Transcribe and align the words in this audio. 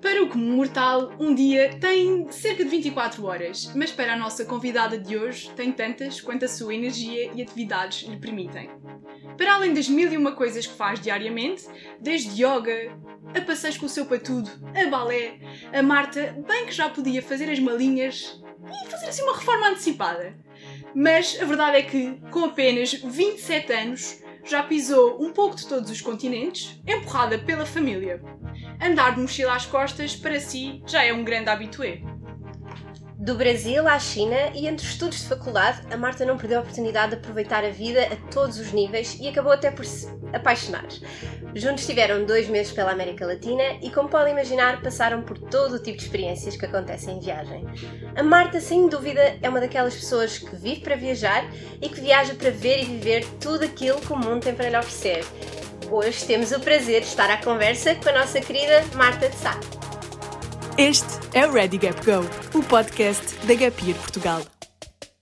Para 0.00 0.22
o 0.22 0.28
comum 0.28 0.56
mortal, 0.56 1.12
um 1.18 1.34
dia 1.34 1.78
tem 1.80 2.30
cerca 2.30 2.62
de 2.62 2.70
24 2.70 3.24
horas, 3.24 3.72
mas 3.74 3.90
para 3.90 4.12
a 4.12 4.16
nossa 4.16 4.44
convidada 4.44 4.98
de 4.98 5.16
hoje 5.16 5.50
tem 5.50 5.72
tantas 5.72 6.20
quanto 6.20 6.44
a 6.44 6.48
sua 6.48 6.74
energia 6.74 7.32
e 7.34 7.42
atividades 7.42 8.06
lhe 8.08 8.16
permitem. 8.16 8.70
Para 9.36 9.54
além 9.54 9.72
das 9.72 9.88
mil 9.88 10.12
e 10.12 10.16
uma 10.16 10.32
coisas 10.32 10.66
que 10.66 10.74
faz 10.74 11.00
diariamente, 11.00 11.64
desde 12.00 12.42
yoga, 12.42 12.96
a 13.34 13.40
passeios 13.40 13.76
com 13.76 13.86
o 13.86 13.88
seu 13.88 14.06
patudo, 14.06 14.50
a 14.74 14.88
balé, 14.88 15.38
a 15.72 15.82
Marta 15.82 16.36
bem 16.46 16.66
que 16.66 16.72
já 16.72 16.88
podia 16.88 17.22
fazer 17.22 17.50
as 17.50 17.58
malinhas 17.58 18.40
e 18.84 18.90
fazer 18.90 19.08
assim 19.08 19.22
uma 19.22 19.36
reforma 19.36 19.68
antecipada. 19.68 20.36
Mas 20.94 21.38
a 21.40 21.44
verdade 21.44 21.78
é 21.78 21.82
que, 21.82 22.20
com 22.30 22.44
apenas 22.44 22.92
27 22.92 23.72
anos, 23.72 24.23
já 24.44 24.62
pisou 24.62 25.22
um 25.22 25.32
pouco 25.32 25.56
de 25.56 25.66
todos 25.66 25.90
os 25.90 26.00
continentes, 26.00 26.80
empurrada 26.86 27.38
pela 27.38 27.66
família. 27.66 28.22
Andar 28.80 29.14
de 29.14 29.20
mochila 29.20 29.54
às 29.54 29.66
costas, 29.66 30.14
para 30.14 30.40
si, 30.40 30.82
já 30.86 31.02
é 31.02 31.12
um 31.12 31.24
grande 31.24 31.48
habitué. 31.48 32.02
Do 33.24 33.36
Brasil 33.36 33.88
à 33.88 33.98
China 33.98 34.36
e 34.54 34.68
entre 34.68 34.86
estudos 34.86 35.20
de 35.20 35.28
faculdade, 35.28 35.80
a 35.90 35.96
Marta 35.96 36.26
não 36.26 36.36
perdeu 36.36 36.58
a 36.58 36.60
oportunidade 36.60 37.12
de 37.12 37.16
aproveitar 37.16 37.64
a 37.64 37.70
vida 37.70 38.06
a 38.12 38.30
todos 38.30 38.58
os 38.58 38.70
níveis 38.70 39.16
e 39.18 39.26
acabou 39.26 39.50
até 39.50 39.70
por 39.70 39.86
se 39.86 40.06
apaixonar. 40.30 40.84
Juntos 41.54 41.86
tiveram 41.86 42.26
dois 42.26 42.48
meses 42.48 42.70
pela 42.70 42.90
América 42.90 43.24
Latina 43.24 43.62
e, 43.80 43.88
como 43.88 44.10
podem 44.10 44.34
imaginar, 44.34 44.82
passaram 44.82 45.22
por 45.22 45.38
todo 45.38 45.76
o 45.76 45.78
tipo 45.78 45.96
de 45.96 46.04
experiências 46.04 46.54
que 46.54 46.66
acontecem 46.66 47.16
em 47.16 47.20
viagem. 47.20 47.64
A 48.14 48.22
Marta, 48.22 48.60
sem 48.60 48.90
dúvida, 48.90 49.38
é 49.40 49.48
uma 49.48 49.60
daquelas 49.60 49.94
pessoas 49.94 50.36
que 50.36 50.54
vive 50.54 50.82
para 50.82 50.94
viajar 50.94 51.46
e 51.80 51.88
que 51.88 52.02
viaja 52.02 52.34
para 52.34 52.50
ver 52.50 52.82
e 52.82 52.84
viver 52.84 53.24
tudo 53.40 53.64
aquilo 53.64 54.02
que 54.02 54.12
o 54.12 54.16
mundo 54.16 54.42
tem 54.42 54.54
para 54.54 54.68
lhe 54.68 54.76
oferecer. 54.76 55.24
Hoje 55.90 56.26
temos 56.26 56.52
o 56.52 56.60
prazer 56.60 57.00
de 57.00 57.06
estar 57.06 57.30
à 57.30 57.42
conversa 57.42 57.94
com 57.94 58.10
a 58.10 58.18
nossa 58.18 58.38
querida 58.38 58.84
Marta 58.94 59.30
de 59.30 59.36
Sá. 59.36 59.58
Este 60.76 61.20
é 61.32 61.46
o 61.46 61.52
Ready 61.52 61.78
Gap 61.78 62.04
Go, 62.04 62.26
o 62.58 62.62
podcast 62.64 63.36
da 63.46 63.54
Gap 63.54 63.80
Year 63.84 63.96
Portugal. 63.96 64.42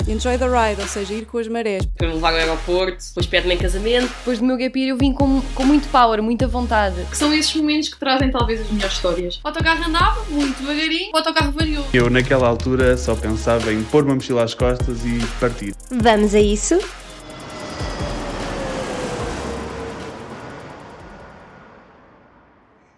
Enjoy 0.09 0.39
the 0.39 0.47
ride, 0.47 0.81
ou 0.81 0.89
seja, 0.89 1.13
ir 1.13 1.27
com 1.27 1.37
as 1.39 1.47
marés. 1.47 1.87
Foi-me 1.99 2.15
levar 2.15 2.31
ao 2.31 2.39
aeroporto, 2.39 3.05
depois 3.09 3.27
pede-me 3.27 3.55
em 3.55 3.59
casamento. 3.59 4.09
Depois 4.09 4.39
do 4.39 4.47
meu 4.47 4.57
gap 4.57 4.77
year 4.77 4.91
eu 4.91 4.97
vim 4.97 5.13
com, 5.13 5.43
com 5.55 5.65
muito 5.65 5.87
power, 5.89 6.23
muita 6.23 6.49
vontade. 6.49 7.05
Que 7.11 7.17
são 7.17 7.33
esses 7.35 7.55
momentos 7.55 7.91
que 7.91 7.99
trazem 8.01 8.31
talvez 8.31 8.63
as 8.63 8.71
melhores 8.71 8.95
histórias. 8.97 9.41
O 9.45 9.49
autocarro 9.49 9.85
andava 9.85 10.25
muito 10.31 10.59
devagarinho, 10.59 11.13
o 11.13 11.17
autocarro 11.19 11.53
variou. 11.53 11.87
Eu 11.93 12.09
naquela 12.09 12.49
altura 12.49 12.97
só 12.97 13.15
pensava 13.15 13.73
em 13.73 13.85
pôr 13.85 14.05
uma 14.05 14.15
mochila 14.15 14.43
às 14.45 14.55
costas 14.55 15.05
e 15.05 15.21
partir. 15.39 15.75
Vamos 15.91 16.35
a 16.35 16.41
isso? 16.41 16.81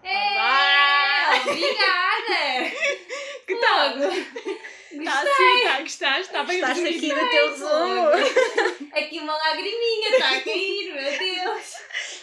É, 0.03 1.41
obrigada! 1.41 2.71
Que 3.45 3.55
tal? 3.55 3.89
Está 4.91 5.21
assim, 5.21 5.83
está, 6.21 6.43
gostaste? 6.43 6.43
Está 6.43 6.43
bem 6.43 6.57
Estás 6.57 6.79
aqui 6.79 7.13
no 7.13 7.29
teu 7.29 7.49
resumo. 7.51 8.89
Aqui 8.93 9.19
uma 9.19 9.35
lagriminha 9.37 10.09
está 10.11 10.29
a 10.31 10.41
cair, 10.41 10.93
meu 10.93 11.19
Deus! 11.43 11.73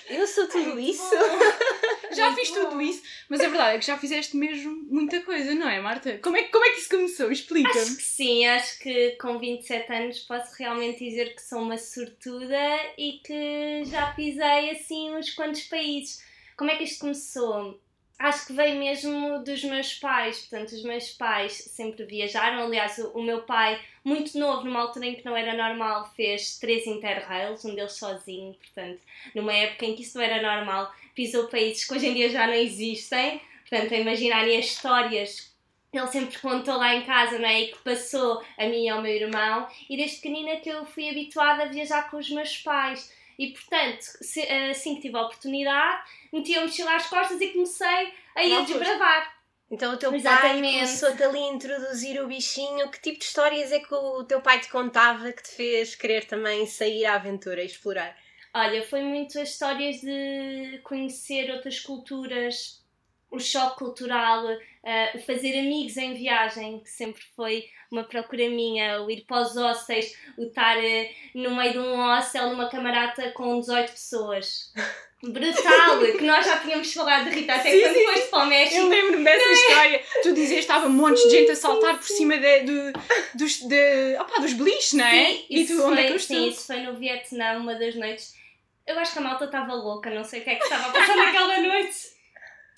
Eu 0.08 0.26
sou 0.26 0.48
tudo 0.48 0.78
isso. 0.80 1.02
Já 2.14 2.26
Muito 2.30 2.40
fiz 2.40 2.50
bom. 2.50 2.64
tudo 2.66 2.82
isso, 2.82 3.02
mas 3.30 3.40
a 3.40 3.48
verdade 3.48 3.76
é 3.76 3.78
que 3.78 3.86
já 3.86 3.96
fizeste 3.96 4.36
mesmo 4.36 4.84
muita 4.90 5.22
coisa, 5.22 5.54
não 5.54 5.66
é, 5.66 5.80
Marta? 5.80 6.18
Como 6.18 6.36
é, 6.36 6.42
que- 6.42 6.50
como 6.50 6.62
é 6.62 6.70
que 6.70 6.80
isso 6.80 6.90
começou? 6.90 7.26
Acho 7.26 7.32
Explica-me. 7.40 7.96
que 7.96 8.02
sim, 8.02 8.44
acho 8.46 8.78
que 8.80 9.12
com 9.12 9.38
27 9.38 9.90
anos 9.90 10.18
posso 10.20 10.52
realmente 10.58 10.98
dizer 11.02 11.34
que 11.34 11.40
sou 11.40 11.60
uma 11.60 11.78
sortuda 11.78 12.58
e 12.98 13.20
que 13.24 13.84
já 13.86 14.12
pisei 14.12 14.70
assim 14.72 15.10
uns 15.16 15.30
quantos 15.30 15.62
países. 15.62 16.22
Como 16.54 16.70
é 16.70 16.77
que 16.77 16.84
isto 16.84 17.00
começou? 17.00 17.80
Acho 18.22 18.46
que 18.46 18.52
veio 18.52 18.78
mesmo 18.78 19.42
dos 19.42 19.64
meus 19.64 19.94
pais, 19.94 20.42
portanto, 20.42 20.70
os 20.76 20.84
meus 20.84 21.10
pais 21.10 21.54
sempre 21.54 22.04
viajaram. 22.04 22.62
Aliás, 22.62 22.96
o, 22.98 23.18
o 23.18 23.22
meu 23.22 23.42
pai, 23.42 23.80
muito 24.04 24.38
novo, 24.38 24.64
numa 24.64 24.78
altura 24.78 25.06
em 25.06 25.16
que 25.16 25.24
não 25.24 25.36
era 25.36 25.56
normal, 25.56 26.08
fez 26.14 26.56
três 26.56 26.86
interrails, 26.86 27.64
um 27.64 27.74
deles 27.74 27.94
sozinho, 27.94 28.55
portanto, 28.55 29.00
numa 29.34 29.52
época 29.52 29.86
em 29.86 29.96
que 29.96 30.02
isso 30.02 30.16
não 30.16 30.24
era 30.24 30.40
normal, 30.40 30.94
pisou 31.16 31.48
países 31.48 31.84
que 31.84 31.94
hoje 31.94 32.06
em 32.06 32.14
dia 32.14 32.28
já 32.28 32.46
não 32.46 32.55
existem. 32.55 33.40
Portanto, 33.68 33.92
a 33.92 33.98
imaginarem 33.98 34.56
as 34.56 34.66
histórias 34.66 35.52
ele 35.92 36.06
sempre 36.06 36.38
contou 36.38 36.77
lá 36.77 36.94
em 36.94 37.02
casa, 37.02 37.40
não 37.40 37.48
é? 37.48 37.62
E 37.62 37.66
que 37.72 37.78
passou 37.78 38.40
a 38.56 38.66
mim 38.66 38.84
e 38.84 38.88
ao 38.88 39.02
meu 39.02 39.12
irmão, 39.12 39.66
e 39.90 39.96
desde 39.96 40.18
pequenina 40.18 40.61
que 40.61 40.68
eu 40.68 40.86
fui 40.86 41.11
habituada 41.11 41.64
a 41.64 41.66
viajar 41.66 42.08
com 42.08 42.18
os 42.18 42.30
meus 42.30 42.56
pais. 42.58 43.12
E 43.38 43.48
portanto, 43.52 44.02
se- 44.20 44.48
assim 44.70 44.96
que 44.96 45.02
tive 45.02 45.16
a 45.16 45.22
oportunidade, 45.22 46.02
meti 46.32 46.56
a 46.56 46.62
mochila 46.62 46.94
às 46.96 47.06
costas 47.06 47.40
e 47.40 47.48
comecei 47.48 48.12
a 48.36 48.44
ir 48.44 48.54
a 48.54 48.60
desbravar. 48.62 49.42
Então 49.70 49.94
o 49.94 49.96
teu 49.96 50.10
pai 50.10 50.18
Exatamente. 50.20 50.74
começou-te 50.74 51.22
ali 51.22 51.38
a 51.38 51.52
introduzir 51.52 52.22
o 52.22 52.26
bichinho. 52.26 52.90
Que 52.90 53.00
tipo 53.00 53.18
de 53.18 53.24
histórias 53.24 53.72
é 53.72 53.80
que 53.80 53.94
o 53.94 54.22
teu 54.24 54.40
pai 54.42 54.60
te 54.60 54.68
contava 54.68 55.32
que 55.32 55.42
te 55.42 55.50
fez 55.52 55.94
querer 55.94 56.26
também 56.26 56.66
sair 56.66 57.06
à 57.06 57.14
aventura 57.14 57.62
e 57.62 57.66
explorar? 57.66 58.14
Olha, 58.54 58.86
foi 58.86 59.00
muito 59.02 59.38
as 59.40 59.48
histórias 59.48 59.96
de 60.02 60.78
conhecer 60.84 61.50
outras 61.50 61.80
culturas, 61.80 62.81
o 63.32 63.40
choque 63.40 63.78
cultural, 63.78 64.46
eh, 64.84 65.12
o 65.14 65.18
fazer 65.20 65.58
amigos 65.58 65.96
em 65.96 66.14
viagem, 66.14 66.80
que 66.80 66.90
sempre 66.90 67.22
foi 67.34 67.64
uma 67.90 68.04
procura 68.04 68.48
minha, 68.48 69.02
o 69.02 69.10
ir 69.10 69.22
para 69.26 69.40
os 69.42 69.56
hostels, 69.56 70.12
o 70.38 70.44
estar 70.44 70.76
eh, 70.82 71.10
no 71.34 71.56
meio 71.56 71.72
de 71.72 71.78
um 71.78 71.96
hostel 71.96 72.50
numa 72.50 72.68
camarata 72.68 73.30
com 73.32 73.58
18 73.58 73.90
pessoas. 73.92 74.72
Brutal! 75.22 76.00
que 76.18 76.24
nós 76.24 76.44
já 76.44 76.58
tínhamos 76.58 76.92
falado 76.92 77.30
de 77.30 77.36
Rita 77.36 77.54
até 77.54 77.70
Sim, 77.70 77.80
quando 77.80 77.94
sim. 77.94 78.04
foste 78.06 78.28
para 78.28 78.44
o 78.44 78.46
México. 78.46 78.80
Eu 78.80 78.88
lembro-me 78.88 79.24
dessa 79.24 79.52
história. 79.52 80.02
Tu 80.22 80.32
dizias 80.34 80.50
que 80.50 80.58
estava 80.60 80.86
um 80.86 80.90
monte 80.90 81.22
de 81.22 81.30
gente 81.30 81.50
a 81.52 81.56
saltar 81.56 81.96
por 81.96 82.06
cima 82.06 82.36
de, 82.38 82.60
de- 82.64 82.92
dos, 83.34 83.60
de, 83.60 84.16
opá, 84.20 84.40
dos 84.40 84.52
beliches, 84.52 84.92
não 84.94 85.04
é? 85.04 85.26
Sim, 85.26 85.44
e 85.48 85.66
tu, 85.66 85.82
onde 85.86 86.00
é 86.00 86.02
foi, 86.02 86.06
que 86.06 86.12
eu 86.12 86.18
sim, 86.18 86.34
estou? 86.34 86.48
isso 86.50 86.66
foi 86.66 86.76
no 86.80 86.96
Vietnã, 86.96 87.56
uma 87.58 87.74
das 87.76 87.94
noites. 87.94 88.34
Eu 88.84 88.98
acho 88.98 89.12
que 89.12 89.18
a 89.20 89.22
malta 89.22 89.44
estava 89.44 89.72
louca, 89.74 90.10
não 90.10 90.24
sei 90.24 90.40
o 90.40 90.44
que 90.44 90.50
é 90.50 90.54
que 90.56 90.64
estava 90.64 90.88
a 90.88 90.90
passar 90.92 91.14
naquela 91.16 91.60
noite. 91.60 92.11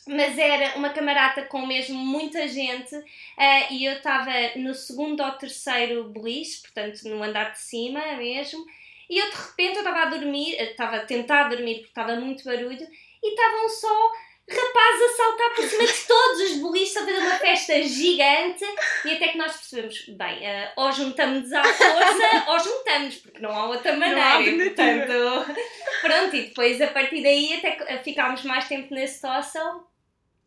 Mas 0.07 0.39
era 0.39 0.77
uma 0.77 0.91
camarata 0.91 1.43
com 1.43 1.67
mesmo 1.67 1.97
muita 1.99 2.47
gente 2.47 2.95
eh, 3.39 3.73
e 3.73 3.87
eu 3.87 3.95
estava 3.95 4.31
no 4.57 4.75
segundo 4.75 5.23
ou 5.23 5.33
terceiro 5.33 6.05
beliche, 6.05 6.61
portanto 6.63 7.03
no 7.05 7.23
andar 7.23 7.53
de 7.53 7.59
cima 7.59 8.01
mesmo, 8.17 8.65
e 9.09 9.19
eu 9.19 9.31
de 9.31 9.37
repente 9.37 9.77
eu 9.77 9.83
estava 9.83 10.03
a 10.03 10.07
dormir, 10.07 10.55
eh, 10.57 10.71
estava 10.71 10.97
a 10.97 11.07
tentar 11.07 11.49
dormir 11.49 11.77
porque 11.77 11.89
estava 11.89 12.17
muito 12.17 12.45
barulho, 12.45 12.87
e 13.23 13.29
estavam 13.31 13.69
só 13.69 14.13
rapazes 14.47 15.03
a 15.03 15.17
saltar 15.17 15.55
por 15.55 15.65
cima 15.65 15.87
de 15.87 16.07
todos 16.07 16.41
os 16.43 16.57
boliches, 16.59 16.97
a 16.99 17.01
fazer 17.01 17.19
uma 17.19 17.37
festa 17.37 17.83
gigante, 17.83 18.65
e 19.07 19.13
até 19.13 19.29
que 19.29 19.39
nós 19.39 19.53
percebemos, 19.53 20.07
bem, 20.09 20.47
eh, 20.47 20.73
ou 20.77 20.93
juntamos 20.93 21.51
à 21.51 21.65
força, 21.65 22.45
ou 22.49 22.59
juntamos, 22.59 23.17
porque 23.17 23.41
não 23.41 23.51
há 23.51 23.69
outra 23.69 23.95
maneira. 23.95 24.23
há 24.23 24.43
e, 24.43 24.51
alternativa. 24.51 25.45
portanto, 25.45 25.61
pronto, 26.03 26.37
e 26.37 26.43
depois 26.43 26.81
a 26.83 26.89
partir 26.89 27.23
daí 27.23 27.55
até 27.55 28.03
ficámos 28.03 28.43
mais 28.45 28.69
tempo 28.69 28.93
nesse 28.93 29.27
hostel, 29.27 29.94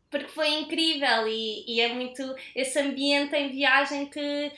porque 0.10 0.28
foi 0.30 0.48
incrível 0.60 1.28
e, 1.28 1.64
e 1.68 1.82
é 1.82 1.90
muito 1.94 2.36
esse 2.56 2.80
ambiente 2.80 3.36
em 3.36 3.50
viagem 3.52 4.06
que, 4.08 4.52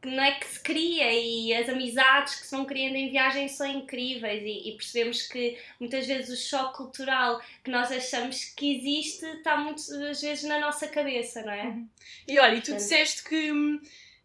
que- 0.00 0.08
não 0.08 0.22
é 0.22 0.32
que 0.32 0.46
se 0.46 0.60
cria 0.60 1.10
e 1.12 1.54
as 1.54 1.66
amizades 1.68 2.34
que 2.34 2.46
se 2.46 2.54
vão 2.54 2.66
criando 2.66 2.96
em 2.96 3.10
viagem 3.10 3.48
são 3.48 3.66
incríveis 3.66 4.42
e, 4.42 4.68
e 4.68 4.76
percebemos 4.76 5.22
que 5.22 5.56
muitas 5.80 6.06
vezes 6.06 6.28
o 6.28 6.48
choque 6.48 6.76
cultural 6.76 7.40
que 7.64 7.70
nós 7.70 7.90
achamos 7.90 8.44
que 8.44 8.76
existe 8.76 9.24
está 9.24 9.56
muitas 9.56 10.20
vezes 10.20 10.44
na 10.44 10.58
nossa 10.60 10.86
cabeça, 10.88 11.40
não 11.42 11.52
é? 11.52 11.74
E 12.28 12.38
olha, 12.38 12.52
e 12.56 12.60
tu 12.60 12.66
Portanto. 12.72 12.76
disseste 12.82 13.24
que, 13.24 13.50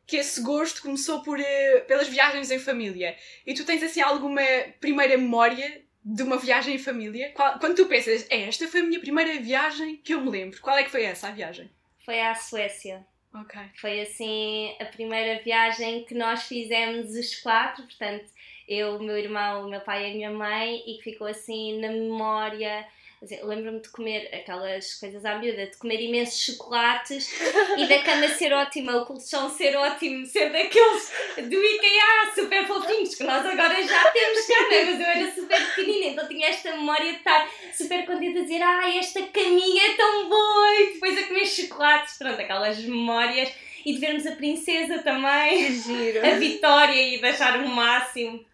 que 0.05 0.17
esse 0.17 0.41
gosto 0.41 0.81
começou 0.81 1.21
por, 1.23 1.39
eh, 1.39 1.79
pelas 1.87 2.09
viagens 2.09 2.51
em 2.51 2.59
família. 2.59 3.15
E 3.47 3.53
tu 3.53 3.63
tens 3.63 3.81
assim 3.81 4.01
alguma 4.01 4.41
primeira 4.81 5.17
memória 5.17 5.81
de 6.15 6.23
uma 6.23 6.37
viagem 6.37 6.75
em 6.75 6.79
família? 6.79 7.31
Qual- 7.33 7.59
quando 7.59 7.75
tu 7.75 7.85
pensas, 7.85 8.25
é, 8.29 8.41
esta 8.43 8.67
foi 8.67 8.81
a 8.81 8.83
minha 8.83 8.99
primeira 8.99 9.39
viagem 9.39 9.97
que 9.97 10.13
eu 10.13 10.21
me 10.21 10.29
lembro. 10.29 10.59
Qual 10.61 10.75
é 10.77 10.83
que 10.83 10.89
foi 10.89 11.03
essa, 11.03 11.27
a 11.27 11.31
viagem? 11.31 11.69
Foi 12.05 12.19
à 12.19 12.33
Suécia. 12.35 13.05
Ok. 13.33 13.59
Foi 13.75 14.01
assim 14.01 14.75
a 14.79 14.85
primeira 14.85 15.41
viagem 15.43 16.03
que 16.05 16.15
nós 16.15 16.43
fizemos 16.43 17.11
os 17.11 17.35
quatro, 17.35 17.83
portanto, 17.83 18.25
eu, 18.67 18.95
o 18.97 19.03
meu 19.03 19.17
irmão, 19.17 19.65
o 19.65 19.69
meu 19.69 19.81
pai 19.81 20.07
e 20.07 20.11
a 20.11 20.15
minha 20.15 20.31
mãe, 20.31 20.77
e 20.87 20.97
que 20.97 21.03
ficou 21.11 21.27
assim 21.27 21.79
na 21.79 21.89
memória. 21.89 22.85
Assim, 23.21 23.37
Lembro-me 23.43 23.81
de 23.81 23.89
comer 23.89 24.33
aquelas 24.33 24.93
coisas 24.93 25.25
à 25.25 25.35
miúda, 25.35 25.67
de 25.67 25.75
comer 25.77 25.99
imensos 26.01 26.39
chocolates 26.39 27.29
e 27.77 27.85
da 27.85 28.01
cama 28.01 28.29
ser 28.29 28.53
ótima, 28.53 28.95
o 28.95 29.05
colchão 29.05 29.49
ser 29.49 29.75
ótimo, 29.75 30.25
ser 30.25 30.49
daqueles 30.51 31.11
do 31.35 31.61
IKEA 31.61 32.33
super 32.33 32.65
fofinhos 32.65 33.15
que 33.15 33.23
nós 33.25 33.45
agora 33.45 33.83
já 33.83 34.11
temos 34.11 34.47
não 34.47 34.55
é? 34.71 34.85
mas 34.85 34.99
eu 35.01 35.05
era 35.05 35.31
super 35.35 35.67
pequenina, 35.67 36.05
então 36.05 36.27
tinha 36.29 36.47
esta 36.47 36.71
memória 36.71 37.11
de 37.11 37.17
estar 37.17 37.49
super 37.73 38.05
contente 38.05 38.39
a 38.39 38.41
dizer 38.43 38.61
ah, 38.61 38.97
esta 38.97 39.21
caminha 39.23 39.91
é 39.91 39.93
tão 39.95 40.29
boa 40.29 40.75
e 40.75 40.93
depois 40.93 41.17
a 41.17 41.27
comer 41.27 41.45
chocolates, 41.45 42.17
pronto, 42.17 42.39
aquelas 42.39 42.79
memórias 42.79 43.51
e 43.85 43.93
de 43.93 43.99
vermos 43.99 44.25
a 44.27 44.31
princesa 44.31 44.99
também, 44.99 45.73
Giro. 45.73 46.25
a 46.25 46.31
Vitória 46.39 47.15
e 47.15 47.19
de 47.19 47.25
achar 47.25 47.59
o 47.59 47.67
máximo. 47.67 48.45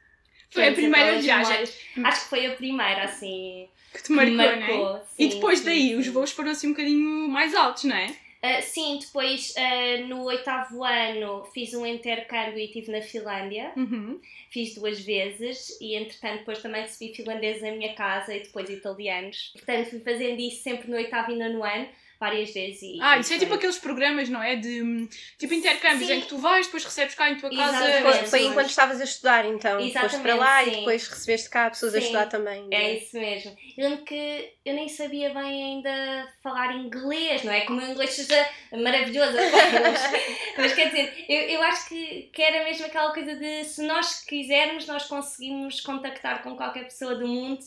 Foi 0.50 0.70
a 0.70 0.72
primeira 0.72 1.20
viagem. 1.20 1.44
memórias. 1.44 1.80
Acho 2.04 2.22
que 2.24 2.30
foi 2.30 2.46
a 2.46 2.56
primeira, 2.56 3.04
assim. 3.04 3.68
Que 3.96 4.04
te 4.04 4.12
marcou, 4.12 4.36
marcou, 4.36 4.78
não 4.78 4.98
é? 4.98 5.02
E 5.18 5.24
sim, 5.24 5.30
depois 5.30 5.60
sim, 5.60 5.66
daí 5.66 5.88
sim. 5.90 5.96
os 5.96 6.08
voos 6.08 6.32
foram 6.32 6.52
assim 6.52 6.68
um 6.68 6.72
bocadinho 6.72 7.30
mais 7.30 7.56
altos, 7.56 7.86
não 7.86 7.96
é? 7.96 8.08
Uh, 8.08 8.62
sim, 8.62 9.00
depois 9.00 9.56
uh, 9.56 10.06
no 10.08 10.24
oitavo 10.26 10.84
ano 10.84 11.46
fiz 11.54 11.74
um 11.74 11.86
intercâmbio 11.86 12.60
e 12.60 12.66
estive 12.66 12.92
na 12.92 13.02
Finlândia. 13.02 13.72
Uhum. 13.76 14.20
Fiz 14.50 14.76
duas 14.76 15.00
vezes 15.00 15.80
e 15.80 15.96
entretanto 15.96 16.40
depois 16.40 16.62
também 16.62 16.82
recebi 16.82 17.16
finlandeses 17.16 17.62
na 17.62 17.72
minha 17.72 17.96
casa 17.96 18.36
e 18.36 18.44
depois 18.44 18.70
italianos. 18.70 19.52
Portanto 19.54 19.90
fui 19.90 20.00
fazendo 20.00 20.40
isso 20.40 20.62
sempre 20.62 20.92
no 20.92 20.98
oitavo 20.98 21.32
e 21.32 21.36
nono 21.38 21.64
ano, 21.64 21.88
várias 22.25 22.51
vezes. 22.54 22.81
E, 22.81 22.98
Ah, 23.01 23.18
e 23.18 23.22
isso 23.22 23.33
é 23.33 23.38
foi- 23.38 23.45
tipo 23.45 23.54
aqueles 23.56 23.77
programas, 23.77 24.27
não 24.30 24.42
é? 24.42 24.56
De 24.56 24.81
hum, 24.81 25.07
tipo 25.38 25.54
intercâmbios 25.54 26.07
Sim. 26.07 26.16
em 26.16 26.22
que 26.22 26.27
tu 26.27 26.38
vais, 26.38 26.66
depois 26.66 26.83
recebes 26.83 27.13
cá 27.16 27.30
em 27.30 27.36
tua 27.38 27.50
casa. 27.50 27.88
Exatamente. 27.89 28.30
Foi, 28.30 28.42
enquanto 28.45 28.69
estavas 28.69 29.00
a 29.00 29.04
estudar, 29.04 29.45
então. 29.45 29.80
Foste 29.80 29.92
para 29.94 30.06
Exatamente, 30.10 30.38
lá 30.39 30.63
e 30.63 30.66
sim. 30.66 30.75
depois 30.77 31.07
recebeste 31.07 31.50
cá 31.50 31.69
pessoas 31.69 31.94
a 31.95 32.00
Sim. 32.00 32.06
estudar 32.06 32.25
também. 32.27 32.62
não 32.63 32.69
É 32.77 32.94
isso 32.94 33.18
mesmo. 33.18 33.56
Eu 33.77 33.89
lembro 33.89 34.06
que 34.06 34.50
eu 34.66 34.74
nem 34.74 34.89
sabia 34.89 35.30
bem 35.33 35.63
ainda 35.63 36.33
falar 36.42 36.74
inglês, 36.75 37.44
não 37.44 37.51
é? 37.54 37.62
Como 37.62 37.80
o 37.80 37.86
inglês 37.92 38.12
seja 38.12 38.50
maravilhoso. 38.72 39.33
mas, 39.33 40.01
mas 40.57 40.74
quer 40.74 40.88
dizer, 40.89 41.25
eu, 41.30 41.42
eu 41.50 41.62
acho 41.63 41.88
que, 41.89 42.30
que 42.33 42.42
era 42.42 42.63
mesmo 42.63 42.86
aquela 42.86 43.13
coisa 43.13 43.36
de 43.36 43.63
se 43.66 43.81
nós 43.86 44.22
quisermos, 44.24 44.88
nós 44.88 45.06
conseguimos 45.06 45.81
contactar 45.81 46.42
com 46.42 46.56
qualquer 46.56 46.86
pessoa 46.86 47.16
do 47.16 47.27
mundo 47.27 47.60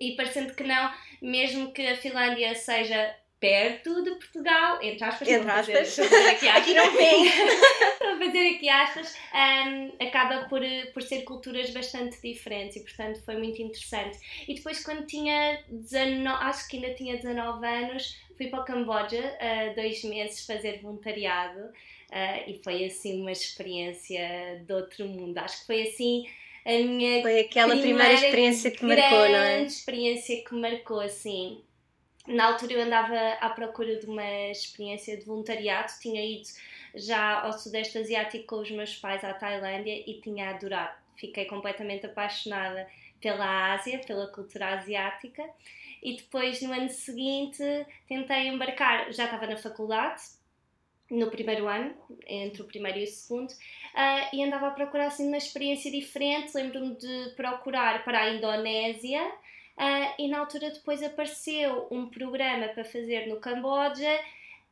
e 0.00 0.12
parecendo 0.16 0.54
que 0.54 0.64
não, 0.64 0.90
mesmo 1.20 1.70
que 1.72 1.86
a 1.86 1.96
Finlândia 1.96 2.54
seja 2.54 3.14
perto 3.44 4.02
de 4.02 4.10
Portugal, 4.12 4.78
entre 4.82 5.04
aspas, 5.04 5.28
Entre 5.28 5.46
fazer- 5.50 5.76
aspas. 5.78 5.96
fazer 6.08 6.28
aqui 6.30 6.48
aspas. 6.48 6.62
Aqui 6.62 6.74
não 6.74 6.90
vem. 6.96 7.24
para 7.98 8.18
fazer 8.18 8.48
aqui 8.54 8.68
aspas, 8.68 9.16
hum, 9.34 9.92
acaba 10.00 10.48
por, 10.48 10.60
por 10.92 11.02
ser 11.02 11.22
culturas 11.22 11.70
bastante 11.70 12.20
diferentes 12.22 12.76
e, 12.76 12.80
portanto, 12.80 13.22
foi 13.24 13.36
muito 13.36 13.60
interessante. 13.60 14.18
E 14.48 14.54
depois, 14.54 14.82
quando 14.82 15.06
tinha 15.06 15.62
19, 15.68 16.44
acho 16.44 16.68
que 16.68 16.76
ainda 16.76 16.94
tinha 16.94 17.16
19 17.16 17.66
anos, 17.66 18.16
fui 18.36 18.46
para 18.48 18.62
o 18.62 18.64
Camboja 18.64 19.20
uh, 19.20 19.74
dois 19.74 20.02
meses 20.04 20.46
fazer 20.46 20.80
voluntariado 20.80 21.60
uh, 21.60 22.50
e 22.50 22.60
foi, 22.64 22.84
assim, 22.84 23.20
uma 23.20 23.32
experiência 23.32 24.62
de 24.66 24.72
outro 24.72 25.06
mundo. 25.06 25.36
Acho 25.38 25.60
que 25.60 25.66
foi, 25.66 25.82
assim, 25.82 26.24
a 26.64 26.70
minha 26.72 27.20
Foi 27.20 27.40
aquela 27.40 27.76
primeira, 27.76 28.14
experiência 28.14 28.70
que 28.70 28.84
marcou, 28.84 29.28
não 29.28 29.38
é? 29.38 29.62
experiência 29.64 30.42
que 30.42 30.54
marcou, 30.54 31.00
assim. 31.00 31.62
Na 32.26 32.46
altura 32.46 32.72
eu 32.72 32.82
andava 32.82 33.16
à 33.40 33.50
procura 33.50 33.96
de 33.96 34.06
uma 34.06 34.50
experiência 34.50 35.16
de 35.16 35.24
voluntariado, 35.24 35.92
tinha 36.00 36.24
ido 36.24 36.48
já 36.94 37.40
ao 37.42 37.52
Sudeste 37.52 37.98
Asiático 37.98 38.46
com 38.46 38.56
os 38.60 38.70
meus 38.70 38.96
pais 38.96 39.22
à 39.22 39.34
Tailândia 39.34 40.02
e 40.06 40.20
tinha 40.22 40.50
adorado. 40.50 40.96
Fiquei 41.16 41.44
completamente 41.44 42.06
apaixonada 42.06 42.88
pela 43.20 43.74
Ásia, 43.74 44.00
pela 44.06 44.26
cultura 44.28 44.74
asiática. 44.74 45.44
E 46.02 46.16
depois, 46.16 46.60
no 46.62 46.72
ano 46.72 46.90
seguinte, 46.90 47.62
tentei 48.06 48.48
embarcar, 48.48 49.12
já 49.12 49.24
estava 49.24 49.46
na 49.46 49.56
faculdade, 49.56 50.22
no 51.10 51.30
primeiro 51.30 51.66
ano, 51.66 51.94
entre 52.26 52.62
o 52.62 52.64
primeiro 52.64 52.98
e 52.98 53.04
o 53.04 53.06
segundo, 53.06 53.52
ah, 53.94 54.30
e 54.32 54.42
andava 54.42 54.68
a 54.68 54.70
procurar 54.70 55.06
assim 55.06 55.28
uma 55.28 55.36
experiência 55.36 55.90
diferente. 55.90 56.54
Lembro-me 56.54 56.94
de 56.96 57.32
procurar 57.36 58.04
para 58.04 58.20
a 58.20 58.30
Indonésia, 58.30 59.22
ah, 59.76 60.14
e 60.18 60.28
na 60.28 60.38
altura 60.38 60.70
depois 60.70 61.02
apareceu 61.02 61.88
um 61.90 62.08
programa 62.08 62.68
para 62.68 62.84
fazer 62.84 63.26
no 63.26 63.40
Camboja. 63.40 64.20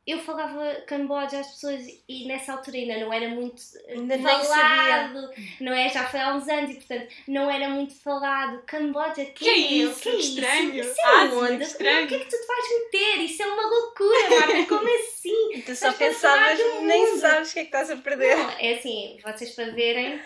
Eu 0.05 0.19
falava 0.19 0.81
Camboja 0.85 1.39
às 1.39 1.47
pessoas 1.47 1.81
e 2.09 2.27
nessa 2.27 2.51
altura 2.51 2.75
ainda 2.75 2.97
não 2.97 3.13
era 3.13 3.29
muito 3.29 3.61
Ainda 3.87 4.19
falado, 4.19 5.31
não 5.61 5.71
é? 5.71 5.87
Já 5.87 6.05
foi 6.05 6.19
há 6.19 6.35
uns 6.35 6.45
anos 6.49 6.71
e 6.71 6.73
portanto 6.75 7.07
não 7.25 7.49
era 7.49 7.69
muito 7.69 7.93
falado. 8.01 8.61
Camboja, 8.65 9.23
que, 9.25 9.45
Que 9.45 9.49
é 9.49 9.57
isso? 9.57 10.01
Que 10.01 10.09
é 10.09 10.11
Que 10.11 10.17
estranho. 10.19 10.75
Isso, 10.75 10.91
isso 10.91 11.01
é 11.01 11.21
Ásia, 11.21 11.37
onde? 11.37 11.57
que 11.57 11.63
estranho. 11.63 12.05
O 12.05 12.07
que 12.09 12.15
é 12.15 12.19
que 12.19 12.25
tu 12.25 12.37
te 12.37 12.47
vais 12.47 12.69
meter? 12.69 13.23
Isso 13.23 13.43
é 13.43 13.45
uma 13.45 13.65
loucura, 13.65 14.29
Marta, 14.29 14.65
como 14.67 14.99
assim? 14.99 15.61
Tu 15.65 15.75
só 15.75 15.93
pensavas, 15.93 16.59
nem 16.81 17.17
sabes 17.17 17.51
o 17.51 17.53
que 17.53 17.59
é 17.59 17.63
que 17.63 17.67
estás 17.69 17.89
a 17.89 17.95
perder. 17.95 18.37
Não, 18.37 18.49
é 18.59 18.73
assim, 18.73 19.17
vocês 19.23 19.51
para 19.51 19.71
verem, 19.71 20.21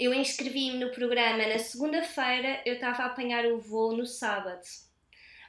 eu 0.00 0.12
inscrevi-me 0.14 0.78
no 0.78 0.90
programa 0.90 1.46
na 1.46 1.58
segunda-feira, 1.58 2.60
eu 2.64 2.74
estava 2.74 3.02
a 3.02 3.06
apanhar 3.06 3.46
o 3.46 3.58
voo 3.58 3.96
no 3.96 4.06
sábado. 4.06 4.60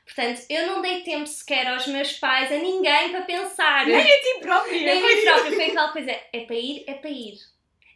Portanto, 0.05 0.41
eu 0.49 0.67
não 0.67 0.81
dei 0.81 1.01
tempo 1.01 1.25
sequer 1.27 1.65
aos 1.67 1.87
meus 1.87 2.13
pais, 2.13 2.51
a 2.51 2.57
ninguém 2.57 3.09
para 3.11 3.21
pensar. 3.21 3.85
Nem 3.85 4.01
a 4.01 4.03
ti 4.03 4.39
própria. 4.41 4.81
Nem 4.81 5.01
a 5.03 5.15
mim 5.15 5.21
própria. 5.23 5.51
Foi 5.51 5.65
aquela 5.65 5.91
coisa, 5.91 6.11
é 6.11 6.45
para 6.45 6.55
ir, 6.55 6.83
é 6.87 6.93
para 6.93 7.09
ir. 7.09 7.37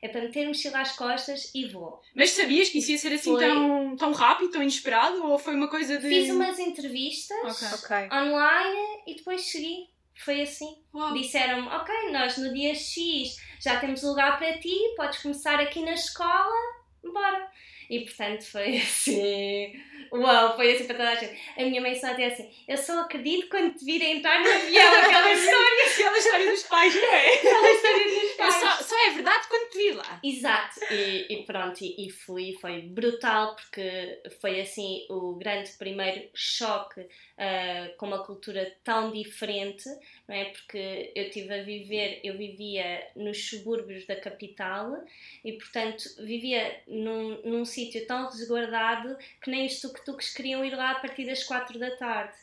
É 0.02 0.08
para 0.08 0.22
meter 0.22 0.48
mochila 0.48 0.80
às 0.80 0.92
costas 0.96 1.52
e 1.56 1.66
vou. 1.68 2.00
Mas 2.16 2.30
sabias 2.30 2.70
que 2.70 2.78
isso 2.78 2.92
ia 2.92 2.98
ser 2.98 3.14
assim 3.14 3.32
Foi. 3.32 3.44
tão, 3.44 3.96
tão 3.98 4.12
rápido, 4.12 4.52
tão 4.52 4.62
inesperado? 4.62 5.26
Ou 5.26 5.40
foi 5.40 5.56
uma 5.56 5.68
coisa 5.68 5.98
de. 5.98 6.08
Fiz 6.08 6.30
umas 6.30 6.60
entrevistas 6.60 7.38
Ok. 7.44 7.68
Ok. 8.08 8.18
online 8.18 9.02
e 9.08 9.16
depois 9.16 9.42
segui. 9.42 9.90
Foi 10.18 10.42
assim. 10.42 10.84
Disseram-me, 11.14 11.68
ok, 11.68 12.12
nós 12.12 12.38
no 12.38 12.54
dia 12.54 12.74
X 12.74 13.38
já 13.62 13.80
temos 13.80 14.04
lugar 14.04 14.38
para 14.38 14.58
ti, 14.60 14.76
podes 14.96 15.22
começar 15.22 15.60
aqui 15.60 15.82
na 15.84 15.94
escola, 15.94 16.56
bora. 17.04 17.52
E 17.90 18.02
portanto 18.02 18.44
foi 18.52 18.78
assim, 18.78 19.74
uau, 20.12 20.56
foi 20.56 20.74
assim 20.76 20.86
para 20.86 20.98
toda 20.98 21.10
a 21.10 21.16
gente. 21.16 21.40
A 21.58 21.64
minha 21.64 21.82
mãe 21.82 21.96
só 21.96 22.10
dizia 22.10 22.28
assim, 22.28 22.50
eu 22.68 22.78
só 22.78 23.00
acredito 23.02 23.50
quando 23.50 23.74
te 23.74 23.86
vir 23.86 24.02
a 24.02 24.06
entrar 24.10 24.40
no 24.42 24.50
avião, 24.50 24.94
aquela 25.04 25.34
história, 25.34 25.78
Aquela 25.98 26.18
história 26.18 26.52
dos 26.52 26.64
pais, 26.64 26.96
não 26.96 27.04
é? 27.04 27.34
aquela 27.34 27.72
história 27.72 28.06
dos 28.06 28.32
É 28.32 28.36
pais. 28.38 28.54
só, 28.56 28.84
só 28.84 29.08
é 29.08 29.12
verdade 29.12 29.48
quando 29.50 29.70
te 29.70 29.78
vi 29.78 29.92
lá. 29.92 30.20
Exato, 30.24 30.80
e, 30.92 31.26
e 31.30 31.44
pronto, 31.46 31.82
e, 31.84 32.08
e 32.08 32.10
fui, 32.12 32.58
foi 32.62 32.82
brutal 32.82 33.56
porque 33.56 34.22
foi 34.42 34.60
assim 34.62 35.06
o 35.10 35.36
grande 35.36 35.72
primeiro 35.78 36.30
choque 36.34 37.06
ah, 37.38 37.90
com 37.98 38.06
uma 38.08 38.24
cultura 38.24 38.76
tão 38.84 39.12
diferente, 39.12 39.84
não 40.28 40.36
é? 40.36 40.46
Porque 40.46 41.12
eu 41.16 41.24
estive 41.24 41.54
a 41.54 41.64
viver, 41.64 42.20
eu 42.24 42.38
vivia 42.38 43.08
nos 43.16 43.50
subúrbios 43.50 44.06
da 44.06 44.16
capital 44.16 45.04
e 45.44 45.54
portanto 45.54 46.04
vivia 46.20 46.82
num, 46.88 47.42
num 47.44 47.66
sítio 47.66 48.06
tão 48.06 48.30
resguardado 48.30 49.18
que 49.42 49.50
nem 49.50 49.66
os 49.66 49.80
tuk-tuks 49.80 50.34
queriam 50.34 50.66
ir 50.66 50.76
lá 50.76 50.92
a 50.92 51.00
partir 51.00 51.26
das 51.26 51.44
quatro 51.44 51.80
da 51.80 51.96
tarde, 51.96 52.36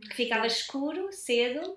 porque 0.00 0.14
ficava 0.14 0.46
escuro 0.46 1.12
cedo. 1.12 1.76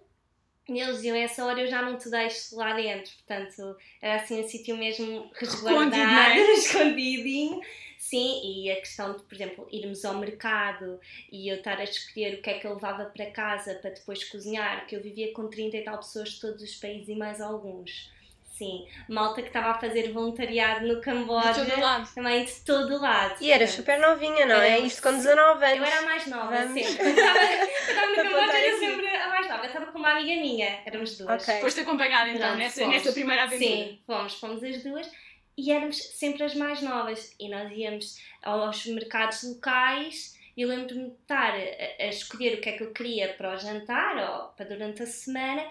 E 0.69 0.81
eles 0.81 0.97
diziam, 0.97 1.15
essa 1.15 1.45
hora 1.45 1.61
eu 1.61 1.67
já 1.67 1.81
não 1.81 1.97
te 1.97 2.09
deixo 2.09 2.57
lá 2.57 2.73
dentro. 2.73 3.09
Portanto, 3.25 3.77
era 4.01 4.21
assim 4.21 4.43
um 4.43 4.47
sítio 4.49 4.75
mesmo 4.75 5.31
resguardado, 5.33 5.95
Escondido, 5.95 6.51
é? 6.51 6.53
escondidinho. 6.53 7.61
Sim, 8.09 8.39
e 8.41 8.71
a 8.71 8.77
questão 8.77 9.13
de, 9.17 9.23
por 9.23 9.35
exemplo, 9.35 9.67
irmos 9.69 10.05
ao 10.05 10.13
mercado 10.13 10.97
e 11.29 11.49
eu 11.49 11.57
estar 11.57 11.77
a 11.77 11.83
escolher 11.83 12.35
o 12.35 12.41
que 12.41 12.49
é 12.49 12.53
que 12.53 12.65
eu 12.65 12.73
levava 12.73 13.03
para 13.05 13.25
casa 13.31 13.75
para 13.75 13.89
depois 13.89 14.23
cozinhar, 14.23 14.87
que 14.87 14.95
eu 14.95 15.01
vivia 15.01 15.33
com 15.33 15.49
30 15.49 15.75
e 15.75 15.81
tal 15.83 15.97
pessoas 15.97 16.29
de 16.29 16.39
todos 16.39 16.63
os 16.63 16.75
países 16.75 17.09
e 17.09 17.15
mais 17.15 17.41
alguns. 17.41 18.09
Sim, 18.57 18.87
malta 19.09 19.41
que 19.41 19.49
estava 19.49 19.71
a 19.71 19.73
fazer 19.79 20.11
voluntariado 20.13 20.87
no 20.87 21.01
Camboja, 21.01 21.65
De 21.65 21.69
todo 21.71 21.81
lado. 21.81 22.09
também 22.15 22.45
de 22.45 22.53
todo 22.61 22.99
lado. 23.01 23.35
E 23.43 23.49
Portanto, 23.49 23.69
super 23.69 23.99
novinha, 23.99 24.45
não 24.47 24.55
é? 24.55 24.69
Era- 24.77 24.79
Isto 24.79 25.01
com 25.03 25.11
19 25.11 25.65
anos. 25.65 25.77
eu 25.77 25.83
era 25.85 25.99
a 25.99 26.01
mais 26.03 26.25
nova, 26.27 26.55
Vamos. 26.55 26.73
sempre. 26.81 26.95
Quando 27.03 27.19
estava 27.19 28.07
no 28.07 28.15
Camboja, 28.15 28.57
era 28.57 28.75
assim. 28.75 28.79
sempre 28.87 29.07
a 29.15 29.27
mais 29.27 29.47
nova. 29.49 29.63
Eu 29.63 29.67
estava 29.67 29.85
com 29.91 29.99
uma 29.99 30.11
amiga 30.11 30.41
minha, 30.41 30.79
éramos 30.85 31.17
duas. 31.17 31.43
Ok. 31.43 31.59
Foste 31.61 31.81
acompanhada 31.81 32.29
então 32.29 32.41
Pronto, 32.47 32.57
nessa, 32.57 32.79
fomos. 32.81 32.95
nessa 32.95 33.11
primeira 33.11 33.43
aventura. 33.43 33.69
Sim, 33.69 33.99
fomos, 34.07 34.33
fomos 34.39 34.63
as 34.63 34.81
duas 34.83 35.11
e 35.57 35.71
éramos 35.71 35.97
sempre 35.97 36.43
as 36.43 36.53
mais 36.53 36.81
novas. 36.81 37.35
E 37.39 37.49
nós 37.49 37.71
íamos 37.71 38.21
aos 38.43 38.85
mercados 38.85 39.43
locais 39.43 40.37
e 40.55 40.65
lembro-me 40.65 41.09
de 41.09 41.15
estar 41.15 41.53
a, 41.53 42.03
a 42.03 42.07
escolher 42.07 42.57
o 42.57 42.61
que 42.61 42.69
é 42.69 42.77
que 42.77 42.83
eu 42.83 42.93
queria 42.93 43.33
para 43.33 43.55
o 43.55 43.57
jantar 43.57 44.17
ou 44.17 44.49
para 44.49 44.65
durante 44.65 45.03
a 45.03 45.07
semana 45.07 45.67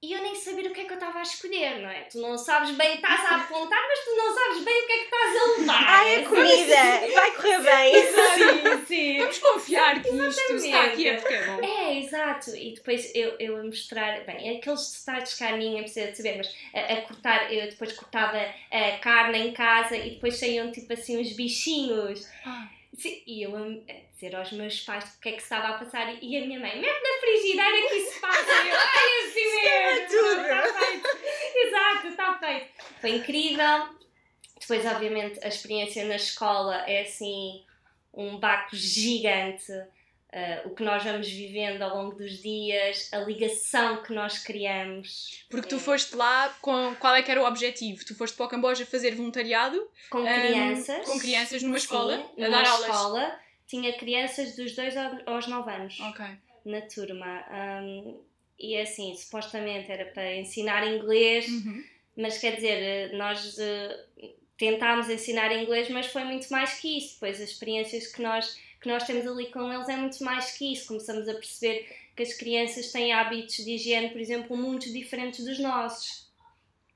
e 0.00 0.12
eu 0.12 0.22
nem 0.22 0.32
sabia 0.36 0.70
o 0.70 0.72
que 0.72 0.82
é 0.82 0.84
que 0.84 0.92
eu 0.92 0.96
estava 0.96 1.18
a 1.18 1.22
escolher, 1.22 1.80
não 1.80 1.90
é? 1.90 2.02
Tu 2.02 2.18
não 2.18 2.38
sabes 2.38 2.70
bem, 2.70 2.94
estás 2.94 3.20
a 3.24 3.36
apontar, 3.36 3.80
mas 3.88 4.04
tu 4.04 4.14
não 4.14 4.32
sabes 4.32 4.64
bem 4.64 4.82
o 4.82 4.86
que 4.86 4.92
é 4.92 4.98
que 4.98 5.04
estás 5.04 5.36
a 5.36 5.58
levar. 5.58 5.84
Ai, 5.90 6.14
a 6.16 6.28
comida! 6.28 7.14
Vai 7.14 7.34
correr 7.34 7.60
bem! 7.62 7.94
Sim, 8.38 8.86
sim. 8.86 9.18
Vamos 9.18 9.38
confiar 9.38 10.00
que 10.00 10.08
isto 10.08 10.54
está 10.54 10.84
aqui 10.84 11.08
é 11.08 11.16
porque 11.16 11.34
é 11.34 11.46
bom. 11.46 11.64
É, 11.64 11.98
exato. 11.98 12.54
E 12.54 12.74
depois 12.74 13.12
eu, 13.14 13.34
eu 13.40 13.56
a 13.56 13.62
mostrar, 13.64 14.24
bem, 14.24 14.56
aqueles 14.56 14.92
detalhes 14.92 15.34
que 15.34 15.44
a 15.44 15.56
ninguém 15.56 15.82
precisa 15.82 16.12
de 16.12 16.16
saber, 16.16 16.36
mas 16.36 16.54
a, 16.72 16.92
a 16.92 17.02
cortar, 17.02 17.52
eu 17.52 17.68
depois 17.68 17.92
cortava 17.94 18.38
a 18.70 18.98
carne 18.98 19.38
em 19.48 19.52
casa 19.52 19.96
e 19.96 20.10
depois 20.10 20.36
saíam 20.36 20.70
tipo 20.70 20.92
assim 20.92 21.18
uns 21.18 21.32
bichinhos. 21.32 22.24
Ah. 22.46 22.68
Sim, 22.96 23.20
e 23.26 23.42
eu 23.42 23.50
dizer 24.18 24.34
aos 24.34 24.50
meus 24.52 24.80
pais 24.80 25.04
o 25.04 25.20
que 25.20 25.28
é 25.28 25.32
que 25.32 25.38
se 25.38 25.44
estava 25.44 25.68
a 25.68 25.78
passar 25.78 26.12
e 26.22 26.36
a 26.36 26.46
minha 26.46 26.58
mãe, 26.58 26.80
mete 26.80 27.02
na 27.02 27.20
frigideira 27.20 27.88
que 27.88 27.94
isso 27.94 28.20
passa. 28.20 28.40
Eu, 28.40 28.76
ai, 28.76 29.28
assim 29.28 29.54
mesmo. 29.54 30.08
tudo. 30.08 30.40
Está 30.40 30.80
feito. 30.80 31.08
Exato, 31.56 32.06
está 32.08 32.38
feito. 32.38 32.66
Foi 33.00 33.10
incrível. 33.10 33.88
Depois, 34.60 34.84
obviamente, 34.86 35.38
a 35.44 35.48
experiência 35.48 36.04
na 36.04 36.16
escola 36.16 36.76
é 36.88 37.02
assim 37.02 37.64
um 38.12 38.38
baco 38.38 38.74
gigante. 38.74 39.70
Uh, 40.30 40.68
o 40.68 40.74
que 40.74 40.82
nós 40.82 41.02
vamos 41.02 41.26
vivendo 41.26 41.80
ao 41.80 41.96
longo 41.96 42.14
dos 42.16 42.42
dias, 42.42 43.08
a 43.14 43.18
ligação 43.20 44.02
que 44.02 44.12
nós 44.12 44.36
criamos 44.38 45.46
Porque 45.48 45.68
tu 45.68 45.78
foste 45.78 46.14
lá 46.14 46.54
com 46.60 46.94
qual 46.96 47.14
é 47.14 47.22
que 47.22 47.30
era 47.30 47.40
o 47.42 47.46
objetivo? 47.46 48.04
Tu 48.04 48.14
foste 48.14 48.36
para 48.36 48.44
o 48.44 48.48
Camboja 48.50 48.84
fazer 48.84 49.14
voluntariado 49.14 49.82
com 50.10 50.18
Ahm, 50.18 50.40
crianças. 50.42 51.06
com 51.06 51.18
crianças 51.18 51.62
numa 51.62 51.78
escola, 51.78 52.16
Sim, 52.18 52.42
a 52.44 52.48
numa 52.48 52.62
dar 52.62 52.68
aulas. 52.68 53.32
Tinha 53.68 53.92
crianças 53.96 54.56
dos 54.56 54.74
2 54.74 54.94
aos 55.26 55.46
9 55.46 55.70
anos 55.70 56.00
Ok. 56.00 56.24
na 56.64 56.80
turma. 56.82 57.44
Um, 57.82 58.20
e 58.58 58.76
assim, 58.76 59.14
supostamente 59.14 59.92
era 59.92 60.06
para 60.06 60.34
ensinar 60.34 60.84
inglês, 60.86 61.46
Uhum. 61.46 61.84
mas 62.16 62.38
quer 62.38 62.56
dizer, 62.56 63.12
nós 63.12 63.56
eh, 63.58 64.04
tentámos 64.56 65.08
ensinar 65.08 65.52
inglês, 65.54 65.88
mas 65.90 66.06
foi 66.06 66.24
muito 66.24 66.48
mais 66.50 66.80
que 66.80 66.98
isso. 66.98 67.14
Depois 67.14 67.40
as 67.40 67.50
experiências 67.50 68.08
que 68.08 68.20
nós, 68.20 68.58
que 68.80 68.88
nós 68.88 69.04
temos 69.04 69.24
ali 69.26 69.46
com 69.52 69.72
eles 69.72 69.88
é 69.88 69.96
muito 69.96 70.24
mais 70.24 70.56
que 70.58 70.72
isso. 70.72 70.88
Começamos 70.88 71.28
a 71.28 71.34
perceber 71.34 71.88
que 72.16 72.22
as 72.24 72.34
crianças 72.34 72.90
têm 72.90 73.12
hábitos 73.12 73.56
de 73.56 73.70
higiene, 73.74 74.08
por 74.08 74.20
exemplo, 74.20 74.56
muito 74.56 74.92
diferentes 74.92 75.44
dos 75.44 75.60
nossos. 75.60 76.26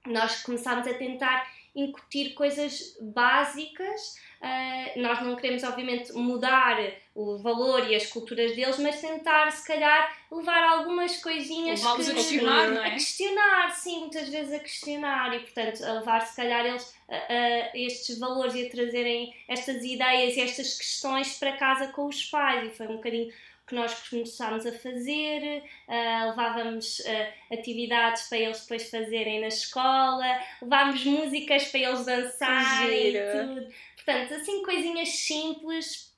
Nós 0.04 0.42
começámos 0.42 0.84
a 0.88 0.94
tentar 0.94 1.48
incutir 1.74 2.34
coisas 2.34 2.96
básicas. 3.00 4.16
ah, 4.40 4.92
nós 4.96 5.22
não 5.22 5.36
queremos, 5.36 5.62
obviamente, 5.62 6.12
mudar 6.12 6.78
o 7.14 7.38
valor 7.38 7.88
e 7.90 7.94
as 7.94 8.06
culturas 8.06 8.54
deles, 8.56 8.78
mas 8.78 9.00
tentar, 9.00 9.50
se 9.52 9.66
calhar, 9.66 10.16
levar 10.30 10.62
algumas 10.64 11.22
coisinhas 11.22 11.80
que... 11.80 12.10
a 12.10 12.14
questionar, 12.14 12.68
não 12.68 12.82
é? 12.82 12.88
A 12.88 12.90
questionar, 12.92 13.70
sim, 13.70 14.00
muitas 14.00 14.28
vezes 14.28 14.52
a 14.52 14.58
questionar 14.58 15.34
e, 15.34 15.40
portanto, 15.40 15.84
a 15.84 15.92
levar, 15.94 16.20
se 16.26 16.34
calhar, 16.34 16.66
eles 16.66 16.94
a, 17.08 17.14
a 17.14 17.78
estes 17.78 18.18
valores 18.18 18.54
e 18.54 18.66
a 18.66 18.70
trazerem 18.70 19.34
estas 19.46 19.84
ideias 19.84 20.36
e 20.36 20.40
estas 20.40 20.78
questões 20.78 21.38
para 21.38 21.56
casa 21.56 21.88
com 21.88 22.06
os 22.06 22.24
pais. 22.24 22.72
E 22.72 22.74
foi 22.74 22.86
um 22.88 22.96
bocadinho 22.96 23.32
que 23.66 23.74
nós 23.74 24.08
começámos 24.08 24.66
a 24.66 24.72
fazer, 24.72 25.62
ah, 25.88 26.26
levávamos 26.30 27.00
ah, 27.06 27.54
atividades 27.54 28.28
para 28.28 28.38
eles 28.38 28.60
depois 28.60 28.90
fazerem 28.90 29.40
na 29.40 29.48
escola, 29.48 30.40
levámos 30.60 31.04
músicas 31.04 31.64
para 31.66 31.80
eles 31.80 32.04
dançarem 32.04 33.08
e 33.08 33.12
tudo. 33.12 33.68
Portanto, 33.96 34.34
assim, 34.34 34.62
coisinhas 34.62 35.08
simples. 35.10 36.12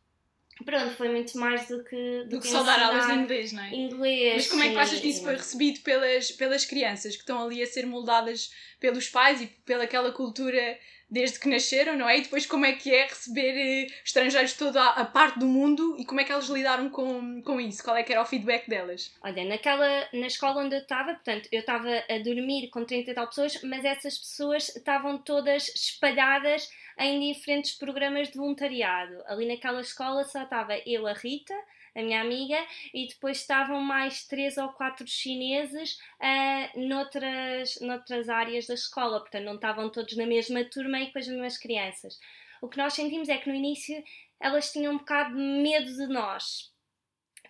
Pronto, 0.65 0.95
foi 0.95 1.09
muito 1.09 1.37
mais 1.37 1.67
do 1.67 1.83
que, 1.83 2.23
do 2.25 2.29
Do 2.29 2.41
que 2.41 2.47
só 2.47 2.63
dar 2.63 2.81
aulas 2.81 3.09
de 3.09 3.13
inglês, 3.15 3.53
não 3.53 3.63
é? 3.63 3.75
inglês. 3.75 4.35
Mas 4.37 4.47
como 4.47 4.63
é 4.63 4.71
que 4.71 4.77
achas 4.77 5.01
que 5.01 5.09
isso 5.09 5.25
foi 5.25 5.35
recebido 5.35 5.81
pelas, 5.81 6.31
pelas 6.31 6.65
crianças 6.65 7.17
que 7.17 7.23
estão 7.23 7.45
ali 7.45 7.61
a 7.61 7.67
ser 7.67 7.85
moldadas 7.87 8.53
pelos 8.79 9.09
pais 9.09 9.43
e 9.43 9.47
pelaquela 9.47 10.13
cultura 10.13 10.79
desde 11.14 11.38
que 11.38 11.49
nasceram, 11.49 11.97
não 11.97 12.09
é? 12.09 12.18
E 12.18 12.23
depois 12.23 12.44
como 12.44 12.66
é 12.66 12.73
que 12.73 12.92
é 12.92 13.04
receber 13.04 13.54
eh, 13.56 13.87
estrangeiros 14.04 14.50
de 14.50 14.59
toda 14.59 14.85
a, 14.85 15.04
parte 15.04 15.38
do 15.38 15.47
mundo 15.47 15.94
e 15.97 16.04
como 16.04 16.21
é 16.21 16.25
que 16.25 16.33
elas 16.33 16.49
lidaram 16.49 16.90
com, 16.90 17.40
com 17.42 17.61
isso? 17.61 17.85
Qual 17.85 17.97
é 17.97 18.02
que 18.02 18.12
era 18.12 18.21
o 18.21 18.26
feedback 18.26 18.68
delas? 18.68 19.14
Olha, 19.23 19.44
naquela, 19.44 20.09
na 20.12 20.26
escola 20.26 20.62
onde 20.62 20.75
eu 20.75 20.80
estava, 20.80 21.14
portanto, 21.14 21.49
eu 21.52 21.61
estava 21.61 21.88
a 21.88 22.18
dormir 22.18 22.68
com 22.68 22.85
30 22.85 23.12
e 23.12 23.14
tal 23.14 23.28
pessoas, 23.28 23.62
mas 23.62 23.85
essas 23.85 24.18
pessoas 24.18 24.75
estavam 24.75 25.16
todas 25.16 25.68
espalhadas 25.68 26.68
em 26.99 27.33
diferentes 27.33 27.73
programas 27.73 28.30
de 28.30 28.37
voluntariado. 28.37 29.23
Ali 29.26 29.47
naquela 29.47 29.80
escola 29.80 30.25
só 30.25 30.42
estava 30.42 30.76
eu, 30.85 31.06
a 31.06 31.12
Rita, 31.12 31.54
a 31.95 32.03
minha 32.03 32.21
amiga, 32.21 32.59
e 32.93 33.07
depois 33.07 33.39
estavam 33.39 33.81
mais 33.81 34.27
três 34.27 34.57
ou 34.57 34.69
quatro 34.71 35.07
chineses 35.07 35.99
ah, 36.21 36.71
noutras, 36.75 37.79
noutras 37.81 38.29
áreas 38.29 38.67
da 38.67 38.75
escola, 38.75 39.21
portanto, 39.21 39.45
não 39.45 39.55
estavam 39.55 39.91
todos 39.91 40.17
na 40.17 40.27
mesma 40.27 40.65
turma 40.65 41.01
e 41.01 41.13
com 41.13 41.19
as 41.19 41.29
mesmas 41.29 41.59
crianças. 41.59 42.19
O 42.61 42.69
que 42.69 42.79
nós 42.79 42.95
sentimos 42.95 43.29
é 43.29 43.37
que 43.39 43.49
no 43.49 43.55
início 43.55 44.03
elas 44.41 44.73
tinham 44.73 44.95
um 44.95 44.99
bocado 44.99 45.35
de 45.35 45.41
medo 45.41 45.93
de 45.93 46.07
nós. 46.07 46.73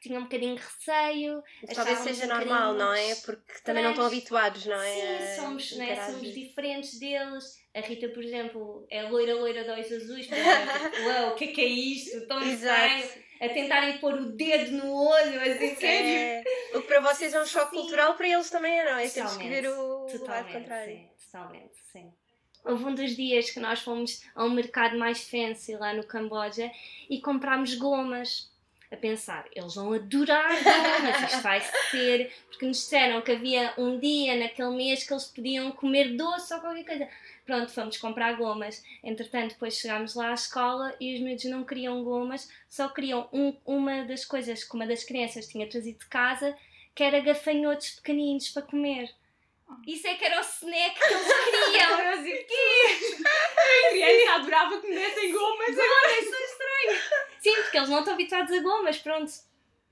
Tinham 0.01 0.21
um 0.21 0.25
bocadinho 0.25 0.55
de 0.55 0.61
receio. 0.61 1.43
Talvez 1.75 1.99
seja 2.01 2.27
normal, 2.27 2.75
não 2.75 2.93
é? 2.93 3.15
Porque 3.15 3.55
também 3.65 3.83
não 3.83 3.93
estão 3.93 4.05
habituados, 4.05 4.67
não 4.67 4.79
é? 4.79 5.19
Sim, 5.19 5.41
somos, 5.41 5.73
né, 5.77 5.93
interagir. 5.93 6.13
somos 6.13 6.35
diferentes 6.35 6.99
deles. 6.99 7.45
A 7.75 7.81
Rita, 7.81 8.09
por 8.11 8.23
exemplo, 8.23 8.87
é 8.91 9.03
loira, 9.09 9.35
loira 9.35 9.73
olhos 9.73 9.91
azuis. 9.91 10.31
exemplo. 10.31 11.07
Uau, 11.07 11.31
o 11.31 11.35
que 11.37 11.45
é 11.45 11.47
que 11.47 11.61
é 11.63 11.67
isto? 11.67 12.27
Tão 12.27 12.43
estranho. 12.43 13.24
A 13.41 13.49
tentarem 13.49 13.99
pôr 13.99 14.15
o 14.15 14.33
dedo 14.33 14.73
no 14.73 14.93
olho, 14.95 15.41
assim, 15.41 15.75
sério. 15.77 16.09
É, 16.09 16.45
o 16.75 16.81
que 16.81 16.87
para 16.89 17.01
vocês 17.01 17.35
é 17.35 17.43
um 17.43 17.47
choque 17.47 17.71
Sim. 17.71 17.83
cultural, 17.83 18.15
para 18.15 18.29
eles 18.29 18.49
também 18.51 18.79
é, 18.79 18.85
não 18.85 18.99
é? 18.99 19.09
Temos 19.09 19.33
que 19.33 19.39
Totalmente, 19.39 19.63
ver 19.63 19.69
o 19.69 20.01
lado 20.03 20.19
Totalmente, 20.19 20.53
contrário. 20.53 20.95
sim, 20.95 21.09
totalmente, 21.31 21.73
sim. 21.93 22.13
Houve 22.65 22.85
um 22.85 22.95
dos 22.95 23.15
dias 23.15 23.51
que 23.51 23.61
nós 23.61 23.81
fomos 23.83 24.23
a 24.35 24.45
um 24.45 24.51
mercado 24.51 24.99
mais 24.99 25.29
fancy 25.29 25.77
lá 25.77 25.93
no 25.93 26.05
Camboja 26.05 26.71
e 27.11 27.21
comprámos 27.21 27.75
gomas. 27.75 28.51
A 28.95 28.97
pensar, 28.97 29.45
eles 29.53 29.75
vão 29.75 29.93
adorar 29.93 30.49
gomas, 30.63 31.23
isto 31.33 31.43
vai 31.43 31.61
ser. 31.91 32.33
Porque 32.49 32.65
nos 32.65 32.77
disseram 32.77 33.21
que 33.23 33.33
havia 33.33 33.75
um 33.77 33.99
dia 33.99 34.37
naquele 34.37 34.71
mês 34.71 35.03
que 35.05 35.13
eles 35.13 35.25
podiam 35.25 35.73
comer 35.73 36.17
doce 36.17 36.55
ou 36.55 36.61
qualquer 36.61 36.85
coisa. 36.85 37.09
Pronto, 37.45 37.73
fomos 37.73 37.97
comprar 37.97 38.35
gomas. 38.37 38.85
Entretanto, 39.03 39.55
depois 39.55 39.75
chegámos 39.79 40.15
lá 40.15 40.31
à 40.31 40.35
escola 40.35 40.95
e 41.01 41.15
os 41.17 41.21
miúdos 41.21 41.45
não 41.47 41.65
queriam 41.65 42.05
gomas, 42.05 42.49
só 42.69 42.89
queriam 42.89 43.29
um- 43.33 43.57
uma 43.67 44.05
das 44.05 44.25
coisas 44.25 44.63
que 44.63 44.75
uma 44.77 44.87
das 44.87 45.03
crianças 45.03 45.49
tinha 45.49 45.69
trazido 45.69 45.99
de 45.99 46.07
casa, 46.07 46.57
que 46.95 47.03
era 47.03 47.19
gafanhotos 47.19 47.91
pequeninos 47.97 48.49
para 48.51 48.63
comer. 48.63 49.11
Isso 49.89 50.07
é 50.07 50.15
que 50.15 50.25
era 50.25 50.39
o 50.39 50.41
snack 50.41 50.95
que 51.01 51.15
eles 51.15 51.27
queriam. 51.45 52.01
Eu 52.01 52.09
assim, 52.13 52.33
o 52.33 52.47
quê? 52.47 53.27
A 53.87 53.91
criança 53.91 54.33
adorava 54.37 54.81
que 54.81 54.87
me 54.87 54.95
dessem 54.95 55.33
gomas. 55.33 55.69
Agora 55.71 56.21
isso 56.21 56.35
é 56.35 56.45
estranho. 56.45 57.24
Sim, 57.45 57.55
porque 57.57 57.77
eles 57.77 57.91
não 57.91 57.99
estão 57.99 58.15
habituados 58.15 58.51
a 58.51 58.63
gomas, 58.63 58.97
pronto. 58.97 59.31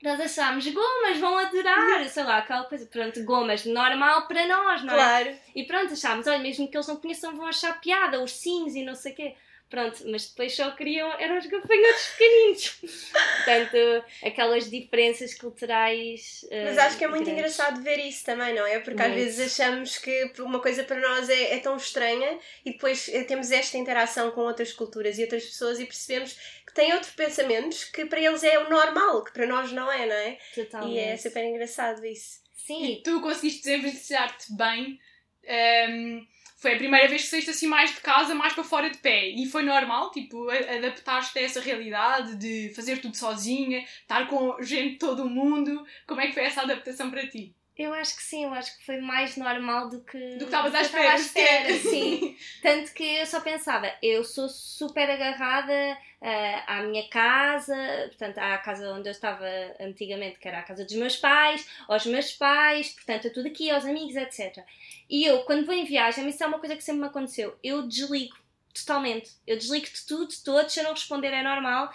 Nós 0.01 0.19
achámos, 0.19 0.67
gomas, 0.67 1.19
vão 1.19 1.37
adorar, 1.37 2.03
sei 2.09 2.23
lá, 2.23 2.39
aquela 2.39 2.63
coisa, 2.63 2.87
pronto, 2.87 3.23
gomas, 3.23 3.63
normal 3.63 4.27
para 4.27 4.47
nós, 4.47 4.83
não 4.83 4.95
é? 4.95 4.97
Claro. 4.97 5.37
E 5.55 5.63
pronto, 5.63 5.93
achámos, 5.93 6.25
olha, 6.25 6.39
mesmo 6.39 6.67
que 6.67 6.75
eles 6.75 6.87
não 6.87 6.95
conheçam, 6.95 7.35
vão 7.35 7.45
achar 7.45 7.79
piada, 7.79 8.19
ursinhos 8.19 8.73
e 8.73 8.83
não 8.83 8.95
sei 8.95 9.13
o 9.13 9.15
quê. 9.15 9.35
Pronto, 9.73 10.03
mas 10.05 10.29
depois 10.29 10.55
só 10.55 10.69
queriam, 10.69 11.11
eram 11.19 11.35
os 11.39 11.47
gafanhotos 11.47 12.05
pequeninos. 12.15 12.79
Portanto, 13.43 14.05
aquelas 14.23 14.69
diferenças 14.69 15.33
culturais. 15.33 16.45
eh, 16.51 16.65
Mas 16.65 16.77
acho 16.77 16.95
que 16.99 17.03
é 17.03 17.07
muito 17.07 17.23
grandes. 17.23 17.39
engraçado 17.39 17.81
ver 17.81 17.97
isso 17.97 18.23
também, 18.23 18.53
não 18.53 18.67
é? 18.67 18.77
Porque 18.81 19.01
às 19.01 19.07
Muito. 19.07 19.23
vezes 19.23 19.51
achamos 19.59 19.97
que 19.97 20.31
uma 20.37 20.59
coisa 20.59 20.83
para 20.83 20.99
nós 20.99 21.27
é, 21.27 21.55
é 21.55 21.57
tão 21.57 21.75
estranha 21.75 22.37
e 22.63 22.73
depois 22.73 23.09
eh, 23.09 23.23
temos 23.23 23.49
esta 23.49 23.75
interação 23.75 24.29
com 24.29 24.41
outras 24.41 24.71
culturas 24.71 25.17
e 25.17 25.23
outras 25.23 25.43
pessoas 25.43 25.79
e 25.79 25.85
percebemos 25.87 26.37
que 26.67 26.73
têm 26.75 26.93
outros 26.93 27.11
pensamentos 27.13 27.83
que 27.85 28.05
para 28.05 28.21
eles 28.21 28.43
é 28.43 28.59
o 28.59 28.69
normal, 28.69 29.23
que 29.23 29.33
para 29.33 29.47
nós 29.47 29.71
não 29.71 29.91
é, 29.91 30.05
não 30.05 30.15
é? 30.15 30.37
Totalmente. 30.53 30.93
E 30.95 30.99
é 30.99 31.17
super 31.17 31.43
engraçado 31.45 32.05
isso. 32.05 32.41
Sim, 32.53 32.91
E 32.93 33.01
tu 33.01 33.19
conseguiste 33.21 33.63
desenvencilhar-te 33.63 34.55
bem. 34.55 34.99
Ehm, 35.45 36.27
foi 36.63 36.75
a 36.75 36.77
primeira 36.77 37.09
vez 37.09 37.23
que 37.23 37.27
saíste 37.27 37.49
assim 37.49 37.67
mais 37.67 37.93
de 37.93 37.99
casa, 37.99 38.33
mais 38.33 38.53
para 38.53 38.63
fora 38.63 38.89
de 38.89 38.97
pé. 38.97 39.27
E 39.27 39.45
foi 39.45 39.63
normal, 39.63 40.11
tipo, 40.11 40.49
adaptar-te 40.49 41.37
a 41.37 41.41
essa 41.41 41.59
realidade 41.59 42.37
de 42.37 42.73
fazer 42.73 43.01
tudo 43.01 43.17
sozinha, 43.17 43.83
estar 43.83 44.29
com 44.29 44.55
gente 44.61 44.93
de 44.93 44.97
todo 44.97 45.23
o 45.23 45.29
mundo. 45.29 45.85
Como 46.07 46.21
é 46.21 46.27
que 46.27 46.33
foi 46.33 46.43
essa 46.43 46.61
adaptação 46.61 47.11
para 47.11 47.27
ti? 47.27 47.53
Eu 47.77 47.91
acho 47.93 48.15
que 48.15 48.21
sim, 48.21 48.43
eu 48.43 48.53
acho 48.53 48.77
que 48.77 48.85
foi 48.85 48.97
mais 48.97 49.35
normal 49.35 49.89
do 49.89 50.01
que. 50.01 50.17
Do 50.35 50.39
que 50.39 50.43
estavas 50.43 50.75
à 50.75 50.81
espera. 50.81 51.11
à 51.11 51.15
espera, 51.15 51.73
sim. 51.81 52.37
Tanto 52.61 52.93
que 52.93 53.03
eu 53.03 53.25
só 53.25 53.41
pensava, 53.41 53.91
eu 54.01 54.23
sou 54.23 54.47
super 54.47 55.09
agarrada 55.09 55.97
ah, 56.21 56.63
à 56.67 56.83
minha 56.83 57.09
casa, 57.09 57.75
portanto, 58.09 58.37
à 58.37 58.57
casa 58.59 58.93
onde 58.93 59.09
eu 59.09 59.11
estava 59.11 59.45
antigamente, 59.79 60.37
que 60.37 60.47
era 60.47 60.59
a 60.59 60.63
casa 60.63 60.85
dos 60.85 60.93
meus 60.93 61.15
pais, 61.17 61.67
aos 61.87 62.05
meus 62.05 62.31
pais, 62.33 62.89
portanto, 62.89 63.27
a 63.27 63.31
tudo 63.31 63.47
aqui, 63.47 63.71
aos 63.71 63.85
amigos, 63.85 64.15
etc. 64.15 64.63
E 65.09 65.25
eu, 65.25 65.43
quando 65.43 65.65
vou 65.65 65.73
em 65.73 65.83
viagem, 65.85 66.29
isso 66.29 66.43
é 66.43 66.47
uma 66.47 66.59
coisa 66.59 66.75
que 66.75 66.83
sempre 66.83 67.01
me 67.01 67.07
aconteceu, 67.07 67.57
eu 67.63 67.87
desligo 67.87 68.35
totalmente. 68.73 69.31
Eu 69.45 69.57
desligo 69.57 69.85
de 69.85 70.05
tudo, 70.05 70.27
de 70.27 70.43
todos, 70.43 70.73
se 70.73 70.79
eu 70.79 70.83
não 70.83 70.91
responder 70.91 71.29
é 71.29 71.43
normal. 71.43 71.91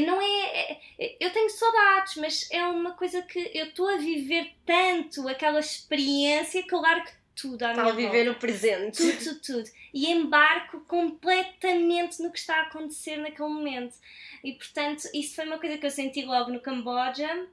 Não 0.00 0.20
é, 0.20 0.78
é- 0.98 1.16
Eu 1.20 1.30
tenho 1.30 1.50
saudades, 1.50 2.16
mas 2.16 2.48
é 2.50 2.64
uma 2.64 2.92
coisa 2.92 3.22
que 3.22 3.50
eu 3.54 3.66
estou 3.66 3.88
a 3.88 3.96
viver 3.96 4.52
tanto 4.64 5.28
aquela 5.28 5.60
experiência 5.60 6.62
que 6.62 6.74
eu 6.74 6.80
largo 6.80 7.06
tudo 7.34 7.62
à 7.64 7.70
Está 7.70 7.82
minha 7.82 7.92
a 7.92 7.96
viver 7.96 8.24
volta. 8.24 8.32
no 8.32 8.34
presente. 8.38 8.96
Tudo, 8.98 9.18
tudo, 9.24 9.40
tudo. 9.40 9.70
E 9.94 10.10
embarco 10.10 10.80
completamente 10.80 12.22
no 12.22 12.30
que 12.30 12.38
está 12.38 12.56
a 12.56 12.62
acontecer 12.62 13.16
naquele 13.16 13.48
momento. 13.48 13.94
E 14.44 14.52
portanto, 14.52 15.08
isso 15.14 15.34
foi 15.36 15.46
uma 15.46 15.58
coisa 15.58 15.78
que 15.78 15.86
eu 15.86 15.90
senti 15.90 16.24
logo 16.24 16.50
no 16.50 16.60
Camboja, 16.60 17.46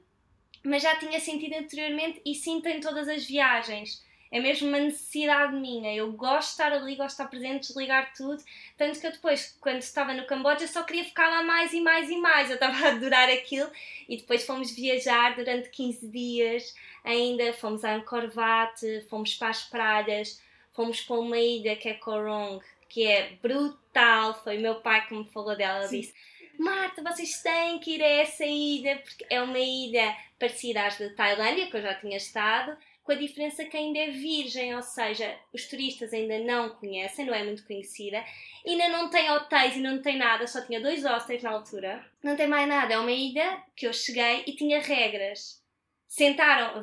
mas 0.64 0.82
já 0.82 0.96
tinha 0.96 1.18
sentido 1.20 1.54
anteriormente 1.54 2.20
e 2.24 2.34
sinto 2.34 2.66
em 2.66 2.80
todas 2.80 3.08
as 3.08 3.24
viagens. 3.24 4.02
É 4.32 4.38
mesmo 4.38 4.68
uma 4.68 4.78
necessidade 4.78 5.56
minha. 5.56 5.92
Eu 5.92 6.12
gosto 6.12 6.48
de 6.48 6.52
estar 6.52 6.72
ali, 6.72 6.94
gosto 6.94 7.08
de 7.08 7.12
estar 7.14 7.26
presente, 7.28 7.66
desligar 7.66 8.12
tudo. 8.14 8.42
Tanto 8.76 9.00
que 9.00 9.06
eu 9.06 9.10
depois, 9.10 9.56
quando 9.60 9.80
estava 9.80 10.14
no 10.14 10.24
Camboja, 10.24 10.68
só 10.68 10.84
queria 10.84 11.04
ficar 11.04 11.28
lá 11.28 11.42
mais 11.42 11.72
e 11.72 11.80
mais 11.80 12.08
e 12.08 12.16
mais. 12.16 12.48
Eu 12.48 12.54
estava 12.54 12.76
a 12.86 12.90
adorar 12.90 13.28
aquilo. 13.28 13.68
E 14.08 14.16
depois 14.16 14.46
fomos 14.46 14.70
viajar 14.70 15.34
durante 15.34 15.68
15 15.70 16.06
dias. 16.06 16.74
Ainda 17.02 17.52
fomos 17.54 17.84
a 17.84 17.94
Angkor 17.94 18.30
Wat, 18.34 19.06
fomos 19.08 19.34
para 19.34 19.48
as 19.48 19.62
praias, 19.64 20.40
fomos 20.72 21.00
para 21.00 21.18
uma 21.18 21.38
ilha 21.38 21.74
que 21.74 21.88
é 21.88 21.94
Korong, 21.94 22.62
que 22.88 23.04
é 23.04 23.32
brutal. 23.42 24.40
Foi 24.44 24.58
o 24.58 24.60
meu 24.60 24.76
pai 24.76 25.06
que 25.08 25.14
me 25.14 25.24
falou 25.24 25.56
dela. 25.56 25.86
Ele 25.86 26.02
disse: 26.02 26.14
Marta, 26.56 27.02
vocês 27.02 27.42
têm 27.42 27.78
que 27.78 27.96
ir 27.96 28.02
a 28.02 28.06
essa 28.06 28.44
ilha, 28.44 28.98
porque 28.98 29.26
é 29.28 29.40
uma 29.42 29.58
ilha 29.58 30.14
parecida 30.38 30.86
às 30.86 30.98
da 30.98 31.08
Tailândia, 31.10 31.70
que 31.70 31.76
eu 31.76 31.82
já 31.82 31.94
tinha 31.94 32.16
estado, 32.16 32.76
com 33.02 33.12
a 33.12 33.16
diferença 33.16 33.64
que 33.64 33.76
ainda 33.76 33.98
é 33.98 34.10
virgem, 34.10 34.74
ou 34.74 34.82
seja, 34.82 35.38
os 35.52 35.66
turistas 35.66 36.12
ainda 36.12 36.38
não 36.38 36.70
conhecem, 36.70 37.24
não 37.24 37.34
é 37.34 37.42
muito 37.42 37.66
conhecida, 37.66 38.22
ainda 38.66 38.88
não 38.88 39.08
tem 39.10 39.30
hotéis, 39.30 39.74
ainda 39.74 39.92
não 39.92 40.02
tem 40.02 40.16
nada, 40.16 40.46
só 40.46 40.60
tinha 40.64 40.80
dois 40.80 41.04
hostels 41.04 41.42
na 41.42 41.50
altura, 41.50 42.04
não 42.22 42.36
tem 42.36 42.46
mais 42.46 42.68
nada, 42.68 42.94
é 42.94 42.98
uma 42.98 43.10
ilha 43.10 43.62
que 43.74 43.86
eu 43.86 43.92
cheguei 43.92 44.44
e 44.46 44.54
tinha 44.54 44.80
regras. 44.80 45.60
Sentaram, 46.06 46.82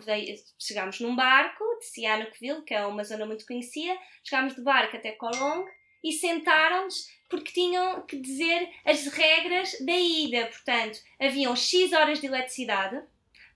chegámos 0.58 1.02
num 1.02 1.16
barco 1.16 1.64
de 1.80 1.86
Sihanoukville, 1.86 2.64
que 2.64 2.74
é 2.74 2.86
uma 2.86 3.04
zona 3.04 3.26
muito 3.26 3.46
conhecida, 3.46 3.98
chegámos 4.24 4.56
de 4.56 4.62
barco 4.62 4.96
até 4.96 5.12
Kolong 5.12 5.66
e 6.04 6.14
sentaram-nos 6.14 7.10
porque 7.30 7.52
tinham 7.52 8.02
que 8.04 8.18
dizer 8.18 8.70
as 8.86 9.06
regras 9.08 9.78
da 9.82 9.94
ida. 9.94 10.46
Portanto, 10.48 11.00
haviam 11.20 11.56
X 11.56 11.92
horas 11.92 12.22
de 12.22 12.28
eletricidade 12.28 13.02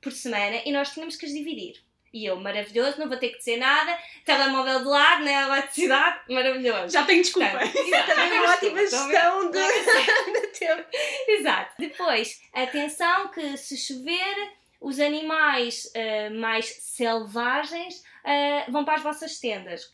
por 0.01 0.11
semana 0.11 0.61
e 0.65 0.71
nós 0.71 0.93
tínhamos 0.93 1.15
que 1.15 1.25
as 1.25 1.31
dividir. 1.31 1.81
E 2.13 2.25
eu, 2.25 2.35
maravilhoso, 2.35 2.99
não 2.99 3.07
vou 3.07 3.17
ter 3.17 3.29
que 3.29 3.37
dizer 3.37 3.57
nada, 3.57 3.97
telemóvel 4.25 4.79
de 4.79 4.85
lado, 4.85 5.23
na 5.23 5.31
eletricidade, 5.31 6.19
maravilhoso. 6.29 6.89
Já 6.89 7.05
tenho 7.05 7.21
desculpa. 7.21 7.49
Portanto, 7.51 7.71
Também 8.15 8.39
uma 8.39 8.51
ótima 8.51 8.79
gestão 8.81 9.51
de, 9.51 9.59
de 10.41 10.47
tempo. 10.59 10.89
Exato. 11.27 11.73
Depois, 11.79 12.41
atenção 12.53 13.29
que 13.29 13.55
se 13.55 13.77
chover, 13.77 14.51
os 14.81 14.99
animais 14.99 15.89
ah, 15.95 16.29
mais 16.31 16.65
selvagens 16.65 18.03
ah, 18.25 18.65
vão 18.69 18.83
para 18.83 18.95
as 18.95 19.03
vossas 19.03 19.39
tendas. 19.39 19.93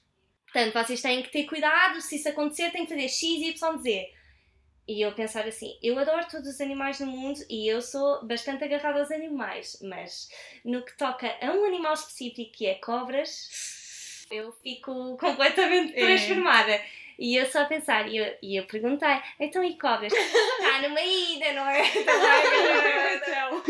Portanto, 0.52 0.74
vocês 0.74 1.02
têm 1.02 1.22
que 1.22 1.32
ter 1.32 1.44
cuidado, 1.44 2.02
se 2.02 2.16
isso 2.16 2.30
acontecer, 2.30 2.72
têm 2.72 2.86
que 2.86 2.94
fazer 2.94 3.10
X, 3.10 3.22
Y, 3.22 3.78
Z. 3.78 4.10
E 4.88 5.02
eu 5.02 5.12
pensar 5.12 5.46
assim, 5.46 5.78
eu 5.84 6.00
adoro 6.00 6.26
todos 6.32 6.48
os 6.48 6.62
animais 6.62 7.00
no 7.02 7.08
mundo 7.08 7.40
e 7.50 7.68
eu 7.68 7.82
sou 7.82 8.26
bastante 8.26 8.64
agarrada 8.64 9.00
aos 9.00 9.12
animais, 9.12 9.78
mas 9.82 10.30
no 10.64 10.82
que 10.82 10.96
toca 10.98 11.28
a 11.42 11.52
um 11.52 11.66
animal 11.66 11.94
específico 11.94 12.52
que 12.54 12.66
é 12.68 12.76
cobras, 12.76 14.26
eu 14.32 14.52
fico 14.64 15.18
completamente 15.18 15.94
É. 15.94 16.06
transformada. 16.06 16.82
E 17.20 17.36
eu 17.36 17.46
só 17.48 17.64
a 17.64 17.66
pensar, 17.66 18.08
e 18.08 18.18
eu, 18.18 18.38
e 18.44 18.56
eu 18.56 18.64
perguntei, 18.66 19.10
então 19.40 19.64
e 19.64 19.78
cobras? 19.78 20.14
Está 20.14 20.82
numa 20.88 21.02
ida, 21.02 21.52
não 21.54 21.68
é? 21.68 21.82
Então. 23.18 23.64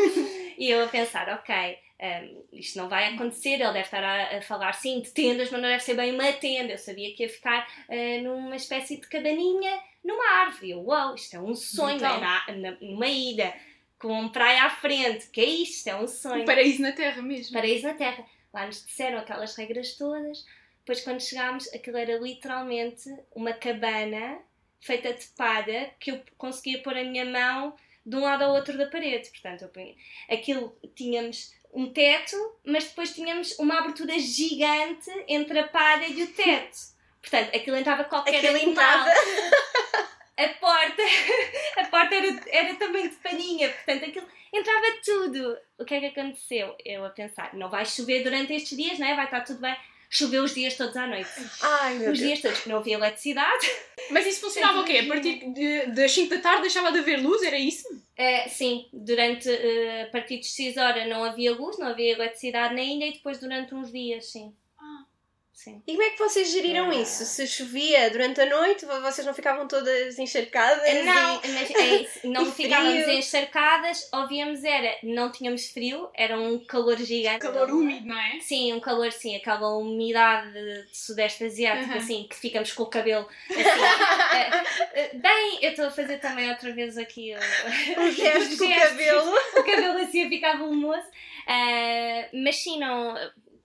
E 0.57 0.69
eu 0.69 0.83
a 0.83 0.87
pensar, 0.87 1.29
ok, 1.29 1.77
hum, 2.01 2.43
isto 2.53 2.77
não 2.77 2.89
vai 2.89 3.13
acontecer, 3.13 3.53
ele 3.53 3.65
deve 3.65 3.79
estar 3.81 4.03
a, 4.03 4.37
a 4.37 4.41
falar 4.41 4.73
sim 4.73 4.99
de 5.01 5.11
tendas, 5.11 5.49
mas 5.49 5.61
não 5.61 5.69
deve 5.69 5.83
ser 5.83 5.93
bem 5.95 6.13
uma 6.13 6.31
tenda. 6.33 6.73
Eu 6.73 6.77
sabia 6.77 7.13
que 7.15 7.23
ia 7.23 7.29
ficar 7.29 7.67
ah, 7.89 8.21
numa 8.21 8.55
espécie 8.55 8.97
de 8.99 9.07
cabaninha 9.07 9.79
numa 10.07 10.29
árvore. 10.41 10.71
Eu, 10.71 10.83
uau, 10.85 11.13
isto 11.15 11.35
é 11.35 11.39
um 11.39 11.53
sonho, 11.53 11.97
Então. 11.97 12.15
é 12.47 12.55
na, 12.55 12.77
numa 12.81 13.07
ilha, 13.07 13.53
com 13.99 14.29
praia 14.29 14.63
à 14.63 14.69
frente, 14.69 15.27
que 15.29 15.41
é 15.41 15.45
isto? 15.45 15.75
Isto 15.77 15.89
é 15.89 15.95
um 15.95 16.07
sonho. 16.07 16.41
Um 16.43 16.45
paraíso 16.45 16.81
na 16.81 16.91
Terra 16.93 17.21
mesmo. 17.21 17.53
Paraíso 17.53 17.85
na 17.85 17.93
Terra. 17.93 18.25
Lá 18.53 18.65
nos 18.65 18.85
disseram 18.85 19.19
aquelas 19.19 19.55
regras 19.55 19.95
todas. 19.95 20.45
Depois, 20.79 21.03
quando 21.03 21.21
chegámos, 21.21 21.71
aquilo 21.73 21.97
era 21.97 22.17
literalmente 22.17 23.09
uma 23.35 23.51
cabana 23.53 24.39
feita 24.79 25.13
de 25.13 25.25
palha 25.35 25.91
que 25.99 26.11
eu 26.11 26.23
conseguia 26.37 26.81
pôr 26.81 26.95
a 26.95 27.03
minha 27.03 27.25
mão 27.25 27.75
de 28.05 28.15
um 28.15 28.21
lado 28.21 28.43
ao 28.43 28.53
outro 28.53 28.77
da 28.77 28.87
parede. 28.87 29.29
Portanto, 29.29 29.63
eu 29.63 29.69
punha... 29.69 29.93
aquilo 30.29 30.77
tínhamos 30.95 31.53
um 31.73 31.91
teto, 31.91 32.37
mas 32.65 32.85
depois 32.85 33.13
tínhamos 33.13 33.59
uma 33.59 33.79
abertura 33.79 34.17
gigante 34.17 35.11
entre 35.27 35.59
a 35.59 35.67
palha 35.67 36.07
e 36.07 36.23
o 36.23 36.27
teto. 36.27 36.77
Portanto, 37.29 37.55
aquilo 37.55 37.75
entrava 37.77 38.03
qualquer 38.05 38.35
Aquilo 38.37 38.55
animal. 38.55 38.71
entrava. 38.71 39.11
A 40.39 40.49
porta, 40.49 41.01
a 41.77 41.85
porta 41.85 42.13
era, 42.13 42.27
era 42.49 42.75
também 42.75 43.09
de 43.09 43.15
palhinha, 43.15 43.69
portanto 43.69 44.05
aquilo 44.05 44.27
entrava 44.53 44.85
tudo. 45.03 45.57
O 45.79 45.83
que 45.83 45.95
é 45.95 45.99
que 45.99 46.05
aconteceu? 46.19 46.75
Eu 46.85 47.03
a 47.03 47.09
pensar, 47.09 47.55
não 47.55 47.71
vai 47.71 47.83
chover 47.87 48.21
durante 48.21 48.53
estes 48.53 48.77
dias, 48.77 48.99
não 48.99 49.07
é? 49.07 49.15
Vai 49.15 49.25
estar 49.25 49.41
tudo 49.41 49.59
bem. 49.61 49.75
Choveu 50.11 50.43
os 50.43 50.53
dias 50.53 50.75
todos 50.75 50.95
à 50.95 51.07
noite. 51.07 51.27
Ai, 51.59 51.95
meu 51.95 52.11
Os 52.11 52.19
Deus. 52.19 52.29
dias 52.29 52.41
todos 52.41 52.59
que 52.59 52.69
não 52.69 52.77
havia 52.77 52.93
eletricidade. 52.97 53.67
Mas 54.11 54.27
isso 54.27 54.41
funcionava 54.41 54.81
o 54.81 54.85
quê? 54.85 54.99
A 54.99 55.07
partir 55.07 55.39
de- 55.51 55.87
das 55.87 56.11
5 56.11 56.29
da 56.35 56.39
tarde 56.39 56.61
deixava 56.61 56.91
de 56.91 56.99
haver 56.99 57.19
luz? 57.19 57.41
Era 57.41 57.57
isso? 57.57 57.87
Eh, 58.15 58.47
sim, 58.47 58.87
durante 58.93 59.49
eh, 59.49 60.03
a 60.03 60.11
partir 60.11 60.37
de 60.37 60.45
6 60.47 60.77
horas 60.77 61.07
não 61.09 61.23
havia 61.23 61.51
luz, 61.51 61.79
não 61.79 61.87
havia 61.87 62.13
eletricidade 62.13 62.75
na 62.75 62.83
ilha 62.83 63.07
e 63.07 63.13
depois 63.13 63.39
durante 63.39 63.73
uns 63.73 63.91
dias, 63.91 64.31
sim. 64.31 64.53
Ah. 65.57 65.63
Sim. 65.63 65.81
E 65.87 65.91
como 65.93 66.03
é 66.03 66.09
que 66.11 66.19
vocês 66.19 66.51
geriram 66.51 66.93
isso? 66.93 67.25
Se 67.25 67.47
chovia 67.47 68.11
durante 68.11 68.39
a 68.39 68.45
noite, 68.45 68.85
vocês 68.85 69.25
não 69.25 69.33
ficavam 69.33 69.67
todas 69.67 70.17
encharcadas? 70.19 70.83
Não, 71.03 71.41
e- 71.43 71.47
mas 71.47 71.71
é 71.71 71.95
isso, 72.03 72.27
não 72.27 72.45
ficávamos 72.53 73.03
frio. 73.03 73.17
encharcadas, 73.17 74.07
ouvíamos 74.13 74.63
era, 74.63 74.95
não 75.01 75.31
tínhamos 75.31 75.65
frio, 75.71 76.09
era 76.13 76.39
um 76.39 76.63
calor 76.63 76.97
gigante. 76.97 77.39
Calor 77.39 77.71
úmido, 77.71 78.05
não 78.05 78.17
é? 78.19 78.39
Sim, 78.39 78.71
um 78.73 78.79
calor, 78.79 79.11
sim, 79.11 79.35
aquela 79.35 79.75
umidade 79.77 80.53
de 80.53 80.85
sudeste 80.95 81.43
asiático, 81.45 81.91
Uhum. 81.91 81.97
assim, 81.97 82.27
que 82.29 82.35
ficamos 82.35 82.71
com 82.71 82.83
o 82.83 82.87
cabelo 82.89 83.27
assim. 83.49 83.59
eh, 84.37 84.63
eh, 84.93 85.11
bem, 85.15 85.57
eu 85.63 85.71
estou 85.71 85.85
a 85.87 85.91
fazer 85.91 86.19
também 86.19 86.49
outra 86.51 86.71
vez 86.71 86.97
aqui 86.99 87.33
o, 87.33 88.01
Um 88.01 88.11
gesto 88.13 88.57
com 88.59 88.65
o 88.65 88.75
cabelo. 88.75 89.33
o 89.55 89.63
cabelo 89.63 89.97
assim 90.03 90.23
a 90.25 90.29
ficar 90.29 90.57
volumoso. 90.57 91.07
Ah, 91.47 92.27
mas 92.33 92.57
sim, 92.57 92.77
não. 92.79 93.15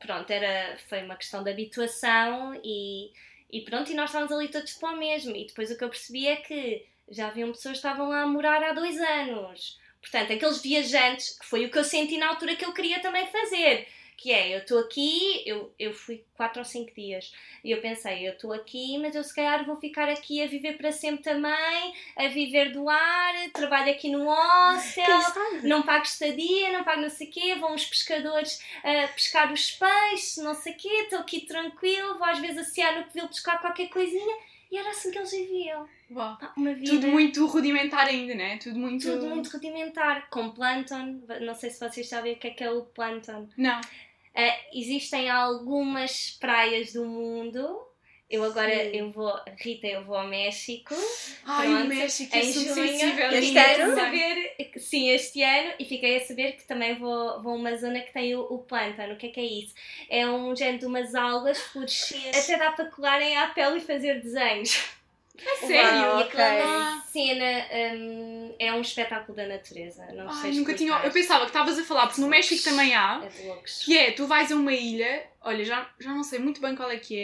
Pronto, 0.02 0.28
era, 0.30 0.76
foi 0.88 1.02
uma 1.04 1.16
questão 1.16 1.44
de 1.44 1.50
habituação 1.50 2.60
e, 2.64 3.12
e 3.50 3.60
pronto, 3.60 3.90
e 3.90 3.94
nós 3.94 4.10
estávamos 4.10 4.32
ali 4.32 4.48
todos 4.48 4.72
para 4.74 4.94
o 4.94 4.98
mesmo. 4.98 5.34
E 5.36 5.46
depois 5.46 5.70
o 5.70 5.78
que 5.78 5.84
eu 5.84 5.88
percebi 5.88 6.26
é 6.26 6.36
que 6.36 6.84
já 7.08 7.28
haviam 7.28 7.52
pessoas 7.52 7.80
que 7.80 7.86
estavam 7.86 8.08
lá 8.08 8.22
a 8.22 8.26
morar 8.26 8.62
há 8.62 8.72
dois 8.72 8.98
anos. 8.98 9.78
Portanto, 10.00 10.32
aqueles 10.32 10.60
viajantes, 10.60 11.38
que 11.38 11.46
foi 11.46 11.64
o 11.64 11.70
que 11.70 11.78
eu 11.78 11.84
senti 11.84 12.18
na 12.18 12.28
altura 12.28 12.56
que 12.56 12.64
eu 12.64 12.72
queria 12.72 13.00
também 13.00 13.26
fazer. 13.28 13.86
Que 14.22 14.30
é, 14.30 14.54
eu 14.54 14.60
estou 14.60 14.78
aqui, 14.78 15.42
eu, 15.44 15.74
eu 15.76 15.92
fui 15.92 16.24
quatro 16.36 16.60
ou 16.60 16.64
cinco 16.64 16.94
dias, 16.94 17.32
e 17.64 17.72
eu 17.72 17.80
pensei, 17.80 18.24
eu 18.28 18.34
estou 18.34 18.52
aqui, 18.52 18.96
mas 18.98 19.16
eu 19.16 19.24
se 19.24 19.34
calhar 19.34 19.66
vou 19.66 19.74
ficar 19.74 20.08
aqui 20.08 20.40
a 20.40 20.46
viver 20.46 20.76
para 20.76 20.92
sempre 20.92 21.24
também, 21.24 21.92
a 22.16 22.28
viver 22.28 22.70
do 22.70 22.88
ar, 22.88 23.34
trabalho 23.52 23.90
aqui 23.90 24.08
no 24.10 24.24
hostel, 24.24 25.18
não 25.64 25.82
pago 25.82 26.04
estadia, 26.04 26.72
não 26.72 26.84
pago 26.84 27.00
não 27.00 27.10
sei 27.10 27.26
o 27.26 27.30
quê, 27.32 27.56
vão 27.56 27.74
os 27.74 27.84
pescadores 27.84 28.64
a 28.84 29.08
pescar 29.08 29.52
os 29.52 29.72
peixes, 29.72 30.36
não 30.36 30.54
sei 30.54 30.72
o 30.72 30.76
quê, 30.76 30.88
estou 30.88 31.18
aqui 31.18 31.40
tranquilo, 31.40 32.16
vou 32.16 32.28
às 32.28 32.38
vezes 32.38 32.58
associar 32.58 32.96
no 32.96 33.06
Covil 33.06 33.26
buscar 33.26 33.60
qualquer 33.60 33.88
coisinha, 33.88 34.36
e 34.70 34.78
era 34.78 34.90
assim 34.90 35.10
que 35.10 35.18
eles 35.18 35.32
viviam. 35.32 35.88
Uau. 36.12 36.38
Pá, 36.38 36.52
Uma 36.56 36.72
vida... 36.74 36.92
Tudo 36.92 37.08
muito 37.08 37.44
rudimentar 37.46 38.06
ainda, 38.06 38.36
não 38.36 38.44
é? 38.44 38.56
Tudo 38.56 38.78
muito. 38.78 39.04
Tudo 39.04 39.26
muito 39.26 39.50
rudimentar, 39.50 40.30
com 40.30 40.50
plâncton, 40.50 41.20
não 41.40 41.56
sei 41.56 41.70
se 41.70 41.80
vocês 41.80 42.08
sabem 42.08 42.34
o 42.34 42.36
que 42.36 42.46
é 42.46 42.50
que 42.50 42.62
é 42.62 42.70
o 42.70 42.82
plâncton. 42.82 43.48
Não. 43.56 43.80
Ah, 44.34 44.56
existem 44.72 45.28
algumas 45.28 46.30
praias 46.40 46.92
do 46.92 47.04
mundo. 47.04 47.86
Eu 48.32 48.42
agora 48.44 48.74
Sim. 48.74 48.96
eu 48.96 49.10
vou, 49.10 49.38
Rita, 49.58 49.86
eu 49.86 50.04
vou 50.06 50.16
ao 50.16 50.26
México. 50.26 50.94
Ai, 51.44 51.68
Pronto, 51.68 51.84
o 51.84 51.88
México 51.88 52.34
é 52.34 52.38
em 52.38 52.48
assunto 52.48 52.74
junho, 52.74 52.88
sensível. 52.88 53.30
Este 53.30 53.58
ano? 53.58 53.94
saber, 53.94 54.56
sim, 54.78 55.10
este 55.10 55.42
ano, 55.42 55.74
e 55.78 55.84
fiquei 55.84 56.16
a 56.16 56.24
saber 56.24 56.52
que 56.52 56.64
também 56.64 56.94
vou, 56.94 57.42
vou 57.42 57.52
a 57.52 57.56
uma 57.56 57.76
zona 57.76 58.00
que 58.00 58.10
tem 58.10 58.34
o, 58.34 58.40
o 58.40 58.60
plântano. 58.60 59.12
O 59.12 59.16
que 59.18 59.26
é 59.26 59.28
que 59.28 59.40
é 59.40 59.44
isso? 59.44 59.74
É 60.08 60.26
um 60.26 60.56
género 60.56 60.78
de 60.78 60.86
umas 60.86 61.14
algas 61.14 61.60
fluorescentes. 61.60 62.42
Até 62.42 62.56
dá 62.56 62.72
para 62.72 62.86
colarem 62.86 63.36
à 63.36 63.48
pele 63.48 63.76
e 63.76 63.80
fazer 63.82 64.22
desenhos. 64.22 64.82
É 65.44 65.56
sério? 65.66 66.00
Uau, 66.00 66.20
E 66.20 66.22
aquela 66.22 67.00
cena 67.02 67.66
hum, 67.94 68.54
é 68.58 68.72
um 68.72 68.80
espetáculo 68.80 69.36
da 69.36 69.46
natureza. 69.46 70.06
Não 70.12 70.32
sei 70.32 70.50
Ai, 70.50 70.56
nunca 70.56 70.74
tinha. 70.74 70.92
Eu 71.04 71.10
pensava 71.10 71.40
que 71.44 71.50
estavas 71.50 71.78
a 71.78 71.84
falar, 71.84 72.06
porque 72.06 72.20
no 72.20 72.28
México 72.28 72.62
também 72.62 72.94
há. 72.94 73.22
É. 73.24 73.62
Que 73.84 73.98
é, 73.98 74.10
tu 74.12 74.26
vais 74.26 74.50
a 74.52 74.54
uma 74.54 74.72
ilha, 74.72 75.26
olha, 75.40 75.64
já, 75.64 75.90
já 75.98 76.10
não 76.10 76.22
sei 76.22 76.38
muito 76.38 76.60
bem 76.60 76.74
qual 76.74 76.90
é 76.90 76.96
que 76.98 77.18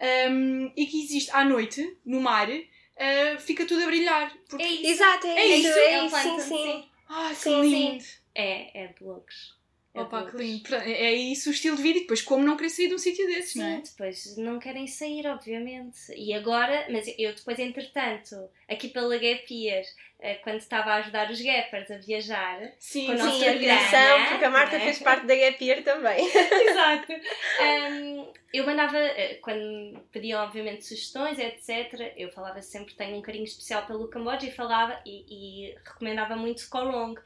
é, 0.00 0.30
um, 0.30 0.72
e 0.76 0.86
que 0.86 1.02
existe 1.02 1.30
à 1.32 1.44
noite, 1.44 1.96
no 2.04 2.20
mar, 2.20 2.48
uh, 2.48 3.40
fica 3.40 3.66
tudo 3.66 3.82
a 3.82 3.86
brilhar. 3.86 4.32
Porque... 4.48 4.64
É 4.64 4.68
isso. 4.68 4.86
Exato, 4.86 5.26
é, 5.26 5.30
É 5.30 5.46
isso, 5.46 5.68
isso, 5.68 5.78
é 5.78 5.92
é 5.94 6.02
um 6.02 6.06
isso, 6.06 6.16
sim, 6.16 6.22
plâncton, 6.22 6.42
sim. 6.42 6.48
sim. 6.48 6.88
Que 7.28 7.34
Sim, 7.34 7.62
lindo. 7.62 8.04
É, 8.34 8.84
é 8.84 8.86
de 8.88 9.02
loucos. 9.02 9.57
É 9.98 10.02
Opa, 10.02 10.30
que 10.30 10.36
lindo. 10.36 10.74
É 10.74 11.12
isso 11.12 11.48
o 11.48 11.52
estilo 11.52 11.76
de 11.76 11.82
vida 11.82 11.98
e 11.98 12.00
depois 12.02 12.22
como 12.22 12.44
não 12.44 12.56
querer 12.56 12.70
sair 12.70 12.88
de 12.88 12.94
um 12.94 12.98
sítio 12.98 13.26
desses, 13.26 13.52
Sim, 13.52 13.58
não 13.60 13.66
é? 13.66 13.80
depois 13.80 14.36
não 14.36 14.58
querem 14.58 14.86
sair, 14.86 15.26
obviamente. 15.26 15.98
E 16.16 16.32
agora, 16.32 16.86
mas 16.90 17.06
eu 17.18 17.34
depois, 17.34 17.58
entretanto, 17.58 18.36
aqui 18.68 18.88
pela 18.88 19.16
Gap 19.16 19.46
Year, 19.52 19.82
eh, 20.20 20.34
quando 20.36 20.58
estava 20.58 20.90
a 20.90 20.96
ajudar 20.96 21.30
os 21.30 21.40
Gappers 21.40 21.90
a 21.90 21.98
viajar, 21.98 22.72
Sim, 22.78 23.06
Com 23.06 23.12
a 23.12 23.16
Sim, 23.18 23.24
nossa 23.24 23.50
a 23.50 23.52
ligação, 23.54 23.90
grana, 23.90 24.26
porque 24.28 24.44
a 24.44 24.50
Marta 24.50 24.76
é? 24.76 24.80
fez 24.80 24.98
parte 24.98 25.26
da 25.26 25.34
Gap 25.36 25.64
Year 25.64 25.82
também. 25.82 26.26
Exato. 26.68 27.12
Um, 27.12 28.32
eu 28.52 28.66
mandava, 28.66 28.98
eh, 28.98 29.38
quando 29.42 30.00
pediam, 30.10 30.42
obviamente, 30.42 30.86
sugestões, 30.86 31.38
etc., 31.38 32.14
eu 32.16 32.30
falava 32.30 32.60
sempre 32.62 32.92
que 32.92 32.96
tenho 32.96 33.16
um 33.16 33.22
carinho 33.22 33.44
especial 33.44 33.86
pelo 33.86 34.08
Camboja 34.08 34.46
e 34.46 34.50
falava 34.50 35.00
e, 35.04 35.24
e 35.28 35.74
recomendava 35.84 36.34
muito 36.36 36.68
Korong. 36.68 37.18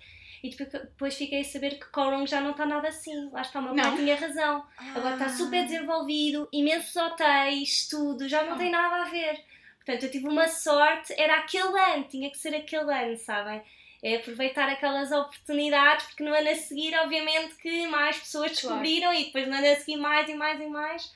E 0.43 0.51
depois, 0.51 1.15
fiquei 1.15 1.43
a 1.43 1.45
saber 1.45 1.79
que 1.79 1.87
Korong 1.93 2.27
já 2.27 2.41
não 2.41 2.51
está 2.51 2.67
nada 2.67 2.89
assim. 2.89 3.31
Lá 3.31 3.43
está, 3.43 3.61
o 3.61 3.63
meu 3.63 3.77
pai 3.77 3.97
tinha 3.97 4.17
razão. 4.17 4.65
Agora 4.95 5.15
está 5.15 5.29
super 5.29 5.65
desenvolvido, 5.65 6.49
imensos 6.53 6.97
hotéis, 6.97 7.87
tudo, 7.89 8.29
já 8.29 8.43
não 8.43 8.57
tem 8.59 8.71
nada 8.71 9.03
a 9.03 9.09
ver. 9.09 9.39
Portanto, 9.77 10.05
eu 10.05 10.11
tive 10.11 10.27
uma 10.29 10.49
sorte, 10.49 11.15
era 11.17 11.39
aquele 11.39 11.79
ano, 11.79 12.05
tinha 12.09 12.31
que 12.31 12.39
ser 12.39 12.55
aquele 12.55 12.93
ano, 12.93 13.17
sabem? 13.17 13.63
É 14.03 14.17
aproveitar 14.17 14.69
aquelas 14.69 15.13
oportunidades, 15.13 16.07
porque 16.07 16.25
no 16.25 16.35
ano 16.35 16.51
a 16.51 16.55
seguir, 16.57 16.93
obviamente, 16.99 17.55
que 17.57 17.87
mais 17.87 18.19
pessoas 18.19 18.51
descobriram 18.51 19.15
e 19.15 19.27
depois 19.27 19.47
no 19.47 19.55
ano 19.55 19.67
a 19.67 19.77
seguir 19.77 19.97
mais 19.97 20.29
e 20.29 20.35
mais 20.35 20.61
e 20.61 20.67
mais. 20.67 21.13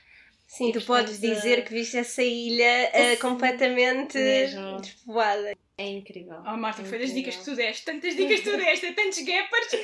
Sim, 0.47 0.69
E, 0.69 0.71
tu 0.71 0.79
portanto, 0.79 0.87
podes 0.87 1.19
dizer 1.19 1.65
que 1.65 1.73
viste 1.73 1.97
essa 1.97 2.23
ilha 2.23 2.89
Sim, 2.93 3.17
completamente 3.21 4.17
mesmo. 4.17 4.79
despovoada. 4.79 5.53
É 5.79 5.85
incrível. 5.89 6.37
Oh, 6.43 6.57
Marta, 6.57 6.83
foi 6.83 6.97
das 6.97 7.13
dicas 7.13 7.35
que 7.35 7.45
tu 7.45 7.55
deste. 7.55 7.85
Tantas 7.85 8.15
dicas 8.15 8.39
que 8.39 8.49
tu 8.49 8.57
deste. 8.57 8.93
Tantos 8.93 9.19
gappers. 9.19 9.67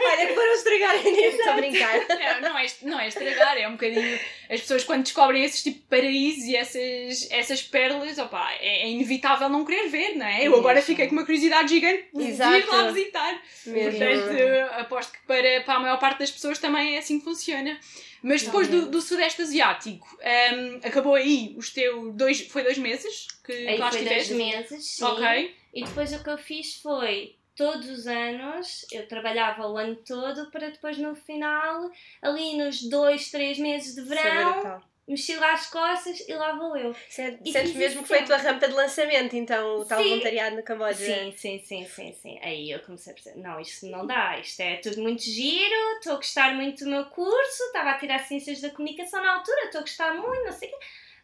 Olha, 0.00 0.26
que 0.26 0.34
foram 0.34 0.52
estragarem 0.54 1.12
nisso, 1.12 1.36
estou 1.36 1.52
a 1.52 1.56
brincar. 1.56 1.94
Não, 2.18 2.40
não 2.40 2.58
é, 2.58 2.66
não 2.82 3.00
é 3.00 3.08
estragar, 3.08 3.56
é 3.56 3.68
um 3.68 3.72
bocadinho. 3.72 4.18
As 4.50 4.60
pessoas, 4.60 4.82
quando 4.82 5.04
descobrem 5.04 5.44
esses 5.44 5.62
tipo 5.62 5.78
de 5.78 5.86
paraísos 5.86 6.44
e 6.44 6.56
essas, 6.56 7.30
essas 7.30 7.62
pérolas, 7.62 8.18
opa, 8.18 8.52
é, 8.60 8.82
é 8.82 8.88
inevitável 8.88 9.48
não 9.48 9.64
querer 9.64 9.88
ver, 9.88 10.16
não 10.16 10.26
é? 10.26 10.42
Eu 10.46 10.56
agora 10.56 10.74
Mesmo. 10.74 10.86
fiquei 10.86 11.06
com 11.06 11.12
uma 11.12 11.24
curiosidade 11.24 11.68
gigante 11.68 12.08
de 12.12 12.22
ir 12.24 12.66
lá 12.66 12.90
visitar. 12.90 13.42
Mesmo. 13.66 13.98
Portanto, 13.98 14.80
aposto 14.80 15.12
que 15.12 15.18
para, 15.26 15.60
para 15.62 15.74
a 15.74 15.80
maior 15.80 15.98
parte 15.98 16.18
das 16.18 16.30
pessoas 16.30 16.58
também 16.58 16.96
é 16.96 16.98
assim 16.98 17.18
que 17.18 17.24
funciona. 17.24 17.78
Mas 18.22 18.42
depois 18.42 18.68
do, 18.68 18.90
do 18.90 19.00
Sudeste 19.00 19.42
Asiático, 19.42 20.18
hum, 20.20 20.80
acabou 20.82 21.14
aí 21.14 21.54
os 21.56 21.70
teus 21.70 22.14
dois. 22.14 22.40
Foi 22.48 22.62
dois 22.62 22.78
meses 22.78 23.28
que 23.44 23.52
Aí 23.52 23.78
lá 23.78 23.90
foi 23.90 24.04
dois 24.04 24.30
meses, 24.30 24.84
sim. 24.84 25.04
Ok. 25.04 25.56
E 25.74 25.84
depois 25.84 26.12
o 26.12 26.22
que 26.22 26.30
eu 26.30 26.38
fiz 26.38 26.76
foi, 26.76 27.36
todos 27.54 27.88
os 27.90 28.06
anos, 28.06 28.86
eu 28.92 29.06
trabalhava 29.08 29.68
o 29.68 29.76
ano 29.76 29.96
todo 29.96 30.50
para 30.50 30.70
depois 30.70 30.96
no 30.96 31.14
final, 31.14 31.90
ali 32.22 32.56
nos 32.56 32.82
dois, 32.82 33.30
três 33.30 33.58
meses 33.58 33.94
de 33.96 34.02
verão, 34.02 34.80
mexi 35.08 35.36
lá 35.36 35.52
as 35.52 35.66
costas 35.68 36.20
e 36.28 36.34
lá 36.34 36.52
vou 36.52 36.76
eu. 36.76 36.94
Sentes 37.08 37.40
E 37.44 37.52
sentes 37.52 37.74
mesmo 37.74 38.02
que 38.02 38.08
foi 38.08 38.18
a 38.20 38.24
tua 38.24 38.36
rampa 38.36 38.68
de 38.68 38.74
lançamento, 38.74 39.34
então, 39.34 39.78
o 39.80 39.84
tal 39.84 40.02
Sim. 40.02 40.10
voluntariado 40.10 40.56
no 40.56 40.62
Camboja. 40.62 40.94
Sim, 40.94 41.34
sim, 41.36 41.58
sim, 41.64 41.86
sim, 41.86 42.12
sim. 42.12 42.38
Aí 42.42 42.70
eu 42.70 42.80
comecei 42.80 43.12
a 43.12 43.14
perceber, 43.14 43.40
não, 43.40 43.58
isto 43.60 43.86
não 43.86 44.06
dá, 44.06 44.38
isto 44.38 44.60
é 44.60 44.76
tudo 44.76 45.00
muito 45.02 45.22
giro, 45.22 45.74
estou 45.98 46.14
a 46.14 46.16
gostar 46.16 46.54
muito 46.54 46.84
do 46.84 46.90
meu 46.90 47.06
curso, 47.06 47.62
estava 47.64 47.90
a 47.90 47.98
tirar 47.98 48.18
Ciências 48.20 48.60
da 48.60 48.70
Comunicação 48.70 49.22
na 49.22 49.34
altura, 49.34 49.64
estou 49.64 49.80
a 49.80 49.82
gostar 49.82 50.14
muito, 50.14 50.44
não 50.44 50.52
sei 50.52 50.68
o 50.68 50.72
quê. 50.72 50.78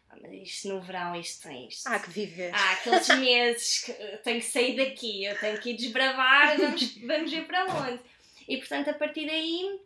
Ah, 0.09 0.15
mas 0.21 0.31
isto 0.33 0.67
no 0.69 0.81
verão, 0.81 1.15
isto 1.15 1.47
tem 1.47 1.67
isto. 1.67 1.87
Ah, 1.87 1.99
que 1.99 2.09
viver. 2.09 2.51
Há 2.53 2.71
aqueles 2.73 3.07
meses 3.19 3.79
que 3.83 3.91
eu 3.91 4.17
tenho 4.19 4.39
que 4.39 4.45
sair 4.45 4.75
daqui, 4.75 5.25
eu 5.25 5.37
tenho 5.39 5.59
que 5.59 5.71
ir 5.71 5.75
desbravar, 5.75 6.57
vamos, 6.57 6.97
vamos 7.05 7.31
ver 7.31 7.45
para 7.45 7.65
onde. 7.65 7.99
E 8.47 8.57
portanto, 8.57 8.89
a 8.89 8.93
partir 8.93 9.25
daí, 9.25 9.79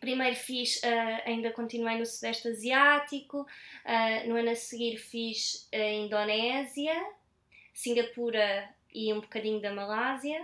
primeiro 0.00 0.34
fiz, 0.36 0.80
ah, 0.82 1.22
ainda 1.26 1.50
continuei 1.52 1.98
no 1.98 2.06
Sudeste 2.06 2.48
Asiático, 2.48 3.46
ah, 3.84 4.24
no 4.26 4.36
ano 4.36 4.50
a 4.50 4.56
seguir 4.56 4.96
fiz 4.96 5.68
a 5.72 5.76
Indonésia, 5.76 6.94
Singapura 7.72 8.68
e 8.92 9.12
um 9.12 9.20
bocadinho 9.20 9.60
da 9.60 9.72
Malásia. 9.72 10.42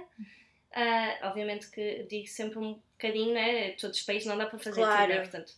Ah, 0.72 1.18
obviamente 1.24 1.70
que 1.70 2.06
digo 2.08 2.26
sempre 2.26 2.58
um 2.58 2.74
bocadinho, 2.92 3.32
né? 3.32 3.70
Todos 3.72 3.98
os 3.98 4.04
países 4.04 4.26
não 4.26 4.36
dá 4.38 4.46
para 4.46 4.58
fazer 4.58 4.80
Claro. 4.82 5.06
tudo, 5.06 5.14
né? 5.14 5.20
Portanto, 5.22 5.52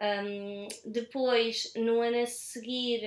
um, 0.00 0.68
depois, 0.86 1.72
no 1.76 2.00
ano 2.00 2.22
a 2.22 2.26
seguir, 2.26 3.02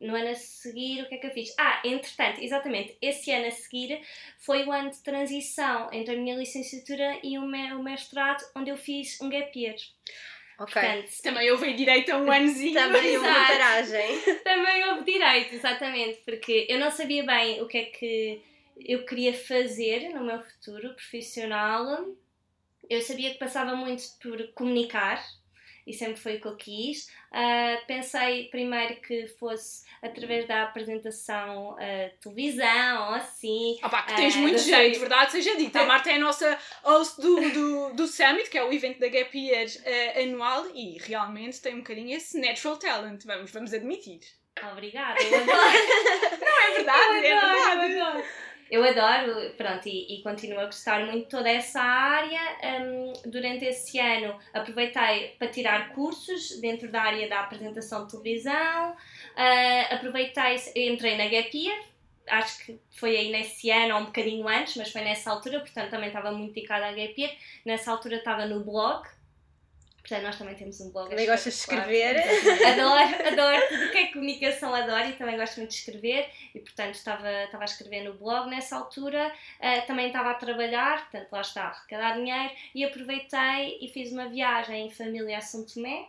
no 0.00 0.14
ano 0.14 0.28
a 0.30 0.34
seguir, 0.34 1.02
o 1.02 1.08
que 1.08 1.14
é 1.14 1.18
que 1.18 1.26
eu 1.26 1.30
fiz? 1.30 1.54
Ah, 1.58 1.80
entretanto, 1.84 2.40
exatamente, 2.42 2.96
esse 3.00 3.30
ano 3.32 3.46
a 3.46 3.50
seguir 3.50 4.00
foi 4.38 4.64
o 4.64 4.72
ano 4.72 4.90
de 4.90 5.02
transição 5.02 5.88
entre 5.92 6.14
a 6.14 6.18
minha 6.18 6.36
licenciatura 6.36 7.18
e 7.22 7.38
o 7.38 7.42
me- 7.46 7.72
o 7.72 7.82
mestrado, 7.82 8.44
onde 8.54 8.70
eu 8.70 8.76
fiz 8.76 9.18
um 9.20 9.28
gap 9.30 9.58
year. 9.58 9.74
Ok. 10.58 10.72
Portanto, 10.72 11.10
Também 11.22 11.50
houve 11.50 11.72
direito 11.74 12.10
a 12.12 12.16
um 12.18 12.30
anozinho. 12.32 12.74
Também 12.74 13.16
uma 13.18 13.28
Exato. 13.28 13.52
paragem. 13.52 14.20
também 14.44 14.84
houve 14.88 15.04
direito, 15.12 15.54
exatamente, 15.54 16.20
porque 16.24 16.66
eu 16.68 16.78
não 16.78 16.90
sabia 16.90 17.24
bem 17.24 17.60
o 17.62 17.66
que 17.68 17.78
é 17.78 17.84
que 17.84 18.42
eu 18.84 19.04
queria 19.06 19.32
fazer 19.34 20.10
no 20.10 20.24
meu 20.24 20.40
futuro 20.40 20.94
profissional. 20.94 22.06
Eu 22.88 23.02
sabia 23.02 23.30
que 23.32 23.38
passava 23.38 23.74
muito 23.74 24.02
por 24.22 24.46
comunicar 24.52 25.22
e 25.86 25.92
sempre 25.94 26.16
foi 26.20 26.36
o 26.36 26.40
que 26.40 26.48
eu 26.48 26.56
quis. 26.56 27.08
Ah, 27.32 27.78
pensei 27.86 28.48
primeiro 28.48 28.96
que 29.00 29.26
fosse 29.38 29.84
através 30.02 30.46
da 30.48 30.64
apresentação 30.64 31.76
à 31.78 32.08
televisão 32.20 33.08
ou 33.08 33.14
assim. 33.14 33.78
Opa, 33.82 34.02
que 34.02 34.14
tens 34.16 34.36
Ah, 34.36 34.38
muito 34.40 34.58
jeito, 34.58 34.98
verdade 35.00 35.32
seja 35.32 35.56
dita. 35.56 35.80
A 35.80 35.86
Marta 35.86 36.10
é 36.10 36.14
a 36.16 36.18
nossa 36.18 36.58
host 36.82 37.20
do, 37.20 37.50
do, 37.50 37.94
do 37.94 38.06
Summit, 38.06 38.50
que 38.50 38.58
é 38.58 38.64
o 38.64 38.72
evento 38.72 38.98
da 38.98 39.08
Gap 39.08 39.36
Year 39.38 39.66
eh, 39.84 40.22
anual, 40.24 40.66
e 40.74 40.98
realmente 40.98 41.60
tem 41.60 41.74
um 41.74 41.78
bocadinho 41.78 42.16
esse 42.16 42.40
natural 42.40 42.76
talent, 42.78 43.24
vamos, 43.24 43.50
vamos 43.50 43.72
admitir. 43.72 44.20
Obrigada, 44.72 45.22
eu 45.22 45.34
adoro. 45.34 45.50
Não 46.40 46.60
é 46.62 46.70
verdade? 46.72 47.26
é 47.26 47.32
Eu 47.32 47.38
adoro, 47.38 47.80
verdade. 47.80 47.92
eu 47.92 48.04
adoro. 48.06 48.24
Eu 48.70 48.82
adoro, 48.82 49.50
pronto, 49.56 49.88
e, 49.88 50.16
e 50.18 50.22
continuo 50.22 50.58
a 50.58 50.66
gostar 50.66 51.06
muito 51.06 51.24
de 51.24 51.30
toda 51.30 51.48
essa 51.48 51.80
área. 51.80 52.40
Hum, 52.82 53.12
durante 53.26 53.64
esse 53.64 53.98
ano 53.98 54.38
aproveitei 54.52 55.36
para 55.38 55.48
tirar 55.48 55.90
cursos 55.90 56.60
dentro 56.60 56.90
da 56.90 57.02
área 57.02 57.28
da 57.28 57.40
apresentação 57.40 58.06
de 58.06 58.12
televisão. 58.12 58.96
Ah, 59.36 59.94
aproveitei, 59.94 60.56
entrei 60.74 61.16
na 61.16 61.26
Gap 61.26 61.50
acho 62.28 62.64
que 62.64 62.80
foi 62.90 63.16
aí 63.16 63.30
nesse 63.30 63.70
ano 63.70 63.94
ou 63.94 64.00
um 64.02 64.04
bocadinho 64.06 64.46
antes, 64.48 64.76
mas 64.76 64.90
foi 64.90 65.02
nessa 65.02 65.30
altura, 65.30 65.60
portanto 65.60 65.90
também 65.90 66.08
estava 66.08 66.32
muito 66.32 66.54
dedicada 66.54 66.86
à 66.86 66.92
Gap. 66.92 67.38
Nessa 67.64 67.90
altura 67.90 68.16
estava 68.16 68.46
no 68.46 68.64
blog, 68.64 69.06
portanto 70.06 70.22
nós 70.22 70.38
também 70.38 70.54
temos 70.54 70.80
um 70.80 70.90
blog. 70.90 71.10
Também 71.10 71.26
gostas 71.26 71.52
de 71.52 71.58
escrever? 71.58 72.16
Adoro, 72.16 73.26
adoro 73.26 73.68
tudo 73.68 73.86
o 73.86 73.90
que 73.90 73.98
é 73.98 74.06
comunicação, 74.12 74.72
adoro 74.72 75.08
e 75.08 75.12
também 75.14 75.36
gosto 75.36 75.56
muito 75.56 75.70
de 75.70 75.76
escrever 75.76 76.30
e 76.54 76.60
portanto 76.60 76.94
estava, 76.94 77.30
estava 77.44 77.64
a 77.64 77.66
escrever 77.66 78.04
no 78.04 78.14
blog 78.14 78.48
nessa 78.48 78.76
altura, 78.76 79.32
Ah, 79.60 79.80
também 79.82 80.06
estava 80.06 80.30
a 80.30 80.34
trabalhar, 80.34 81.10
portanto 81.10 81.32
lá 81.32 81.40
está, 81.40 81.62
a 81.64 81.68
arrecadar 81.68 82.14
dinheiro 82.14 82.52
e 82.74 82.84
aproveitei 82.84 83.78
e 83.80 83.88
fiz 83.92 84.12
uma 84.12 84.28
viagem 84.28 84.86
em 84.86 84.90
família 84.90 85.38
a 85.38 85.40
São 85.40 85.64
Tomé 85.66 86.06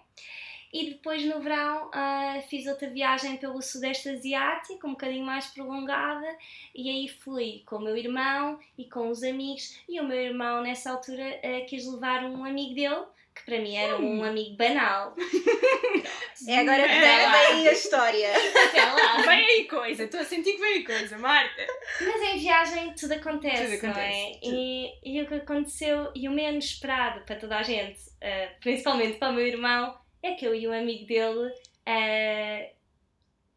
e 0.71 0.91
depois 0.91 1.25
no 1.25 1.39
verão 1.39 1.89
ah, 1.91 2.39
fiz 2.49 2.67
outra 2.67 2.89
viagem 2.89 3.38
pelo 3.38 3.62
Sudeste 3.62 4.10
Asiático, 4.10 4.86
um 4.86 4.91
bocadinho 4.91 5.25
mais 5.25 5.47
prolongada 5.47 6.27
e 6.75 6.89
aí 6.89 7.07
fui 7.07 7.63
com 7.65 7.77
o 7.77 7.81
meu 7.81 7.97
irmão 7.97 8.60
e 8.77 8.86
com 8.86 9.10
os 9.10 9.23
amigos 9.23 9.79
e 9.89 9.99
o 9.99 10.03
meu 10.03 10.19
irmão 10.19 10.62
nessa 10.62 10.91
altura 10.91 11.39
ah, 11.43 11.65
quis 11.65 11.91
levar 11.91 12.23
um 12.25 12.45
amigo 12.45 12.75
dele 12.75 13.05
que 13.38 13.45
para 13.45 13.60
mim 13.60 13.76
era 13.76 13.97
um 13.97 14.23
amigo 14.23 14.56
banal 14.58 15.15
É 16.47 16.60
agora 16.60 16.84
É 16.84 17.52
vem 17.54 17.67
a 17.67 17.71
história. 17.71 18.30
até 18.32 18.86
lá. 18.86 19.21
Vem 19.23 19.45
aí 19.45 19.65
coisa, 19.65 20.04
estou 20.04 20.19
a 20.19 20.23
sentir 20.23 20.54
que 20.54 20.60
vem 20.60 20.73
aí 20.76 20.84
coisa, 20.84 21.17
Marta. 21.17 21.65
Mas 22.00 22.21
em 22.21 22.39
viagem 22.39 22.93
tudo 22.93 23.13
acontece, 23.13 23.78
Tudo 23.78 23.88
não 23.93 24.00
é? 24.00 24.12
acontece, 24.32 24.39
E, 24.43 24.91
e 25.04 25.21
o 25.21 25.28
que 25.28 25.34
aconteceu, 25.36 26.12
e 26.15 26.28
o 26.28 26.32
menos 26.32 26.65
esperado 26.65 27.21
para 27.26 27.36
toda 27.38 27.58
a 27.58 27.63
gente, 27.63 28.00
eh, 28.21 28.52
principalmente 28.62 29.17
para 29.17 29.30
o 29.30 29.34
meu 29.34 29.45
irmão, 29.47 29.97
é 30.21 30.34
que 30.34 30.45
eu 30.45 30.54
e 30.56 30.67
o 30.67 30.73
amigo 30.73 31.06
dele 31.08 31.52
eh, 31.86 32.73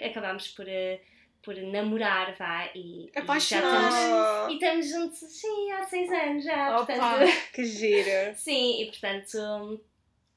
acabámos 0.02 0.48
por, 0.48 0.66
eh, 0.68 1.00
por 1.42 1.54
namorar, 1.56 2.34
vá, 2.38 2.68
e, 2.74 3.06
e 3.06 3.10
já 3.14 3.38
estamos, 3.38 3.94
e 4.50 4.54
estamos 4.54 4.88
juntos, 4.88 5.18
sim, 5.18 5.72
há 5.72 5.82
seis 5.84 6.10
anos 6.12 6.44
já, 6.44 6.76
Opa. 6.80 6.86
portanto, 6.94 7.32
Que 7.52 7.64
giro. 7.64 8.34
sim, 8.36 8.82
e 8.82 8.86
portanto 8.86 9.80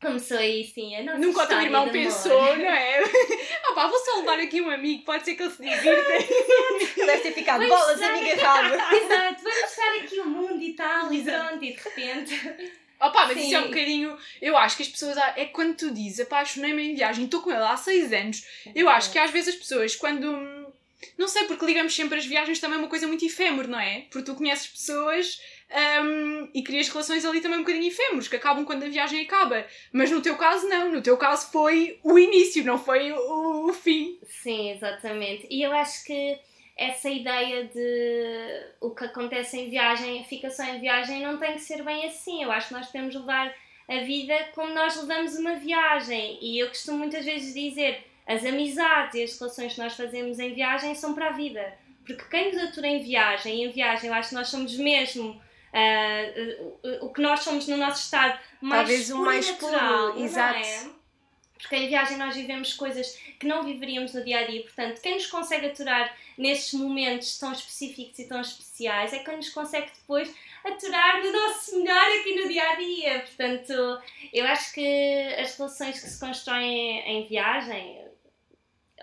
começou 0.01 0.37
aí, 0.37 0.65
sim, 0.65 0.95
a 0.97 1.03
nossa 1.03 1.17
Nunca 1.17 1.43
o 1.43 1.47
teu 1.47 1.61
irmão 1.61 1.81
amor. 1.83 1.93
pensou, 1.93 2.41
não 2.57 2.65
é? 2.69 3.01
Pá, 3.75 3.87
vou 3.87 3.97
só 3.99 4.19
levar 4.19 4.39
aqui 4.39 4.61
um 4.61 4.69
amigo, 4.69 5.03
pode 5.03 5.23
ser 5.25 5.35
que 5.35 5.43
ele 5.43 5.51
se 5.51 5.61
divirta. 5.63 7.05
Deve 7.05 7.21
ter 7.21 7.31
ficado 7.33 7.59
Vamos 7.67 7.75
bolas, 7.75 7.99
estar- 7.99 8.13
amiga 8.13 8.35
rabo. 8.45 8.75
Exato, 8.95 9.43
vamos 9.43 9.61
mostrar 9.61 9.95
aqui 9.95 10.19
o 10.19 10.25
mundo 10.25 10.61
e 10.61 10.73
tal, 10.73 11.11
e 11.13 11.23
pronto, 11.23 11.63
e 11.65 11.73
de 11.73 11.81
repente... 11.81 12.73
Opa, 13.01 13.25
mas 13.25 13.33
Sim. 13.37 13.45
isso 13.47 13.55
é 13.55 13.59
um 13.59 13.67
bocadinho. 13.67 14.17
Eu 14.41 14.55
acho 14.55 14.77
que 14.77 14.83
as 14.83 14.87
pessoas. 14.87 15.17
É 15.35 15.43
quando 15.47 15.75
tu 15.75 15.91
dizes 15.91 16.21
apaixonei-me 16.21 16.81
em 16.91 16.95
viagem, 16.95 17.25
estou 17.25 17.41
com 17.41 17.51
ele 17.51 17.59
há 17.61 17.75
seis 17.75 18.13
anos. 18.13 18.47
Eu 18.73 18.87
acho 18.87 19.11
que 19.11 19.19
às 19.19 19.29
vezes 19.29 19.55
as 19.55 19.59
pessoas, 19.59 19.93
quando. 19.93 20.31
Não 21.17 21.27
sei, 21.27 21.45
porque 21.45 21.65
ligamos 21.65 21.95
sempre 21.95 22.17
as 22.17 22.25
viagens 22.25 22.59
também 22.59 22.77
a 22.77 22.79
uma 22.79 22.87
coisa 22.87 23.07
muito 23.07 23.25
efêmero, 23.25 23.67
não 23.67 23.79
é? 23.79 24.05
Porque 24.11 24.31
tu 24.31 24.35
conheces 24.35 24.67
pessoas 24.67 25.39
hum, 26.03 26.49
e 26.53 26.63
crias 26.63 26.89
relações 26.89 27.25
ali 27.25 27.41
também 27.41 27.57
um 27.57 27.63
bocadinho 27.63 27.87
efêmeros, 27.87 28.27
que 28.27 28.35
acabam 28.35 28.65
quando 28.65 28.83
a 28.83 28.89
viagem 28.89 29.21
acaba. 29.21 29.65
Mas 29.91 30.11
no 30.11 30.21
teu 30.21 30.35
caso, 30.35 30.67
não. 30.67 30.91
No 30.91 31.01
teu 31.01 31.17
caso 31.17 31.51
foi 31.51 31.99
o 32.03 32.17
início, 32.17 32.63
não 32.63 32.77
foi 32.77 33.11
o, 33.11 33.69
o 33.69 33.73
fim. 33.73 34.19
Sim, 34.25 34.71
exatamente. 34.71 35.47
E 35.49 35.61
eu 35.61 35.71
acho 35.73 36.03
que 36.05 36.39
essa 36.77 37.09
ideia 37.09 37.65
de 37.65 38.65
o 38.81 38.91
que 38.91 39.05
acontece 39.05 39.59
em 39.59 39.69
viagem 39.69 40.23
fica 40.25 40.49
só 40.49 40.63
em 40.63 40.79
viagem 40.79 41.21
não 41.21 41.37
tem 41.37 41.53
que 41.53 41.61
ser 41.61 41.83
bem 41.83 42.05
assim. 42.05 42.43
Eu 42.43 42.51
acho 42.51 42.69
que 42.69 42.73
nós 42.73 42.91
de 42.91 43.17
levar 43.17 43.53
a 43.87 43.99
vida 43.99 44.33
como 44.55 44.73
nós 44.73 44.95
levamos 44.95 45.35
uma 45.37 45.55
viagem. 45.55 46.39
E 46.41 46.59
eu 46.59 46.67
costumo 46.67 46.99
muitas 46.99 47.25
vezes 47.25 47.53
dizer 47.53 48.03
as 48.27 48.45
amizades 48.45 49.15
e 49.15 49.23
as 49.23 49.39
relações 49.39 49.73
que 49.73 49.79
nós 49.79 49.93
fazemos 49.93 50.39
em 50.39 50.53
viagem 50.53 50.95
são 50.95 51.13
para 51.13 51.29
a 51.29 51.31
vida. 51.31 51.73
Porque 52.05 52.23
quem 52.25 52.53
nos 52.53 52.63
atura 52.63 52.87
em 52.87 53.01
viagem, 53.01 53.61
e 53.63 53.65
em 53.65 53.71
viagem 53.71 54.09
eu 54.09 54.13
acho 54.13 54.29
que 54.29 54.35
nós 54.35 54.47
somos 54.49 54.75
mesmo 54.77 55.41
ah, 55.73 56.99
o- 57.01 57.09
que 57.13 57.21
nós 57.21 57.39
somos 57.41 57.67
no 57.67 57.77
nosso 57.77 58.03
estado 58.03 58.37
mais 58.61 58.81
Talvez 58.87 59.09
o 59.09 59.13
puro 59.13 59.25
mais 59.25 59.51
puro, 59.51 59.71
natural, 59.71 60.13
não 60.15 60.23
exato. 60.23 60.59
é? 60.59 60.89
porque 61.57 61.75
em 61.77 61.87
viagem 61.87 62.17
nós 62.17 62.35
vivemos 62.35 62.73
coisas 62.73 63.17
que 63.39 63.47
não 63.47 63.63
viveríamos 63.63 64.13
no 64.13 64.21
dia 64.21 64.39
a 64.39 64.43
dia. 64.45 64.61
Portanto, 64.63 64.99
quem 65.01 65.13
nos 65.15 65.27
consegue 65.27 65.67
aturar 65.67 66.13
nestes 66.37 66.73
momentos 66.73 67.39
tão 67.39 67.53
específicos 67.53 68.19
e 68.19 68.27
tão 68.27 68.41
especiais 68.41 69.13
é 69.13 69.19
quem 69.19 69.37
nos 69.37 69.47
consegue 69.47 69.87
depois 69.95 70.29
aturar 70.65 71.21
do 71.21 71.31
nosso 71.31 71.79
melhor 71.81 72.19
aqui 72.19 72.35
no 72.35 72.49
dia 72.49 72.69
a 72.69 72.75
dia. 72.75 73.19
Portanto, 73.21 73.71
eu 74.33 74.45
acho 74.45 74.73
que 74.73 75.35
as 75.39 75.57
relações 75.57 76.01
que 76.01 76.09
se 76.09 76.19
constroem 76.19 76.99
em 77.07 77.27
viagem, 77.29 77.97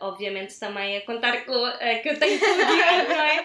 obviamente 0.01 0.59
também 0.59 0.97
a 0.97 1.01
contar 1.03 1.45
com 1.45 1.65
a 1.65 1.95
que 2.03 2.09
eu 2.09 2.19
tenho 2.19 2.41
com 2.41 2.47
o 2.47 2.57
Diogo, 2.57 3.09
não 3.09 3.23
é? 3.23 3.41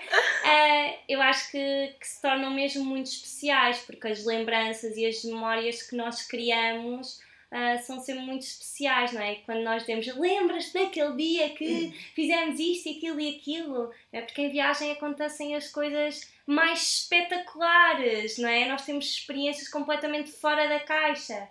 Uh, 0.46 0.98
eu 1.10 1.22
acho 1.22 1.52
que, 1.52 1.94
que, 2.00 2.08
se 2.08 2.22
tornam 2.22 2.52
mesmo 2.52 2.84
muito 2.84 3.08
especiais, 3.08 3.80
porque 3.80 4.08
as 4.08 4.26
lembranças 4.26 4.96
e 4.98 5.06
as 5.06 5.24
memórias 5.24 5.84
que 5.84 5.96
nós 5.96 6.26
criamos 6.26 7.20
uh, 7.52 7.84
são 7.84 8.00
sempre 8.00 8.24
muito 8.24 8.44
especiais, 8.44 9.12
não 9.12 9.22
é? 9.22 9.36
Quando 9.46 9.64
nós 9.64 9.82
dizemos, 9.82 10.08
lembras-te 10.16 10.74
daquele 10.74 11.16
dia 11.16 11.50
que 11.50 11.94
fizemos 12.14 12.60
isto 12.60 12.88
e 12.88 12.98
aquilo 12.98 13.20
e 13.20 13.36
aquilo, 13.36 13.92
é 14.14 14.22
porque 14.22 14.42
em 14.42 14.52
viagem 14.52 14.92
acontecem 14.92 15.56
as 15.56 15.70
coisas 15.70 16.34
mais 16.48 17.00
espetaculares, 17.00 18.38
não 18.38 18.50
é? 18.50 18.66
Nós 18.66 18.86
temos 18.86 19.06
experiências 19.06 19.68
completamente 19.68 20.32
fora 20.32 20.68
da 20.68 20.80
caixa. 20.80 21.50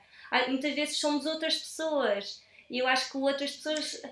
Muitas 0.48 0.74
vezes 0.74 0.98
somos 0.98 1.26
outras 1.26 1.56
pessoas 1.56 2.42
e 2.70 2.78
eu 2.78 2.86
acho 2.88 3.10
que 3.10 3.16
outras 3.16 3.52
pessoas 3.52 4.02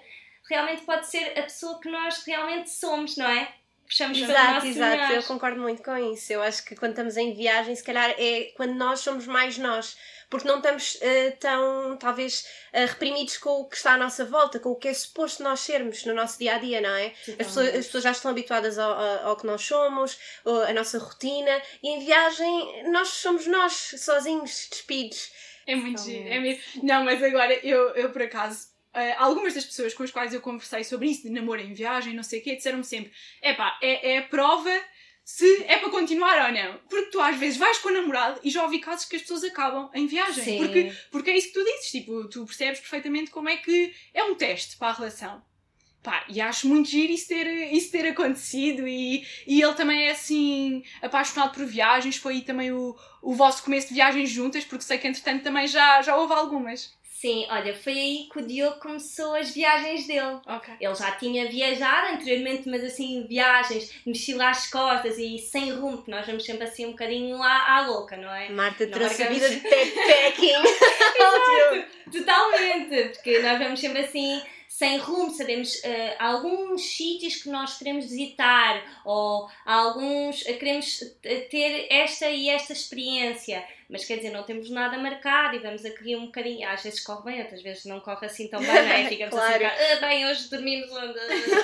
realmente 0.48 0.82
pode 0.82 1.06
ser 1.06 1.38
a 1.38 1.42
pessoa 1.42 1.80
que 1.80 1.90
nós 1.90 2.22
realmente 2.24 2.70
somos, 2.70 3.16
não 3.16 3.26
é? 3.26 3.54
Puxamos 3.86 4.18
exato, 4.18 4.66
exato, 4.66 4.96
melhor. 4.96 5.10
eu 5.12 5.22
concordo 5.24 5.60
muito 5.60 5.82
com 5.82 5.94
isso. 6.14 6.32
Eu 6.32 6.40
acho 6.40 6.64
que 6.64 6.74
quando 6.74 6.92
estamos 6.92 7.16
em 7.18 7.34
viagem, 7.34 7.74
se 7.74 7.84
calhar 7.84 8.14
é 8.16 8.52
quando 8.56 8.72
nós 8.72 9.00
somos 9.00 9.26
mais 9.26 9.58
nós, 9.58 9.98
porque 10.30 10.48
não 10.48 10.56
estamos 10.56 10.94
uh, 10.94 11.36
tão, 11.38 11.98
talvez, 11.98 12.46
uh, 12.72 12.86
reprimidos 12.86 13.36
com 13.36 13.60
o 13.60 13.68
que 13.68 13.76
está 13.76 13.92
à 13.92 13.98
nossa 13.98 14.24
volta, 14.24 14.58
com 14.58 14.70
o 14.70 14.76
que 14.76 14.88
é 14.88 14.94
suposto 14.94 15.42
nós 15.42 15.60
sermos 15.60 16.06
no 16.06 16.14
nosso 16.14 16.38
dia 16.38 16.54
a 16.54 16.58
dia, 16.58 16.80
não 16.80 16.88
é? 16.88 17.12
As 17.38 17.48
pessoas, 17.48 17.68
as 17.68 17.84
pessoas, 17.84 18.04
já 18.04 18.12
estão 18.12 18.30
habituadas 18.30 18.78
ao, 18.78 18.92
ao, 18.92 19.28
ao 19.28 19.36
que 19.36 19.46
nós 19.46 19.60
somos, 19.60 20.18
à 20.66 20.72
nossa 20.72 20.98
rotina, 20.98 21.60
e 21.82 21.90
em 21.90 22.02
viagem 22.02 22.90
nós 22.90 23.08
somos 23.08 23.46
nós, 23.46 23.74
sozinhos, 23.98 24.68
despidos. 24.70 25.32
É 25.66 25.76
muito 25.76 26.02
giro. 26.02 26.28
É 26.28 26.40
mesmo. 26.40 26.62
Não, 26.82 27.04
mas 27.04 27.22
agora 27.22 27.52
eu, 27.62 27.90
eu 27.90 28.10
por 28.10 28.22
acaso 28.22 28.71
Uh, 28.94 29.16
algumas 29.16 29.54
das 29.54 29.64
pessoas 29.64 29.94
com 29.94 30.02
as 30.02 30.10
quais 30.10 30.34
eu 30.34 30.40
conversei 30.40 30.84
sobre 30.84 31.08
isso, 31.08 31.22
de 31.22 31.30
namoro 31.30 31.60
em 31.60 31.72
viagem, 31.72 32.14
não 32.14 32.22
sei 32.22 32.40
o 32.40 32.42
quê, 32.42 32.56
disseram-me 32.56 32.84
sempre: 32.84 33.10
epá, 33.42 33.78
é, 33.80 34.12
é 34.12 34.18
a 34.18 34.22
prova 34.22 34.70
se 35.24 35.64
é 35.64 35.78
para 35.78 35.90
continuar 35.90 36.46
ou 36.46 36.52
não. 36.52 36.78
Porque 36.88 37.10
tu 37.10 37.20
às 37.20 37.36
vezes 37.36 37.58
vais 37.58 37.78
com 37.78 37.88
o 37.88 37.92
namorado 37.92 38.40
e 38.42 38.50
já 38.50 38.62
ouvi 38.64 38.80
casos 38.80 39.06
que 39.06 39.16
as 39.16 39.22
pessoas 39.22 39.44
acabam 39.44 39.90
em 39.94 40.06
viagem. 40.06 40.44
Sim. 40.44 40.58
Porque, 40.58 40.92
porque 41.10 41.30
é 41.30 41.36
isso 41.36 41.48
que 41.48 41.54
tu 41.54 41.64
dizes, 41.64 41.90
tipo, 41.90 42.28
tu 42.28 42.44
percebes 42.44 42.80
perfeitamente 42.80 43.30
como 43.30 43.48
é 43.48 43.56
que 43.56 43.94
é 44.12 44.24
um 44.24 44.34
teste 44.34 44.76
para 44.76 44.88
a 44.88 44.92
relação. 44.92 45.42
Pá, 46.02 46.24
e 46.28 46.40
acho 46.40 46.66
muito 46.66 46.88
giro 46.88 47.12
isso 47.12 47.28
ter, 47.28 47.46
isso 47.72 47.92
ter 47.92 48.08
acontecido 48.08 48.88
e, 48.88 49.24
e 49.46 49.62
ele 49.62 49.74
também 49.74 50.06
é 50.06 50.10
assim 50.10 50.82
apaixonado 51.00 51.54
por 51.54 51.64
viagens, 51.64 52.16
foi 52.16 52.34
aí 52.34 52.42
também 52.42 52.72
o, 52.72 52.96
o 53.22 53.32
vosso 53.34 53.62
começo 53.62 53.86
de 53.86 53.94
viagens 53.94 54.28
juntas, 54.28 54.64
porque 54.64 54.82
sei 54.82 54.98
que 54.98 55.06
entretanto 55.06 55.44
também 55.44 55.68
já, 55.68 56.02
já 56.02 56.16
houve 56.16 56.32
algumas. 56.34 56.92
Sim, 57.22 57.46
olha, 57.50 57.72
foi 57.72 57.92
aí 57.92 58.28
que 58.32 58.40
o 58.40 58.42
Diogo 58.44 58.80
começou 58.80 59.36
as 59.36 59.54
viagens 59.54 60.08
dele. 60.08 60.40
Okay. 60.44 60.74
Ele 60.80 60.94
já 60.96 61.12
tinha 61.12 61.48
viajado 61.48 62.14
anteriormente, 62.14 62.68
mas 62.68 62.82
assim, 62.82 63.24
viagens, 63.28 63.92
mochila 64.04 64.50
às 64.50 64.68
costas 64.68 65.18
e 65.18 65.38
sem 65.38 65.70
rumo, 65.70 66.02
que 66.02 66.10
nós 66.10 66.26
vamos 66.26 66.44
sempre 66.44 66.64
assim 66.64 66.86
um 66.86 66.90
bocadinho 66.90 67.40
à, 67.40 67.76
à 67.76 67.86
louca, 67.86 68.16
não 68.16 68.28
é? 68.28 68.48
Marta 68.48 68.88
trouxe 68.88 69.22
a 69.22 69.28
vida 69.28 69.48
de 69.48 69.60
backpacking. 69.60 70.64
Totalmente, 72.10 73.10
porque 73.10 73.38
nós 73.38 73.56
vamos 73.56 73.78
sempre 73.78 74.00
assim 74.00 74.42
sem 74.72 74.96
rumo, 74.96 75.30
sabemos 75.30 75.74
uh, 75.84 76.16
alguns 76.18 76.96
sítios 76.96 77.36
que 77.36 77.50
nós 77.50 77.76
queremos 77.76 78.06
visitar 78.06 78.82
ou 79.04 79.46
alguns 79.66 80.40
uh, 80.40 80.58
queremos 80.58 80.98
ter 81.50 81.88
esta 81.90 82.30
e 82.30 82.48
esta 82.48 82.72
experiência, 82.72 83.62
mas 83.86 84.02
quer 84.06 84.16
dizer, 84.16 84.30
não 84.30 84.44
temos 84.44 84.70
nada 84.70 84.96
marcado 84.96 85.56
e 85.56 85.58
vamos 85.58 85.84
aqui 85.84 86.16
um 86.16 86.24
bocadinho, 86.24 86.66
às 86.66 86.82
vezes 86.82 87.00
corre 87.00 87.22
bem, 87.22 87.42
outras 87.42 87.62
vezes 87.62 87.84
não 87.84 88.00
corre 88.00 88.24
assim 88.24 88.48
tão 88.48 88.60
bem, 88.60 88.68
não 88.70 88.74
é? 88.74 89.04
Ficamos 89.10 89.34
claro. 89.34 89.66
assim, 89.66 89.92
ah, 89.92 89.96
bem, 89.96 90.26
hoje 90.26 90.48
dormimos 90.48 90.90
onde? 90.90 91.18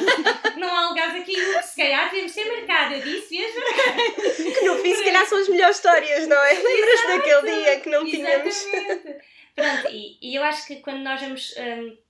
não 0.60 0.68
há 0.68 0.88
lugares 0.90 1.22
aqui, 1.22 1.34
se 1.62 1.76
calhar 1.76 2.10
devemos 2.10 2.34
ter 2.34 2.44
marcado, 2.44 2.94
eu 2.94 3.00
disse, 3.00 3.28
vias 3.30 3.52
Que 4.54 4.66
no 4.66 4.76
fim, 4.76 4.94
se 4.94 5.04
calhar 5.04 5.26
são 5.26 5.38
as 5.38 5.48
melhores 5.48 5.76
histórias, 5.76 6.28
não 6.28 6.36
é? 6.36 6.52
Lembras 6.52 7.06
daquele 7.06 7.62
dia 7.62 7.80
que 7.80 7.88
não 7.88 8.04
tínhamos? 8.04 8.66
Pronto, 9.56 9.88
e, 9.90 10.18
e, 10.20 10.36
eu 10.36 10.44
acho 10.44 10.66
que 10.66 10.76
quando 10.76 10.98
nós 10.98 11.20
vamos. 11.22 11.54
Um, 11.56 12.07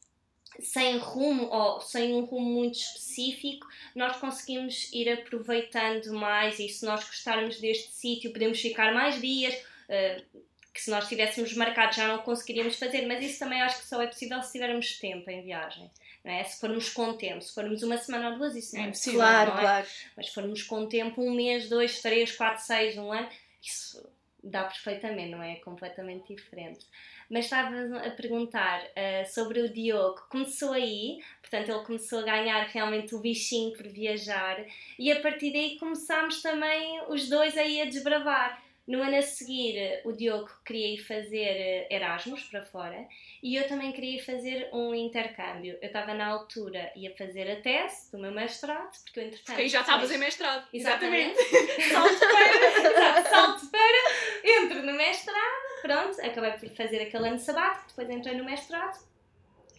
sem 0.60 0.98
rumo 0.98 1.44
ou 1.44 1.80
sem 1.80 2.14
um 2.14 2.24
rumo 2.24 2.50
muito 2.50 2.78
específico, 2.78 3.66
nós 3.94 4.16
conseguimos 4.16 4.92
ir 4.92 5.08
aproveitando 5.08 6.12
mais 6.12 6.58
e 6.58 6.68
se 6.68 6.84
nós 6.84 7.04
gostarmos 7.04 7.60
deste 7.60 7.92
sítio 7.92 8.32
podemos 8.32 8.60
ficar 8.60 8.92
mais 8.92 9.20
dias, 9.20 9.54
uh, 9.54 10.42
que 10.74 10.80
se 10.80 10.90
nós 10.90 11.08
tivéssemos 11.08 11.54
marcado 11.54 11.94
já 11.94 12.08
não 12.08 12.18
conseguiríamos 12.18 12.76
fazer, 12.76 13.06
mas 13.06 13.22
isso 13.24 13.38
também 13.38 13.60
acho 13.62 13.80
que 13.80 13.86
só 13.86 14.00
é 14.02 14.06
possível 14.06 14.42
se 14.42 14.52
tivermos 14.52 14.98
tempo 14.98 15.28
em 15.30 15.42
viagem. 15.42 15.90
Não 16.24 16.32
é? 16.32 16.44
Se 16.44 16.60
formos 16.60 16.88
com 16.90 17.14
tempo, 17.14 17.40
se 17.40 17.54
formos 17.54 17.82
uma 17.82 17.96
semana 17.96 18.30
ou 18.30 18.38
duas, 18.38 18.54
isso 18.56 18.74
não 18.76 18.82
é, 18.82 18.86
é 18.86 18.90
possível. 18.90 19.20
Claro, 19.20 19.50
é? 19.50 19.60
claro. 19.60 19.86
Mas 20.16 20.26
se 20.26 20.34
formos 20.34 20.62
com 20.62 20.86
tempo, 20.86 21.22
um 21.22 21.34
mês, 21.34 21.68
dois, 21.68 22.02
três, 22.02 22.32
quatro, 22.32 22.64
seis, 22.64 22.98
um 22.98 23.12
ano, 23.12 23.28
isso 23.62 24.04
dá 24.42 24.64
perfeitamente, 24.64 25.30
não 25.30 25.42
é? 25.42 25.52
É 25.52 25.56
completamente 25.56 26.34
diferente 26.34 26.84
mas 27.30 27.44
estava 27.44 27.98
a 27.98 28.10
perguntar 28.10 28.82
uh, 28.82 29.28
sobre 29.32 29.60
o 29.60 29.72
Diogo. 29.72 30.26
Começou 30.28 30.72
aí, 30.72 31.18
portanto, 31.40 31.70
ele 31.70 31.84
começou 31.84 32.20
a 32.20 32.22
ganhar 32.22 32.62
realmente 32.66 33.14
o 33.14 33.20
bichinho 33.20 33.76
por 33.76 33.86
viajar, 33.86 34.64
e 34.98 35.12
a 35.12 35.20
partir 35.20 35.52
daí 35.52 35.78
começámos 35.78 36.40
também 36.42 37.00
os 37.08 37.28
dois 37.28 37.56
aí 37.56 37.80
a 37.80 37.84
desbravar. 37.84 38.62
No 38.86 39.02
ano 39.02 39.16
a 39.16 39.22
seguir, 39.22 40.00
o 40.02 40.12
Diogo 40.12 40.48
queria 40.64 40.94
ir 40.94 40.96
fazer 40.96 41.36
eh, 41.36 41.88
Erasmus 41.90 42.44
para 42.44 42.64
fora 42.64 43.06
e 43.42 43.54
eu 43.54 43.68
também 43.68 43.92
queria 43.92 44.24
fazer 44.24 44.70
um 44.72 44.94
intercâmbio. 44.94 45.76
Eu 45.82 45.88
estava 45.88 46.14
na 46.14 46.26
altura, 46.26 46.90
ia 46.96 47.14
fazer 47.14 47.50
a 47.50 47.56
tese 47.60 48.10
do 48.10 48.18
meu 48.18 48.32
mestrado, 48.32 48.90
porque 49.04 49.20
eu 49.20 49.24
entretanto. 49.24 49.44
Porque 49.44 49.60
aí 49.60 49.68
já 49.68 49.82
estavas 49.82 50.10
em 50.10 50.16
mestrado. 50.16 50.66
Exatamente. 50.72 51.38
Exatamente. 51.38 51.82
salto 51.92 52.18
para, 52.18 53.24
salto 53.24 53.66
para, 53.66 54.52
entro 54.62 54.82
no 54.82 54.94
mestrado 54.94 55.67
Pronto, 55.82 56.20
acabei 56.20 56.52
por 56.52 56.68
fazer 56.70 57.02
aquele 57.02 57.28
ano 57.28 57.38
sabático, 57.38 57.88
depois 57.88 58.10
entrei 58.10 58.36
no 58.36 58.44
mestrado, 58.44 58.98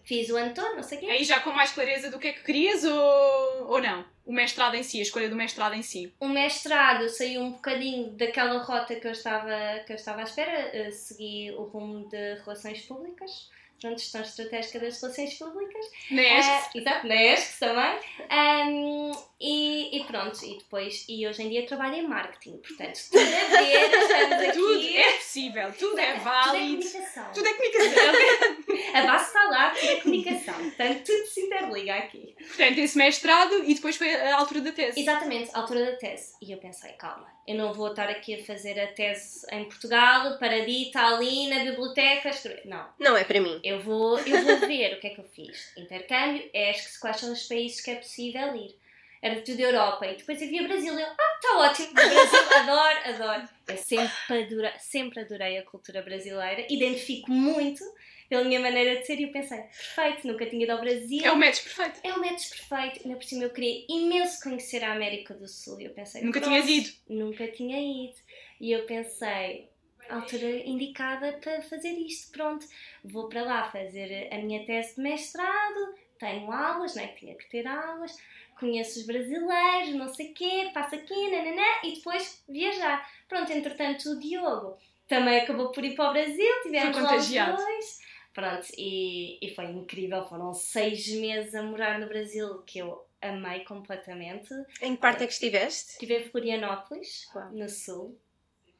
fiz 0.03 0.29
o 0.29 0.37
ano 0.37 0.53
todo, 0.53 0.75
não 0.75 0.83
sei 0.83 0.97
o 0.97 1.01
quê. 1.01 1.07
Aí 1.07 1.23
já 1.23 1.39
com 1.39 1.51
mais 1.51 1.71
clareza 1.71 2.09
do 2.09 2.17
que 2.17 2.29
é 2.29 2.33
que 2.33 2.43
querias 2.43 2.83
ou, 2.83 3.67
ou 3.67 3.81
não? 3.81 4.05
O 4.25 4.31
mestrado 4.31 4.75
em 4.75 4.83
si, 4.83 4.99
a 4.99 5.03
escolha 5.03 5.29
do 5.29 5.35
mestrado 5.35 5.73
em 5.73 5.81
si? 5.81 6.13
O 6.19 6.27
mestrado 6.27 7.09
saiu 7.09 7.41
um 7.41 7.51
bocadinho 7.51 8.11
daquela 8.11 8.59
rota 8.59 8.95
que 8.95 9.07
eu 9.07 9.11
estava, 9.11 9.79
que 9.85 9.91
eu 9.91 9.95
estava 9.95 10.21
à 10.21 10.23
espera, 10.23 10.71
uh, 10.87 10.91
segui 10.91 11.51
o 11.51 11.63
rumo 11.63 12.07
de 12.07 12.35
relações 12.35 12.81
públicas 12.81 13.49
pronto, 13.79 13.99
gestão 13.99 14.21
estratégica 14.21 14.79
das 14.79 15.01
relações 15.01 15.33
públicas. 15.35 15.85
Na 16.11 16.21
ESC. 16.21 16.49
Uh, 16.49 16.77
exato, 16.79 17.07
na 17.07 17.15
ESC 17.15 17.59
também. 17.59 17.99
Um, 18.31 19.11
e, 19.41 19.97
e, 19.97 20.03
pronto, 20.03 20.37
e 20.45 20.57
depois, 20.57 21.05
e 21.07 21.25
hoje 21.25 21.43
em 21.43 21.49
dia 21.49 21.65
trabalho 21.65 21.95
em 21.95 22.07
marketing, 22.07 22.57
portanto, 22.57 22.99
tudo 23.09 23.21
a 23.21 23.61
ver, 23.61 23.89
estamos 23.95 24.33
aqui. 24.33 24.51
Tudo 24.51 24.97
é 24.97 25.13
possível, 25.13 25.73
tudo 25.73 25.99
é 25.99 26.13
válido. 26.15 26.81
Tudo 26.81 26.97
é 26.97 26.99
comunicação. 26.99 27.31
Tudo 27.33 27.47
é 27.47 27.53
comunicação. 27.53 28.93
a 28.93 29.01
base 29.05 29.25
está 29.25 29.43
lá, 29.45 29.69
tudo 29.71 29.89
é 29.89 29.95
comunicação, 30.01 30.53
portanto, 30.55 31.03
tudo 31.05 31.25
se 31.25 31.41
interliga 31.41 31.95
aqui. 31.95 32.35
Portanto, 32.37 32.77
esse 32.79 32.97
mestrado 32.97 33.63
e 33.63 33.73
depois 33.73 33.95
foi 33.95 34.13
a 34.13 34.35
altura 34.35 34.61
da 34.61 34.71
tese. 34.73 34.99
Exatamente, 34.99 35.51
a 35.53 35.59
altura 35.59 35.85
da 35.85 35.95
tese. 35.95 36.33
E 36.41 36.51
eu 36.51 36.57
pensei, 36.57 36.91
calma, 36.93 37.27
eu 37.49 37.55
não 37.55 37.73
vou 37.73 37.87
estar 37.87 38.07
aqui 38.07 38.35
a 38.35 38.45
fazer 38.45 38.79
a 38.79 38.85
tese 38.85 39.43
em 39.51 39.65
Portugal, 39.65 40.37
paradita 40.37 40.99
ali 40.99 41.47
na 41.47 41.63
biblioteca, 41.63 42.29
escrever. 42.29 42.61
Não. 42.65 42.87
Não 42.99 43.17
é 43.17 43.23
para 43.23 43.41
mim. 43.41 43.59
Eu 43.63 43.79
vou, 43.79 44.19
eu 44.19 44.43
vou 44.43 44.59
ver 44.67 44.93
o 44.93 44.99
que 44.99 45.07
é 45.07 45.09
que 45.09 45.19
eu 45.19 45.23
fiz. 45.23 45.75
Intercâmbio, 45.75 46.47
é 46.53 46.71
quais 47.01 47.17
são 47.17 47.33
os 47.33 47.47
países 47.47 47.81
que 47.81 47.89
é 47.89 47.95
possível 47.95 48.55
ir. 48.55 48.77
Era 49.19 49.41
tudo 49.41 49.59
Europa. 49.59 50.05
E 50.05 50.17
depois 50.17 50.39
havia 50.39 50.61
Brasil. 50.61 50.93
Eu, 50.93 51.07
ah, 51.07 51.35
está 51.35 51.57
ótimo. 51.57 51.91
Brasil, 51.91 52.53
adoro, 52.55 52.99
adoro. 53.15 53.49
Eu 53.67 53.77
sempre 53.77 54.43
adorei, 54.43 54.71
sempre 54.77 55.19
adorei 55.19 55.57
a 55.57 55.63
cultura 55.63 56.03
brasileira. 56.03 56.67
Identifico 56.69 57.31
muito 57.31 57.83
pela 58.29 58.43
minha 58.43 58.59
maneira 58.59 58.99
de 58.99 59.07
ser 59.07 59.19
e 59.19 59.23
eu 59.23 59.31
pensei, 59.31 59.57
perfeito, 59.57 60.27
nunca 60.27 60.45
tinha 60.45 60.63
ido 60.63 60.71
ao 60.71 60.79
Brasil. 60.79 61.25
É 61.25 61.31
o 61.31 61.35
match 61.35 61.63
perfeito. 61.63 61.99
É 62.03 62.13
o 62.13 62.19
match 62.19 62.49
perfeito. 62.49 63.01
Ainda 63.03 63.17
por 63.17 63.25
cima 63.25 63.43
eu 63.43 63.49
queria 63.49 63.85
imenso 63.89 64.43
conhecer 64.43 64.83
a 64.83 64.93
América 64.93 65.33
do 65.33 65.47
Sul 65.47 65.81
e 65.81 65.85
eu 65.85 65.91
pensei, 65.91 66.21
nunca 66.21 66.39
tinha 66.39 66.59
ido. 66.59 66.89
Nunca 67.09 67.47
tinha 67.47 68.05
ido. 68.05 68.15
E 68.61 68.71
eu 68.71 68.85
pensei, 68.85 69.67
altura 70.07 70.47
indicada 70.47 71.33
para 71.41 71.61
fazer 71.63 71.93
isto, 71.93 72.31
pronto, 72.31 72.65
vou 73.03 73.27
para 73.27 73.41
lá 73.41 73.63
fazer 73.71 74.29
a 74.31 74.37
minha 74.37 74.63
tese 74.63 74.95
de 74.95 75.01
mestrado, 75.01 75.95
tenho 76.19 76.51
aulas, 76.51 76.95
não 76.95 77.03
é? 77.03 77.07
Tinha 77.07 77.33
que 77.33 77.49
ter 77.49 77.65
aulas, 77.65 78.15
conheço 78.59 78.99
os 78.99 79.05
brasileiros, 79.07 79.95
não 79.95 80.13
sei 80.13 80.31
o 80.31 80.33
quê, 80.35 80.69
passo 80.71 80.93
aqui, 80.93 81.31
nananã, 81.31 81.63
e 81.83 81.95
depois 81.95 82.43
viajar. 82.47 83.09
Pronto, 83.27 83.51
entretanto 83.51 84.11
o 84.11 84.19
Diogo 84.19 84.77
também 85.07 85.39
acabou 85.39 85.71
por 85.71 85.83
ir 85.83 85.95
para 85.95 86.09
o 86.09 86.13
Brasil, 86.13 86.61
tivemos 86.61 86.95
lá 86.95 87.15
os 87.15 87.27
dois 87.27 87.98
Pronto, 88.39 88.67
e, 88.77 89.37
e 89.41 89.53
foi 89.53 89.65
incrível. 89.65 90.23
Foram 90.23 90.53
seis 90.53 91.05
meses 91.09 91.53
a 91.53 91.61
morar 91.61 91.99
no 91.99 92.07
Brasil 92.07 92.59
que 92.59 92.79
eu 92.79 93.05
amei 93.21 93.65
completamente. 93.65 94.53
Em 94.81 94.95
que 94.95 95.01
parte 95.01 95.23
é 95.23 95.27
que 95.27 95.33
estiveste? 95.33 95.91
Estive 95.91 96.19
em 96.19 96.23
Florianópolis, 96.23 97.27
no 97.51 97.67
sul. 97.67 98.17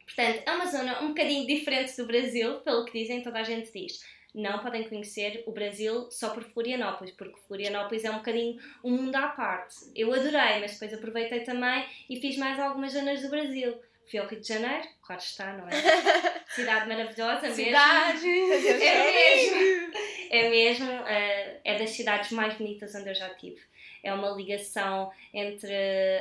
Portanto, 0.05 0.43
é 0.45 0.51
uma 0.51 0.65
zona 0.65 1.03
um 1.03 1.09
bocadinho 1.09 1.45
diferente 1.45 1.97
do 1.97 2.07
Brasil, 2.07 2.61
pelo 2.61 2.85
que 2.85 2.97
dizem, 2.97 3.21
toda 3.21 3.39
a 3.39 3.43
gente 3.43 3.69
diz. 3.73 3.99
Não 4.33 4.59
podem 4.59 4.87
conhecer 4.87 5.43
o 5.45 5.51
Brasil 5.51 6.09
só 6.09 6.29
por 6.29 6.43
Florianópolis, 6.43 7.13
porque 7.15 7.41
Florianópolis 7.45 8.05
é 8.05 8.11
um 8.11 8.19
bocadinho 8.19 8.61
um 8.81 8.91
mundo 8.91 9.15
à 9.15 9.27
parte. 9.27 9.75
Eu 9.93 10.13
adorei, 10.13 10.61
mas 10.61 10.71
depois 10.71 10.93
aproveitei 10.93 11.41
também 11.41 11.85
e 12.09 12.21
fiz 12.21 12.37
mais 12.37 12.57
algumas 12.57 12.93
zonas 12.93 13.21
do 13.21 13.29
Brasil. 13.29 13.77
Fui 14.09 14.19
ao 14.19 14.27
Rio 14.27 14.41
de 14.41 14.47
Janeiro, 14.47 14.87
claro 15.03 15.21
está, 15.21 15.53
não 15.53 15.67
é? 15.67 15.71
Cidade 16.49 16.87
maravilhosa 16.87 17.41
mesmo. 17.41 17.55
Cidade! 17.63 18.27
É 18.27 19.11
mesmo! 19.11 19.93
É 20.31 20.49
mesmo, 20.49 20.91
uh, 20.91 21.59
é 21.63 21.77
das 21.77 21.91
cidades 21.91 22.31
mais 22.31 22.55
bonitas 22.55 22.93
onde 22.95 23.09
eu 23.09 23.15
já 23.15 23.29
tive. 23.35 23.61
É 24.03 24.11
uma 24.13 24.29
ligação 24.31 25.11
entre 25.33 25.73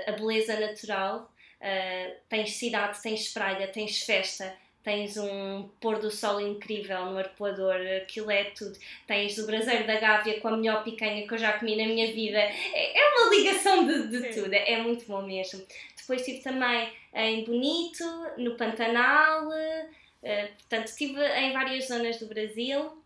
a 0.07 0.13
beleza 0.13 0.59
natural, 0.61 1.33
uh, 1.61 2.17
tens 2.29 2.53
cidade, 2.53 3.01
tens 3.03 3.33
praia, 3.33 3.69
tens 3.69 4.03
festa, 4.03 4.55
tens 4.83 5.17
um 5.17 5.69
pôr 5.81 5.99
do 5.99 6.11
sol 6.11 6.41
incrível 6.41 7.07
no 7.07 7.19
arpoador, 7.19 7.77
aquilo 8.03 8.31
é 8.31 8.45
tudo. 8.45 8.79
Tens 9.07 9.37
o 9.39 9.47
braseiro 9.47 9.87
da 9.87 10.01
Gávea 10.01 10.41
com 10.41 10.49
a 10.49 10.57
melhor 10.57 10.85
picanha 10.85 11.27
que 11.27 11.35
eu 11.35 11.39
já 11.39 11.59
comi 11.59 11.77
na 11.77 11.87
minha 11.87 12.13
vida. 12.13 12.39
É, 12.39 12.99
é 12.99 13.09
uma 13.11 13.35
ligação 13.35 13.87
de, 13.87 14.09
de 14.09 14.35
tudo, 14.35 14.53
é, 14.53 14.73
é 14.73 14.83
muito 14.83 15.07
bom 15.07 15.23
mesmo. 15.23 15.65
Depois 16.09 16.23
estive 16.23 16.43
também 16.43 16.91
em 17.13 17.45
Bonito, 17.45 18.03
no 18.39 18.57
Pantanal, 18.57 19.47
uh, 19.47 20.53
portanto 20.57 20.87
estive 20.87 21.21
em 21.21 21.53
várias 21.53 21.87
zonas 21.87 22.19
do 22.19 22.27
Brasil 22.27 23.05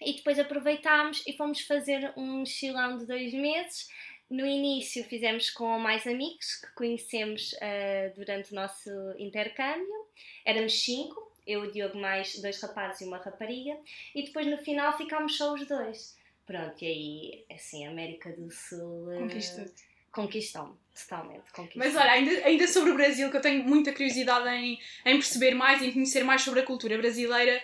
e 0.00 0.12
depois 0.12 0.38
aproveitámos 0.38 1.24
e 1.26 1.32
fomos 1.36 1.62
fazer 1.62 2.12
um 2.16 2.38
mochilão 2.38 2.98
de 2.98 3.04
dois 3.04 3.34
meses. 3.34 3.88
No 4.30 4.46
início 4.46 5.02
fizemos 5.02 5.50
com 5.50 5.76
mais 5.80 6.06
amigos 6.06 6.54
que 6.60 6.72
conhecemos 6.74 7.52
uh, 7.54 8.14
durante 8.14 8.52
o 8.52 8.54
nosso 8.54 8.90
intercâmbio. 9.18 10.06
Éramos 10.44 10.84
cinco, 10.84 11.32
eu, 11.44 11.62
o 11.62 11.72
Diogo, 11.72 11.98
mais 11.98 12.40
dois 12.40 12.62
rapazes 12.62 13.00
e 13.00 13.06
uma 13.06 13.18
rapariga. 13.18 13.76
E 14.14 14.22
depois 14.22 14.46
no 14.46 14.58
final 14.58 14.96
ficámos 14.96 15.36
só 15.36 15.52
os 15.52 15.66
dois. 15.66 16.16
Pronto, 16.46 16.80
e 16.80 16.86
aí, 16.86 17.44
assim, 17.50 17.84
América 17.84 18.30
do 18.30 18.48
Sul... 18.52 19.08
Uh. 19.08 19.95
Conquistou-me, 20.16 20.72
totalmente. 20.94 21.44
Mas 21.74 21.94
olha, 21.94 22.10
ainda, 22.10 22.30
ainda 22.46 22.66
sobre 22.66 22.90
o 22.90 22.94
Brasil, 22.94 23.30
que 23.30 23.36
eu 23.36 23.40
tenho 23.42 23.62
muita 23.64 23.92
curiosidade 23.92 24.48
em, 24.48 24.78
em 25.04 25.14
perceber 25.18 25.54
mais, 25.54 25.82
em 25.82 25.92
conhecer 25.92 26.24
mais 26.24 26.40
sobre 26.40 26.60
a 26.60 26.62
cultura 26.62 26.96
brasileira. 26.96 27.62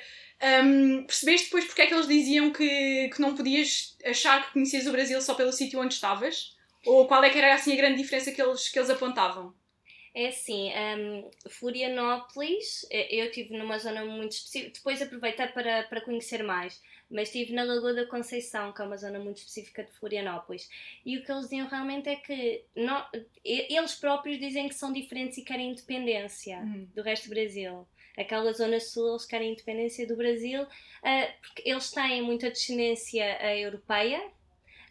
Um, 0.63 1.05
percebeste 1.05 1.47
depois 1.47 1.65
porque 1.65 1.81
é 1.81 1.87
que 1.87 1.95
eles 1.95 2.07
diziam 2.07 2.53
que, 2.53 3.09
que 3.09 3.23
não 3.23 3.35
podias 3.35 3.97
achar 4.05 4.45
que 4.45 4.53
conhecias 4.53 4.87
o 4.87 4.93
Brasil 4.93 5.19
só 5.23 5.33
pelo 5.33 5.51
sítio 5.51 5.81
onde 5.81 5.95
estavas? 5.95 6.55
Ou 6.85 7.07
qual 7.09 7.25
é 7.25 7.31
que 7.31 7.39
era 7.39 7.55
assim 7.55 7.73
a 7.73 7.77
grande 7.77 8.03
diferença 8.03 8.31
que 8.31 8.43
eles, 8.43 8.69
que 8.69 8.79
eles 8.79 8.91
apontavam? 8.91 9.55
É 10.15 10.27
assim, 10.27 10.71
um, 10.99 11.31
Florianópolis, 11.49 12.87
eu 12.91 13.25
estive 13.25 13.57
numa 13.57 13.79
zona 13.79 14.05
muito 14.05 14.33
específica, 14.33 14.73
depois 14.75 15.01
aproveitei 15.01 15.47
para, 15.47 15.85
para 15.85 16.03
conhecer 16.03 16.43
mais, 16.43 16.83
mas 17.13 17.29
estive 17.29 17.53
na 17.53 17.63
Lagoa 17.63 17.93
da 17.95 18.07
Conceição, 18.07 18.73
que 18.73 18.81
é 18.81 18.85
uma 18.85 18.97
zona 18.97 19.19
muito 19.19 19.37
específica 19.39 19.85
de 19.85 19.93
Florianópolis. 19.93 20.69
E 21.05 21.19
o 21.19 21.25
que 21.25 21.31
eles 21.31 21.45
diziam 21.45 21.69
realmente 21.69 22.09
é 22.09 22.17
que 22.17 22.65
não, 22.75 23.05
eles 23.45 23.95
próprios 23.95 24.39
dizem 24.39 24.69
que 24.69 24.75
são 24.75 24.93
diferentes 24.93 25.39
e 25.39 25.43
querem 25.43 25.71
independência 25.71 26.59
Uhum. 26.59 26.89
do 26.95 27.03
resto 27.03 27.25
do 27.29 27.31
Brasil. 27.31 27.87
Aquela 28.17 28.53
zona 28.53 28.79
sul, 28.81 29.11
eles 29.11 29.25
querem 29.27 29.53
independência 29.53 30.07
do 30.07 30.17
Brasil, 30.17 30.63
uh, 30.63 31.33
porque 31.41 31.63
eles 31.69 31.91
têm 31.91 32.23
muita 32.23 32.51
descendência 32.51 33.25
uh, 33.41 33.57
europeia, 33.59 34.23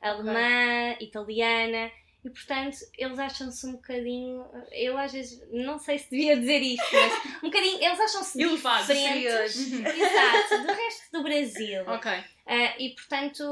alemã, 0.02 0.96
italiana, 1.00 1.92
e 2.24 2.30
portanto 2.30 2.78
eles 2.98 3.18
acham-se 3.20 3.66
um 3.66 3.72
bocadinho. 3.74 4.46
Eu 4.72 4.98
às 4.98 5.12
vezes 5.12 5.42
não 5.52 5.80
sei 5.80 5.98
se 5.98 6.10
devia 6.12 6.38
dizer 6.38 6.60
isto, 6.62 6.86
mas 6.94 7.36
um 7.44 7.50
bocadinho. 7.50 7.84
Eles 7.84 8.00
acham-se 8.00 8.42
Elevados, 8.42 8.88
diferentes 8.88 9.58
Uhum. 9.72 9.86
exato, 9.88 10.62
do 10.68 10.74
resto 10.74 11.12
do 11.12 11.24
Brasil. 11.24 11.82
Ok. 11.88 12.12
Ah, 12.46 12.76
e 12.80 12.90
portanto 12.96 13.44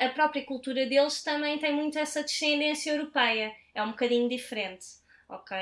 a- 0.00 0.08
própria 0.10 0.44
cultura 0.44 0.86
deles 0.86 1.22
também 1.22 1.58
tem 1.58 1.72
muito 1.74 1.98
essa 1.98 2.22
descendência 2.22 2.92
europeia. 2.92 3.54
É 3.74 3.82
um 3.82 3.90
bocadinho 3.90 4.28
diferente, 4.28 4.86
ok? 5.28 5.56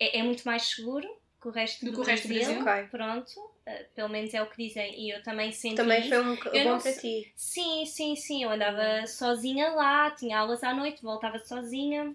É, 0.00 0.18
é 0.18 0.22
muito 0.22 0.44
mais 0.44 0.62
seguro 0.62 1.08
que 1.40 1.48
o 1.48 1.50
resto 1.50 1.84
Do 1.84 1.90
do, 1.92 1.96
que 1.96 2.02
o 2.02 2.04
resto 2.04 2.28
do 2.28 2.34
Brasil. 2.34 2.62
Brasil. 2.62 2.82
Ok. 2.82 2.88
Pronto, 2.90 3.50
pelo 3.94 4.08
menos 4.08 4.32
é 4.34 4.42
o 4.42 4.46
que 4.46 4.66
dizem 4.66 4.98
e 5.00 5.10
eu 5.10 5.22
também 5.22 5.52
senti 5.52 5.76
Também 5.76 6.00
isso. 6.00 6.08
foi 6.10 6.18
um 6.18 6.36
Eu 6.56 6.64
bom 6.64 6.70
não 6.70 6.78
para 6.78 6.92
ti. 6.92 7.32
Sim, 7.36 7.86
sim, 7.86 8.16
sim. 8.16 8.42
Eu 8.44 8.50
andava 8.50 9.06
sozinha 9.06 9.70
lá, 9.70 10.10
tinha 10.10 10.38
aulas 10.38 10.62
à 10.62 10.72
noite, 10.74 11.02
voltava 11.02 11.38
sozinha. 11.38 12.14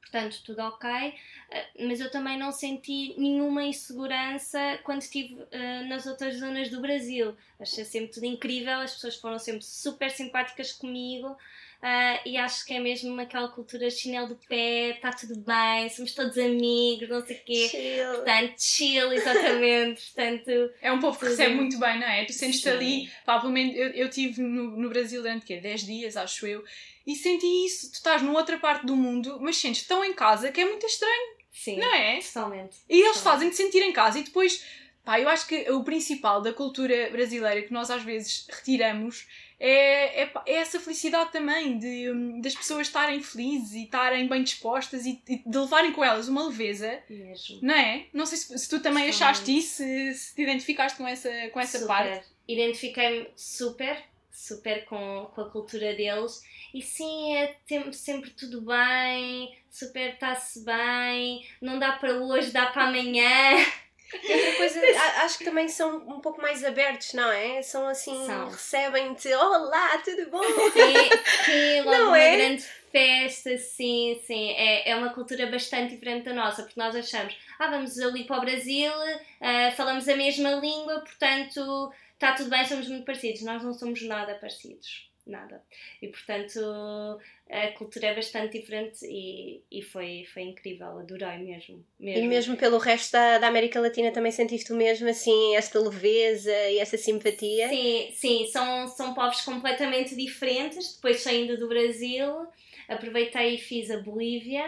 Portanto, 0.00 0.42
tudo 0.44 0.60
ok. 0.62 0.88
Ah, 1.52 1.64
Mas 1.80 2.00
eu 2.00 2.10
também 2.10 2.36
não 2.36 2.50
senti 2.50 3.14
nenhuma 3.16 3.62
insegurança 3.62 4.78
quando 4.82 5.02
estive 5.02 5.40
ah, 5.52 5.82
nas 5.84 6.06
outras 6.06 6.36
zonas 6.36 6.68
do 6.68 6.80
Brasil. 6.80 7.36
Achei 7.60 7.84
sempre 7.84 8.12
tudo 8.12 8.26
incrível, 8.26 8.80
as 8.80 8.94
pessoas 8.94 9.16
foram 9.16 9.38
sempre 9.38 9.62
super 9.64 10.10
simpáticas 10.10 10.72
comigo. 10.72 11.36
Ah, 11.82 12.20
e 12.26 12.36
acho 12.36 12.66
que 12.66 12.74
é 12.74 12.78
mesmo 12.78 13.18
aquela 13.18 13.48
cultura 13.48 13.88
chinelo 13.90 14.28
de 14.28 14.46
pé, 14.46 14.90
está 14.90 15.10
tudo 15.12 15.34
bem, 15.40 15.88
somos 15.88 16.12
todos 16.12 16.36
amigos, 16.36 17.08
não 17.08 17.24
sei 17.24 17.36
o 17.36 17.44
quê. 17.44 17.68
Chill. 17.68 18.14
Portanto, 18.16 18.54
chill, 18.58 19.12
exatamente. 19.12 20.02
Portanto, 20.12 20.70
É 20.82 20.92
um 20.92 21.00
povo 21.00 21.18
que 21.18 21.24
recebe 21.26 21.54
muito 21.54 21.78
bem, 21.78 21.98
não 21.98 22.06
é? 22.06 22.24
Tu 22.26 22.34
sentes-te 22.34 22.68
ali, 22.68 23.10
pá, 23.24 23.40
pelo 23.40 23.52
menos 23.52 23.74
eu, 23.74 23.88
eu 23.90 24.08
estive 24.08 24.42
no, 24.42 24.76
no 24.76 24.88
Brasil 24.90 25.22
durante 25.22 25.46
quê? 25.46 25.56
10 25.56 25.86
dias, 25.86 26.16
acho 26.18 26.46
eu, 26.46 26.62
e 27.06 27.16
senti 27.16 27.46
isso. 27.64 27.90
Tu 27.90 27.94
estás 27.94 28.20
numa 28.20 28.38
outra 28.38 28.58
parte 28.58 28.84
do 28.84 28.94
mundo, 28.94 29.38
mas 29.40 29.56
sentes 29.56 29.86
tão 29.86 30.04
em 30.04 30.12
casa 30.12 30.52
que 30.52 30.60
é 30.60 30.64
muito 30.66 30.84
estranho, 30.84 31.34
sim, 31.50 31.78
não 31.78 31.94
é? 31.94 32.20
totalmente. 32.20 32.76
E 32.88 33.00
eles 33.00 33.16
Sim. 33.16 33.22
fazem-te 33.22 33.56
sentir 33.56 33.82
em 33.82 33.92
casa 33.92 34.18
e 34.18 34.22
depois, 34.22 34.62
pá, 35.02 35.18
eu 35.18 35.30
acho 35.30 35.46
que 35.46 35.70
o 35.70 35.82
principal 35.82 36.42
da 36.42 36.52
cultura 36.52 37.08
brasileira 37.10 37.62
que 37.62 37.72
nós 37.72 37.90
às 37.90 38.02
vezes 38.02 38.46
retiramos 38.50 39.26
é, 39.62 40.22
é, 40.22 40.32
é 40.46 40.54
essa 40.54 40.80
felicidade 40.80 41.30
também 41.30 41.78
de, 41.78 42.10
hum, 42.10 42.40
das 42.40 42.54
pessoas 42.54 42.86
estarem 42.86 43.22
felizes 43.22 43.74
e 43.74 43.84
estarem 43.84 44.26
bem 44.26 44.42
dispostas 44.42 45.04
e, 45.04 45.22
e 45.28 45.42
de 45.46 45.58
levarem 45.58 45.92
com 45.92 46.02
elas 46.02 46.28
uma 46.28 46.46
leveza, 46.46 46.98
Mesmo. 47.10 47.58
não 47.60 47.74
é? 47.74 48.06
Não 48.10 48.24
sei 48.24 48.38
se, 48.38 48.58
se 48.58 48.68
tu 48.68 48.80
também 48.80 49.04
Totalmente. 49.10 49.22
achaste 49.22 49.58
isso, 49.58 49.76
se, 49.76 50.14
se 50.14 50.34
te 50.34 50.42
identificaste 50.42 50.96
com 50.96 51.06
essa, 51.06 51.30
com 51.50 51.60
essa 51.60 51.78
super. 51.78 51.88
parte. 51.88 52.26
Identifiquei-me 52.48 53.28
super, 53.36 54.02
super 54.32 54.86
com, 54.86 55.30
com 55.34 55.40
a 55.42 55.50
cultura 55.50 55.94
deles. 55.94 56.42
E 56.72 56.80
sim, 56.80 57.36
é 57.36 57.56
sempre 57.92 58.30
tudo 58.30 58.62
bem, 58.62 59.54
super 59.70 60.14
está-se 60.14 60.64
bem, 60.64 61.46
não 61.60 61.78
dá 61.78 61.92
para 61.92 62.14
hoje, 62.14 62.50
dá 62.50 62.66
para 62.66 62.84
amanhã. 62.84 63.56
E 64.12 64.32
outra 64.32 64.56
coisa, 64.56 64.80
acho 65.24 65.38
que 65.38 65.44
também 65.44 65.68
são 65.68 65.98
um 65.98 66.20
pouco 66.20 66.40
mais 66.40 66.64
abertos, 66.64 67.12
não 67.14 67.30
é? 67.30 67.62
São 67.62 67.86
assim, 67.86 68.26
recebem-te, 68.50 69.32
olá, 69.34 69.98
tudo 69.98 70.30
bom? 70.30 70.42
Sim, 70.72 71.44
sim 71.44 71.80
logo 71.82 71.90
Não 71.90 72.08
uma 72.08 72.18
é? 72.18 72.36
grande 72.36 72.62
festa, 72.90 73.56
sim, 73.58 74.20
sim. 74.26 74.50
É, 74.50 74.90
é 74.90 74.96
uma 74.96 75.12
cultura 75.12 75.46
bastante 75.46 75.94
diferente 75.94 76.24
da 76.24 76.32
nossa, 76.32 76.62
porque 76.62 76.78
nós 76.80 76.94
achamos, 76.94 77.36
ah, 77.58 77.68
vamos 77.68 77.98
ali 77.98 78.24
para 78.24 78.38
o 78.38 78.40
Brasil, 78.40 78.92
ah, 79.40 79.70
falamos 79.76 80.08
a 80.08 80.16
mesma 80.16 80.50
língua, 80.52 81.00
portanto 81.00 81.92
está 82.20 82.32
tudo 82.32 82.50
bem, 82.50 82.64
somos 82.66 82.86
muito 82.88 83.04
parecidos. 83.04 83.42
Nós 83.42 83.62
não 83.62 83.72
somos 83.72 84.02
nada 84.02 84.34
parecidos. 84.34 85.08
Nada. 85.26 85.62
E 86.02 86.08
portanto 86.08 87.20
a 87.50 87.72
cultura 87.72 88.06
é 88.06 88.14
bastante 88.14 88.58
diferente 88.58 89.04
e, 89.04 89.60
e 89.70 89.82
foi, 89.82 90.24
foi 90.32 90.42
incrível, 90.42 91.00
adorei 91.00 91.38
mesmo. 91.38 91.84
mesmo. 91.98 92.24
E 92.24 92.28
mesmo 92.28 92.56
pelo 92.56 92.78
resto 92.78 93.12
da, 93.12 93.38
da 93.38 93.48
América 93.48 93.80
Latina 93.80 94.12
também 94.12 94.30
sentiste 94.30 94.72
o 94.72 94.76
mesmo, 94.76 95.08
assim, 95.08 95.56
esta 95.56 95.80
leveza 95.80 96.52
e 96.68 96.78
esta 96.78 96.96
simpatia? 96.96 97.68
Sim, 97.68 98.08
sim, 98.12 98.46
são, 98.46 98.86
são 98.86 99.14
povos 99.14 99.40
completamente 99.40 100.14
diferentes. 100.14 100.94
Depois 100.94 101.22
saindo 101.22 101.58
do 101.58 101.68
Brasil, 101.68 102.46
aproveitei 102.88 103.56
e 103.56 103.58
fiz 103.58 103.90
a 103.90 103.98
Bolívia. 103.98 104.64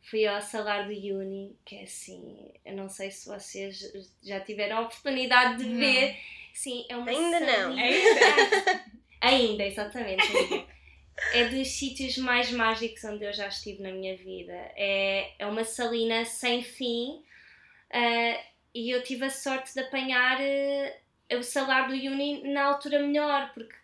Fui 0.00 0.26
ao 0.26 0.40
Salar 0.40 0.86
do 0.86 0.90
Uyuni, 0.92 1.56
que 1.64 1.76
é 1.76 1.82
assim, 1.82 2.52
eu 2.64 2.74
não 2.74 2.88
sei 2.88 3.10
se 3.10 3.26
vocês 3.26 3.90
já 4.22 4.40
tiveram 4.40 4.78
a 4.78 4.80
oportunidade 4.82 5.62
de 5.62 5.68
Não. 5.68 5.78
ver. 5.78 6.16
Sim, 6.54 6.86
é 6.88 6.96
uma 6.96 7.10
Ainda 7.10 7.40
não. 7.40 7.74
Ainda, 9.20 9.64
exatamente. 9.66 10.22
ainda. 10.22 10.73
É 11.32 11.44
dos 11.44 11.68
sítios 11.68 12.18
mais 12.18 12.50
mágicos 12.50 13.04
onde 13.04 13.24
eu 13.24 13.32
já 13.32 13.46
estive 13.48 13.82
na 13.82 13.92
minha 13.92 14.16
vida. 14.16 14.52
É, 14.76 15.32
é 15.38 15.46
uma 15.46 15.64
salina 15.64 16.24
sem 16.24 16.62
fim 16.62 17.22
ah, 17.94 18.40
e 18.74 18.90
eu 18.90 19.02
tive 19.04 19.24
a 19.24 19.30
sorte 19.30 19.72
de 19.72 19.80
apanhar 19.80 20.38
ah, 20.40 21.36
o 21.36 21.42
salário 21.42 21.96
do 21.96 22.12
Uni 22.12 22.52
na 22.52 22.64
altura 22.64 22.98
melhor, 22.98 23.52
porque 23.54 23.74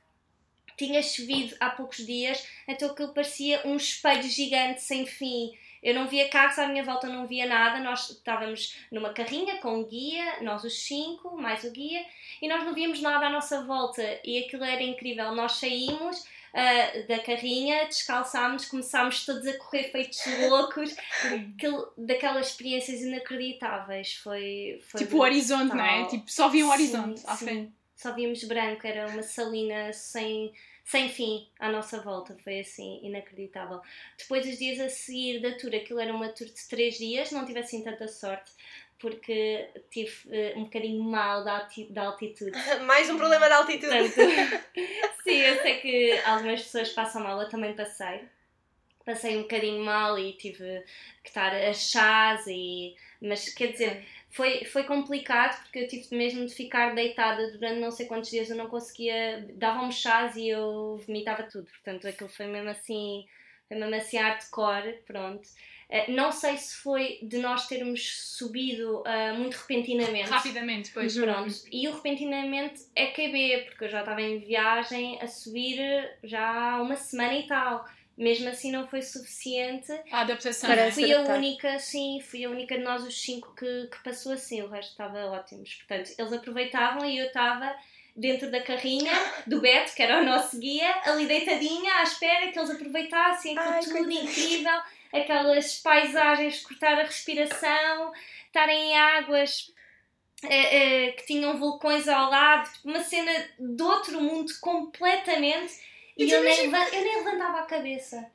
tinha 0.77 1.01
chovido 1.03 1.55
há 1.61 1.71
poucos 1.71 2.05
dias, 2.05 2.45
então 2.67 2.91
aquilo 2.91 3.15
parecia 3.15 3.61
um 3.65 3.77
espelho 3.77 4.23
gigante 4.25 4.83
sem 4.83 5.07
fim. 5.07 5.53
Eu 5.83 5.95
não 5.95 6.09
via 6.09 6.29
carros 6.29 6.59
à 6.59 6.67
minha 6.67 6.85
volta, 6.85 7.07
não 7.07 7.27
via 7.27 7.47
nada. 7.47 7.79
Nós 7.81 8.11
estávamos 8.11 8.77
numa 8.91 9.15
carrinha 9.15 9.59
com 9.59 9.79
um 9.79 9.85
guia, 9.85 10.43
nós 10.43 10.63
os 10.63 10.83
cinco, 10.83 11.37
mais 11.41 11.65
o 11.65 11.71
guia, 11.71 12.05
e 12.43 12.49
nós 12.49 12.65
não 12.65 12.75
víamos 12.75 13.01
nada 13.01 13.27
à 13.27 13.31
nossa 13.31 13.65
volta. 13.65 14.03
E 14.23 14.45
aquilo 14.45 14.65
era 14.65 14.83
incrível. 14.83 15.35
Nós 15.35 15.53
saímos 15.53 16.27
uh, 16.55 17.07
da 17.07 17.19
carrinha, 17.21 17.87
descalçámos, 17.87 18.67
começámos 18.67 19.25
todos 19.25 19.47
a 19.47 19.57
correr 19.59 19.91
feitos 19.91 20.21
loucos. 20.49 20.95
Daquelas 21.97 22.49
experiências 22.49 23.01
inacreditáveis. 23.01 24.15
Foi, 24.15 24.83
foi 24.89 25.01
Tipo 25.01 25.19
o 25.19 25.21
horizonte, 25.21 25.75
não 25.75 25.85
é? 25.85 26.07
Tipo, 26.07 26.31
só 26.31 26.49
vi 26.49 26.63
um 26.63 26.71
horizonte 26.71 27.21
Sim, 27.21 27.27
à 27.27 27.37
frente. 27.37 27.73
Só 27.97 28.15
víamos 28.15 28.43
branco, 28.45 28.87
era 28.87 29.07
uma 29.09 29.23
salina 29.23 29.93
sem, 29.93 30.53
sem 30.85 31.09
fim 31.11 31.47
à 31.59 31.71
nossa 31.71 32.01
volta, 32.01 32.35
foi 32.43 32.61
assim, 32.61 32.99
inacreditável. 33.03 33.81
Depois, 34.19 34.47
os 34.47 34.59
dias 34.59 34.81
a 34.81 34.89
seguir 34.89 35.41
da 35.41 35.53
tour, 35.53 35.75
aquilo 35.75 36.01
era 36.01 36.15
uma 36.15 36.31
tour 36.31 36.47
de 36.47 36.67
três 36.67 36.97
dias, 36.97 37.31
não 37.31 37.45
tive 37.45 37.59
assim 37.59 37.85
tanta 37.85 38.09
sorte, 38.09 38.51
porque 39.01 39.69
tive 39.91 40.13
eh, 40.31 40.53
um 40.57 40.65
bocadinho 40.65 41.03
mal 41.03 41.43
da, 41.43 41.67
da 41.89 42.03
altitude. 42.03 42.53
Mais 42.85 43.09
um 43.09 43.17
problema 43.17 43.47
de 43.47 43.53
altitude. 43.55 44.11
Portanto, 44.11 44.65
sim, 45.25 45.37
eu 45.37 45.63
sei 45.63 45.81
que 45.81 46.21
algumas 46.25 46.63
pessoas 46.63 46.91
passam 46.91 47.23
mal, 47.23 47.41
eu 47.41 47.49
também 47.49 47.75
passei. 47.75 48.21
Passei 49.05 49.39
um 49.39 49.43
bocadinho 49.43 49.83
mal 49.83 50.19
e 50.19 50.35
tive 50.35 50.85
que 51.23 51.31
estar 51.31 51.53
a 51.55 51.73
chás 51.73 52.47
e... 52.47 52.95
Mas, 53.21 53.49
quer 53.49 53.73
dizer, 53.73 54.05
foi, 54.29 54.65
foi 54.67 54.85
complicado 54.85 55.63
porque 55.63 55.81
eu 55.81 55.89
tive 55.89 56.15
mesmo 56.15 56.47
de 56.47 56.55
ficar 56.55 56.95
deitada 56.95 57.51
durante 57.53 57.81
não 57.81 57.91
sei 57.91 58.07
quantos 58.07 58.31
dias, 58.31 58.51
eu 58.51 58.57
não 58.57 58.69
conseguia... 58.69 59.49
Davam-me 59.55 59.93
chás 59.93 60.37
e 60.37 60.49
eu 60.49 61.01
vomitava 61.07 61.45
tudo. 61.45 61.67
Portanto, 61.71 62.07
aquilo 62.07 62.29
foi 62.29 62.47
mesmo 62.47 62.69
assim... 62.69 63.27
Foi 63.67 63.79
mesmo 63.79 63.95
assim 63.95 64.19
hardcore, 64.19 64.99
pronto. 65.07 65.49
Eh, 65.91 66.11
Não 66.11 66.31
sei 66.31 66.57
se 66.57 66.77
foi 66.77 67.19
de 67.23 67.39
nós 67.39 67.67
termos 67.67 68.01
subido 68.39 69.03
ah, 69.05 69.35
muito 69.35 69.57
repentinamente. 69.57 70.31
Rapidamente, 70.31 70.89
depois. 70.89 71.17
Pronto, 71.17 71.55
e 71.71 71.89
o 71.89 71.95
repentinamente 71.95 72.83
é 72.95 73.07
QB, 73.09 73.65
porque 73.69 73.85
eu 73.85 73.89
já 73.89 74.01
estava 74.01 74.23
em 74.23 74.39
viagem 74.39 75.19
a 75.21 75.27
subir 75.27 75.79
já 76.23 76.41
há 76.75 76.83
uma 76.83 76.97
semana 76.97 77.35
e 77.35 77.47
tal. 77.47 77.85
Mesmo 78.17 78.49
assim 78.51 78.71
não 78.71 78.87
foi 78.87 79.01
suficiente. 79.01 79.91
A 80.13 80.21
adaptação. 80.21 80.69
Para- 80.69 80.83
não 80.83 80.89
é? 80.89 80.93
Fui 80.93 81.13
a 81.13 81.21
única, 81.23 81.79
sim, 81.79 82.21
fui 82.21 82.45
a 82.45 82.51
única 82.51 82.77
de 82.77 82.85
nós 82.85 83.03
os 83.03 83.19
cinco 83.21 83.55
que, 83.55 83.89
que 83.91 84.03
passou 84.05 84.33
assim, 84.33 84.61
o 84.63 84.69
resto 84.69 84.91
estava 84.91 85.19
ótimos. 85.27 85.75
Portanto, 85.75 86.11
eles 86.19 86.33
aproveitavam 86.33 87.05
e 87.07 87.19
eu 87.19 87.27
estava 87.29 87.75
dentro 88.15 88.51
da 88.51 88.61
carrinha 88.61 89.13
do 89.47 89.61
Beto, 89.61 89.95
que 89.95 90.03
era 90.03 90.21
o 90.21 90.25
nosso 90.25 90.59
guia, 90.59 90.95
ali 91.05 91.27
deitadinha 91.27 91.95
à 91.95 92.03
espera 92.03 92.49
que 92.53 92.59
eles 92.59 92.71
aproveitassem 92.71 93.57
aquilo 93.57 93.75
Ai, 93.75 93.81
tudo 93.81 94.11
incrível, 94.11 94.81
aquelas 95.13 95.79
paisagens, 95.79 96.63
cortar 96.63 96.99
a 96.99 97.03
respiração, 97.05 98.13
estarem 98.47 98.93
em 98.93 98.99
águas 98.99 99.73
eh, 100.45 100.77
eh, 101.09 101.13
que 101.13 101.27
tinham 101.27 101.59
vulcões 101.59 102.09
ao 102.09 102.31
lado, 102.31 102.71
uma 102.85 103.03
cena 103.03 103.33
de 103.59 103.83
outro 103.83 104.21
mundo 104.21 104.53
completamente. 104.61 105.75
E 106.17 106.27
tu 106.27 106.35
eu 106.35 106.43
nem, 106.43 106.65
imagina- 106.67 106.97
eu 106.99 107.05
nem 107.05 107.17
levantava 107.25 107.61
a 107.61 107.63
cabeça. 107.67 108.31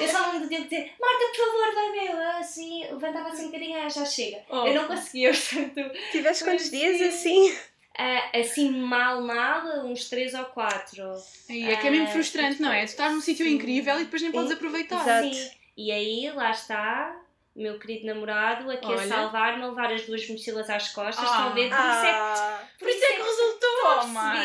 Eu 0.00 0.08
só 0.08 0.32
me 0.32 0.48
que 0.48 0.62
dizer, 0.62 0.92
Marta, 1.00 1.26
por 1.26 1.36
favor, 1.36 1.74
vai 1.74 1.92
ver. 1.92 2.10
Eu, 2.12 2.20
Assim, 2.40 2.84
levantava 2.90 3.28
assim 3.28 3.42
um 3.42 3.46
bocadinho, 3.46 3.78
ah, 3.78 3.88
já 3.88 4.04
chega. 4.04 4.42
Oh. 4.48 4.66
Eu 4.66 4.74
não 4.74 4.86
conseguia, 4.88 5.30
portanto, 5.32 5.92
Tiveste 6.10 6.44
quantos 6.44 6.70
dias 6.70 6.96
sim. 6.98 7.08
assim? 7.48 7.58
ah, 7.98 8.30
assim 8.34 8.70
mal, 8.70 9.20
mal, 9.22 9.64
uns 9.86 10.08
3 10.08 10.34
ou 10.34 10.44
4. 10.46 11.12
E 11.48 11.70
é 11.70 11.76
que 11.76 11.86
é 11.86 11.90
mesmo 11.90 12.06
Ah, 12.06 12.10
frustrante, 12.10 12.60
não 12.60 12.72
é? 12.72 12.84
Tu 12.84 12.88
estás 12.90 13.12
num 13.12 13.20
sítio 13.20 13.46
incrível 13.46 14.00
e 14.00 14.04
depois 14.04 14.22
nem 14.22 14.32
podes 14.32 14.50
aproveitar. 14.52 15.00
exato. 15.24 15.34
Sim. 15.34 15.50
E 15.82 15.90
aí, 15.90 16.30
lá 16.34 16.50
está, 16.50 17.16
o 17.56 17.62
meu 17.62 17.78
querido 17.78 18.06
namorado 18.06 18.70
aqui 18.70 18.84
Olha. 18.86 19.00
a 19.02 19.08
salvar-me, 19.08 19.62
a 19.62 19.68
levar 19.68 19.90
as 19.92 20.02
duas 20.02 20.28
mochilas 20.28 20.68
às 20.68 20.90
costas. 20.90 21.24
Ah. 21.26 21.30
Estão 21.30 21.46
a 21.46 21.50
ver? 21.54 21.68
Por 21.70 21.78
isso 21.78 22.04
é 22.06 22.10
Ah, 22.10 22.62
Por 22.78 22.88
isso 22.90 23.04
é 23.04 23.12
que 23.14 23.22
resultou, 23.22 24.06
Marta. 24.08 24.42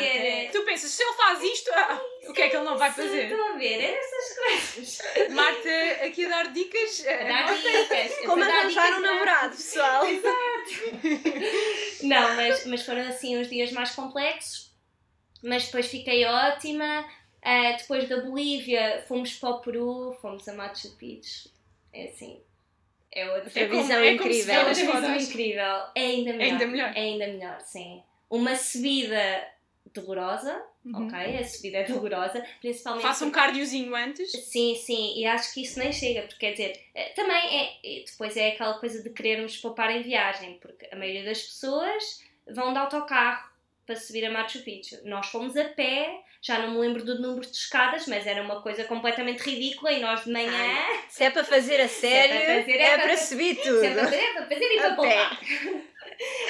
Tu 0.54 0.62
pensas, 0.64 0.92
se 0.92 1.04
ele 1.04 1.14
faz 1.14 1.44
isto, 1.44 1.72
ah, 1.74 2.00
o 2.30 2.32
que 2.34 2.42
é 2.42 2.48
que 2.50 2.56
ele 2.56 2.64
não 2.66 2.78
vai 2.78 2.90
fazer? 2.92 3.24
Estão 3.26 3.54
a 3.54 3.58
ver? 3.58 3.82
É 3.82 4.00
essas 4.00 4.36
coisas. 4.38 5.30
Marta, 5.32 6.06
aqui 6.06 6.26
a 6.26 6.30
dar 6.30 6.48
dicas. 6.54 7.06
eh, 7.06 7.26
Dar 7.28 7.54
dicas. 7.54 8.18
como 8.26 8.38
Para 8.38 8.48
dar 8.48 8.60
arranjar 8.60 8.86
dicas 8.86 8.98
um 8.98 9.02
namorado, 9.02 9.56
pessoal. 9.58 10.04
Não, 12.04 12.36
mas, 12.36 12.66
mas 12.66 12.86
foram 12.86 13.02
assim 13.08 13.40
os 13.40 13.50
dias 13.50 13.72
mais 13.72 13.92
complexos. 13.92 14.72
Mas 15.44 15.66
depois 15.66 15.88
fiquei 15.88 16.26
ótima. 16.26 17.06
Ah, 17.46 17.72
depois 17.78 18.10
da 18.10 18.22
Bolívia 18.22 19.04
fomos 19.08 19.34
para 19.36 19.50
o 19.52 19.60
Peru, 19.62 20.18
fomos 20.22 20.48
a 20.48 20.54
Machu 20.54 20.90
Picchu. 20.98 21.50
É 21.94 22.06
assim. 22.06 22.42
É 23.12 23.26
outra 23.28 23.44
Outra 23.46 23.68
visão 23.68 23.98
é 24.00 24.12
incrível. 24.14 24.54
É 24.54 24.58
outra 24.60 24.74
visão 24.74 25.16
incrível. 25.16 25.64
É 25.96 26.02
ainda 26.02 26.34
melhor. 26.34 26.52
ainda 26.52 26.68
melhor. 26.68 26.90
É 26.96 27.00
ainda 27.00 27.28
melhor, 27.28 27.62
sim. 27.62 28.04
Uma 28.30 28.56
subida 28.56 29.48
dolorosa, 29.94 30.62
Uhum. 30.84 31.08
ok? 31.08 31.38
A 31.38 31.44
subida 31.44 31.78
é 31.78 31.84
dolorosa, 31.84 32.46
principalmente. 32.60 33.04
Faça 33.04 33.26
um 33.26 33.32
cardiozinho 33.32 33.96
antes. 33.96 34.32
Sim, 34.32 34.76
sim, 34.76 35.18
e 35.18 35.26
acho 35.26 35.54
que 35.54 35.62
isso 35.62 35.80
nem 35.80 35.92
chega, 35.94 36.24
porque 36.24 36.38
quer 36.46 36.52
dizer, 36.52 36.82
eh, 36.94 37.10
também 37.16 37.38
é, 37.82 38.04
depois 38.06 38.36
é 38.36 38.50
aquela 38.50 38.74
coisa 38.80 39.02
de 39.02 39.10
querermos 39.12 39.56
poupar 39.58 39.90
em 39.96 40.02
viagem, 40.02 40.58
porque 40.62 40.88
a 40.92 40.96
maioria 40.96 41.24
das 41.24 41.42
pessoas 41.42 42.22
vão 42.52 42.74
de 42.74 42.80
autocarro 42.80 43.50
para 43.86 43.96
subir 43.96 44.26
a 44.26 44.32
Machu 44.32 44.60
Picchu. 44.64 44.98
Nós 45.06 45.28
fomos 45.28 45.56
a 45.56 45.64
pé, 45.66 46.22
já 46.46 46.60
não 46.60 46.74
me 46.74 46.78
lembro 46.78 47.04
do 47.04 47.20
número 47.20 47.50
de 47.50 47.58
escadas, 47.58 48.06
mas 48.06 48.28
era 48.28 48.40
uma 48.44 48.62
coisa 48.62 48.84
completamente 48.84 49.40
ridícula 49.42 49.92
e 49.92 50.00
nós 50.00 50.26
de 50.26 50.32
manhã. 50.32 50.78
Se 51.10 51.24
é 51.24 51.32
para 51.32 51.44
fazer 51.44 51.82
a 51.82 51.88
sério, 51.88 52.36
para 52.36 52.60
fazer, 52.60 52.72
é 52.78 52.84
é, 52.84 52.98
para 53.00 53.18
subir 53.18 53.56
Se 53.64 53.68
é 53.68 53.72
para 53.72 53.90
tudo. 53.90 54.00
fazer, 54.04 54.16
é 54.16 54.34
para 54.34 54.46
fazer 54.46 54.66
e 54.66 54.78
para 54.78 54.94
poupar. 54.94 55.40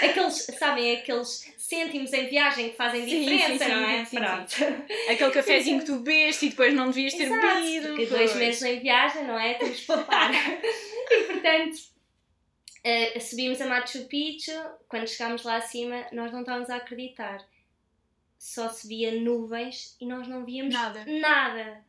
Aqueles, 0.04 0.36
sabem, 0.60 0.98
aqueles 0.98 1.54
cêntimos 1.58 2.14
em 2.14 2.28
viagem 2.28 2.70
que 2.70 2.76
fazem 2.76 3.04
Sim, 3.04 3.22
diferença, 3.22 3.66
sim, 3.66 3.72
sim, 4.06 4.20
não 4.20 4.30
é? 4.30 4.46
Pronto. 4.46 4.84
Aquele 5.10 5.32
cafezinho 5.32 5.80
que 5.80 5.86
tu 5.86 6.00
bebeste 6.00 6.46
e 6.46 6.50
depois 6.50 6.74
não 6.74 6.88
devias 6.88 7.14
ter 7.14 7.24
Exato, 7.24 7.56
bebido. 7.56 7.88
Porque 7.88 8.06
pois. 8.06 8.10
dois 8.10 8.36
meses 8.36 8.62
em 8.62 8.80
viagem, 8.80 9.24
não 9.24 9.40
é? 9.40 9.56
Temos 9.56 9.80
que 9.80 9.88
poupar. 9.88 10.32
e 11.10 11.24
portanto, 11.24 11.78
eh, 12.84 13.20
subimos 13.20 13.60
a 13.62 13.66
Machu 13.66 14.06
Picchu. 14.06 14.52
Quando 14.88 15.08
chegámos 15.08 15.42
lá 15.44 15.56
acima, 15.56 16.06
nós 16.12 16.32
não 16.32 16.42
estávamos 16.42 16.70
a 16.70 16.76
acreditar. 16.76 17.40
Só 18.46 18.70
se 18.70 18.88
via 18.88 19.12
nuvens 19.20 19.98
e 20.00 20.06
nós 20.06 20.28
não 20.28 20.46
víamos 20.46 20.72
Nada. 20.72 21.04
nada. 21.08 21.84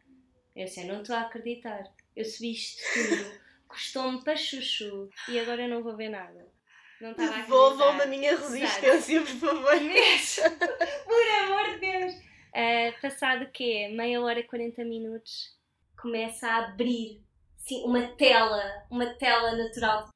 Eu 0.54 0.64
disse, 0.64 0.84
não 0.84 1.02
estou 1.02 1.14
a 1.14 1.20
acreditar. 1.20 1.84
Eu 2.16 2.24
subi 2.24 2.52
isto 2.52 2.82
tudo. 2.94 3.40
Custou-me 3.68 4.24
para 4.24 4.34
chuchu 4.36 5.10
e 5.28 5.38
agora 5.38 5.64
eu 5.64 5.68
não 5.68 5.82
vou 5.82 5.94
ver 5.94 6.08
nada. 6.08 6.50
Não 6.98 7.10
estava 7.10 7.30
a 7.34 7.36
Devolvam-me 7.42 8.00
a 8.00 8.04
acreditar. 8.04 8.08
minha 8.08 8.36
resistência, 8.38 9.20
por 9.20 9.50
favor. 9.50 9.80
Mesmo. 9.82 10.44
Por 11.04 11.28
amor 11.44 11.74
de 11.74 11.78
Deus. 11.78 12.14
Ah, 12.54 12.98
passado 13.02 13.44
o 13.44 13.50
quê? 13.52 13.88
Meia 13.92 14.18
hora, 14.22 14.42
40 14.42 14.82
minutos, 14.82 15.54
começa 16.00 16.48
a 16.48 16.68
abrir 16.68 17.22
sim, 17.58 17.84
uma 17.84 18.16
tela, 18.16 18.86
uma 18.90 19.12
tela 19.16 19.54
natural. 19.56 20.08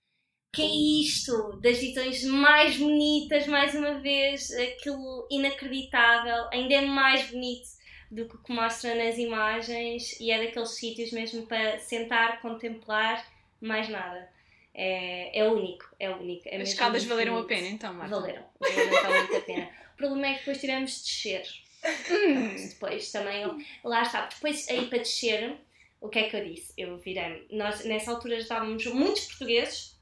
Que 0.53 0.63
é 0.63 1.03
isto? 1.03 1.59
Das 1.61 1.79
visões 1.79 2.25
mais 2.25 2.77
bonitas, 2.77 3.47
mais 3.47 3.75
uma 3.75 4.01
vez, 4.01 4.51
aquilo 4.53 5.27
inacreditável, 5.31 6.49
ainda 6.53 6.75
é 6.75 6.81
mais 6.81 7.31
bonito 7.31 7.69
do 8.11 8.29
que 8.29 8.35
o 8.35 8.39
que 8.39 8.53
mostra 8.53 8.95
nas 8.97 9.17
imagens 9.17 10.19
e 10.19 10.33
é 10.33 10.45
daqueles 10.45 10.71
sítios 10.71 11.13
mesmo 11.13 11.47
para 11.47 11.79
sentar, 11.79 12.41
contemplar, 12.43 13.25
mais 13.61 13.89
nada. 13.89 14.29
É, 14.75 15.39
é 15.39 15.49
único, 15.49 15.85
é 15.99 16.11
único. 16.11 16.49
É 16.49 16.61
As 16.61 16.71
escadas 16.71 17.05
valeram 17.05 17.39
a 17.39 17.45
pena, 17.45 17.69
então, 17.69 17.93
Marta. 17.95 18.17
Valeram, 18.17 18.45
valeram 18.59 19.19
muito 19.19 19.37
a 19.37 19.41
pena. 19.41 19.71
O 19.95 19.97
problema 19.97 20.27
é 20.27 20.33
que 20.33 20.39
depois 20.41 20.61
tivemos 20.61 20.97
de 20.97 21.03
descer. 21.03 21.43
Depois 22.69 23.11
também, 23.11 23.47
lá 23.83 24.03
está. 24.03 24.27
Depois 24.27 24.69
aí 24.69 24.87
para 24.87 24.99
descer, 24.99 25.57
o 26.01 26.09
que 26.11 26.19
é 26.19 26.29
que 26.29 26.37
eu 26.37 26.45
disse? 26.45 26.73
Eu 26.77 26.99
virei 26.99 27.47
Nós 27.51 27.85
nessa 27.85 28.11
altura 28.11 28.37
já 28.37 28.43
estávamos 28.43 28.85
muitos 28.87 29.27
portugueses, 29.27 29.99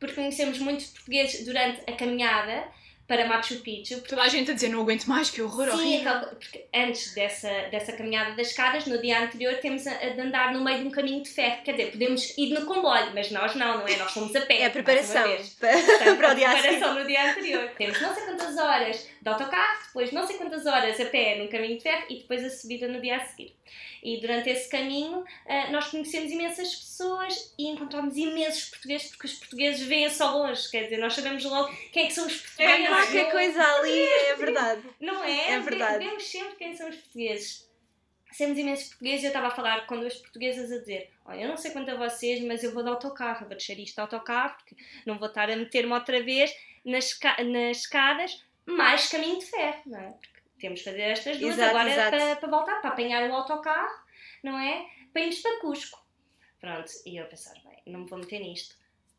porque 0.00 0.14
conhecemos 0.14 0.58
muitos 0.58 0.86
portugueses 0.86 1.44
durante 1.44 1.82
a 1.88 1.92
caminhada 1.94 2.64
para 3.10 3.26
Machu 3.26 3.56
Picchu. 3.56 4.00
Toda 4.02 4.22
a 4.22 4.28
gente 4.28 4.52
a 4.52 4.54
dizer 4.54 4.68
não 4.68 4.82
aguento 4.82 5.06
mais, 5.06 5.30
que 5.30 5.42
horror, 5.42 5.68
Sim, 5.72 5.72
horrível. 5.72 6.28
porque 6.28 6.64
antes 6.72 7.12
dessa, 7.12 7.48
dessa 7.68 7.92
caminhada 7.92 8.36
das 8.36 8.50
escadas, 8.50 8.86
no 8.86 9.00
dia 9.02 9.24
anterior, 9.24 9.54
temos 9.54 9.84
a, 9.84 9.90
a 9.90 10.10
de 10.10 10.20
andar 10.20 10.52
no 10.52 10.62
meio 10.62 10.78
de 10.78 10.86
um 10.86 10.90
caminho 10.92 11.20
de 11.20 11.28
ferro. 11.28 11.60
Quer 11.64 11.72
dizer, 11.72 11.90
podemos 11.90 12.38
ir 12.38 12.54
no 12.54 12.64
comboio, 12.64 13.10
mas 13.12 13.32
nós 13.32 13.56
não, 13.56 13.78
não 13.78 13.88
é? 13.88 13.96
Nós 13.96 14.12
fomos 14.12 14.34
a 14.36 14.42
pé. 14.42 14.60
É 14.60 14.66
a 14.66 14.70
preparação 14.70 15.24
Portanto, 15.24 16.16
para 16.18 16.32
o 16.32 16.34
dia 16.36 16.50
preparação 16.50 16.94
no 16.94 17.04
dia 17.04 17.30
anterior. 17.32 17.68
Temos 17.76 18.00
não 18.00 18.14
sei 18.14 18.24
quantas 18.26 18.56
horas 18.56 19.08
de 19.20 19.28
autocarro, 19.28 19.82
depois 19.86 20.12
não 20.12 20.24
sei 20.24 20.36
quantas 20.36 20.64
horas 20.64 21.00
a 21.00 21.04
pé 21.06 21.38
num 21.38 21.48
caminho 21.48 21.78
de 21.78 21.82
ferro 21.82 22.04
e 22.08 22.18
depois 22.20 22.44
a 22.44 22.50
subida 22.50 22.86
no 22.86 23.00
dia 23.00 23.16
a 23.16 23.20
seguir. 23.24 23.56
E 24.02 24.20
durante 24.20 24.48
esse 24.48 24.68
caminho 24.68 25.24
ah, 25.46 25.70
nós 25.70 25.88
conhecemos 25.88 26.30
imensas 26.32 26.74
pessoas 26.74 27.54
e 27.58 27.68
encontramos 27.68 28.16
imensos 28.16 28.70
portugueses, 28.70 29.08
porque 29.08 29.26
os 29.26 29.34
portugueses 29.34 29.86
veem 29.86 30.10
só 30.10 30.36
longe, 30.36 30.70
quer 30.70 30.84
dizer, 30.84 30.98
nós 30.98 31.14
sabemos 31.14 31.44
logo 31.44 31.72
quem 31.92 32.04
é 32.04 32.06
que 32.06 32.12
são 32.12 32.26
os 32.26 32.36
portugueses. 32.36 32.84
É 32.84 32.88
qualquer 32.88 33.30
coisa 33.30 33.62
ali, 33.62 34.02
é 34.02 34.36
verdade. 34.36 34.82
Não 35.00 35.22
é? 35.24 35.52
É 35.52 35.60
verdade. 35.60 36.04
Vemos 36.04 36.24
sempre 36.24 36.56
quem 36.56 36.76
são 36.76 36.88
os 36.88 36.96
portugueses. 36.96 37.68
Temos 38.36 38.56
imensos 38.56 38.88
portugueses, 38.88 39.24
eu 39.24 39.28
estava 39.28 39.48
a 39.48 39.50
falar 39.50 39.86
com 39.86 39.98
duas 39.98 40.14
portuguesas 40.14 40.70
a 40.72 40.78
dizer 40.78 41.10
olha, 41.30 41.42
eu 41.42 41.48
não 41.48 41.56
sei 41.56 41.70
quanto 41.70 41.90
a 41.90 41.96
vocês, 41.96 42.42
mas 42.42 42.64
eu 42.64 42.72
vou 42.72 42.82
de 42.82 42.88
autocarro, 42.88 43.44
eu 43.44 43.48
vou 43.48 43.56
descer 43.56 43.78
isto 43.78 43.94
de 43.94 44.00
autocarro, 44.00 44.56
porque 44.56 44.76
não 45.06 45.18
vou 45.18 45.28
estar 45.28 45.50
a 45.50 45.56
meter-me 45.56 45.92
outra 45.92 46.22
vez 46.22 46.54
nas, 46.84 47.18
nas 47.46 47.78
escadas, 47.78 48.44
mais 48.66 49.08
caminho 49.08 49.38
de 49.38 49.46
ferro, 49.46 49.82
não 49.86 50.00
é? 50.00 50.10
Porque 50.10 50.39
temos 50.60 50.80
de 50.80 50.84
fazer 50.84 51.02
estas 51.02 51.38
duas 51.38 51.54
Exato, 51.54 51.70
agora 51.70 51.90
exato. 51.90 52.10
Para, 52.10 52.36
para 52.36 52.48
voltar, 52.48 52.80
para 52.80 52.90
apanhar 52.90 53.28
o 53.28 53.34
autocarro, 53.34 54.04
não 54.42 54.58
é? 54.58 54.86
Para 55.12 55.22
irmos 55.22 55.38
para 55.40 55.60
Cusco. 55.60 56.00
Pronto, 56.60 56.90
e 57.06 57.16
eu 57.16 57.26
pensar, 57.26 57.54
bem, 57.64 57.82
não 57.86 58.00
me 58.00 58.06
vou 58.08 58.18
meter 58.18 58.38
nisto. 58.40 58.76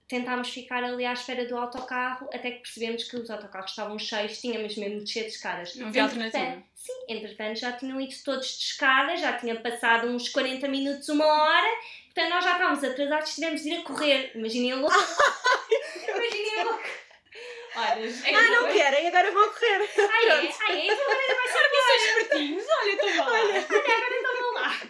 Tentámos 0.08 0.50
ficar 0.50 0.84
ali 0.84 1.06
à 1.06 1.14
espera 1.14 1.48
do 1.48 1.58
autocarro, 1.58 2.30
até 2.34 2.52
que 2.52 2.60
percebemos 2.60 3.06
que 3.06 3.16
os 3.16 3.30
autocarros 3.30 3.72
estavam 3.72 3.98
cheios, 3.98 4.42
tínhamos 4.42 4.76
mesmo 4.76 5.00
de 5.00 5.06
descer 5.06 5.24
de 5.24 5.30
escadas. 5.30 5.76
Não 5.76 5.88
havia 5.88 6.04
alternativa. 6.04 6.64
Sim, 6.76 7.06
entretanto 7.08 7.60
já 7.60 7.72
tinham 7.72 8.00
ido 8.00 8.14
todos 8.26 8.58
de 8.58 8.66
escadas, 8.66 9.22
já 9.22 9.38
tinha 9.38 9.60
passado 9.62 10.08
uns 10.10 10.28
40 10.28 10.68
minutos, 10.68 11.08
uma 11.08 11.26
hora, 11.26 11.78
portanto 12.06 12.30
nós 12.30 12.44
já 12.44 12.52
estávamos 12.52 12.84
atrasados, 12.84 13.34
tivemos 13.34 13.62
de 13.62 13.70
ir 13.70 13.80
a 13.80 13.84
correr. 13.84 14.32
Imaginem 14.36 14.74
a 14.74 14.76
louca. 14.76 14.96
Imaginem 16.10 16.60
a 16.60 16.64
louca. 16.66 17.01
Olha, 17.76 18.05
é 18.26 18.36
Ah, 18.36 18.49
não 18.49 18.72
querem, 18.72 19.07
agora 19.07 19.32
vão 19.32 19.49
correr. 19.49 19.89
Ai, 19.97 20.26
é, 20.28 20.32
ai, 20.32 20.80
é, 20.80 20.86
então 20.86 21.11
agora 21.11 21.36
vai 21.36 21.47
ser 21.47 21.69
São 21.72 21.95
espertinhos, 22.19 22.63
olha, 22.82 22.91
estou 22.91 23.15
lá. 23.15 23.32
Olha, 23.32 23.59
agora 23.59 24.15
estão 24.15 24.53
lá. 24.53 24.82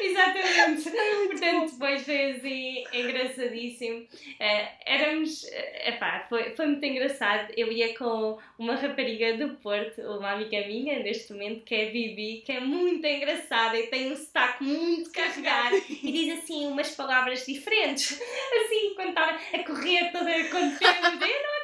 Exatamente. 0.00 0.90
Portanto, 1.28 1.72
depois 1.72 2.02
foi 2.04 2.32
assim 2.32 2.84
engraçadíssimo. 2.92 4.06
Eh, 4.40 4.68
éramos. 4.84 5.44
eh, 5.52 5.90
epá, 5.90 6.26
foi, 6.28 6.50
foi 6.56 6.66
muito 6.66 6.84
engraçado. 6.84 7.52
Eu 7.56 7.70
ia 7.70 7.96
com 7.96 8.38
uma 8.58 8.74
rapariga 8.74 9.36
do 9.36 9.54
Porto, 9.56 10.00
uma 10.02 10.32
amiga 10.32 10.66
minha, 10.66 10.98
neste 11.00 11.32
momento, 11.32 11.64
que 11.64 11.74
é 11.76 11.88
a 11.88 11.90
Bibi, 11.92 12.42
que 12.44 12.52
é 12.52 12.60
muito 12.60 13.06
engraçada 13.06 13.78
e 13.78 13.86
tem 13.86 14.10
um 14.12 14.16
sotaque 14.16 14.64
muito 14.64 15.12
carregado 15.12 15.76
e 15.88 16.10
diz 16.12 16.42
assim 16.42 16.66
umas 16.66 16.90
palavras 16.96 17.46
diferentes. 17.46 18.20
Assim, 18.64 18.94
quando 18.96 19.10
estava 19.10 19.32
a 19.32 19.64
correr 19.64 20.10
toda 20.12 20.44
contente, 20.44 20.84
eu 20.84 21.42
não 21.42 21.61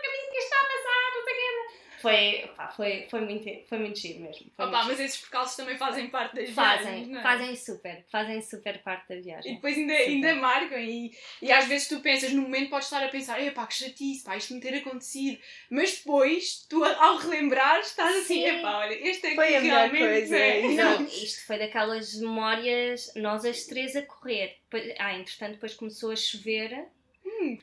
está 0.48 0.56
a 0.60 0.64
passar, 0.64 1.16
não 1.16 1.24
sei 1.24 1.32
o 1.32 1.36
quê. 1.36 1.78
Foi, 2.00 2.50
pá, 2.56 2.68
foi, 2.68 3.08
foi, 3.10 3.20
muito, 3.22 3.68
foi 3.68 3.78
muito 3.78 3.98
giro 3.98 4.20
mesmo. 4.20 4.46
Foi 4.56 4.66
Opa, 4.66 4.76
muito 4.84 4.90
mas 4.90 5.00
esses 5.00 5.20
percalços 5.20 5.56
também 5.56 5.76
fazem 5.76 6.08
parte 6.08 6.36
das 6.36 6.50
Fazem, 6.50 6.84
viagens, 6.86 7.08
não 7.08 7.18
é? 7.18 7.22
fazem 7.24 7.56
super, 7.56 8.04
fazem 8.08 8.40
super 8.40 8.82
parte 8.84 9.08
da 9.08 9.16
E 9.16 9.20
viagem. 9.20 9.54
depois 9.56 9.76
ainda, 9.76 9.92
ainda 9.94 10.34
marcam 10.36 10.78
e, 10.78 11.10
e 11.42 11.50
às 11.50 11.66
vezes 11.66 11.88
tu 11.88 11.98
pensas, 11.98 12.32
no 12.32 12.42
momento 12.42 12.70
podes 12.70 12.86
estar 12.86 13.04
a 13.04 13.08
pensar, 13.08 13.42
epá, 13.42 13.66
que 13.66 13.74
chatice, 13.74 14.22
pá, 14.22 14.36
isto 14.36 14.54
me 14.54 14.60
ter 14.60 14.76
acontecido. 14.76 15.40
Mas 15.68 15.96
depois, 15.98 16.64
tu 16.70 16.84
ao 16.84 17.16
relembrar, 17.16 17.80
estás 17.80 18.14
assim, 18.14 18.44
Sim. 18.44 18.58
epá, 18.60 18.78
olha, 18.78 18.94
este 18.94 19.26
é 19.26 19.30
que 19.30 19.34
Foi 19.34 19.56
a 19.56 19.60
melhor 19.60 19.90
realmente... 19.90 20.18
coisa, 20.28 20.36
é. 20.36 20.62
Não, 20.68 21.04
isto 21.04 21.46
foi 21.48 21.58
daquelas 21.58 22.14
memórias, 22.20 23.12
nós 23.16 23.44
as 23.44 23.64
três 23.64 23.96
a 23.96 24.02
correr. 24.02 24.56
Ah, 25.00 25.14
entretanto, 25.18 25.54
depois 25.54 25.74
começou 25.74 26.12
a 26.12 26.16
chover. 26.16 26.86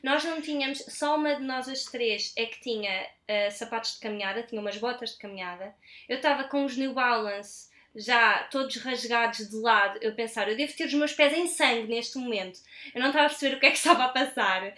Nós 0.02 0.24
não 0.24 0.40
tínhamos, 0.40 0.78
só 0.88 1.16
uma 1.16 1.34
de 1.34 1.42
nós 1.42 1.68
as 1.68 1.84
três 1.84 2.32
é 2.36 2.46
que 2.46 2.60
tinha 2.60 3.06
ah, 3.28 3.50
sapatos 3.50 3.94
de 3.94 4.00
caminhada, 4.00 4.42
tinha 4.42 4.60
umas 4.60 4.76
botas 4.78 5.10
de 5.10 5.18
caminhada. 5.18 5.74
Eu 6.08 6.16
estava 6.16 6.44
com 6.44 6.64
os 6.64 6.76
New 6.76 6.92
Balance 6.92 7.68
já 7.96 8.44
todos 8.44 8.76
rasgados 8.76 9.48
de 9.48 9.56
lado. 9.56 9.98
Eu 10.02 10.14
pensar, 10.14 10.48
eu 10.48 10.56
devo 10.56 10.76
ter 10.76 10.84
os 10.84 10.94
meus 10.94 11.12
pés 11.12 11.32
em 11.32 11.46
sangue 11.46 11.88
neste 11.88 12.18
momento. 12.18 12.60
Eu 12.94 13.00
não 13.00 13.08
estava 13.08 13.26
a 13.26 13.28
perceber 13.30 13.56
o 13.56 13.60
que 13.60 13.66
é 13.66 13.70
que 13.70 13.76
estava 13.76 14.04
a 14.04 14.08
passar. 14.08 14.74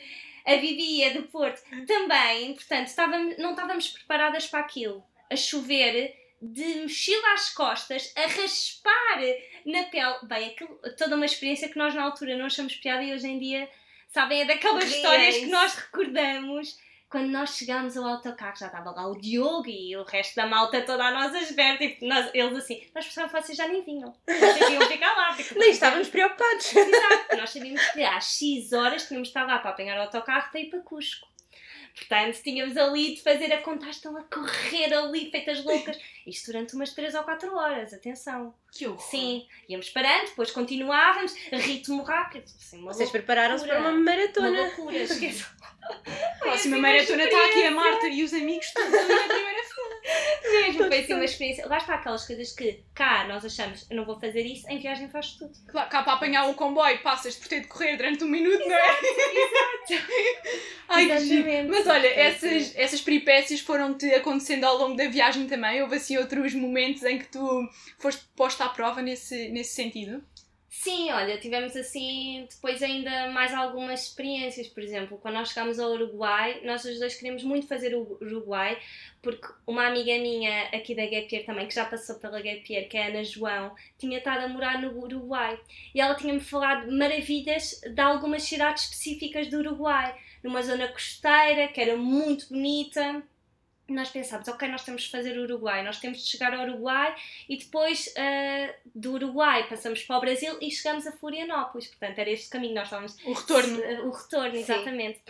A 0.47 0.57
Vivi 0.57 1.03
é 1.03 1.11
do 1.11 1.25
Porto 1.25 1.61
também, 1.87 2.55
portanto, 2.55 2.87
estávamos, 2.87 3.37
não 3.37 3.51
estávamos 3.51 3.89
preparadas 3.89 4.47
para 4.47 4.61
aquilo. 4.61 5.05
A 5.31 5.37
chover, 5.37 6.17
de 6.41 6.83
mochila 6.83 7.35
às 7.35 7.51
costas, 7.51 8.13
a 8.17 8.27
raspar 8.27 9.21
na 9.67 9.85
pele. 9.85 10.17
Bem, 10.23 10.47
aquilo, 10.49 10.81
toda 10.97 11.17
uma 11.17 11.27
experiência 11.27 11.69
que 11.69 11.77
nós 11.77 11.95
na 11.95 12.05
altura 12.05 12.37
não 12.37 12.47
achamos 12.47 12.75
piada 12.77 13.03
e 13.03 13.13
hoje 13.13 13.27
em 13.27 13.39
dia, 13.39 13.69
sabem, 14.09 14.43
é 14.43 14.45
daquelas 14.45 14.85
histórias 14.85 15.37
que 15.37 15.47
nós 15.47 15.75
recordamos. 15.75 16.77
Quando 17.11 17.29
nós 17.31 17.57
chegámos 17.57 17.97
ao 17.97 18.05
autocarro, 18.05 18.55
já 18.59 18.67
estava 18.67 18.91
lá 18.91 19.07
o 19.09 19.19
Diogo 19.19 19.67
e 19.67 19.97
o 19.97 20.05
resto 20.05 20.37
da 20.37 20.47
malta 20.47 20.83
toda 20.83 21.07
à 21.07 21.11
nossa 21.11 21.39
espera. 21.39 21.79
Tipo, 21.79 22.05
nós, 22.07 22.31
eles 22.35 22.59
assim, 22.59 22.87
nós 22.95 23.07
pensávamos 23.07 23.33
que 23.35 23.47
vocês 23.47 23.57
já 23.57 23.67
nem 23.67 23.81
vinham. 23.83 24.15
Vocês 24.27 24.71
iam 24.71 24.83
ficar 24.89 25.15
lá. 25.17 25.35
porque- 25.35 25.59
Nem 25.59 25.71
estávamos 25.71 26.09
preocupados. 26.09 26.71
Exato, 26.77 27.37
nós 27.39 27.49
sabíamos 27.49 27.81
que 27.93 28.03
às 28.05 28.25
X 28.39 28.73
horas 28.75 29.09
tínhamos 29.09 29.29
de 29.29 29.31
estar 29.31 29.47
lá 29.47 29.59
para 29.59 29.71
apanhar 29.71 29.97
o 29.97 30.03
autocarro 30.03 30.51
para 30.51 30.61
ir 30.61 30.67
para 30.69 30.81
Cusco. 30.81 31.27
Portanto, 31.99 32.41
tínhamos 32.43 32.77
ali 32.77 33.15
de 33.15 33.23
fazer 33.23 33.53
a 33.53 33.59
contar, 33.63 33.91
estão 33.91 34.17
a 34.17 34.23
correr 34.23 34.93
ali, 34.95 35.31
feitas 35.31 35.65
loucas. 35.65 35.99
Isto 36.27 36.53
durante 36.53 36.75
umas 36.75 36.93
3 36.93 37.15
ou 37.15 37.23
4 37.23 37.55
horas, 37.55 37.93
atenção. 37.93 38.55
Que 38.73 38.87
horror. 38.87 39.01
Sim, 39.01 39.47
íamos 39.69 39.89
parando, 39.91 40.27
depois 40.27 40.51
continuávamos, 40.51 41.35
ritmo 41.53 42.03
rápido. 42.03 42.45
Assim, 42.45 42.79
uma 42.79 42.93
Vocês 42.93 43.09
loucura. 43.09 43.23
prepararam-se 43.25 43.67
para 43.67 43.81
uma 43.81 43.91
Uma 43.91 44.01
maratona. 44.01 44.51
loucura, 44.63 44.97
esqueçam. 44.97 45.47
A 45.89 46.39
próxima 46.41 46.77
assim, 46.77 46.83
maratona 46.83 47.23
uma 47.23 47.25
está 47.25 47.47
aqui 47.47 47.65
a. 47.65 47.71
Marta 47.71 48.09
e 48.09 48.23
os 48.23 48.35
amigos 48.35 48.71
todos 48.75 48.93
ali 48.95 49.09
na 49.15 49.25
primeira 49.35 49.63
fila. 49.65 49.78
Mesmo, 50.43 50.87
foi 50.87 50.99
assim 51.01 51.15
uma 51.15 51.25
experiência. 51.25 51.67
Lá 51.67 51.79
está 51.79 51.95
aquelas 51.95 52.27
coisas 52.27 52.53
que 52.53 52.83
cá 52.95 53.27
nós 53.29 53.45
achamos, 53.45 53.87
eu 53.91 53.97
não 53.97 54.05
vou 54.05 54.19
fazer 54.19 54.43
isso, 54.43 54.69
em 54.69 54.79
viagem 54.79 55.09
faz 55.09 55.33
tudo. 55.33 55.53
Claro, 55.67 55.89
cá 55.91 56.03
para 56.03 56.15
apanhar 56.15 56.49
o 56.49 56.55
comboio 56.55 57.03
passas 57.03 57.37
por 57.37 57.49
ter 57.49 57.61
de 57.61 57.67
correr 57.67 57.97
durante 57.97 58.25
um 58.25 58.29
minuto, 58.29 58.67
não 58.67 58.75
é? 58.77 58.99
Ai, 60.89 61.07
que 61.07 61.19
giro. 61.21 61.49
Exatamente. 61.49 61.69
Mas 61.69 61.87
olha, 61.87 62.15
Foi 62.15 62.23
essas, 62.23 62.77
essas 62.77 63.01
peripécias 63.01 63.61
foram-te 63.61 64.07
acontecendo 64.15 64.65
ao 64.65 64.79
longo 64.79 64.97
da 64.97 65.07
viagem 65.09 65.47
também? 65.47 65.83
Houve 65.83 65.97
assim 65.97 66.17
outros 66.17 66.55
momentos 66.55 67.03
em 67.05 67.19
que 67.19 67.27
tu 67.27 67.69
foste 67.99 68.23
posta 68.35 68.65
à 68.65 68.69
prova 68.69 69.03
nesse, 69.03 69.49
nesse 69.51 69.75
sentido? 69.75 70.23
Sim, 70.71 71.11
olha, 71.13 71.39
tivemos 71.39 71.75
assim 71.75 72.47
depois 72.49 72.83
ainda 72.83 73.31
mais 73.33 73.55
algumas 73.55 74.05
experiências. 74.07 74.69
Por 74.69 74.83
exemplo, 74.83 75.19
quando 75.19 75.35
nós 75.35 75.49
chegámos 75.49 75.79
ao 75.79 75.93
Uruguai, 75.93 76.61
nós 76.63 76.85
os 76.85 76.99
dois 76.99 77.15
queríamos 77.15 77.43
muito 77.43 77.67
fazer 77.67 77.95
o 77.95 78.19
Uruguai, 78.21 78.79
porque 79.23 79.49
uma 79.67 79.87
amiga 79.87 80.13
minha 80.19 80.65
aqui 80.69 80.95
da 80.95 81.07
Gap 81.07 81.35
Year 81.35 81.47
também, 81.47 81.67
que 81.67 81.75
já 81.75 81.87
passou 81.87 82.17
pela 82.17 82.41
Gap 82.43 82.71
Year, 82.71 82.87
que 82.89 82.99
é 82.99 83.05
a 83.05 83.09
Ana 83.09 83.25
João, 83.25 83.75
tinha 83.99 84.19
estado 84.19 84.45
a 84.45 84.49
morar 84.49 84.81
no 84.81 84.97
Uruguai. 85.03 85.59
E 85.95 86.01
ela 86.01 86.15
tinha-me 86.15 86.41
falado 86.41 86.91
maravilhas 86.93 87.81
de 87.81 88.01
algumas 88.01 88.43
cidades 88.43 88.85
específicas 88.85 89.49
do 89.49 89.59
Uruguai, 89.59 90.15
numa 90.45 90.63
zona 90.63 90.89
costeira, 90.89 91.69
que 91.69 91.81
era 91.81 91.97
muito 91.97 92.49
bonita. 92.51 93.23
Nós 93.89 94.11
pensámos, 94.11 94.47
ok, 94.49 94.69
nós 94.69 94.85
temos 94.85 95.03
de 95.03 95.11
fazer 95.11 95.39
o 95.39 95.45
Uruguai, 95.45 95.83
nós 95.83 95.99
temos 95.99 96.23
de 96.23 96.29
chegar 96.29 96.53
ao 96.53 96.67
Uruguai 96.67 97.15
e 97.49 97.57
depois 97.57 98.13
ah, 98.19 98.75
do 98.95 99.15
Uruguai 99.15 99.67
passamos 99.67 100.03
para 100.03 100.19
o 100.19 100.21
Brasil 100.21 100.59
e 100.61 100.71
chegamos 100.71 101.07
a 101.07 101.13
Florianópolis. 101.13 101.89
Portanto, 101.89 102.19
era 102.19 102.31
este 102.31 102.51
caminho, 102.51 102.75
nós 102.75 102.85
estávamos. 102.85 103.17
O 103.25 103.33
retorno. 103.33 103.79
O 104.07 104.11
retorno, 104.11 104.57
exatamente. 104.57 105.21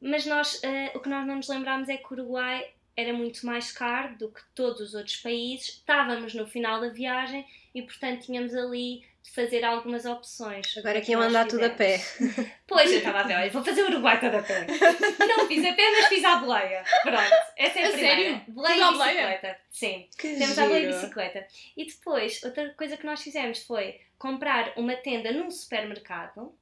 Mas 0.00 0.24
nós, 0.26 0.60
ah, 0.64 0.96
o 0.96 1.00
que 1.00 1.08
nós 1.08 1.26
não 1.26 1.36
nos 1.36 1.48
lembrámos 1.48 1.88
é 1.88 1.96
que 1.96 2.04
o 2.04 2.12
Uruguai 2.12 2.70
era 2.96 3.12
muito 3.12 3.44
mais 3.44 3.70
caro 3.72 4.16
do 4.16 4.30
que 4.30 4.40
todos 4.54 4.80
os 4.80 4.94
outros 4.94 5.16
países. 5.16 5.68
Estávamos 5.68 6.34
no 6.34 6.46
final 6.46 6.80
da 6.80 6.88
viagem 6.88 7.46
e, 7.74 7.82
portanto, 7.82 8.24
tínhamos 8.24 8.54
ali 8.54 9.04
fazer 9.34 9.64
algumas 9.64 10.04
opções. 10.06 10.76
Agora 10.78 10.98
O 10.98 11.02
que 11.02 11.10
iam 11.12 11.20
nós 11.20 11.30
andar 11.30 11.46
tudo 11.46 11.64
a 11.64 11.70
pé. 11.70 11.98
fizemos? 11.98 12.50
Pois, 12.66 12.90
eu 12.90 12.98
estava 12.98 13.20
a 13.20 13.22
ver, 13.24 13.34
olha, 13.36 13.50
vou 13.50 13.64
fazer 13.64 13.82
o 13.82 13.86
Uruguai 13.88 14.18
todo 14.20 14.36
a 14.36 14.42
pé. 14.42 14.66
Não 15.26 15.46
fiz 15.46 15.64
a 15.64 15.72
pé, 15.74 15.90
mas 15.90 16.06
fiz 16.06 16.24
à 16.24 16.36
boleia. 16.36 16.84
Pronto, 17.02 17.32
essa 17.56 17.78
é 17.80 17.84
a, 17.84 17.88
A 17.88 17.92
primeira. 17.92 18.16
sério? 18.16 18.42
Boleia 18.48 18.86
à 18.86 18.88
e 18.90 18.92
bicicleta. 18.98 19.58
Sim. 19.70 20.08
Que 20.18 20.36
Temos 20.36 20.58
a 20.58 20.62
boleia 20.66 20.78
e 20.78 20.86
giro. 20.86 20.94
bicicleta. 21.00 21.46
E 21.76 21.84
depois, 21.86 22.42
outra 22.42 22.70
coisa 22.70 22.96
que 22.96 23.06
nós 23.06 23.22
fizemos 23.22 23.62
foi 23.64 24.00
comprar 24.18 24.72
uma 24.76 24.94
tenda 24.96 25.30
num 25.32 25.50
supermercado, 25.50 26.52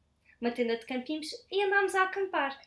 uma 0.41 0.51
tenda 0.51 0.77
de 0.77 0.85
campismo, 0.87 1.39
e 1.51 1.63
andámos 1.63 1.95
a 1.95 2.03
acampar. 2.05 2.59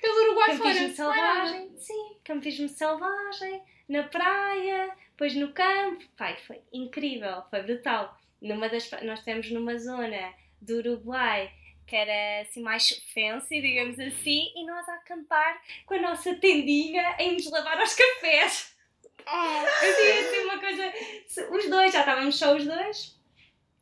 Pelo 0.00 0.22
Uruguai 0.26 0.56
fora. 0.56 0.74
Não 0.74 0.80
é 0.86 0.88
selvagem, 0.90 1.70
sim, 1.78 2.16
campismo 2.24 2.68
selvagem, 2.68 3.62
na 3.88 4.02
praia, 4.04 4.90
depois 5.10 5.34
no 5.34 5.52
campo. 5.52 6.04
Pai, 6.16 6.36
foi 6.46 6.60
incrível, 6.72 7.42
foi 7.50 7.62
brutal. 7.62 8.16
Numa 8.44 8.68
das, 8.68 8.90
nós 9.02 9.18
estivemos 9.18 9.50
numa 9.50 9.76
zona 9.78 10.32
do 10.60 10.76
Uruguai 10.76 11.50
que 11.86 11.96
era 11.96 12.42
assim 12.42 12.62
mais 12.62 12.88
fancy, 13.12 13.60
digamos 13.60 13.98
assim, 13.98 14.52
e 14.56 14.64
nós 14.66 14.88
a 14.88 14.94
acampar 14.94 15.60
com 15.84 15.94
a 15.94 16.00
nossa 16.00 16.34
tendinha 16.34 17.14
em 17.18 17.32
nos 17.32 17.50
lavar 17.50 17.78
aos 17.78 17.94
cafés. 17.94 18.74
Assim, 19.26 20.10
assim, 20.18 20.44
uma 20.44 20.58
coisa. 20.58 20.92
Os 21.50 21.70
dois, 21.70 21.92
já 21.94 22.00
estávamos 22.00 22.38
só 22.38 22.54
os 22.54 22.66
dois. 22.66 23.18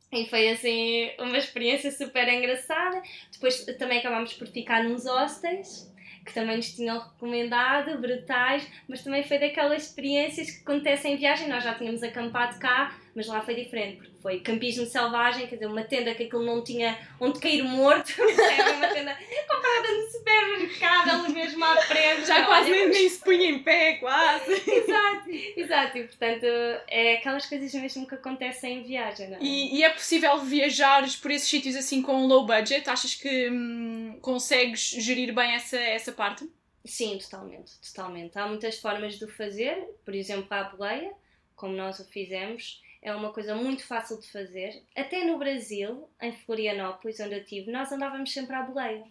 E 0.09 0.25
foi 0.27 0.47
assim 0.47 1.11
uma 1.19 1.37
experiência 1.37 1.91
super 1.91 2.29
engraçada. 2.29 3.01
Depois 3.29 3.65
também 3.77 3.99
acabámos 3.99 4.33
por 4.33 4.47
ficar 4.47 4.85
nos 4.85 5.05
hostels 5.05 5.91
que 6.25 6.33
também 6.33 6.55
nos 6.55 6.73
tinham 6.73 6.99
recomendado, 6.99 7.99
brutais, 7.99 8.65
mas 8.87 9.03
também 9.03 9.23
foi 9.23 9.37
daquelas 9.37 9.83
experiências 9.83 10.51
que 10.51 10.61
acontecem 10.61 11.13
em 11.13 11.17
viagem. 11.17 11.49
Nós 11.49 11.63
já 11.63 11.75
tínhamos 11.75 12.01
acampado 12.01 12.57
cá, 12.59 12.97
mas 13.13 13.27
lá 13.27 13.41
foi 13.41 13.55
diferente, 13.55 13.97
foi 14.23 14.39
campismo 14.39 14.85
selvagem, 14.85 15.47
quer 15.47 15.55
dizer, 15.55 15.67
uma 15.67 15.83
tenda 15.83 16.15
que 16.15 16.23
aquilo 16.23 16.45
não 16.45 16.63
tinha 16.63 16.97
onde 17.19 17.41
cair 17.41 17.61
morto, 17.61 18.13
era 18.57 18.71
uma 18.71 18.87
tenda 18.87 19.13
comprada 19.45 19.91
no 19.91 20.09
supermercado, 20.09 21.09
ali 21.09 21.33
mesmo 21.33 21.65
à 21.65 21.75
frente. 21.81 22.25
Já 22.25 22.45
quase 22.45 22.71
nem, 22.71 22.87
nem 22.87 23.09
se 23.09 23.19
punha 23.19 23.49
em 23.49 23.61
pé, 23.61 23.97
quase. 23.97 24.53
exato, 24.65 25.29
exato, 25.57 25.97
e 25.97 26.03
portanto 26.05 26.45
é 26.87 27.17
aquelas 27.17 27.45
coisas 27.45 27.73
mesmo 27.73 28.07
que 28.07 28.15
acontecem 28.15 28.79
em 28.79 28.83
viagem, 28.83 29.29
não 29.29 29.37
é? 29.37 29.39
E, 29.41 29.75
e 29.75 29.83
é 29.83 29.89
possível 29.89 30.39
viajares 30.39 31.17
por 31.17 31.29
esses 31.29 31.49
sítios 31.49 31.75
assim 31.75 32.01
com 32.01 32.25
low 32.25 32.45
budget? 32.45 32.89
Achas 32.89 33.15
que 33.15 33.49
hum, 33.49 34.17
consegues 34.21 34.89
gerir 34.99 35.35
bem 35.35 35.51
essa, 35.51 35.77
essa 35.77 36.13
parte? 36.13 36.49
Sim, 36.85 37.17
totalmente, 37.17 37.73
totalmente. 37.81 38.39
Há 38.39 38.47
muitas 38.47 38.79
formas 38.79 39.19
de 39.19 39.25
o 39.25 39.27
fazer, 39.27 39.85
por 40.05 40.15
exemplo, 40.15 40.47
a 40.49 40.63
boleia, 40.63 41.11
como 41.55 41.75
nós 41.75 41.99
o 41.99 42.05
fizemos, 42.05 42.81
é 43.03 43.13
uma 43.13 43.33
coisa 43.33 43.53
muito 43.53 43.85
fácil 43.85 44.19
de 44.19 44.31
fazer. 44.31 44.81
Até 44.95 45.25
no 45.25 45.37
Brasil, 45.37 46.07
em 46.21 46.31
Florianópolis, 46.31 47.19
onde 47.19 47.35
eu 47.35 47.39
estive, 47.39 47.69
nós 47.69 47.91
andávamos 47.91 48.31
sempre 48.31 48.55
à 48.55 48.63
boleia. 48.63 49.03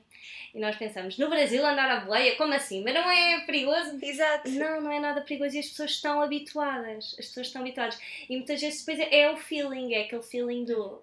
E 0.54 0.58
nós 0.58 0.76
pensamos, 0.76 1.18
no 1.18 1.28
Brasil 1.28 1.64
andar 1.64 1.90
à 1.90 2.00
boleia, 2.00 2.36
como 2.36 2.54
assim? 2.54 2.82
Mas 2.82 2.94
não 2.94 3.10
é 3.10 3.40
perigoso? 3.44 3.98
Exato. 4.02 4.48
Não, 4.50 4.80
não 4.80 4.92
é 4.92 4.98
nada 4.98 5.20
perigoso 5.20 5.56
e 5.56 5.58
as 5.58 5.68
pessoas 5.68 5.90
estão 5.90 6.22
habituadas. 6.22 7.14
As 7.18 7.26
pessoas 7.26 7.48
estão 7.48 7.60
habituadas. 7.60 7.98
E 8.28 8.36
muitas 8.36 8.60
vezes 8.60 8.84
depois 8.84 8.98
é, 8.98 9.20
é 9.20 9.30
o 9.30 9.36
feeling, 9.36 9.94
é 9.94 10.02
aquele 10.02 10.22
feeling 10.22 10.64
do. 10.64 11.02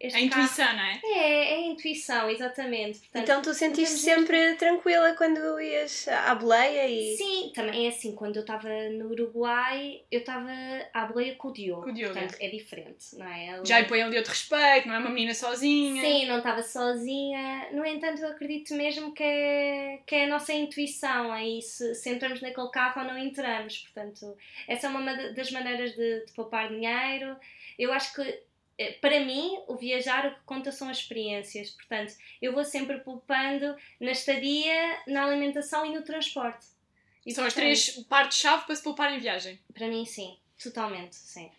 Este 0.00 0.16
A 0.16 0.20
intuição, 0.20 0.72
não 0.74 0.82
é? 0.84 1.00
É, 1.04 1.52
é 1.52 1.54
a 1.56 1.60
intuição, 1.66 2.30
exatamente. 2.30 3.00
Portanto, 3.00 3.22
Então 3.24 3.42
tu 3.42 3.52
sentiste 3.54 3.96
sempre 3.96 4.54
tranquila 4.54 5.14
quando 5.14 5.60
ias 5.60 6.06
à 6.08 6.34
boleia 6.36 6.86
e. 6.88 7.16
Sim, 7.16 7.52
também 7.54 7.86
é 7.86 7.88
assim, 7.88 8.14
quando 8.14 8.36
eu 8.36 8.42
estava 8.42 8.68
no 8.90 9.10
Uruguai, 9.10 10.02
eu 10.10 10.20
estava 10.20 10.50
à 10.94 11.06
boleia 11.06 11.34
com 11.34 11.48
o 11.48 11.52
Diogo. 11.52 11.82
Com 11.84 11.90
o 11.90 11.94
Diogo. 11.94 12.14
Portanto, 12.14 12.36
é 12.40 12.48
diferente, 12.48 13.16
não 13.16 13.26
é? 13.26 13.48
Ele- 13.56 13.64
Já 13.66 13.80
impõe 13.80 14.02
ali 14.02 14.16
outro 14.16 14.30
respeito, 14.32 14.86
não 14.86 14.94
é 14.94 14.98
uma 14.98 15.10
menina 15.10 15.34
sozinha. 15.34 16.00
Sim, 16.02 16.26
não 16.26 16.38
estava 16.38 16.62
sozinha. 16.62 17.68
No 17.72 17.84
entanto, 17.84 18.20
eu 18.22 18.28
acredito 18.28 18.74
mesmo 18.74 19.12
que 19.12 19.22
é, 19.22 19.98
que 20.06 20.14
é 20.14 20.24
a 20.24 20.28
nossa 20.28 20.52
intuição 20.52 21.32
aí 21.32 21.60
se, 21.62 21.94
se 21.94 22.10
entramos 22.10 22.40
naquele 22.40 22.70
carro 22.70 23.00
ou 23.02 23.06
não 23.08 23.18
entramos. 23.18 23.78
Portanto, 23.78 24.36
essa 24.66 24.86
é 24.86 24.90
uma 24.90 25.00
ma- 25.00 25.28
das 25.34 25.50
maneiras 25.50 25.92
de, 25.94 26.24
de 26.24 26.32
poupar 26.32 26.68
dinheiro. 26.68 27.36
Eu 27.78 27.92
acho 27.92 28.12
que, 28.14 28.40
para 29.00 29.20
mim, 29.20 29.58
o 29.66 29.76
viajar 29.76 30.26
o 30.26 30.34
que 30.34 30.40
conta 30.44 30.70
são 30.70 30.88
as 30.88 30.98
experiências. 30.98 31.70
Portanto, 31.70 32.14
eu 32.40 32.52
vou 32.52 32.64
sempre 32.64 32.98
poupando 33.00 33.76
na 34.00 34.12
estadia, 34.12 35.00
na 35.06 35.24
alimentação 35.24 35.84
e 35.84 35.94
no 35.94 36.02
transporte. 36.02 36.66
E, 37.26 37.34
São 37.34 37.44
as 37.44 37.52
portanto, 37.52 37.64
três 37.64 37.90
partes-chave 38.06 38.64
para 38.64 38.74
se 38.74 38.82
poupar 38.82 39.12
em 39.12 39.18
viagem. 39.18 39.58
para 39.74 39.88
mim, 39.88 40.04
sim. 40.04 40.38
Totalmente, 40.62 41.14
sim. 41.14 41.50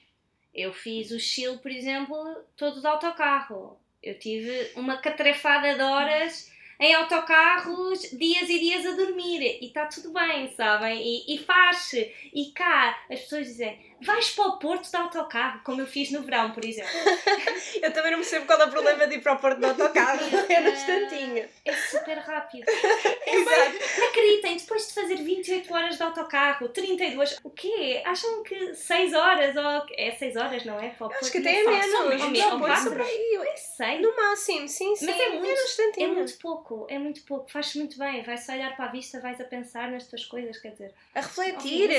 Eu 0.53 0.74
fiz 0.74 1.11
o 1.11 1.20
Chile, 1.20 1.57
por 1.59 1.72
exemplo, 1.72 2.17
todo 2.57 2.82
de 2.82 2.88
autocarro. 2.88 3.80
Eu 4.01 4.17
tive 4.17 4.72
uma 4.76 4.97
catrefada 4.97 5.76
de 5.76 5.82
horas 5.82 6.51
em 6.80 6.93
autocarros, 6.93 8.01
dias 8.17 8.49
e 8.49 8.59
dias 8.59 8.86
a 8.86 8.91
dormir. 8.91 9.59
E 9.61 9.67
está 9.67 9.86
tudo 9.86 10.11
bem, 10.11 10.49
sabem? 10.55 11.01
E, 11.01 11.36
e 11.36 11.38
faz-se. 11.38 12.13
E 12.34 12.51
cá, 12.51 12.97
as 13.09 13.20
pessoas 13.22 13.47
dizem, 13.47 13.78
vais 14.01 14.29
para 14.31 14.45
o 14.45 14.59
Porto 14.59 14.89
de 14.89 14.95
autocarro, 14.95 15.61
como 15.63 15.81
eu 15.81 15.87
fiz 15.87 16.11
no 16.11 16.21
verão, 16.21 16.51
por 16.51 16.63
exemplo. 16.65 16.91
Eu 17.81 17.93
também 17.93 18.11
não 18.11 18.19
percebo 18.19 18.45
qual 18.45 18.59
é 18.61 18.65
o 18.65 18.69
problema 18.69 19.07
de 19.07 19.15
ir 19.15 19.21
para 19.21 19.33
o 19.33 19.37
Porto 19.39 19.59
de 19.59 19.65
autocarro. 19.65 20.19
É 20.49 20.59
no 20.61 20.69
instantinho. 20.69 21.47
É 21.65 21.73
super 21.73 22.17
rápido. 22.17 22.65
Exato. 22.69 24.03
Acreditem, 24.09 24.57
depois 24.57 24.87
de 24.87 24.93
fazer 24.93 25.15
28 25.17 25.73
horas 25.73 25.97
de 25.97 26.03
autocarro, 26.03 26.69
32, 26.69 27.37
o 27.43 27.49
quê? 27.49 28.01
Acham 28.05 28.43
que 28.43 28.73
6 28.75 29.13
horas? 29.13 29.55
Ou... 29.55 29.85
É 29.95 30.11
6 30.11 30.35
horas, 30.35 30.65
não 30.65 30.79
é? 30.79 30.89
Para 30.89 31.07
o 31.07 31.09
Acho 31.11 31.19
Porto 31.19 31.31
que 31.31 31.37
até 31.39 31.59
é 31.59 31.63
não 31.63 31.71
menos. 31.71 31.91
Não, 31.91 32.01
Porto 32.09 32.31
ou 32.31 32.37
são 32.37 32.59
quatro? 32.59 32.91
por 32.91 33.01
aí. 33.01 33.39
É 33.47 33.55
6. 33.55 34.01
No 34.01 34.15
máximo, 34.15 34.67
sim, 34.67 34.95
sim. 34.95 35.05
Mas 35.05 35.19
é 35.19 35.29
muito, 35.29 35.41
no 35.41 35.47
é 35.47 35.53
instantinho. 35.63 36.13
muito 36.15 36.37
pouco, 36.39 36.87
é 36.89 36.99
muito 36.99 37.21
pouco, 37.23 37.51
faz-se 37.51 37.77
muito 37.77 37.97
bem, 37.97 38.23
vai-se 38.23 38.51
olhar 38.51 38.75
para 38.75 38.85
a 38.85 38.91
vista, 38.91 39.19
vais 39.19 39.39
a 39.39 39.43
pensar 39.43 39.89
nas 39.91 40.07
tuas 40.07 40.25
coisas, 40.25 40.57
quer 40.57 40.71
dizer, 40.71 40.93
A 41.13 41.21
refletir. 41.21 41.89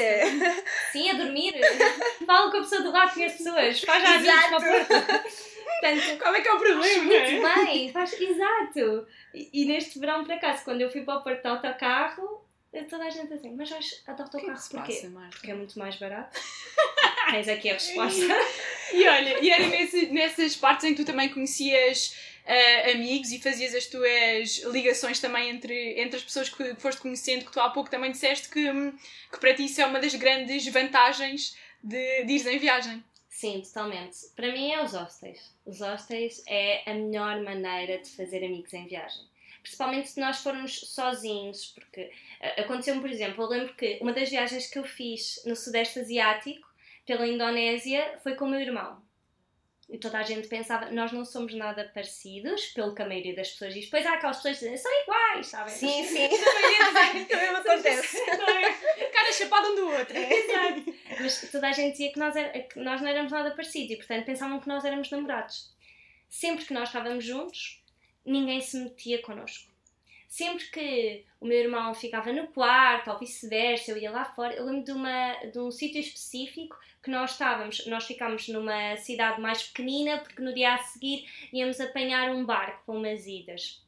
sim, 0.93 1.11
a 1.11 1.15
dormir, 1.15 1.55
fala 2.27 2.51
com 2.51 2.57
a 2.59 2.61
pessoa 2.61 2.83
do 2.83 2.91
lado, 2.93 3.15
conhece 3.15 3.39
pessoas, 3.39 3.81
faz 3.83 4.03
já 4.03 4.15
amigos 4.15 4.51
Porto. 4.51 5.31
Portanto, 5.81 6.19
Qual 6.21 6.35
é 6.35 6.41
que 6.43 6.49
é 6.49 6.53
o 6.53 6.59
problema? 6.59 7.03
muito 7.05 7.65
bem, 7.65 7.91
faz, 7.93 8.21
exato. 8.21 9.07
E, 9.35 9.49
e 9.53 9.65
neste 9.65 9.99
verão, 9.99 10.25
por 10.25 10.33
acaso, 10.33 10.65
quando 10.65 10.81
eu 10.81 10.91
fui 10.91 11.03
para 11.03 11.19
o 11.19 11.23
Porto 11.23 11.41
de 11.43 11.49
autocarro, 11.49 12.45
toda 12.89 13.05
a 13.05 13.11
gente 13.11 13.33
assim, 13.33 13.55
mas 13.57 13.71
vais 13.71 13.85
de 13.87 13.95
O 13.95 14.05
que 14.05 14.11
é 14.11 14.13
autocarro 14.23 14.63
que 14.63 14.77
porquê? 14.77 14.93
passa? 14.95 15.29
Porque 15.31 15.51
é 15.51 15.55
muito 15.55 15.79
mais 15.79 15.97
barato. 15.97 16.39
Tens 17.31 17.49
aqui 17.49 17.71
a 17.71 17.75
resposta. 17.75 18.25
E 18.93 19.07
olha, 19.09 19.39
e 19.41 19.51
era 19.51 19.67
nesse- 19.69 20.07
nessas 20.07 20.57
partes 20.57 20.85
em 20.85 20.95
que 20.95 21.03
tu 21.03 21.07
também 21.07 21.29
conhecias 21.29 22.17
ah, 22.45 22.91
amigos 22.91 23.31
e 23.31 23.41
fazias 23.41 23.73
as 23.75 23.87
tuas 23.87 24.63
ligações 24.73 25.21
também 25.21 25.49
entre, 25.51 26.01
entre 26.01 26.17
as 26.17 26.23
pessoas 26.25 26.49
que 26.49 26.75
foste 26.75 27.01
conhecendo, 27.01 27.45
que 27.45 27.53
tu 27.53 27.61
há 27.61 27.71
pouco 27.71 27.89
também 27.89 28.11
disseste 28.11 28.49
que, 28.49 28.69
hum, 28.69 28.93
que 29.31 29.39
para 29.39 29.55
ti 29.55 29.67
isso 29.67 29.81
é 29.81 29.87
uma 29.87 30.01
das 30.01 30.15
grandes 30.17 30.67
vantagens 30.69 31.57
de, 31.83 32.25
de 32.25 32.33
ires 32.33 32.47
em 32.47 32.59
viagem. 32.59 33.05
Sim, 33.29 33.63
totalmente. 33.63 34.19
Para 34.35 34.53
mim 34.53 34.71
é 34.71 34.83
os 34.83 34.93
hostels. 34.93 35.55
Os 35.65 35.81
hostels 35.81 36.43
é 36.47 36.83
a 36.91 36.95
melhor 36.95 37.41
maneira 37.43 37.99
de 37.99 38.11
fazer 38.11 38.45
amigos 38.45 38.73
em 38.75 38.87
viagem. 38.87 39.23
Principalmente 39.63 40.09
se 40.09 40.21
nós 40.21 40.43
formos 40.43 40.81
sozinhos, 40.81 41.67
porque 41.75 42.11
eh, 42.41 42.61
aconteceu-me, 42.63 43.01
por 43.01 43.11
exemplo, 43.11 43.45
eu 43.45 43.49
lembro 43.49 43.75
que 43.75 43.99
uma 44.01 44.13
das 44.13 44.29
viagens 44.31 44.67
que 44.67 44.79
eu 44.79 44.85
fiz 44.85 45.43
no 45.45 45.55
Sudeste 45.55 46.01
Asiático, 46.01 46.69
pela 47.07 47.27
Indonésia, 47.27 48.19
foi 48.23 48.35
com 48.35 48.47
o 48.47 48.49
meu 48.49 48.61
irmão. 48.61 49.01
E 49.93 49.99
toda 49.99 50.19
a 50.19 50.23
gente 50.23 50.47
pensava, 50.47 50.89
nós 50.93 51.11
não 51.11 51.25
somos 51.25 51.53
nada 51.53 51.91
parecidos, 51.93 52.67
pelo 52.67 52.95
que 52.95 53.03
a 53.03 53.07
maioria 53.09 53.35
das 53.35 53.51
pessoas 53.51 53.75
diz. 53.75 53.87
Pois 53.87 54.07
há 54.07 54.15
aquelas 54.15 54.37
pessoas 54.37 54.59
que 54.59 54.65
dizem, 54.65 54.77
são 54.77 55.03
iguais, 55.03 55.47
sabem? 55.49 55.75
Sim, 55.75 56.05
sim. 56.05 56.29
Também 57.29 57.51
me 57.51 57.57
acontece. 57.57 58.17
Cada 59.13 59.33
chapada 59.33 59.69
um 59.69 59.75
do 59.75 59.91
outro. 59.91 60.17
Exato. 60.17 60.95
Mas 61.21 61.51
toda 61.51 61.69
a 61.69 61.73
gente 61.73 61.93
dizia 61.93 62.13
que 62.13 62.19
nós, 62.21 62.37
era- 62.37 62.59
que 62.61 62.79
nós 62.79 63.01
não 63.01 63.09
éramos 63.09 63.33
nada 63.33 63.51
parecidos 63.51 63.91
e, 63.91 63.97
portanto, 63.97 64.25
pensavam 64.27 64.61
que 64.61 64.69
nós 64.69 64.85
éramos 64.85 65.11
namorados. 65.11 65.71
Sempre 66.29 66.65
que 66.67 66.73
nós 66.73 66.89
estávamos 66.89 67.25
juntos, 67.25 67.83
ninguém 68.25 68.61
se 68.61 68.77
metia 68.79 69.21
connosco. 69.21 69.70
Sempre 70.31 70.65
que 70.67 71.25
o 71.41 71.45
meu 71.45 71.59
irmão 71.59 71.93
ficava 71.93 72.33
no 72.33 72.47
quarto 72.47 73.11
ou 73.11 73.19
vice-versa, 73.19 73.91
eu 73.91 73.97
ia 73.97 74.13
lá 74.13 74.25
fora, 74.25 74.55
eu 74.55 74.65
lembro 74.65 74.85
de, 74.85 74.93
uma, 74.93 75.35
de 75.53 75.59
um 75.59 75.73
sítio 75.73 75.99
específico 75.99 76.79
que 77.03 77.11
nós 77.11 77.33
estávamos, 77.33 77.85
nós 77.87 78.07
ficámos 78.07 78.47
numa 78.47 78.97
cidade 78.97 79.41
mais 79.41 79.65
pequenina 79.65 80.19
porque 80.19 80.41
no 80.41 80.55
dia 80.55 80.75
a 80.75 80.79
seguir 80.79 81.29
íamos 81.53 81.81
apanhar 81.81 82.31
um 82.31 82.45
barco 82.45 82.81
para 82.87 82.95
umas 82.95 83.27
idas. 83.27 83.85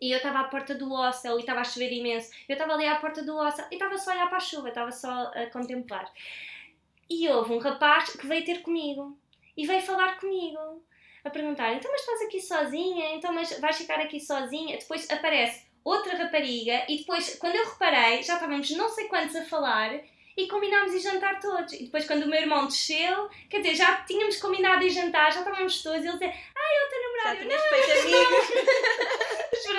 E 0.00 0.12
eu 0.12 0.18
estava 0.18 0.40
à 0.40 0.44
porta 0.44 0.76
do 0.76 0.88
hostel 0.88 1.38
e 1.38 1.40
estava 1.40 1.62
a 1.62 1.64
chover 1.64 1.92
imenso. 1.92 2.30
Eu 2.48 2.52
estava 2.52 2.74
ali 2.74 2.86
à 2.86 2.94
porta 2.94 3.24
do 3.24 3.34
hostel 3.34 3.66
e 3.72 3.74
estava 3.74 3.98
só 3.98 4.12
a 4.12 4.14
olhar 4.14 4.28
para 4.28 4.36
a 4.36 4.40
chuva, 4.40 4.68
estava 4.68 4.92
só 4.92 5.32
a 5.34 5.46
contemplar. 5.50 6.08
E 7.10 7.28
houve 7.28 7.52
um 7.52 7.58
rapaz 7.58 8.10
que 8.10 8.26
veio 8.28 8.44
ter 8.44 8.62
comigo 8.62 9.18
e 9.56 9.66
veio 9.66 9.82
falar 9.82 10.20
comigo, 10.20 10.84
a 11.24 11.30
perguntar: 11.30 11.72
então, 11.72 11.90
mas 11.90 12.00
estás 12.00 12.22
aqui 12.22 12.40
sozinha? 12.40 13.14
Então, 13.14 13.32
mas 13.32 13.58
vais 13.58 13.76
ficar 13.76 14.00
aqui 14.00 14.20
sozinha? 14.20 14.76
Depois 14.78 15.10
aparece 15.10 15.64
outra 15.82 16.16
rapariga 16.16 16.84
e 16.88 16.98
depois, 16.98 17.36
quando 17.38 17.56
eu 17.56 17.64
reparei, 17.64 18.22
já 18.22 18.34
estávamos 18.34 18.70
não 18.70 18.88
sei 18.88 19.06
quantos 19.08 19.36
a 19.36 19.44
falar 19.44 20.00
e 20.36 20.48
combinámos 20.48 20.94
ir 20.94 21.00
jantar 21.00 21.38
todos. 21.40 21.72
E 21.74 21.84
depois, 21.84 22.06
quando 22.06 22.24
o 22.24 22.28
meu 22.28 22.40
irmão 22.40 22.66
desceu, 22.66 23.28
quer 23.48 23.60
dizer, 23.60 23.76
já 23.76 23.96
tínhamos 24.02 24.36
combinado 24.36 24.84
ir 24.84 24.90
jantar, 24.90 25.32
já 25.32 25.40
estávamos 25.40 25.82
todos 25.82 26.04
e 26.04 26.08
ele 26.08 26.12
dizia: 26.12 26.28
ai, 26.28 26.82
eu 26.82 26.90
tenho 26.90 27.04
Já 27.24 27.36
tinhas 27.36 27.62
feito 27.62 28.00
amigos. 28.00 28.74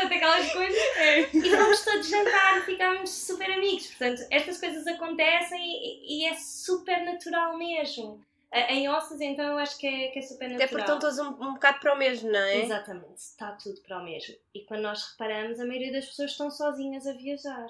Aquelas 0.16 0.52
coisas. 0.54 1.34
E 1.34 1.50
vamos 1.50 1.84
todos 1.84 2.08
jantar 2.08 2.58
e 2.58 2.62
ficámos 2.62 3.10
super 3.10 3.52
amigos. 3.52 3.88
Portanto, 3.88 4.26
estas 4.32 4.60
coisas 4.60 4.88
acontecem 4.88 5.62
e, 5.62 6.24
e 6.24 6.26
é 6.26 6.34
super 6.36 7.04
natural 7.04 7.58
mesmo. 7.58 8.24
Em 8.72 8.88
ossos, 8.90 9.20
então, 9.22 9.46
eu 9.46 9.58
acho 9.58 9.78
que 9.78 9.88
é, 9.88 10.08
que 10.10 10.20
é 10.20 10.22
super 10.22 10.50
natural. 10.50 10.56
Até 10.56 10.68
porque 10.68 10.82
estão 10.82 11.00
todos 11.00 11.20
um, 11.20 11.50
um 11.50 11.54
bocado 11.54 11.80
para 11.80 11.94
o 11.94 11.98
mesmo, 11.98 12.32
não 12.32 12.40
é? 12.40 12.62
Exatamente, 12.64 13.18
está 13.18 13.52
tudo 13.54 13.82
para 13.82 14.00
o 14.00 14.04
mesmo. 14.04 14.36
E 14.54 14.62
quando 14.62 14.82
nós 14.82 15.04
reparamos, 15.12 15.60
a 15.60 15.66
maioria 15.66 15.92
das 15.92 16.06
pessoas 16.06 16.32
estão 16.32 16.50
sozinhas 16.50 17.06
a 17.08 17.14
viajar. 17.14 17.68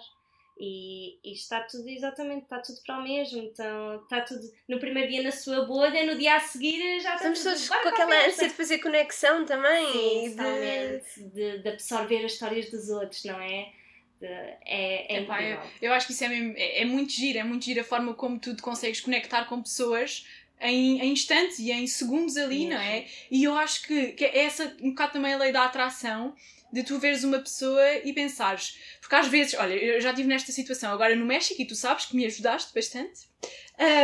E, 0.57 1.19
e 1.21 1.33
está 1.33 1.59
tudo 1.61 1.89
exatamente, 1.89 2.43
está 2.43 2.59
tudo 2.59 2.79
para 2.85 2.97
o 2.99 3.03
mesmo. 3.03 3.41
Então, 3.41 4.01
está 4.03 4.21
tudo 4.21 4.41
no 4.69 4.79
primeiro 4.79 5.09
dia 5.09 5.21
na 5.21 5.31
sua 5.31 5.65
bolha, 5.65 6.05
no 6.05 6.17
dia 6.17 6.35
a 6.35 6.39
seguir 6.39 6.77
já 7.01 7.15
está 7.15 7.29
Estamos 7.29 7.39
tudo 7.39 7.49
todos 7.51 7.67
com 7.69 7.89
aquela 7.89 8.25
ânsia 8.25 8.47
de 8.47 8.53
fazer 8.53 8.77
conexão 8.79 9.45
também. 9.45 9.91
Sim, 9.91 10.25
e 10.27 10.29
de-. 10.29 11.29
De, 11.31 11.57
de 11.59 11.69
absorver 11.69 12.23
as 12.23 12.31
histórias 12.33 12.69
dos 12.71 12.89
outros, 12.89 13.25
não 13.25 13.37
é? 13.41 13.69
De- 14.21 14.27
é 14.27 15.13
é 15.13 15.17
Epá, 15.19 15.43
eu, 15.43 15.59
eu 15.81 15.93
acho 15.93 16.07
que 16.07 16.13
isso 16.13 16.23
é, 16.23 16.29
mesmo- 16.29 16.53
é, 16.55 16.81
é 16.83 16.85
muito 16.85 17.11
giro, 17.11 17.37
é 17.37 17.43
muito 17.43 17.65
giro 17.65 17.81
a 17.81 17.83
forma 17.83 18.13
como 18.13 18.39
tu 18.39 18.55
te 18.55 18.61
consegues 18.61 19.01
conectar 19.01 19.43
com 19.45 19.61
pessoas 19.61 20.25
em, 20.61 20.99
em 21.01 21.11
instantes 21.11 21.59
e 21.59 21.71
em 21.71 21.85
segundos 21.87 22.37
ali, 22.37 22.67
não 22.67 22.77
é? 22.77 23.05
E 23.29 23.43
eu 23.43 23.55
acho 23.55 23.83
que, 23.83 24.13
que 24.13 24.25
é 24.25 24.45
essa 24.45 24.75
um 24.81 24.89
bocado 24.89 25.13
também 25.13 25.33
a 25.33 25.37
lei 25.37 25.51
da 25.51 25.65
atração 25.65 26.33
de 26.71 26.83
tu 26.83 26.99
veres 26.99 27.23
uma 27.23 27.39
pessoa 27.39 27.83
e 28.03 28.11
pensares. 28.11 28.77
Porque 28.99 29.15
às 29.15 29.27
vezes, 29.27 29.53
olha, 29.53 29.73
eu 29.73 30.01
já 30.01 30.09
estive 30.09 30.27
nesta 30.27 30.51
situação 30.51 30.91
agora 30.91 31.15
no 31.15 31.25
México 31.25 31.61
e 31.61 31.65
tu 31.65 31.75
sabes 31.75 32.05
que 32.05 32.15
me 32.15 32.25
ajudaste 32.25 32.73
bastante. 32.73 33.21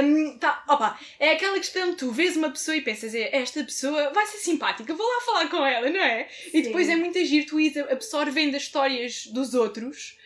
Um, 0.03 0.37
tá, 0.37 0.63
opa, 0.67 0.99
é 1.19 1.31
aquela 1.31 1.57
questão 1.57 1.91
de 1.91 1.97
tu 1.97 2.11
vês 2.11 2.35
uma 2.35 2.49
pessoa 2.49 2.75
e 2.75 2.81
pensas, 2.81 3.15
é, 3.15 3.35
esta 3.35 3.63
pessoa 3.63 4.11
vai 4.11 4.25
ser 4.27 4.37
simpática, 4.37 4.93
vou 4.93 5.07
lá 5.07 5.21
falar 5.25 5.49
com 5.49 5.65
ela, 5.65 5.89
não 5.89 5.99
é? 5.99 6.27
Sim. 6.29 6.57
E 6.57 6.61
depois 6.63 6.89
é 6.89 6.95
muito 6.95 7.17
agir 7.17 7.45
tu 7.45 7.59
ires 7.59 7.77
absorvendo 7.89 8.55
as 8.55 8.63
histórias 8.63 9.25
dos 9.27 9.53
outros 9.53 10.17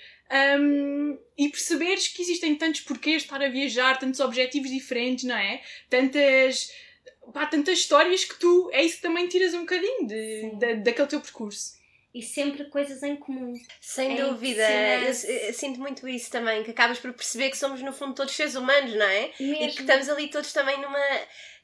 um, 0.60 1.18
e 1.38 1.50
perceberes 1.50 2.08
que 2.08 2.22
existem 2.22 2.56
tantos 2.56 2.82
porquês 2.82 3.22
de 3.22 3.28
estar 3.28 3.42
a 3.42 3.50
viajar, 3.50 4.00
tantos 4.00 4.20
objetivos 4.20 4.70
diferentes, 4.70 5.26
não 5.26 5.36
é? 5.36 5.62
Tantas, 5.90 6.72
pá, 7.34 7.46
tantas 7.46 7.80
histórias 7.80 8.24
que 8.26 8.40
tu, 8.40 8.70
é 8.72 8.84
isso 8.84 8.98
que 8.98 9.04
também 9.04 9.28
tiras 9.28 9.54
um 9.54 9.62
bocadinho 9.62 10.08
de, 10.08 10.52
de 10.56 10.76
daquele 10.76 11.08
teu 11.08 11.22
percurso 11.22 11.76
e 12.16 12.22
sempre 12.22 12.64
coisas 12.70 13.04
em 13.04 13.18
comum. 13.18 13.54
Sem 13.82 14.18
é 14.18 14.24
dúvida, 14.24 14.64
eu, 15.02 15.30
eu, 15.48 15.54
sinto 15.54 15.82
muito 15.82 16.08
isso 16.08 16.32
também, 16.32 16.64
que 16.64 16.72
acabas 16.72 16.98
por 16.98 17.12
perceber 17.12 17.50
que 17.50 17.58
somos 17.58 17.82
no 17.82 17.92
fundo 17.92 18.16
todos 18.16 18.34
seres 18.34 18.56
humanos, 18.56 18.96
não 18.96 19.06
é? 19.06 19.34
Mesmo. 19.38 19.64
E 19.64 19.72
que 19.74 19.82
estamos 19.82 20.08
ali 20.08 20.30
todos 20.30 20.54
também 20.54 20.80
numa, 20.80 20.98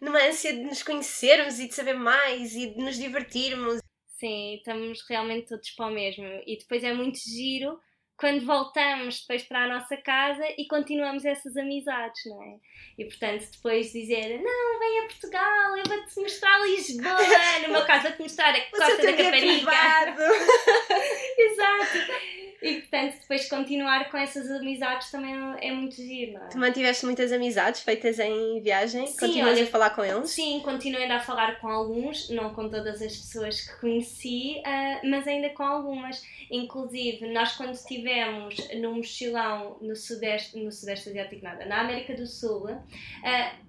numa 0.02 0.22
ânsia 0.22 0.52
de 0.52 0.60
nos 0.60 0.84
conhecermos 0.84 1.58
e 1.58 1.70
de 1.70 1.74
saber 1.74 1.94
mais 1.94 2.54
e 2.54 2.68
de 2.68 2.84
nos 2.84 2.98
divertirmos. 2.98 3.80
Sim, 4.20 4.56
estamos 4.56 5.02
realmente 5.08 5.48
todos 5.48 5.72
para 5.72 5.88
o 5.88 5.90
mesmo. 5.90 6.26
E 6.46 6.58
depois 6.58 6.84
é 6.84 6.94
muito 6.94 7.18
giro 7.18 7.80
quando 8.22 8.46
voltamos 8.46 9.22
depois 9.22 9.42
para 9.42 9.64
a 9.64 9.68
nossa 9.68 9.98
casa 9.98 10.44
e 10.56 10.68
continuamos 10.68 11.26
essas 11.26 11.58
amizades, 11.58 12.22
não 12.28 12.44
é? 12.44 12.60
E 12.96 13.06
portanto, 13.06 13.50
depois 13.52 13.92
dizer, 13.92 14.40
não, 14.40 14.80
vem 14.80 15.00
a 15.00 15.08
Portugal, 15.08 15.76
eu 15.76 15.84
vou-te 15.88 16.20
mostrar 16.20 16.62
Lisboa, 16.62 17.18
no 17.64 17.70
meu 17.70 17.84
caso, 17.84 18.04
vou-te 18.04 18.22
mostrar 18.22 18.54
a 18.54 18.62
Costa 18.70 18.98
da 18.98 19.14
Caparica. 19.14 19.72
Exato. 21.36 22.41
E 22.62 22.76
portanto, 22.82 23.20
depois 23.22 23.50
continuar 23.50 24.12
com 24.12 24.18
essas 24.18 24.50
amizades 24.52 25.10
também 25.10 25.34
é 25.60 25.72
muito 25.72 25.96
giro, 25.96 26.34
não 26.34 26.46
é? 26.46 26.50
Tu 26.50 26.60
mantiveste 26.60 27.06
muitas 27.06 27.32
amizades 27.32 27.82
feitas 27.82 28.20
em 28.20 28.62
viagem? 28.62 29.08
Sim, 29.08 29.18
Continuas 29.18 29.58
olha, 29.58 29.64
a 29.64 29.68
falar 29.68 29.90
com 29.92 30.06
eles? 30.06 30.30
Sim, 30.30 30.60
continuo 30.64 31.02
ainda 31.02 31.16
a 31.16 31.20
falar 31.20 31.60
com 31.60 31.68
alguns, 31.68 32.30
não 32.30 32.54
com 32.54 32.70
todas 32.70 33.02
as 33.02 33.18
pessoas 33.18 33.62
que 33.62 33.80
conheci, 33.80 34.58
uh, 34.60 35.10
mas 35.10 35.28
ainda 35.28 35.50
com 35.50 35.64
algumas. 35.64 36.24
Inclusive, 36.52 37.34
nós 37.34 37.56
quando 37.56 37.74
estivemos 37.74 38.56
no 38.76 38.94
mochilão 38.94 39.78
no 39.82 39.96
Sudeste, 39.96 40.60
no 40.60 40.72
Sudeste 40.72 41.10
Asiático, 41.10 41.44
nada, 41.44 41.66
na 41.66 41.82
América 41.82 42.14
do 42.14 42.28
Sul, 42.28 42.70
uh, 42.70 42.82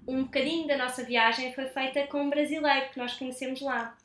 um 0.06 0.24
bocadinho 0.24 0.66
da 0.66 0.76
nossa 0.76 1.02
viagem 1.02 1.54
foi 1.54 1.66
feita 1.66 2.06
com 2.08 2.22
um 2.22 2.30
brasileiro 2.30 2.90
que 2.90 2.98
nós 2.98 3.14
conhecemos 3.14 3.62
lá. 3.62 3.96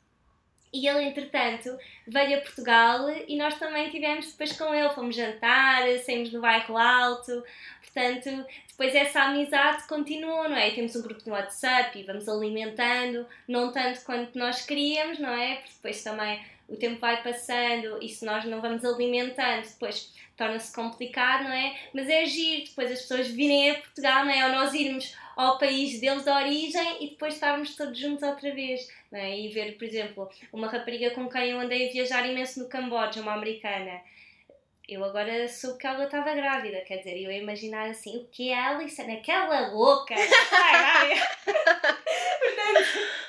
E 0.72 0.86
ele, 0.86 1.04
entretanto, 1.04 1.78
veio 2.06 2.38
a 2.38 2.40
Portugal 2.40 3.08
e 3.26 3.36
nós 3.36 3.58
também 3.58 3.86
estivemos 3.86 4.26
depois 4.26 4.52
com 4.52 4.74
ele. 4.74 4.90
Fomos 4.90 5.16
jantar, 5.16 5.82
saímos 6.04 6.30
do 6.30 6.40
bairro 6.40 6.76
alto. 6.76 7.42
Portanto, 7.80 8.46
depois 8.68 8.94
essa 8.94 9.22
amizade 9.22 9.88
continuou, 9.88 10.48
não 10.48 10.56
é? 10.56 10.70
Temos 10.70 10.94
um 10.94 11.02
grupo 11.02 11.22
no 11.26 11.32
WhatsApp 11.32 11.98
e 11.98 12.02
vamos 12.02 12.28
alimentando, 12.28 13.26
não 13.46 13.72
tanto 13.72 14.04
quanto 14.04 14.38
nós 14.38 14.64
queríamos, 14.64 15.18
não 15.18 15.30
é? 15.30 15.56
Porque 15.56 15.72
depois 15.74 16.02
também 16.04 16.40
o 16.68 16.76
tempo 16.76 17.00
vai 17.00 17.22
passando 17.22 17.98
e 18.02 18.08
se 18.08 18.24
nós 18.26 18.44
não 18.44 18.60
vamos 18.60 18.84
alimentando, 18.84 19.62
depois 19.62 20.12
torna-se 20.36 20.72
complicado, 20.72 21.44
não 21.44 21.52
é? 21.52 21.76
Mas 21.92 22.08
é 22.08 22.22
agir, 22.22 22.64
depois 22.68 22.92
as 22.92 23.00
pessoas 23.00 23.26
virem 23.28 23.70
a 23.70 23.74
Portugal, 23.74 24.24
não 24.24 24.32
é? 24.32 24.46
Ou 24.46 24.52
nós 24.52 24.74
irmos 24.74 25.16
ao 25.36 25.58
país 25.58 26.00
deles 26.00 26.24
de 26.24 26.30
origem 26.30 27.04
e 27.04 27.10
depois 27.10 27.34
estarmos 27.34 27.74
todos 27.74 27.98
juntos 27.98 28.22
outra 28.22 28.52
vez. 28.54 28.88
É? 29.12 29.38
E 29.38 29.48
ver, 29.48 29.78
por 29.78 29.84
exemplo, 29.84 30.28
uma 30.52 30.68
rapariga 30.68 31.10
com 31.10 31.28
quem 31.28 31.50
eu 31.50 31.60
andei 31.60 31.88
a 31.88 31.92
viajar 31.92 32.28
imenso 32.28 32.60
no 32.60 32.68
Camboja, 32.68 33.22
uma 33.22 33.32
americana. 33.32 34.02
Eu 34.86 35.04
agora 35.04 35.48
soube 35.48 35.78
que 35.78 35.86
ela 35.86 36.04
estava 36.04 36.34
grávida, 36.34 36.80
quer 36.80 36.98
dizer, 36.98 37.22
eu 37.22 37.30
ia 37.30 37.42
imaginar 37.42 37.90
assim, 37.90 38.18
o 38.18 38.24
que 38.26 38.50
é 38.50 38.58
a 38.58 38.70
Alice 38.70 39.02
naquela 39.06 39.68
louca? 39.68 40.14
Portanto, 41.44 42.88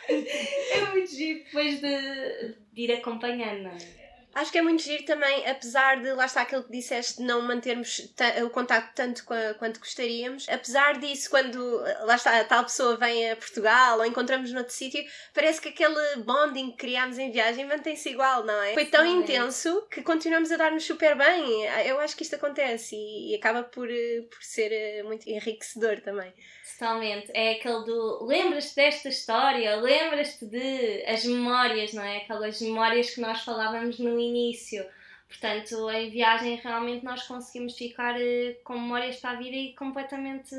é 0.71 0.81
muito 0.91 1.11
giro 1.11 1.43
depois 1.43 1.81
de, 1.81 2.55
de 2.71 2.81
ir 2.81 2.93
acompanhando, 2.93 3.63
não 3.63 3.71
é? 3.71 3.98
Acho 4.39 4.53
que 4.53 4.57
é 4.57 4.61
muito 4.61 4.81
giro 4.81 5.03
também, 5.03 5.45
apesar 5.45 6.01
de, 6.01 6.13
lá 6.13 6.25
está 6.25 6.43
aquilo 6.43 6.63
que 6.63 6.71
disseste, 6.71 7.21
não 7.21 7.41
mantermos 7.41 8.09
o 8.45 8.49
contacto 8.49 8.95
tanto 8.95 9.25
quanto 9.25 9.81
gostaríamos. 9.81 10.47
Apesar 10.47 10.97
disso, 10.97 11.29
quando, 11.29 11.59
lá 12.05 12.15
está, 12.15 12.39
a 12.39 12.45
tal 12.45 12.63
pessoa 12.63 12.95
vem 12.95 13.31
a 13.31 13.35
Portugal 13.35 13.97
ou 13.97 14.05
encontramos 14.05 14.53
noutro 14.53 14.73
sítio, 14.73 15.03
parece 15.33 15.59
que 15.59 15.67
aquele 15.67 16.23
bonding 16.23 16.71
que 16.71 16.77
criámos 16.77 17.17
em 17.17 17.31
viagem 17.31 17.65
mantém-se 17.65 18.09
igual, 18.09 18.45
não 18.45 18.63
é? 18.63 18.73
Foi 18.73 18.85
tão 18.85 19.03
Sim, 19.03 19.17
intenso 19.17 19.85
que 19.91 20.01
continuamos 20.01 20.53
a 20.53 20.55
dar-nos 20.55 20.85
super 20.85 21.17
bem. 21.17 21.65
Eu 21.85 21.99
acho 21.99 22.15
que 22.15 22.23
isto 22.23 22.35
acontece 22.35 22.95
e, 22.95 23.33
e 23.33 23.35
acaba 23.35 23.63
por, 23.63 23.91
eh, 23.91 24.21
por 24.31 24.41
ser 24.41 24.71
eh, 24.71 25.03
muito 25.03 25.29
enriquecedor 25.29 25.99
também. 25.99 26.33
Totalmente. 26.77 27.31
É 27.33 27.53
aquele 27.53 27.83
do 27.85 28.25
lembras-te 28.25 28.75
desta 28.75 29.09
história, 29.09 29.75
lembras-te 29.77 30.45
de 30.45 31.03
as 31.05 31.25
memórias, 31.25 31.93
não 31.93 32.03
é? 32.03 32.17
Aquelas 32.17 32.61
memórias 32.61 33.09
que 33.09 33.21
nós 33.21 33.41
falávamos 33.43 33.99
no 33.99 34.19
início. 34.19 34.85
Portanto, 35.27 35.89
em 35.91 36.09
viagem 36.09 36.55
realmente 36.55 37.05
nós 37.05 37.23
conseguimos 37.23 37.77
ficar 37.77 38.19
eh, 38.19 38.57
com 38.63 38.73
memórias 38.73 39.17
para 39.17 39.31
a 39.31 39.35
vida 39.35 39.55
e 39.55 39.75
completamente 39.75 40.55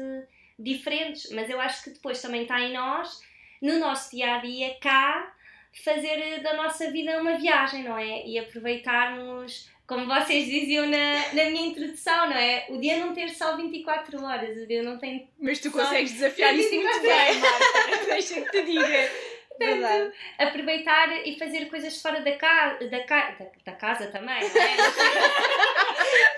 diferentes. 0.59 1.31
Mas 1.33 1.51
eu 1.51 1.61
acho 1.61 1.85
que 1.85 1.91
depois 1.91 2.21
também 2.23 2.43
está 2.43 2.61
em 2.61 2.73
nós, 2.73 3.21
no 3.61 3.79
nosso 3.79 4.11
dia 4.11 4.37
a 4.37 4.39
dia, 4.39 4.77
cá, 4.81 5.35
fazer 5.85 6.19
eh, 6.19 6.39
da 6.41 6.55
nossa 6.55 6.91
vida 6.91 7.21
uma 7.21 7.37
viagem, 7.37 7.85
não 7.85 7.99
é? 7.99 8.27
E 8.27 8.39
aproveitarmos 8.39 9.69
como 9.91 10.07
vocês 10.07 10.45
diziam 10.45 10.87
na, 10.87 11.35
na 11.35 11.51
minha 11.51 11.67
introdução, 11.67 12.29
não 12.29 12.37
é? 12.37 12.65
O 12.69 12.79
dia 12.79 13.05
não 13.05 13.13
ter 13.13 13.29
só 13.31 13.57
24 13.57 14.23
horas, 14.25 14.57
o 14.57 14.65
dia 14.65 14.85
não 14.85 14.97
tem. 14.99 15.29
Mas 15.37 15.59
tu 15.59 15.69
consegues 15.73 16.13
desafiar 16.13 16.55
isso 16.55 16.73
muito 16.73 17.03
bem, 17.03 17.39
Marta. 17.41 18.05
Deixa 18.07 18.41
que 18.41 18.51
te 18.53 18.63
diga. 18.63 19.11
Portanto, 19.59 20.13
aproveitar 20.39 21.27
e 21.27 21.37
fazer 21.37 21.69
coisas 21.69 22.01
fora 22.01 22.21
da, 22.21 22.37
ca... 22.37 22.75
da, 22.75 23.03
ca... 23.03 23.33
da, 23.33 23.47
da 23.65 23.73
casa 23.73 24.07
também, 24.07 24.41
não 24.41 24.63
é? 24.63 24.77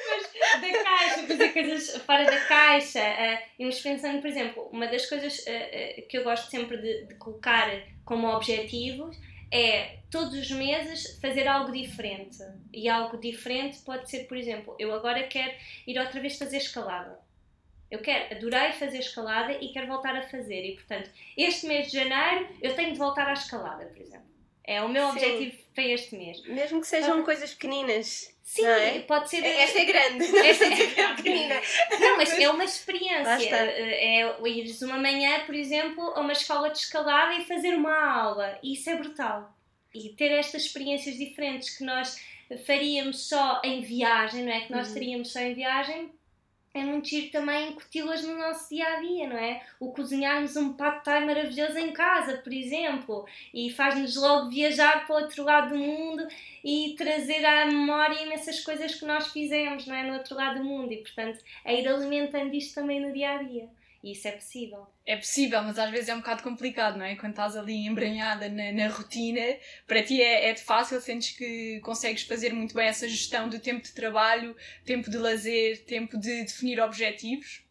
Mas 0.09 0.62
da 0.62 0.82
caixa, 0.82 1.26
fazer 1.26 1.48
coisas 1.53 1.96
fora 2.07 2.24
da 2.24 2.40
caixa. 2.46 3.00
Uh, 3.00 3.38
íamos 3.61 3.78
pensando, 3.80 4.22
por 4.22 4.28
exemplo, 4.28 4.66
uma 4.72 4.86
das 4.86 5.05
coisas 5.05 5.40
uh, 5.40 5.42
uh, 5.42 6.09
que 6.09 6.16
eu 6.16 6.24
gosto 6.24 6.50
sempre 6.50 6.78
de, 6.78 7.05
de 7.05 7.14
colocar 7.16 7.70
como 8.07 8.28
objetivos 8.28 9.14
é 9.53 9.98
todos 10.11 10.34
os 10.34 10.50
meses 10.50 11.18
fazer 11.20 11.46
algo 11.46 11.70
diferente. 11.70 12.38
E 12.72 12.88
algo 12.88 13.18
diferente 13.18 13.78
pode 13.80 14.11
ser, 14.11 14.24
por 14.24 14.36
exemplo, 14.36 14.74
eu 14.78 14.92
agora 14.94 15.22
quero 15.28 15.53
ir 15.86 15.98
outra 15.98 16.20
vez 16.20 16.38
fazer 16.38 16.57
escalada. 16.57 17.20
Eu 17.90 18.00
quero, 18.00 18.34
adorei 18.34 18.72
fazer 18.72 19.00
escalada 19.00 19.53
e 19.53 19.68
quero 19.68 19.86
voltar 19.86 20.16
a 20.16 20.22
fazer. 20.22 20.64
E 20.64 20.74
portanto, 20.76 21.11
este 21.36 21.66
mês 21.66 21.92
de 21.92 21.98
janeiro 21.98 22.48
eu 22.62 22.74
tenho 22.74 22.92
de 22.92 22.98
voltar 22.98 23.28
à 23.28 23.34
escalada, 23.34 23.84
por 23.84 24.00
exemplo. 24.00 24.32
É 24.64 24.80
o 24.80 24.88
meu 24.88 25.11
Sim. 25.11 25.12
objetivo 25.12 25.62
para 25.74 25.84
este 25.84 26.16
mês. 26.16 26.42
Mesmo 26.46 26.80
que 26.80 26.86
sejam 26.86 27.12
pode... 27.12 27.24
coisas 27.24 27.53
pequeninas. 27.53 28.32
Sim, 28.43 28.66
é? 28.66 29.01
pode 29.01 29.30
ser. 29.30 29.45
Esta 29.45 29.78
é 29.78 29.84
grande. 29.84 30.24
Esta 30.36 30.64
é 30.66 31.14
pequenina. 31.14 31.55
Não, 31.99 32.16
mas 32.16 32.32
é 32.32 32.51
uma 32.51 32.64
experiência. 32.64 33.55
É 33.55 34.34
ires 34.49 34.82
uma 34.82 34.99
manhã, 34.99 35.40
por 35.47 35.55
exemplo, 35.55 36.03
a 36.14 36.20
uma 36.20 36.32
escola 36.32 36.70
de 36.70 36.78
escalada 36.78 37.34
e 37.34 37.45
fazer 37.45 37.74
uma 37.74 37.95
aula. 37.95 38.59
Isso 38.62 38.90
é 38.90 38.97
brutal. 38.97 39.57
E 39.95 40.11
ter 40.11 40.32
estas 40.32 40.64
experiências 40.64 41.16
diferentes 41.16 41.76
que 41.76 41.84
nós 41.84 42.18
faríamos 42.66 43.28
só 43.28 43.61
em 43.64 43.80
viagem, 43.82 44.45
não 44.45 44.53
é? 44.53 44.61
Que 44.62 44.72
nós 44.72 44.88
uhum. 44.88 44.95
teríamos 44.95 45.32
só 45.32 45.40
em 45.40 45.55
viagem, 45.55 46.11
é 46.75 46.83
muito 46.83 47.09
giro 47.09 47.31
também 47.31 47.70
incuti-las 47.70 48.23
no 48.25 48.39
nosso 48.39 48.68
dia 48.70 48.87
a 48.87 49.01
dia, 49.01 49.29
não 49.29 49.37
é? 49.37 49.62
O 49.79 49.93
cozinharmos 49.93 50.57
um 50.57 50.73
pad 50.73 51.05
thai 51.05 51.25
maravilhoso 51.25 51.79
em 51.79 51.93
casa, 51.93 52.39
por 52.39 52.53
exemplo, 52.53 53.27
e 53.53 53.70
faz-nos 53.70 54.16
logo 54.16 54.49
viajar 54.49 55.07
para 55.07 55.16
o 55.16 55.23
outro 55.23 55.45
lado 55.45 55.70
do 55.70 55.79
mundo 55.79 56.27
e 56.64 56.95
trazer 56.97 57.45
à 57.45 57.66
memória 57.66 58.23
imensas 58.23 58.61
coisas 58.61 58.95
que 58.95 59.05
nós 59.05 59.29
fizemos, 59.33 59.87
não 59.87 59.95
é? 59.95 60.03
No 60.05 60.14
outro 60.14 60.35
lado 60.35 60.59
do 60.59 60.64
mundo, 60.64 60.93
e 60.93 60.99
portanto, 60.99 61.39
é 61.64 61.81
ir 61.81 61.87
alimentando 61.87 62.55
isto 62.55 62.75
também 62.75 63.01
no 63.01 63.12
dia 63.12 63.33
a 63.33 63.43
dia. 63.43 63.68
E 64.03 64.12
isso 64.12 64.26
é 64.26 64.32
possível. 64.32 64.86
É 65.07 65.16
possível, 65.16 65.62
mas 65.62 65.78
às 65.78 65.90
vezes 65.90 66.09
é 66.09 66.14
um 66.14 66.18
bocado 66.18 66.42
complicado, 66.42 66.98
não 66.98 67.05
é? 67.05 67.14
Quando 67.14 67.32
estás 67.32 67.57
ali 67.57 67.86
embranhada 67.86 68.48
na, 68.48 68.72
na 68.72 68.88
rotina, 68.88 69.57
para 69.86 70.03
ti 70.03 70.20
é, 70.20 70.50
é 70.50 70.53
de 70.53 70.61
fácil, 70.61 71.00
sentes 71.00 71.36
que 71.36 71.78
consegues 71.80 72.22
fazer 72.24 72.53
muito 72.53 72.74
bem 72.74 72.88
essa 72.88 73.09
gestão 73.09 73.48
do 73.48 73.61
tempo 73.61 73.82
de 73.82 73.92
trabalho, 73.92 74.57
tempo 74.84 75.09
de 75.09 75.18
lazer, 75.18 75.84
tempo 75.84 76.18
de 76.18 76.42
definir 76.44 76.80
objetivos? 76.80 77.62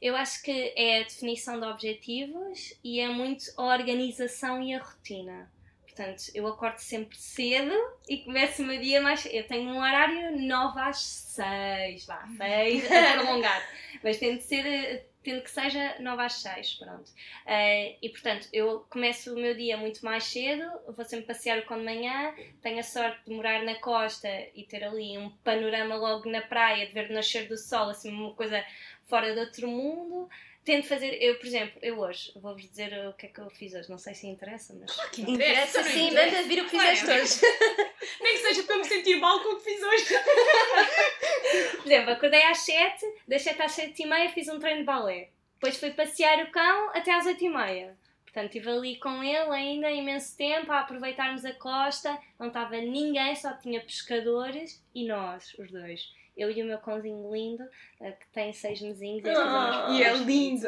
Eu 0.00 0.14
acho 0.14 0.42
que 0.42 0.72
é 0.76 1.00
a 1.00 1.02
definição 1.02 1.58
de 1.58 1.66
objetivos 1.66 2.74
e 2.84 3.00
é 3.00 3.08
muito 3.08 3.44
a 3.56 3.64
organização 3.64 4.62
e 4.62 4.74
a 4.74 4.78
rotina. 4.78 5.50
Portanto, 5.82 6.24
eu 6.34 6.46
acordo 6.46 6.78
sempre 6.78 7.16
cedo 7.16 7.72
e 8.08 8.18
começo 8.18 8.62
o 8.62 8.66
meu 8.66 8.80
dia 8.80 9.00
mais. 9.00 9.26
Eu 9.26 9.46
tenho 9.46 9.70
um 9.70 9.78
horário 9.78 10.36
9 10.40 10.80
às 10.80 10.98
6, 10.98 12.04
vá, 12.04 12.28
6, 12.36 12.90
é 12.90 13.12
prolongado. 13.12 13.64
Mas 14.02 14.18
tento 14.18 14.42
ser 14.42 15.06
tendo 15.24 15.42
que 15.42 15.50
seja 15.50 15.96
9 15.98 16.22
às 16.22 16.34
6, 16.34 16.74
pronto. 16.74 17.10
Uh, 17.10 17.96
e 18.00 18.08
portanto, 18.10 18.46
eu 18.52 18.86
começo 18.90 19.32
o 19.32 19.40
meu 19.40 19.54
dia 19.54 19.76
muito 19.76 20.04
mais 20.04 20.24
cedo, 20.24 20.64
vou 20.94 21.04
sempre 21.04 21.26
passear 21.26 21.58
o 21.58 21.66
cão 21.66 21.78
de 21.78 21.84
manhã, 21.84 22.34
tenho 22.62 22.78
a 22.78 22.82
sorte 22.82 23.24
de 23.26 23.34
morar 23.34 23.62
na 23.64 23.74
costa 23.76 24.28
e 24.54 24.62
ter 24.64 24.84
ali 24.84 25.16
um 25.16 25.30
panorama 25.38 25.96
logo 25.96 26.30
na 26.30 26.42
praia, 26.42 26.86
de 26.86 26.92
ver 26.92 27.10
o 27.10 27.14
nascer 27.14 27.48
do 27.48 27.56
sol, 27.56 27.88
assim, 27.88 28.12
uma 28.12 28.34
coisa 28.34 28.62
fora 29.06 29.32
de 29.32 29.40
outro 29.40 29.66
mundo. 29.66 30.28
Tento 30.64 30.86
fazer, 30.88 31.22
eu, 31.22 31.36
por 31.38 31.46
exemplo, 31.46 31.78
eu 31.82 31.98
hoje 31.98 32.32
vou-vos 32.36 32.62
dizer 32.66 32.90
o 33.06 33.12
que 33.12 33.26
é 33.26 33.28
que 33.28 33.38
eu 33.38 33.50
fiz 33.50 33.74
hoje, 33.74 33.90
não 33.90 33.98
sei 33.98 34.14
se 34.14 34.26
interessa, 34.26 34.74
mas. 34.80 34.90
Claro 34.94 35.10
que 35.10 35.20
Interessa 35.22 35.82
não 35.82 35.90
sim, 35.90 36.08
interessa. 36.08 36.36
manda 36.36 36.48
vir 36.48 36.62
o 36.62 36.64
que 36.64 36.70
Claro. 36.70 36.96
fizeste 36.96 37.42
hoje. 37.44 37.54
Nem 38.22 38.32
que 38.32 38.38
seja 38.42 38.62
para 38.62 38.76
me 38.78 38.84
sentir 38.84 39.16
mal 39.16 39.40
com 39.42 39.50
o 39.50 39.56
que 39.58 39.64
fiz 39.64 39.82
hoje. 39.82 40.06
Por 41.82 41.86
exemplo, 41.86 42.10
acordei 42.12 42.42
às 42.44 42.58
7, 42.58 43.04
das 43.28 43.42
7 43.42 43.60
às 43.62 43.72
7 43.72 44.02
e 44.02 44.06
meia 44.06 44.30
fiz 44.30 44.48
um 44.48 44.58
treino 44.58 44.80
de 44.80 44.84
balé. 44.86 45.28
Depois 45.54 45.76
fui 45.78 45.90
passear 45.90 46.42
o 46.44 46.50
cão 46.50 46.90
até 46.94 47.12
às 47.12 47.26
8 47.26 47.44
e 47.44 47.48
meia. 47.48 47.96
Portanto, 48.24 48.46
estive 48.56 48.70
ali 48.70 48.96
com 48.96 49.22
ele 49.22 49.50
ainda 49.54 49.90
imenso 49.90 50.36
tempo 50.36 50.72
a 50.72 50.80
aproveitarmos 50.80 51.44
a 51.44 51.52
costa. 51.52 52.18
Não 52.38 52.48
estava 52.48 52.76
ninguém, 52.78 53.36
só 53.36 53.52
tinha 53.52 53.80
pescadores 53.80 54.82
e 54.94 55.06
nós, 55.06 55.54
os 55.58 55.70
dois. 55.70 56.10
Eu 56.36 56.50
e 56.50 56.62
o 56.62 56.66
meu 56.66 56.78
cãozinho 56.78 57.32
lindo, 57.32 57.62
eh, 58.00 58.10
que 58.12 58.26
tem 58.28 58.52
seis 58.52 58.80
mesinhos. 58.80 59.24
Ah, 59.26 59.88
e 59.90 60.02
é 60.02 60.12
lindo. 60.14 60.66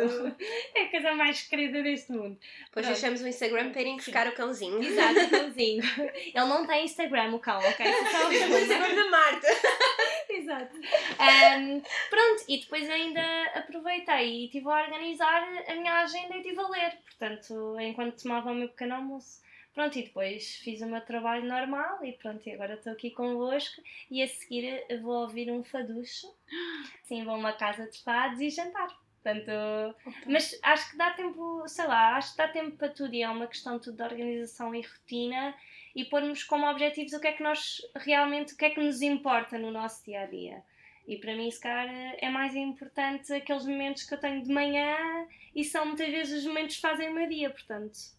É 0.74 0.82
a 0.82 0.90
coisa 0.90 1.12
mais 1.14 1.42
querida 1.42 1.82
deste 1.82 2.12
mundo. 2.12 2.38
Depois 2.66 2.86
Pronto. 2.86 2.86
deixamos 2.86 3.20
o 3.20 3.26
Instagram 3.28 3.70
para 3.72 3.80
irem 3.80 3.96
buscar 3.96 4.28
o 4.28 4.32
cãozinho. 4.32 4.82
Exato, 4.82 5.20
o 5.20 5.30
cãozinho. 5.30 5.82
Ele 6.16 6.34
não 6.34 6.66
tem 6.66 6.84
Instagram, 6.84 7.34
o 7.34 7.40
cão, 7.40 7.58
ok? 7.58 7.84
Deixamos 7.84 8.54
o. 8.54 8.58
Instagram 8.58 8.94
da 8.94 9.10
Marta. 9.10 9.46
Exato. 10.30 10.76
Ahm, 11.18 11.80
pronto, 12.10 12.44
e 12.48 12.58
depois 12.60 12.88
ainda 12.88 13.22
aproveitei 13.54 14.28
e 14.28 14.44
estive 14.46 14.68
a 14.68 14.82
organizar 14.82 15.48
a 15.68 15.74
minha 15.74 15.94
agenda 16.00 16.34
e 16.36 16.38
estive 16.38 16.60
a 16.60 16.68
ler. 16.68 16.92
Portanto, 17.04 17.76
enquanto 17.80 18.22
tomava 18.22 18.50
o 18.52 18.54
meu 18.54 18.68
pequeno 18.68 18.94
almoço. 18.96 19.40
Pronto, 19.76 19.98
e 19.98 20.04
depois 20.04 20.56
fiz 20.64 20.80
o 20.80 20.86
meu 20.86 21.02
trabalho 21.02 21.46
normal 21.46 22.02
e 22.02 22.14
pronto, 22.14 22.48
e 22.48 22.52
agora 22.52 22.76
estou 22.76 22.94
aqui 22.94 23.10
convosco 23.10 23.82
e 24.10 24.22
a 24.22 24.26
seguir 24.26 24.86
vou 25.02 25.20
ouvir 25.20 25.52
um 25.52 25.62
faducho. 25.62 26.34
Sim, 27.04 27.24
vou 27.24 27.34
a 27.34 27.36
uma 27.36 27.52
casa 27.52 27.86
de 27.86 28.02
fados 28.02 28.40
e 28.40 28.48
jantar. 28.48 28.88
Portanto, 29.22 29.94
mas 30.26 30.58
acho 30.62 30.90
que 30.90 30.96
dá 30.96 31.10
tempo, 31.10 31.68
sei 31.68 31.86
lá, 31.86 32.16
acho 32.16 32.30
que 32.30 32.38
dá 32.38 32.48
tempo 32.48 32.74
para 32.78 32.88
tudo 32.88 33.12
e 33.12 33.22
é 33.22 33.28
uma 33.28 33.46
questão 33.46 33.78
tudo 33.78 33.98
de 33.98 34.02
organização 34.02 34.74
e 34.74 34.80
rotina 34.80 35.54
e 35.94 36.06
pormos 36.06 36.42
como 36.42 36.66
objetivos 36.70 37.12
o 37.12 37.20
que 37.20 37.26
é 37.26 37.32
que 37.32 37.42
nós 37.42 37.82
realmente, 37.96 38.54
o 38.54 38.56
que 38.56 38.64
é 38.64 38.70
que 38.70 38.80
nos 38.80 39.02
importa 39.02 39.58
no 39.58 39.70
nosso 39.70 40.02
dia 40.06 40.22
a 40.22 40.26
dia. 40.26 40.64
E 41.06 41.18
para 41.18 41.36
mim, 41.36 41.50
se 41.50 41.60
calhar, 41.60 42.16
é 42.18 42.30
mais 42.30 42.56
importante 42.56 43.30
aqueles 43.30 43.66
momentos 43.66 44.04
que 44.04 44.14
eu 44.14 44.18
tenho 44.18 44.42
de 44.42 44.50
manhã 44.50 44.96
e 45.54 45.62
são 45.62 45.84
muitas 45.84 46.08
vezes 46.08 46.38
os 46.38 46.46
momentos 46.46 46.76
que 46.76 46.80
fazem 46.80 47.10
o 47.10 47.14
meu 47.14 47.28
dia, 47.28 47.50
portanto. 47.50 48.15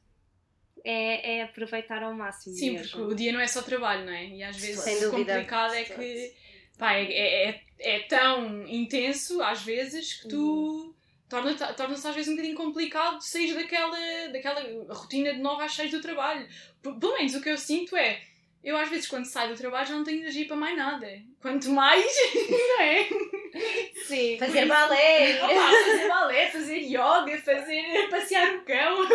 É, 0.90 1.38
é 1.40 1.44
aproveitar 1.44 2.02
ao 2.02 2.14
máximo. 2.14 2.56
Sim, 2.56 2.72
mesmo. 2.72 2.98
porque 3.00 3.14
o 3.14 3.16
dia 3.16 3.34
não 3.34 3.40
é 3.42 3.48
só 3.48 3.62
trabalho, 3.62 4.06
não 4.06 4.14
é? 4.14 4.26
E 4.28 4.42
às 4.44 4.56
vezes 4.56 4.80
Sem 4.80 4.96
o 4.98 5.12
dúvida. 5.12 5.34
complicado 5.34 5.74
é 5.74 5.84
que 5.84 6.34
pá, 6.78 6.94
é, 6.94 7.04
é, 7.12 7.50
é- 7.50 7.64
é 7.80 8.00
tão 8.02 8.66
intenso 8.68 9.42
às 9.42 9.62
vezes 9.64 10.14
que 10.22 10.30
tu 10.30 10.96
torna- 11.28 11.54
torna-se 11.74 12.08
às 12.08 12.16
vezes 12.16 12.30
um 12.30 12.36
bocadinho 12.36 12.56
complicado 12.56 13.20
sair 13.22 13.54
daquela, 13.54 13.98
daquela 14.32 14.62
rotina 14.94 15.34
de 15.34 15.40
9 15.42 15.64
às 15.64 15.74
6 15.76 15.92
do 15.92 16.02
trabalho. 16.02 16.48
Pelo 16.82 17.18
menos 17.18 17.36
o 17.36 17.42
que 17.42 17.50
eu 17.50 17.58
sinto 17.58 17.98
é. 17.98 18.22
Eu 18.64 18.76
às 18.78 18.90
vezes 18.90 19.08
quando 19.08 19.26
saio 19.26 19.54
do 19.54 19.58
trabalho 19.58 19.88
já 19.88 19.94
não 19.96 20.04
tenho 20.04 20.20
energia 20.22 20.46
para 20.48 20.56
mais 20.56 20.78
nada. 20.78 21.08
Quanto 21.42 21.70
mais, 21.70 22.06
não 22.50 22.82
é? 22.82 23.08
Sim. 24.08 24.38
Fazer 24.38 24.66
balé. 24.66 25.44
Opa, 25.44 25.72
fazer 25.86 26.08
balé, 26.08 26.48
fazer 26.52 26.78
yoga, 26.78 27.38
fazer 27.44 28.08
passear 28.10 28.56
o 28.56 28.62
cão. 28.62 29.08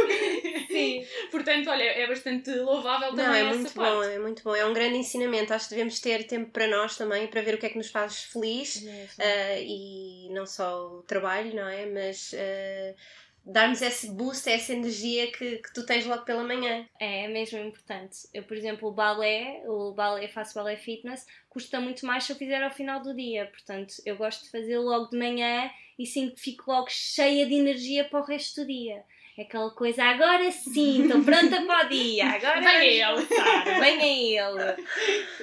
Sim. 0.68 1.06
Portanto, 1.30 1.70
olha, 1.70 1.82
é 1.82 2.06
bastante 2.06 2.50
louvável 2.50 3.10
também 3.10 3.26
Não, 3.26 3.34
é 3.34 3.40
essa 3.40 3.54
muito 3.58 3.74
parte. 3.74 3.92
bom, 3.94 4.02
é 4.02 4.18
muito 4.18 4.42
bom. 4.44 4.54
É 4.54 4.64
um 4.66 4.72
grande 4.72 4.96
ensinamento. 4.98 5.54
Acho 5.54 5.68
que 5.68 5.74
devemos 5.74 6.00
ter 6.00 6.26
tempo 6.26 6.50
para 6.50 6.66
nós 6.66 6.96
também, 6.96 7.26
para 7.26 7.40
ver 7.40 7.54
o 7.54 7.58
que 7.58 7.66
é 7.66 7.70
que 7.70 7.78
nos 7.78 7.90
faz 7.90 8.24
feliz 8.24 8.84
ah, 9.18 9.58
e 9.58 10.28
não 10.30 10.46
só 10.46 10.86
o 10.86 11.02
trabalho, 11.02 11.54
não 11.54 11.68
é? 11.68 11.86
Mas 11.86 12.34
ah, 12.34 12.94
darmos 13.44 13.82
esse 13.82 14.08
boost, 14.10 14.48
essa 14.48 14.72
energia 14.72 15.30
que, 15.32 15.58
que 15.58 15.74
tu 15.74 15.84
tens 15.84 16.06
logo 16.06 16.24
pela 16.24 16.44
manhã. 16.44 16.86
É, 16.98 17.24
é 17.24 17.28
mesmo 17.28 17.58
importante. 17.58 18.28
Eu, 18.32 18.44
por 18.44 18.56
exemplo, 18.56 18.88
o 18.88 18.92
balé, 18.92 19.62
o 19.66 19.92
balé, 19.92 20.28
faço 20.28 20.54
balé 20.54 20.76
fitness, 20.76 21.26
custa 21.48 21.80
muito 21.80 22.06
mais 22.06 22.24
se 22.24 22.32
eu 22.32 22.36
fizer 22.36 22.62
ao 22.62 22.70
final 22.70 23.02
do 23.02 23.14
dia. 23.14 23.46
Portanto, 23.46 23.94
eu 24.04 24.16
gosto 24.16 24.44
de 24.44 24.50
fazer 24.50 24.78
logo 24.78 25.10
de 25.10 25.18
manhã 25.18 25.70
e 25.98 26.06
sinto 26.06 26.36
que 26.36 26.40
fico 26.40 26.70
logo 26.70 26.88
cheia 26.88 27.46
de 27.46 27.54
energia 27.54 28.04
para 28.04 28.20
o 28.20 28.24
resto 28.24 28.62
do 28.62 28.66
dia. 28.66 29.04
É 29.36 29.42
aquela 29.42 29.70
coisa, 29.70 30.04
agora 30.04 30.50
sim, 30.52 31.04
estou 31.04 31.22
pronta 31.24 31.62
para 31.64 31.86
o 31.86 31.88
dia, 31.88 32.26
agora 32.26 32.60
Venha 32.60 32.82
ele. 32.84 33.26
começar, 33.26 33.64
venha 33.80 34.04
ele. 34.50 34.86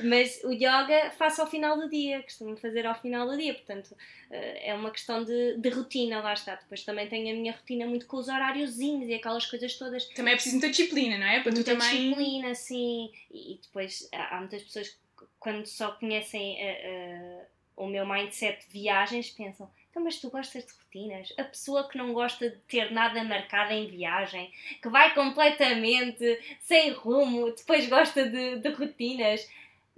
Mas 0.03 0.43
o 0.43 0.51
yoga 0.51 1.11
faço 1.17 1.41
ao 1.41 1.47
final 1.47 1.75
do 1.75 1.89
dia, 1.89 2.21
costumo 2.21 2.55
fazer 2.55 2.85
ao 2.85 2.93
final 2.93 3.27
do 3.27 3.35
dia, 3.35 3.53
portanto 3.53 3.95
eh, 4.29 4.69
é 4.69 4.73
uma 4.75 4.91
questão 4.91 5.23
de, 5.23 5.57
de 5.57 5.69
rotina, 5.69 6.21
lá 6.21 6.33
está. 6.33 6.53
Depois 6.55 6.83
também 6.83 7.07
tenho 7.07 7.33
a 7.33 7.39
minha 7.39 7.51
rotina 7.51 7.87
muito 7.87 8.05
com 8.05 8.17
os 8.17 8.27
horáriozinhos 8.27 9.09
e 9.09 9.15
aquelas 9.15 9.47
coisas 9.47 9.73
todas 9.75 10.05
Também 10.09 10.33
é 10.33 10.35
preciso 10.35 10.57
muita 10.57 10.69
disciplina, 10.69 11.17
não 11.17 11.25
é? 11.25 11.39
Para 11.41 11.51
tu 11.51 11.55
muita 11.55 11.71
também. 11.75 11.89
disciplina, 11.89 12.51
assim, 12.51 13.11
e 13.31 13.59
depois 13.61 14.07
há 14.13 14.37
há 14.37 14.39
muitas 14.39 14.61
pessoas 14.61 14.89
que 14.89 15.25
quando 15.39 15.65
só 15.65 15.91
conhecem 15.93 16.61
eh, 16.61 16.79
eh, 16.83 17.45
o 17.75 17.87
meu 17.87 18.05
mindset 18.05 18.67
de 18.67 18.73
viagens 18.73 19.29
pensam, 19.31 19.67
então 19.89 20.03
mas 20.03 20.19
tu 20.19 20.29
gostas 20.29 20.65
de 20.65 20.73
rotinas? 20.73 21.33
A 21.37 21.43
pessoa 21.43 21.87
que 21.87 21.97
não 21.97 22.13
gosta 22.13 22.49
de 22.49 22.57
ter 22.67 22.91
nada 22.91 23.23
marcado 23.23 23.73
em 23.73 23.87
viagem, 23.87 24.51
que 24.81 24.89
vai 24.89 25.13
completamente 25.13 26.39
sem 26.61 26.91
rumo, 26.91 27.51
depois 27.51 27.87
gosta 27.89 28.27
de, 28.27 28.57
de 28.57 28.69
rotinas, 28.69 29.49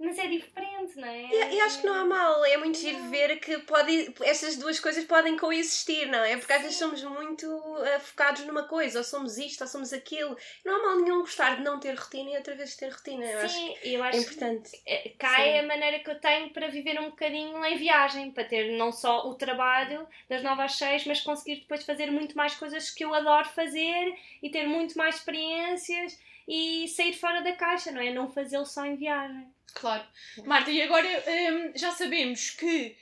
mas 0.02 0.18
é 0.18 0.26
diferente, 0.26 0.96
não 0.96 1.06
é? 1.06 1.22
E, 1.22 1.54
e 1.54 1.60
acho 1.60 1.80
que 1.80 1.86
não 1.86 1.94
há 1.94 2.04
mal, 2.04 2.44
é 2.44 2.56
muito 2.56 2.76
giro 2.76 3.08
ver 3.08 3.38
que 3.38 3.58
pode, 3.58 4.12
estas 4.22 4.56
duas 4.56 4.80
coisas 4.80 5.04
podem 5.04 5.36
coexistir, 5.36 6.08
não 6.08 6.18
é? 6.18 6.36
Porque 6.36 6.52
às 6.52 6.62
vezes 6.62 6.76
somos 6.76 7.02
muito 7.04 7.46
ah, 7.46 8.00
focados 8.00 8.44
numa 8.44 8.64
coisa, 8.64 8.98
ou 8.98 9.04
somos 9.04 9.38
isto, 9.38 9.60
ou 9.62 9.68
somos 9.68 9.92
aquilo. 9.92 10.36
Não 10.64 10.74
há 10.74 10.82
mal 10.82 10.96
nenhum 11.00 11.20
gostar 11.20 11.56
de 11.56 11.62
não 11.62 11.78
ter 11.78 11.94
rotina 11.94 12.30
e 12.30 12.36
outra 12.36 12.56
vez 12.56 12.74
ter 12.76 12.90
rotina. 12.90 13.24
Eu 13.24 13.40
acho 13.40 13.54
Sim, 13.54 13.68
eu 13.68 13.76
que 13.76 13.96
é 13.96 14.00
acho 14.00 14.10
que 14.18 14.24
importante. 14.24 14.82
É, 14.84 15.08
cá 15.10 15.36
Sim. 15.36 15.42
é 15.42 15.60
a 15.60 15.66
maneira 15.66 16.00
que 16.00 16.10
eu 16.10 16.20
tenho 16.20 16.50
para 16.50 16.66
viver 16.66 17.00
um 17.00 17.10
bocadinho 17.10 17.64
em 17.64 17.76
viagem, 17.76 18.32
para 18.32 18.44
ter 18.44 18.76
não 18.76 18.90
só 18.90 19.28
o 19.28 19.36
trabalho 19.36 20.06
das 20.28 20.42
9 20.42 20.62
às 20.62 20.74
6, 20.74 21.06
mas 21.06 21.20
conseguir 21.20 21.60
depois 21.60 21.84
fazer 21.84 22.10
muito 22.10 22.36
mais 22.36 22.56
coisas 22.56 22.90
que 22.90 23.04
eu 23.04 23.14
adoro 23.14 23.48
fazer 23.50 24.18
e 24.42 24.50
ter 24.50 24.66
muito 24.66 24.98
mais 24.98 25.16
experiências 25.16 26.18
e 26.46 26.88
sair 26.88 27.12
fora 27.12 27.42
da 27.42 27.52
caixa, 27.52 27.90
não 27.90 28.00
é? 28.00 28.12
Não 28.12 28.32
fazê-lo 28.32 28.66
só 28.66 28.84
em 28.84 28.96
viagem. 28.96 29.46
Claro. 29.74 30.04
Marta, 30.44 30.70
e 30.70 30.82
agora 30.82 31.06
hum, 31.08 31.72
já 31.74 31.90
sabemos 31.92 32.50
que 32.50 32.96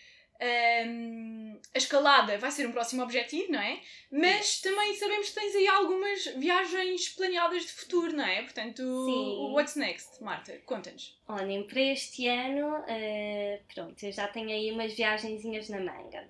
hum, 0.86 1.59
a 1.74 1.78
escalada 1.78 2.38
vai 2.38 2.51
ser 2.51 2.66
um 2.66 2.72
próximo 2.72 3.03
objetivo, 3.03 3.53
não 3.53 3.61
é? 3.61 3.80
Mas 4.11 4.61
também 4.61 4.95
sabemos 4.95 5.28
que 5.28 5.34
tens 5.34 5.55
aí 5.55 5.68
algumas 5.68 6.24
viagens 6.36 7.09
planeadas 7.11 7.62
de 7.62 7.72
futuro, 7.72 8.12
não 8.12 8.24
é? 8.24 8.43
Portanto, 8.43 8.82
Sim. 8.82 9.53
what's 9.53 9.76
next, 9.76 10.22
Marta? 10.22 10.57
Conta-nos. 10.64 11.18
Olhem, 11.28 11.66
para 11.66 11.80
este 11.80 12.26
ano, 12.26 12.84
eh, 12.88 13.61
pronto, 13.74 14.03
eu 14.03 14.12
já 14.12 14.28
tenho 14.28 14.51
aí 14.51 14.72
umas 14.72 14.95
viagenzinhas 14.95 15.68
na 15.68 15.80
manga. 15.80 16.28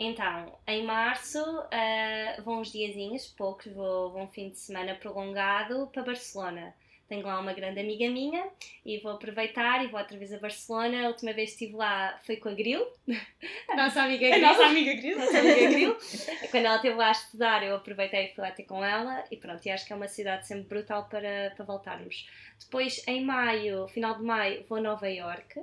Então, 0.00 0.56
em 0.64 0.84
março 0.84 1.38
eh, 1.72 2.40
vão 2.44 2.60
uns 2.60 2.70
diazinhos, 2.70 3.26
poucos, 3.26 3.66
vou, 3.72 4.12
vou 4.12 4.22
um 4.22 4.28
fim 4.28 4.48
de 4.48 4.56
semana 4.56 4.94
prolongado 4.94 5.88
para 5.92 6.04
Barcelona. 6.04 6.72
Tenho 7.08 7.26
lá 7.26 7.40
uma 7.40 7.52
grande 7.54 7.80
amiga 7.80 8.08
minha 8.08 8.46
e 8.84 8.98
vou 8.98 9.12
aproveitar 9.12 9.82
e 9.82 9.88
vou 9.88 9.98
outra 9.98 10.16
vez 10.18 10.32
a 10.32 10.38
Barcelona. 10.38 11.04
A 11.06 11.08
última 11.08 11.32
vez 11.32 11.50
que 11.50 11.64
estive 11.64 11.74
lá 11.76 12.16
foi 12.22 12.36
com 12.36 12.50
a 12.50 12.54
Gril, 12.54 12.86
a 13.68 13.74
nossa 13.76 14.02
amiga 14.02 14.26
A 14.26 14.30
Gril. 14.30 14.42
nossa 14.46 14.66
amiga 14.66 14.94
querida. 14.94 15.24
Nossa 15.24 15.38
amiga 15.38 15.68
Gril. 15.68 15.96
Quando 16.52 16.66
ela 16.66 16.76
esteve 16.76 16.94
lá 16.96 17.08
a 17.08 17.12
estudar, 17.12 17.62
eu 17.64 17.74
aproveitei 17.74 18.26
e 18.26 18.34
fui 18.34 18.44
lá 18.44 18.50
ter 18.52 18.64
com 18.64 18.84
ela 18.84 19.24
e 19.32 19.36
pronto, 19.36 19.64
e 19.66 19.70
acho 19.70 19.86
que 19.86 19.92
é 19.92 19.96
uma 19.96 20.06
cidade 20.06 20.46
sempre 20.46 20.68
brutal 20.68 21.06
para, 21.08 21.52
para 21.56 21.64
voltarmos. 21.64 22.28
Depois, 22.60 23.02
em 23.08 23.24
maio, 23.24 23.88
final 23.88 24.14
de 24.16 24.22
maio, 24.22 24.64
vou 24.68 24.76
a 24.78 24.80
Nova 24.82 25.08
York 25.08 25.58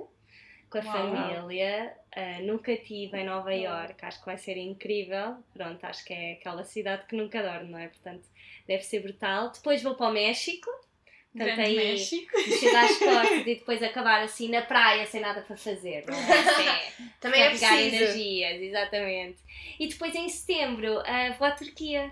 com 0.68 0.78
a 0.78 0.82
Uau. 0.82 0.92
família. 0.92 1.96
Ah, 2.18 2.40
nunca 2.40 2.72
estive 2.72 3.14
em 3.18 3.24
Nova 3.26 3.54
York, 3.54 3.94
acho 4.02 4.20
que 4.20 4.24
vai 4.26 4.38
ser 4.38 4.56
incrível. 4.56 5.36
Pronto, 5.52 5.84
acho 5.84 6.02
que 6.02 6.14
é 6.14 6.32
aquela 6.32 6.64
cidade 6.64 7.04
que 7.06 7.14
nunca 7.14 7.42
dorme, 7.42 7.70
não 7.70 7.78
é? 7.78 7.88
Portanto, 7.88 8.26
deve 8.66 8.82
ser 8.84 9.00
brutal. 9.00 9.50
Depois 9.52 9.82
vou 9.82 9.94
para 9.94 10.08
o 10.08 10.12
México. 10.12 10.70
Portanto, 11.32 11.54
Grande 11.56 11.60
aí 11.60 11.76
México. 11.76 12.38
chegar 12.58 12.84
às 12.86 12.96
costas 12.98 13.40
e 13.40 13.44
depois 13.56 13.82
acabar 13.82 14.22
assim 14.22 14.48
na 14.48 14.62
praia 14.62 15.04
sem 15.04 15.20
nada 15.20 15.42
para 15.42 15.56
fazer. 15.58 16.06
Não 16.06 16.14
é? 16.14 16.22
É- 16.98 17.10
Também 17.20 17.42
é 17.42 17.48
preciso. 17.50 17.72
energias, 17.96 18.62
exatamente. 18.62 19.36
E 19.78 19.86
depois 19.86 20.14
em 20.14 20.26
setembro 20.30 21.00
ah, 21.00 21.34
vou 21.38 21.46
à 21.46 21.50
Turquia. 21.50 22.10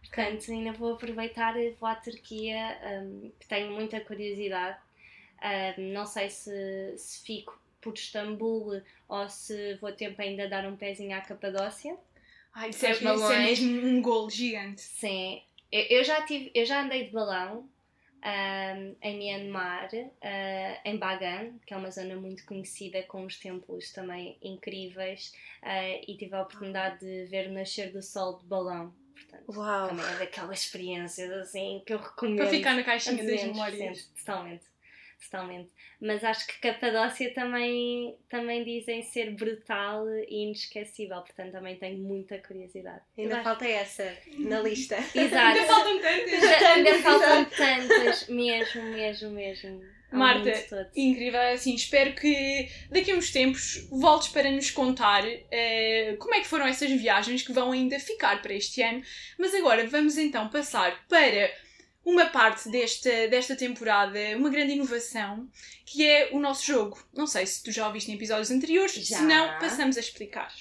Portanto, 0.00 0.50
ainda 0.50 0.72
vou 0.72 0.94
aproveitar 0.94 1.54
e 1.60 1.70
vou 1.72 1.86
à 1.88 1.94
Turquia, 1.96 2.78
um, 3.02 3.30
que 3.38 3.46
tenho 3.46 3.70
muita 3.72 4.00
curiosidade. 4.00 4.78
Um, 5.78 5.92
não 5.92 6.06
sei 6.06 6.30
se, 6.30 6.94
se 6.96 7.22
fico 7.26 7.58
por 7.84 7.92
Istambul 7.92 8.82
ou 9.06 9.28
se 9.28 9.74
vou 9.74 9.92
tempo 9.92 10.20
ainda 10.22 10.48
dar 10.48 10.66
um 10.66 10.76
pezinho 10.76 11.14
à 11.14 11.20
Capadócia. 11.20 11.96
Ai, 12.54 12.70
isso 12.70 12.86
é, 12.86 12.92
isso 12.92 13.06
é 13.06 13.38
mesmo 13.38 13.86
um 13.86 14.00
golo 14.00 14.30
gigante. 14.30 14.80
Sim, 14.80 15.42
eu, 15.70 15.98
eu 15.98 16.04
já 16.04 16.24
tive, 16.24 16.50
eu 16.54 16.64
já 16.64 16.82
andei 16.82 17.04
de 17.04 17.10
balão 17.10 17.68
ahm, 18.22 18.94
em 19.02 19.18
Myanmar, 19.18 19.90
ah, 20.22 20.80
em 20.84 20.96
Bagan, 20.96 21.58
que 21.66 21.74
é 21.74 21.76
uma 21.76 21.90
zona 21.90 22.16
muito 22.16 22.46
conhecida 22.46 23.02
com 23.02 23.24
os 23.26 23.38
templos 23.38 23.92
também 23.92 24.38
incríveis, 24.40 25.32
ah, 25.62 25.88
e 26.06 26.16
tive 26.16 26.34
a 26.34 26.42
oportunidade 26.42 27.00
de 27.00 27.26
ver 27.26 27.50
o 27.50 27.52
nascer 27.52 27.92
do 27.92 28.02
sol 28.02 28.38
de 28.38 28.46
balão. 28.46 28.94
Portanto, 29.14 29.58
Uau! 29.58 29.88
também 29.88 30.06
é 30.06 30.18
daquelas 30.18 30.60
experiências 30.60 31.30
assim 31.32 31.82
que 31.84 31.92
eu 31.92 31.98
recomendo. 31.98 32.38
Para 32.38 32.50
ficar 32.50 32.74
na 32.74 32.84
caixinha 32.84 33.24
das 33.24 33.40
200%, 33.40 33.46
memórias. 33.46 34.06
Totalmente. 34.16 34.73
Totalmente. 35.30 35.70
Mas 36.00 36.22
acho 36.22 36.46
que 36.46 36.58
Capadócia 36.60 37.32
também, 37.32 38.16
também 38.28 38.62
dizem 38.64 39.02
ser 39.02 39.30
brutal 39.32 40.06
e 40.28 40.44
inesquecível, 40.44 41.20
portanto 41.22 41.52
também 41.52 41.76
tenho 41.76 41.98
muita 41.98 42.38
curiosidade. 42.38 43.00
Ainda 43.16 43.36
acho- 43.36 43.44
falta 43.44 43.66
essa 43.66 44.16
na 44.38 44.60
lista. 44.60 44.96
Exato. 45.14 45.58
Ainda 45.58 45.64
faltam 45.66 45.98
tantas. 46.00 46.62
Ainda, 46.62 46.94
faltam 46.98 47.44
tantas, 47.46 48.28
mesmo, 48.28 48.82
mesmo, 48.82 49.30
mesmo. 49.30 49.94
Marta. 50.12 50.88
Incrível, 50.94 51.40
assim, 51.52 51.74
espero 51.74 52.14
que 52.14 52.68
daqui 52.88 53.10
a 53.10 53.16
uns 53.16 53.32
tempos 53.32 53.88
voltes 53.90 54.28
para 54.28 54.48
nos 54.48 54.70
contar 54.70 55.24
eh, 55.50 56.14
como 56.20 56.34
é 56.36 56.40
que 56.40 56.46
foram 56.46 56.66
essas 56.68 56.88
viagens 56.92 57.42
que 57.42 57.52
vão 57.52 57.72
ainda 57.72 57.98
ficar 57.98 58.40
para 58.40 58.54
este 58.54 58.80
ano. 58.80 59.02
Mas 59.36 59.52
agora 59.54 59.84
vamos 59.88 60.16
então 60.16 60.48
passar 60.48 61.04
para 61.08 61.50
uma 62.04 62.26
parte 62.26 62.68
desta, 62.68 63.28
desta 63.28 63.56
temporada, 63.56 64.18
uma 64.36 64.50
grande 64.50 64.72
inovação, 64.72 65.48
que 65.86 66.06
é 66.06 66.30
o 66.32 66.38
nosso 66.38 66.66
jogo. 66.66 67.02
Não 67.12 67.26
sei 67.26 67.46
se 67.46 67.62
tu 67.62 67.72
já 67.72 67.86
ouviste 67.86 68.10
em 68.10 68.14
episódios 68.14 68.50
anteriores, 68.50 68.92
Já. 68.92 69.18
se 69.18 69.22
não, 69.22 69.58
passamos 69.58 69.96
a 69.96 70.00
explicar. 70.00 70.52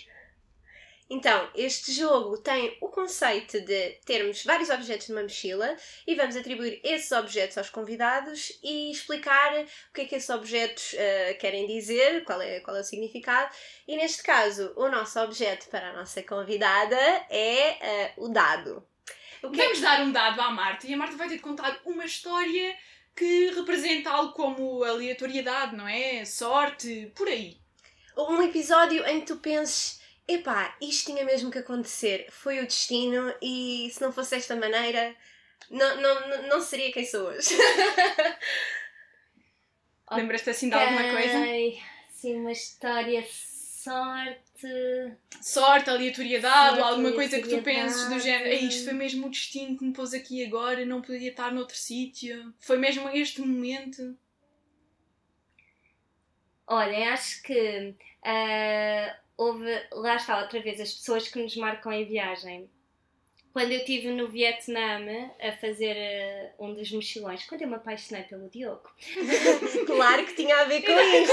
Então, 1.09 1.49
este 1.53 1.91
jogo 1.91 2.37
tem 2.37 2.75
o 2.81 2.87
conceito 2.87 3.59
de 3.61 3.91
termos 4.05 4.43
vários 4.43 4.69
objetos 4.69 5.09
numa 5.09 5.21
mochila 5.21 5.75
e 6.07 6.15
vamos 6.15 6.35
atribuir 6.35 6.79
esses 6.83 7.11
objetos 7.11 7.57
aos 7.57 7.69
convidados 7.69 8.57
e 8.63 8.89
explicar 8.89 9.53
o 9.61 9.93
que 9.93 10.01
é 10.01 10.05
que 10.05 10.15
esses 10.15 10.29
objetos 10.29 10.95
eh, 10.95 11.35
querem 11.35 11.67
dizer, 11.67 12.23
qual 12.23 12.41
é, 12.41 12.61
qual 12.61 12.77
é 12.77 12.79
o 12.79 12.83
significado. 12.83 13.53
E 13.87 13.95
neste 13.97 14.23
caso, 14.23 14.73
o 14.75 14.87
nosso 14.87 15.19
objeto 15.19 15.67
para 15.69 15.89
a 15.89 15.93
nossa 15.93 16.23
convidada 16.23 16.97
é 17.29 18.05
eh, 18.05 18.13
o 18.17 18.29
dado. 18.29 18.83
O 19.43 19.51
que 19.51 19.61
é 19.61 19.65
Vamos 19.65 19.81
dar 19.81 20.01
um 20.01 20.11
dado 20.11 20.39
à 20.41 20.49
Marta 20.51 20.87
e 20.87 20.93
a 20.93 20.97
Marta 20.97 21.15
vai 21.17 21.27
ter 21.27 21.35
de 21.35 21.41
contar 21.41 21.79
uma 21.85 22.05
história 22.05 22.75
que 23.15 23.49
representa 23.51 24.09
algo 24.09 24.33
como 24.33 24.83
aleatoriedade, 24.83 25.75
não 25.75 25.87
é? 25.87 26.25
Sorte, 26.25 27.11
por 27.15 27.27
aí. 27.27 27.57
um 28.17 28.41
episódio 28.41 29.05
em 29.05 29.19
que 29.19 29.27
tu 29.27 29.37
penses, 29.37 30.01
epá, 30.27 30.75
isto 30.81 31.11
tinha 31.11 31.23
mesmo 31.25 31.51
que 31.51 31.59
acontecer, 31.59 32.25
foi 32.31 32.59
o 32.59 32.65
destino 32.65 33.33
e 33.41 33.89
se 33.93 34.01
não 34.01 34.11
fosse 34.11 34.31
desta 34.31 34.55
maneira, 34.55 35.15
não, 35.69 36.01
não, 36.01 36.27
não- 36.27 36.47
não 36.47 36.61
seria 36.61 36.91
quem 36.91 37.05
sou 37.05 37.27
hoje. 37.27 37.49
Lembras-te 40.11 40.49
assim 40.49 40.69
de 40.69 40.75
alguma 40.75 41.09
coisa? 41.11 41.37
Sim, 42.09 42.37
uma 42.37 42.51
história 42.51 43.23
sorte. 43.29 44.39
Sorte, 45.41 45.89
aleatoriedade 45.89 46.67
Sorte, 46.67 46.79
ou 46.81 46.85
alguma 46.85 47.11
coisa 47.11 47.41
que 47.41 47.47
tu 47.47 47.61
penses 47.61 48.07
do 48.09 48.19
género 48.19 48.49
"Ei, 48.49 48.65
isto 48.65 48.85
foi 48.85 48.93
mesmo 48.93 49.27
o 49.27 49.29
destino 49.29 49.77
que 49.77 49.83
me 49.83 49.93
pôs 49.93 50.13
aqui 50.13 50.45
agora, 50.45 50.85
não 50.85 51.01
poderia 51.01 51.29
estar 51.29 51.51
noutro 51.51 51.75
sítio. 51.75 52.53
Foi 52.59 52.77
mesmo 52.77 53.09
este 53.09 53.41
momento. 53.41 54.17
Olha, 56.65 57.13
acho 57.13 57.43
que 57.43 57.93
ah, 58.23 59.17
houve, 59.35 59.65
lá 59.91 60.15
está 60.15 60.41
outra 60.41 60.61
vez, 60.61 60.79
as 60.79 60.93
pessoas 60.93 61.27
que 61.27 61.41
nos 61.41 61.55
marcam 61.57 61.91
em 61.91 62.05
viagem. 62.05 62.69
Quando 63.53 63.71
eu 63.71 63.77
estive 63.77 64.09
no 64.09 64.29
Vietnã 64.29 65.29
a 65.39 65.51
fazer 65.51 65.95
ah, 65.95 66.53
um 66.57 66.73
dos 66.73 66.91
mochilões, 66.91 67.45
quando 67.45 67.61
eu 67.61 67.67
me 67.67 67.75
apaixonei 67.75 68.23
pelo 68.23 68.49
Diogo. 68.49 68.89
claro 69.85 70.25
que 70.25 70.33
tinha 70.33 70.57
a 70.57 70.63
ver 70.63 70.81
com 70.83 70.91
isso. 70.91 71.31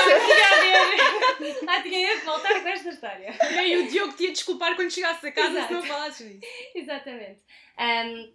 ah, 1.67 1.81
tinha 1.83 2.19
de 2.19 2.25
voltar 2.27 2.63
com 2.63 2.69
esta 2.69 2.91
história. 2.91 3.35
E 3.51 3.59
aí 3.59 3.77
o 3.79 3.89
Diogo 3.89 4.13
te 4.13 4.25
ia 4.25 4.33
desculpar 4.33 4.77
quando 4.77 4.91
chegasse 4.91 5.27
a 5.29 5.33
casa 5.33 5.67
se 5.67 5.73
não 5.73 5.81
Exato. 5.81 5.87
falasses 5.87 6.41
disso. 6.41 6.53
Exatamente. 6.75 7.41
Ahm, 7.79 8.31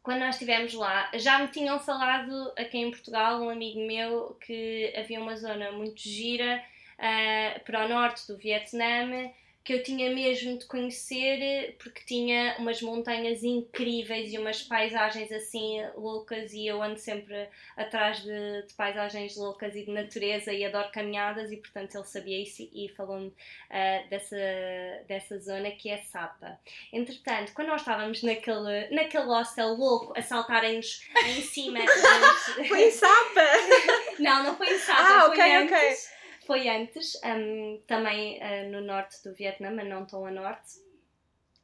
quando 0.00 0.20
nós 0.20 0.36
estivemos 0.36 0.72
lá, 0.74 1.10
já 1.14 1.40
me 1.40 1.48
tinham 1.48 1.80
falado 1.80 2.52
aqui 2.56 2.78
em 2.78 2.90
Portugal, 2.92 3.42
um 3.42 3.50
amigo 3.50 3.84
meu, 3.84 4.38
que 4.40 4.94
havia 4.96 5.20
uma 5.20 5.36
zona 5.36 5.72
muito 5.72 6.00
gira 6.00 6.64
ah, 6.96 7.60
para 7.64 7.84
o 7.84 7.88
norte 7.88 8.28
do 8.28 8.38
Vietnã 8.38 9.28
que 9.68 9.74
eu 9.74 9.82
tinha 9.82 10.08
mesmo 10.08 10.56
de 10.56 10.64
conhecer 10.64 11.76
porque 11.78 12.00
tinha 12.06 12.56
umas 12.58 12.80
montanhas 12.80 13.44
incríveis 13.44 14.32
e 14.32 14.38
umas 14.38 14.62
paisagens 14.62 15.30
assim 15.30 15.82
loucas 15.94 16.54
e 16.54 16.66
eu 16.66 16.82
ando 16.82 16.98
sempre 16.98 17.46
atrás 17.76 18.22
de, 18.22 18.62
de 18.66 18.72
paisagens 18.72 19.36
loucas 19.36 19.76
e 19.76 19.84
de 19.84 19.90
natureza 19.90 20.54
e 20.54 20.64
adoro 20.64 20.90
caminhadas 20.90 21.52
e 21.52 21.58
portanto 21.58 21.96
ele 21.96 22.04
sabia 22.06 22.42
isso 22.42 22.66
e 22.72 22.88
falou-me 22.96 23.30
ah, 23.68 24.04
dessa, 24.08 24.38
dessa 25.06 25.38
zona 25.38 25.70
que 25.72 25.90
é 25.90 25.98
Sapa. 25.98 26.58
Entretanto, 26.90 27.52
quando 27.52 27.68
nós 27.68 27.82
estávamos 27.82 28.22
naquele, 28.22 28.88
naquele 28.88 29.24
hostel 29.24 29.74
louco 29.74 30.14
a 30.16 30.22
saltarem-nos 30.22 31.02
em 31.26 31.42
cima. 31.42 31.80
Foi 32.66 32.84
em 32.84 32.90
Sapa! 32.90 33.44
Não, 34.18 34.42
não 34.42 34.56
foi 34.56 34.74
em 34.74 34.78
Sapa, 34.78 35.00
Ah, 35.00 35.26
ok, 35.26 35.56
antes. 35.56 35.72
ok. 35.72 36.17
Foi 36.48 36.66
antes, 36.66 37.14
hum, 37.22 37.78
também 37.86 38.42
ah, 38.42 38.62
no 38.70 38.80
norte 38.80 39.22
do 39.22 39.34
Vietnã, 39.34 39.70
mas 39.70 39.86
não 39.86 40.06
tão 40.06 40.24
a 40.24 40.30
norte. 40.30 40.78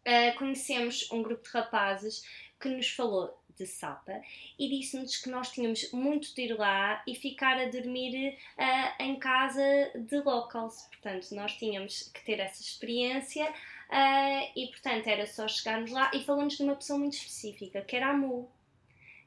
Ah, 0.07 0.37
conhecemos 0.37 1.11
um 1.11 1.22
grupo 1.22 1.43
de 1.43 1.49
rapazes 1.49 2.22
que 2.61 2.68
nos 2.68 2.91
falou 2.91 3.35
de 3.57 3.66
Sapa 3.66 4.20
e 4.59 4.68
disse-nos 4.68 5.16
que 5.16 5.30
nós 5.30 5.51
tínhamos 5.51 5.91
muito 5.91 6.35
de 6.35 6.43
ir 6.43 6.59
lá 6.59 7.03
e 7.07 7.14
ficar 7.14 7.59
a 7.59 7.64
dormir 7.70 8.37
ah, 8.59 8.95
em 9.01 9.18
casa 9.18 9.62
de 9.95 10.20
locals. 10.20 10.82
Portanto, 10.89 11.35
nós 11.35 11.57
tínhamos 11.57 12.03
que 12.12 12.22
ter 12.22 12.39
essa 12.39 12.61
experiência 12.61 13.51
ah, 13.89 14.51
e, 14.55 14.66
portanto, 14.66 15.07
era 15.07 15.26
só 15.26 15.49
chegarmos 15.49 15.93
lá 15.93 16.11
e 16.12 16.22
falou-nos 16.24 16.59
de 16.59 16.62
uma 16.62 16.76
pessoa 16.76 16.99
muito 16.99 17.14
específica, 17.14 17.80
que 17.80 17.97
era 17.97 18.09
a 18.09 18.12
Mu. 18.12 18.51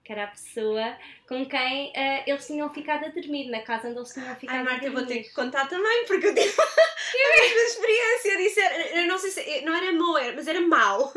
Que 0.07 0.13
era 0.13 0.23
a 0.23 0.27
pessoa 0.27 0.97
com 1.27 1.45
quem 1.45 1.91
ah, 1.93 2.23
eles 2.25 2.47
tinham 2.47 2.69
ficado 2.73 3.03
a 3.03 3.09
dormir, 3.09 3.49
na 3.49 3.59
casa 3.59 3.89
onde 3.89 3.97
eles 3.99 4.13
tinham 4.13 4.33
ficado 4.37 4.55
Ai, 4.55 4.61
a 4.61 4.63
Marta, 4.63 4.85
eu 4.85 4.91
dormir. 4.93 5.05
vou 5.05 5.15
ter 5.17 5.23
que 5.27 5.33
contar 5.33 5.67
também, 5.67 6.05
porque 6.05 6.27
eu 6.27 6.33
tive 6.33 6.47
a 6.61 7.41
mesma 7.41 7.61
experiência. 7.61 8.37
Disseram, 8.37 8.75
eu 9.01 9.07
não 9.07 9.17
sei 9.17 9.31
se 9.31 9.61
não 9.65 9.75
era 9.75 9.91
mau, 9.91 10.13
mas 10.33 10.47
era 10.47 10.61
mau. 10.61 11.11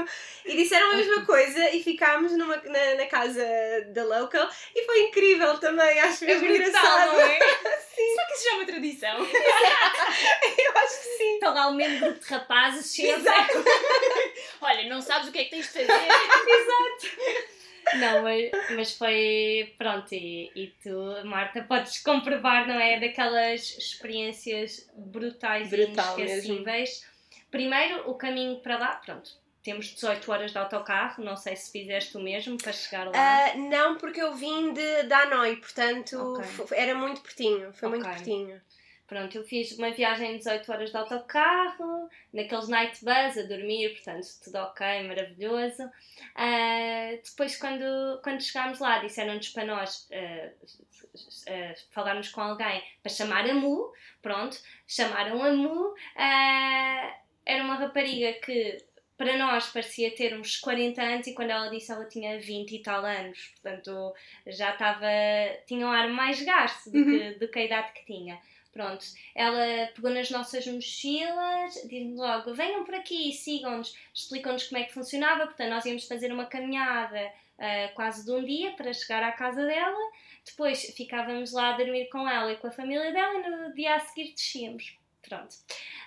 E 0.45 0.57
disseram 0.57 0.91
a 0.91 0.97
mesma 0.97 1.25
coisa 1.25 1.71
e 1.71 1.81
ficámos 1.85 2.33
numa, 2.33 2.57
na, 2.57 2.95
na 2.97 3.07
casa 3.07 3.45
da 3.91 4.03
local 4.03 4.51
e 4.75 4.85
foi 4.85 5.03
incrível 5.03 5.57
também. 5.59 6.01
Acho 6.01 6.25
É 6.25 6.27
mesmo 6.27 6.49
brutal, 6.49 6.69
engraçado. 6.69 7.13
não 7.13 7.21
é? 7.21 7.39
Só 8.01 8.27
que 8.27 8.33
isso 8.33 8.45
já 8.45 8.51
é 8.51 8.55
uma 8.55 8.67
tradição. 8.67 9.19
Eu 9.21 10.73
acho 10.79 11.01
que 11.01 11.09
sim. 11.17 11.35
Estão 11.35 11.55
lá 11.55 11.69
o 11.69 11.75
mesmo 11.75 12.01
grupo 12.01 12.19
de 12.19 12.27
rapazes, 12.27 12.93
chega. 12.93 13.31
Olha, 14.61 14.89
não 14.89 15.01
sabes 15.01 15.29
o 15.29 15.33
que 15.33 15.39
é 15.39 15.45
que 15.45 15.51
tens 15.51 15.67
de 15.67 15.73
fazer. 15.87 15.87
Não, 17.97 18.23
mas, 18.23 18.51
mas 18.77 18.95
foi. 18.97 19.75
Pronto, 19.79 20.13
e, 20.15 20.51
e 20.55 20.67
tu, 20.83 21.27
Marta, 21.27 21.63
podes 21.63 22.03
comprovar, 22.03 22.67
não 22.69 22.75
é? 22.79 23.01
Daquelas 23.01 23.77
experiências 23.79 24.89
brutais 24.97 25.69
Brutal 25.71 26.19
e 26.19 26.23
inesquecíveis. 26.23 27.07
Primeiro, 27.51 28.09
o 28.11 28.15
caminho 28.15 28.57
para 28.61 28.79
lá, 28.79 28.89
pronto. 28.97 29.31
Temos 29.63 29.87
18 29.95 30.33
horas 30.33 30.53
de 30.53 30.59
autocarro, 30.59 31.23
não 31.23 31.37
sei 31.37 31.55
se 31.55 31.71
fizeste 31.71 32.17
o 32.17 32.21
mesmo 32.21 32.57
para 32.57 32.73
chegar 32.73 33.07
lá. 33.09 33.13
Ah, 33.15 33.55
não, 33.57 33.97
porque 33.99 34.23
eu 34.23 34.35
vim 34.35 34.73
de, 34.73 35.03
da 35.03 35.19
Hanoi, 35.25 35.57
portanto 35.57 36.17
Ok. 36.17 36.45
f- 36.45 36.75
era 36.75 36.95
muito 36.95 37.21
pertinho. 37.21 37.71
Foi 37.75 37.89
muito 37.91 38.07
Ok. 38.07 38.15
pertinho. 38.15 38.61
Pronto, 39.11 39.37
eu 39.37 39.43
fiz 39.43 39.77
uma 39.77 39.91
viagem 39.91 40.35
de 40.35 40.39
18 40.39 40.71
horas 40.71 40.91
de 40.93 40.97
autocarro, 40.97 42.09
naqueles 42.33 42.69
night 42.69 43.05
bus 43.05 43.39
a 43.39 43.43
dormir, 43.43 43.89
portanto, 43.95 44.25
tudo 44.45 44.59
ok, 44.59 45.03
maravilhoso. 45.09 45.83
Ah, 46.37 47.11
depois, 47.21 47.57
quando, 47.57 48.21
quando 48.23 48.41
chegámos 48.41 48.79
lá, 48.79 49.01
disseram-nos 49.01 49.49
para 49.49 49.65
nós 49.65 50.09
ah, 50.13 50.51
ah, 51.49 51.75
falarmos 51.91 52.29
com 52.29 52.41
alguém 52.41 52.81
para 53.03 53.11
chamar 53.11 53.51
a 53.51 53.53
Mu, 53.53 53.93
pronto, 54.23 54.57
chamaram 54.87 55.43
a 55.43 55.53
Mu. 55.55 55.93
era 56.15 57.65
uma 57.65 57.75
rapariga 57.75 58.35
que 58.35 58.79
para 59.19 59.37
nós 59.37 59.73
parecia 59.73 60.15
ter 60.15 60.39
uns 60.39 60.57
40 60.61 61.03
anos 61.03 61.27
e 61.27 61.35
quando 61.35 61.51
ela 61.51 61.69
disse 61.69 61.91
ela 61.91 62.05
tinha 62.05 62.39
20 62.39 62.77
e 62.77 62.79
tal 62.79 63.05
anos, 63.05 63.55
portanto 63.61 64.15
já 64.47 64.71
estava, 64.71 65.09
tinha 65.67 65.85
um 65.85 65.91
ar 65.91 66.09
mais 66.09 66.41
gasto 66.43 66.93
do, 66.93 67.05
que, 67.05 67.31
do 67.41 67.49
que 67.49 67.59
a 67.59 67.65
idade 67.65 67.93
que 67.93 68.07
tinha. 68.07 68.41
Pronto, 68.73 69.05
ela 69.35 69.89
pegou 69.95 70.11
nas 70.11 70.31
nossas 70.31 70.67
mochilas, 70.67 71.75
diz-nos 71.89 72.19
logo: 72.19 72.55
venham 72.55 72.85
por 72.85 72.95
aqui, 72.95 73.33
sigam-nos, 73.33 73.97
explicam-nos 74.15 74.69
como 74.69 74.81
é 74.81 74.85
que 74.85 74.95
funcionava. 74.95 75.47
Portanto, 75.47 75.71
nós 75.71 75.85
íamos 75.85 76.07
fazer 76.07 76.33
uma 76.33 76.47
caminhada 76.47 77.33
ah, 77.59 77.91
quase 77.95 78.25
de 78.25 78.31
um 78.31 78.45
dia 78.45 78.73
para 78.73 78.93
chegar 78.93 79.23
à 79.23 79.33
casa 79.33 79.65
dela. 79.67 79.99
Depois 80.47 80.83
ficávamos 80.97 81.53
lá 81.53 81.75
a 81.75 81.77
dormir 81.77 82.09
com 82.09 82.29
ela 82.29 82.53
e 82.53 82.57
com 82.57 82.69
a 82.69 82.73
família 82.73 83.13
dela, 83.13 83.35
e 83.35 83.51
no 83.51 83.75
dia 83.75 83.97
a 83.97 84.01
seguir 84.01 84.33
descíamos. 84.33 84.97
Pronto. 85.21 85.55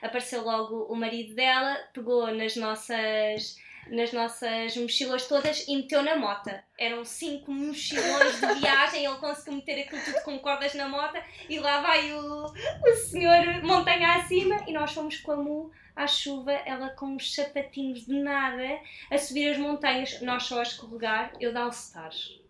Apareceu 0.02 0.44
logo 0.44 0.86
o 0.86 0.96
marido 0.96 1.36
dela, 1.36 1.76
pegou 1.94 2.28
nas 2.34 2.56
nossas 2.56 3.58
nas 3.88 4.12
nossas 4.12 4.76
mochilas 4.78 5.28
todas 5.28 5.68
e 5.68 5.76
meteu 5.76 6.04
na 6.04 6.16
mota. 6.16 6.64
Eram 6.78 7.04
cinco 7.06 7.52
mochilões 7.52 8.40
de 8.40 8.54
viagem, 8.60 9.06
ele 9.06 9.16
conseguiu 9.16 9.54
meter 9.54 9.82
aquilo 9.82 10.02
tudo 10.04 10.24
com 10.24 10.40
cordas 10.40 10.74
na 10.74 10.88
mota 10.88 11.22
e 11.50 11.60
lá 11.60 11.82
vai 11.82 12.14
o, 12.14 12.46
o 12.46 12.96
senhor 13.10 13.64
montanha 13.64 14.16
acima 14.16 14.64
e 14.68 14.74
nós 14.74 14.92
fomos 14.92 15.18
com 15.18 15.32
a 15.32 15.38
Mu 15.38 15.72
à 15.96 16.08
chuva, 16.08 16.52
ela 16.52 16.90
com 16.90 17.16
os 17.16 17.34
sapatinhos 17.36 18.06
de 18.06 18.14
nada, 18.14 18.80
a 19.12 19.18
subir 19.18 19.52
as 19.52 19.58
montanhas, 19.58 20.22
nós 20.22 20.44
só 20.44 20.60
a 20.60 20.64
escorregar, 20.64 21.34
eu 21.40 21.54
dar 21.54 21.70
stars. 21.70 22.43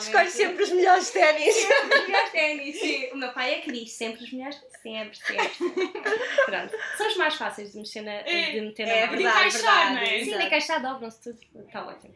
Escolhe 0.00 0.30
sempre 0.30 0.62
os 0.64 0.70
melhores 0.70 1.10
ténis. 1.10 1.54
Sempre 1.54 1.98
os 1.98 2.06
melhores 2.06 2.30
ténis, 2.32 2.80
sim. 2.80 3.10
O 3.12 3.16
meu 3.16 3.32
pai 3.32 3.54
é 3.54 3.60
que 3.60 3.72
diz 3.72 3.92
sempre 3.92 4.24
os 4.24 4.32
melhores, 4.32 4.60
sempre, 4.82 5.16
sempre. 5.16 5.48
Pronto. 6.46 6.74
São 6.96 7.08
os 7.08 7.16
mais 7.16 7.34
fáceis 7.34 7.72
de, 7.72 7.78
mexer 7.78 8.02
na, 8.02 8.22
de 8.22 8.60
meter 8.60 8.86
na 8.86 8.92
É 8.92 9.06
mão. 9.06 9.16
De 9.16 9.22
verdade, 9.22 9.48
encaixar, 9.48 9.62
verdade. 9.62 9.94
não 9.94 10.00
é? 10.02 10.24
Sim, 10.24 10.34
na 10.36 10.50
caixa 10.50 10.78
dobram-se 10.78 11.22
tudo. 11.22 11.38
Está 11.66 11.86
ótimo. 11.86 12.14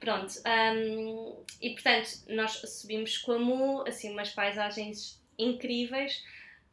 Pronto. 0.00 0.34
hum, 0.74 1.36
e 1.60 1.70
portanto, 1.70 2.08
nós 2.28 2.52
subimos 2.52 3.18
com 3.18 3.32
a 3.32 3.38
Mu, 3.38 3.84
assim, 3.86 4.12
umas 4.12 4.30
paisagens 4.30 5.20
incríveis. 5.38 6.22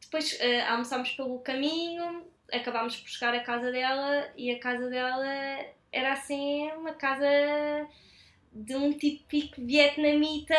Depois 0.00 0.38
eh, 0.40 0.60
almoçámos 0.62 1.10
pelo 1.12 1.38
caminho, 1.40 2.26
acabámos 2.52 2.96
por 2.96 3.08
chegar 3.08 3.34
à 3.34 3.40
casa 3.40 3.72
dela 3.72 4.30
e 4.36 4.50
a 4.50 4.58
casa 4.58 4.88
dela 4.88 5.26
era 5.90 6.12
assim 6.12 6.70
uma 6.72 6.92
casa 6.92 7.26
de 8.54 8.76
um 8.76 8.92
típico 8.92 9.60
vietnamita 9.60 10.54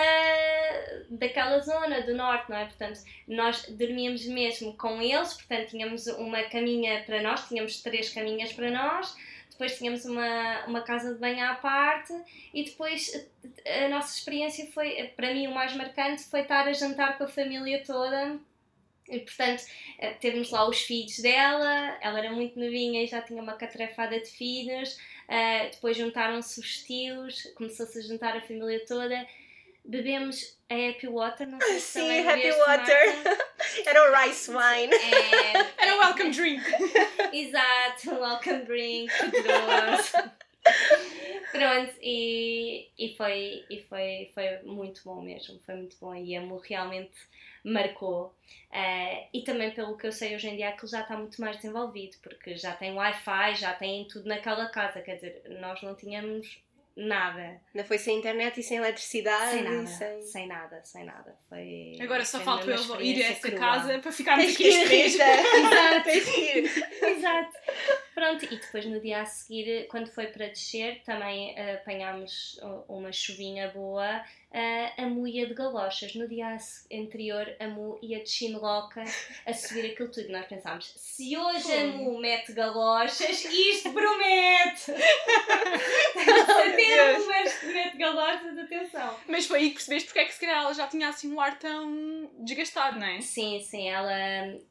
daquela 1.10 1.60
zona 1.60 2.02
do 2.02 2.14
norte, 2.14 2.50
não 2.50 2.58
é? 2.58 2.66
Portanto, 2.66 3.00
nós 3.28 3.66
dormíamos 3.70 4.26
mesmo 4.26 4.76
com 4.76 5.02
eles, 5.02 5.34
portanto, 5.34 5.70
tínhamos 5.70 6.06
uma 6.08 6.44
caminha 6.44 7.04
para 7.06 7.22
nós, 7.22 7.48
tínhamos 7.48 7.82
três 7.82 8.10
caminhas 8.10 8.52
para 8.52 8.70
nós, 8.70 9.16
depois 9.50 9.78
tínhamos 9.78 10.04
uma, 10.04 10.66
uma 10.66 10.82
casa 10.82 11.14
de 11.14 11.20
banho 11.20 11.46
à 11.46 11.56
parte 11.56 12.14
e 12.54 12.66
depois 12.66 13.26
a 13.66 13.88
nossa 13.88 14.18
experiência 14.18 14.70
foi, 14.74 15.14
para 15.16 15.34
mim, 15.34 15.48
o 15.48 15.54
mais 15.54 15.74
marcante 15.74 16.24
foi 16.24 16.42
estar 16.42 16.68
a 16.68 16.74
jantar 16.74 17.18
com 17.18 17.24
a 17.24 17.28
família 17.28 17.82
toda. 17.86 18.38
E, 19.08 19.20
portanto, 19.20 19.64
eh, 20.00 20.14
termos 20.14 20.50
lá 20.50 20.68
os 20.68 20.80
filhos 20.80 21.20
dela, 21.20 21.96
ela 22.02 22.20
era 22.20 22.32
muito 22.32 22.60
novinha 22.60 23.04
e 23.04 23.08
já 23.08 23.22
tinha 23.22 23.42
uma 23.42 23.54
catrefada 23.54 24.20
de 24.20 24.28
filhos, 24.28 24.98
Uh, 25.28 25.72
depois 25.72 25.98
juntaram-se 25.98 26.60
os 26.60 26.84
tios, 26.84 27.44
começou-se 27.56 27.98
a 27.98 28.02
juntar 28.02 28.38
a 28.38 28.42
família 28.42 28.86
toda. 28.86 29.28
Bebemos 29.84 30.58
a 30.70 30.74
Happy 30.74 31.08
Water, 31.08 31.48
não 31.48 31.60
sei 31.60 31.80
se 31.80 32.00
Sim, 32.00 32.28
Happy 32.28 32.52
Water. 32.52 33.46
Era 33.86 34.12
o 34.12 34.16
rice 34.16 34.50
wine. 34.50 34.94
É, 34.94 35.58
Era 35.84 35.96
o 35.96 36.00
welcome 36.00 36.32
drink. 36.32 36.64
Exato, 37.34 38.12
um 38.12 38.20
welcome 38.20 38.66
drink. 38.66 39.12
Pronto, 41.52 41.94
e, 42.02 42.90
e, 42.98 43.16
foi, 43.16 43.64
e 43.70 43.82
foi, 43.84 44.32
foi 44.34 44.60
muito 44.64 45.02
bom 45.06 45.22
mesmo, 45.22 45.60
foi 45.66 45.76
muito 45.76 45.96
bom 46.02 46.16
e 46.16 46.36
a 46.36 46.42
Mu 46.42 46.58
realmente 46.58 47.14
marcou. 47.66 48.34
Eh, 48.72 49.28
e 49.34 49.42
também 49.44 49.72
pelo 49.72 49.98
que 49.98 50.06
eu 50.06 50.12
sei 50.12 50.36
hoje 50.36 50.48
em 50.48 50.56
dia 50.56 50.70
aquilo 50.70 50.88
já 50.88 51.02
está 51.02 51.18
muito 51.18 51.42
mais 51.42 51.56
desenvolvido, 51.58 52.18
porque 52.22 52.56
já 52.56 52.74
tem 52.74 52.94
Wi-Fi, 52.94 53.56
já 53.56 53.74
tem 53.74 54.08
tudo 54.08 54.28
naquela 54.28 54.68
casa, 54.70 55.02
quer 55.02 55.16
dizer, 55.16 55.44
nós 55.60 55.82
não 55.82 55.96
tínhamos 55.96 56.64
nada, 56.96 57.60
Não 57.74 57.84
foi 57.84 57.98
sem 57.98 58.18
internet 58.20 58.58
e 58.58 58.64
sem 58.64 58.78
eletricidade. 58.78 59.52
sem 59.52 59.64
nada, 59.64 59.88
sem... 59.88 60.22
sem 60.22 60.48
nada, 60.48 60.82
sem 60.84 61.04
nada. 61.04 61.36
Foi, 61.50 61.98
Agora 62.00 62.24
só 62.24 62.40
falta 62.40 62.70
eu 62.70 63.02
ir 63.02 63.22
a 63.22 63.28
essa 63.32 63.50
crua. 63.50 63.60
casa 63.60 64.00
para 64.00 64.12
ficarmos 64.14 64.54
aqui 64.54 64.70
as 64.70 64.88
três. 64.88 65.16
Exato. 65.20 66.10
Exato. 67.06 67.58
Pronto, 68.14 68.46
e 68.46 68.58
depois 68.58 68.86
no 68.86 69.02
dia 69.02 69.22
a 69.22 69.26
seguir, 69.26 69.88
quando 69.90 70.10
foi 70.10 70.28
para 70.28 70.48
descer, 70.48 71.02
também 71.04 71.54
eh, 71.58 71.74
apanhámos 71.74 72.58
uh, 72.64 72.86
uma 72.88 73.12
chuvinha 73.12 73.68
boa, 73.72 74.24
eh, 74.58 74.94
a 74.98 75.06
Mu 75.08 75.28
ia 75.28 75.46
de 75.46 75.54
galochas. 75.54 76.16
No 76.16 76.28
dia 76.28 76.58
anterior, 76.92 77.46
a 77.60 77.68
Mu 77.68 78.00
ia 78.02 78.24
de 78.24 78.30
chinloca 78.30 79.04
a 79.46 79.54
subir 79.54 79.92
aquilo 79.92 80.10
tudo. 80.10 80.30
Nós 80.32 80.46
pensámos, 80.48 80.94
se 80.96 81.38
hoje 81.38 81.72
a 81.74 81.86
Mu 81.88 82.18
mete 82.20 82.54
galochas, 82.54 83.44
isto 83.46 83.92
promete! 83.92 84.92
A 86.16 87.20
Mu 87.20 87.74
mete 87.74 87.98
galochas, 87.98 88.58
atenção! 88.58 89.16
Mas 89.28 89.46
foi 89.46 89.60
aí 89.60 89.68
que 89.70 89.76
percebeste 89.76 90.08
porque 90.08 90.20
é 90.20 90.26
que 90.26 90.34
se 90.34 90.40
calhar 90.40 90.64
ela 90.64 90.74
já 90.74 90.88
tinha 90.88 91.10
assim 91.10 91.32
um 91.34 91.40
ar 91.40 91.58
tão 91.60 92.30
desgastado, 92.40 93.00
não 93.00 93.08
é? 93.08 93.22
Sim, 93.22 93.60
sim, 93.62 93.90
ela, 93.90 94.12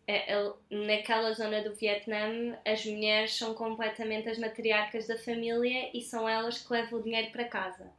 eh, 0.07 0.25
ela- 0.33 0.57
naquela 0.71 1.33
zona 1.33 1.63
do 1.63 1.75
Vietnã, 1.75 2.59
as 2.65 2.85
mulheres 2.87 3.35
são 3.37 3.55
completamente 3.55 4.29
as 4.29 4.39
matriarcas 4.39 5.07
da 5.07 5.19
família 5.19 5.91
e 5.95 6.01
são 6.03 6.29
elas 6.29 6.59
que 6.59 6.73
levam 6.73 6.99
o 7.01 7.03
dinheiro 7.03 7.31
para 7.31 7.45
casa. 7.45 7.91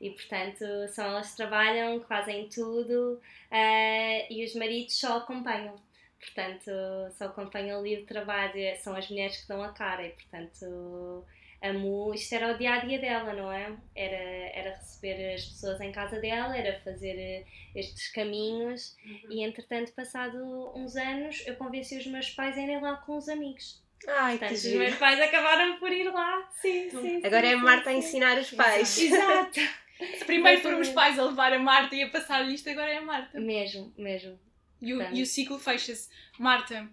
E 0.00 0.10
portanto, 0.10 0.64
são 0.88 1.06
elas 1.06 1.30
que 1.30 1.36
trabalham, 1.36 2.00
que 2.00 2.06
fazem 2.06 2.48
tudo 2.48 3.20
eh, 3.50 4.30
e 4.32 4.44
os 4.44 4.54
maridos 4.54 4.98
só 4.98 5.18
acompanham. 5.18 5.74
Portanto, 6.20 6.70
só 7.16 7.26
acompanham 7.26 7.78
ali 7.78 7.96
o 7.98 8.06
trabalho, 8.06 8.54
são 8.82 8.94
as 8.96 9.08
mulheres 9.08 9.36
que 9.38 9.48
dão 9.48 9.62
a 9.62 9.72
cara 9.72 10.06
e 10.06 10.10
portanto. 10.10 11.24
A 11.62 11.72
Mu, 11.72 12.12
isto 12.14 12.34
era 12.34 12.52
o 12.54 12.58
dia 12.58 12.74
a 12.74 12.78
dia 12.80 12.98
dela, 12.98 13.32
não 13.32 13.50
é? 13.50 13.74
Era, 13.94 14.14
era 14.54 14.76
receber 14.76 15.34
as 15.34 15.42
pessoas 15.46 15.80
em 15.80 15.90
casa 15.90 16.20
dela, 16.20 16.54
era 16.56 16.78
fazer 16.80 17.18
eh, 17.18 17.44
estes 17.74 18.08
caminhos 18.12 18.94
e 19.30 19.42
entretanto, 19.42 19.90
passado 19.92 20.36
uns 20.76 20.96
anos, 20.96 21.42
eu 21.46 21.56
convenci 21.56 21.96
os 21.96 22.06
meus 22.06 22.28
pais 22.30 22.58
a 22.58 22.60
irem 22.60 22.80
lá 22.80 22.96
com 22.98 23.16
os 23.16 23.26
amigos. 23.28 23.82
Ai, 24.06 24.32
Portanto, 24.36 24.54
os 24.54 24.62
giro. 24.62 24.78
meus 24.80 24.94
pais 24.96 25.18
acabaram 25.18 25.78
por 25.78 25.90
ir 25.90 26.08
lá. 26.12 26.46
Sim, 26.60 26.90
sim. 26.90 27.20
Agora 27.24 27.46
sim, 27.46 27.52
é 27.52 27.54
a 27.54 27.58
sim, 27.58 27.64
Marta 27.64 27.90
a 27.90 27.94
ensinar 27.94 28.38
os 28.38 28.50
pais. 28.50 28.98
Exato. 28.98 29.60
Se 30.18 30.24
primeiro 30.24 30.60
foram 30.60 30.80
os 30.80 30.88
pais 30.90 31.18
a 31.18 31.24
levar 31.24 31.52
a 31.52 31.58
Marta 31.58 31.94
e 31.94 32.02
a 32.02 32.08
passar 32.08 32.46
isto, 32.48 32.68
agora 32.68 32.90
é 32.92 32.96
a 32.98 33.02
Marta. 33.02 33.40
mesmo, 33.40 33.92
mesmo. 33.96 34.38
E 34.80 34.92
o, 34.92 35.02
e 35.14 35.22
o 35.22 35.26
ciclo 35.26 35.58
fecha-se. 35.58 36.08
Marta, 36.38 36.88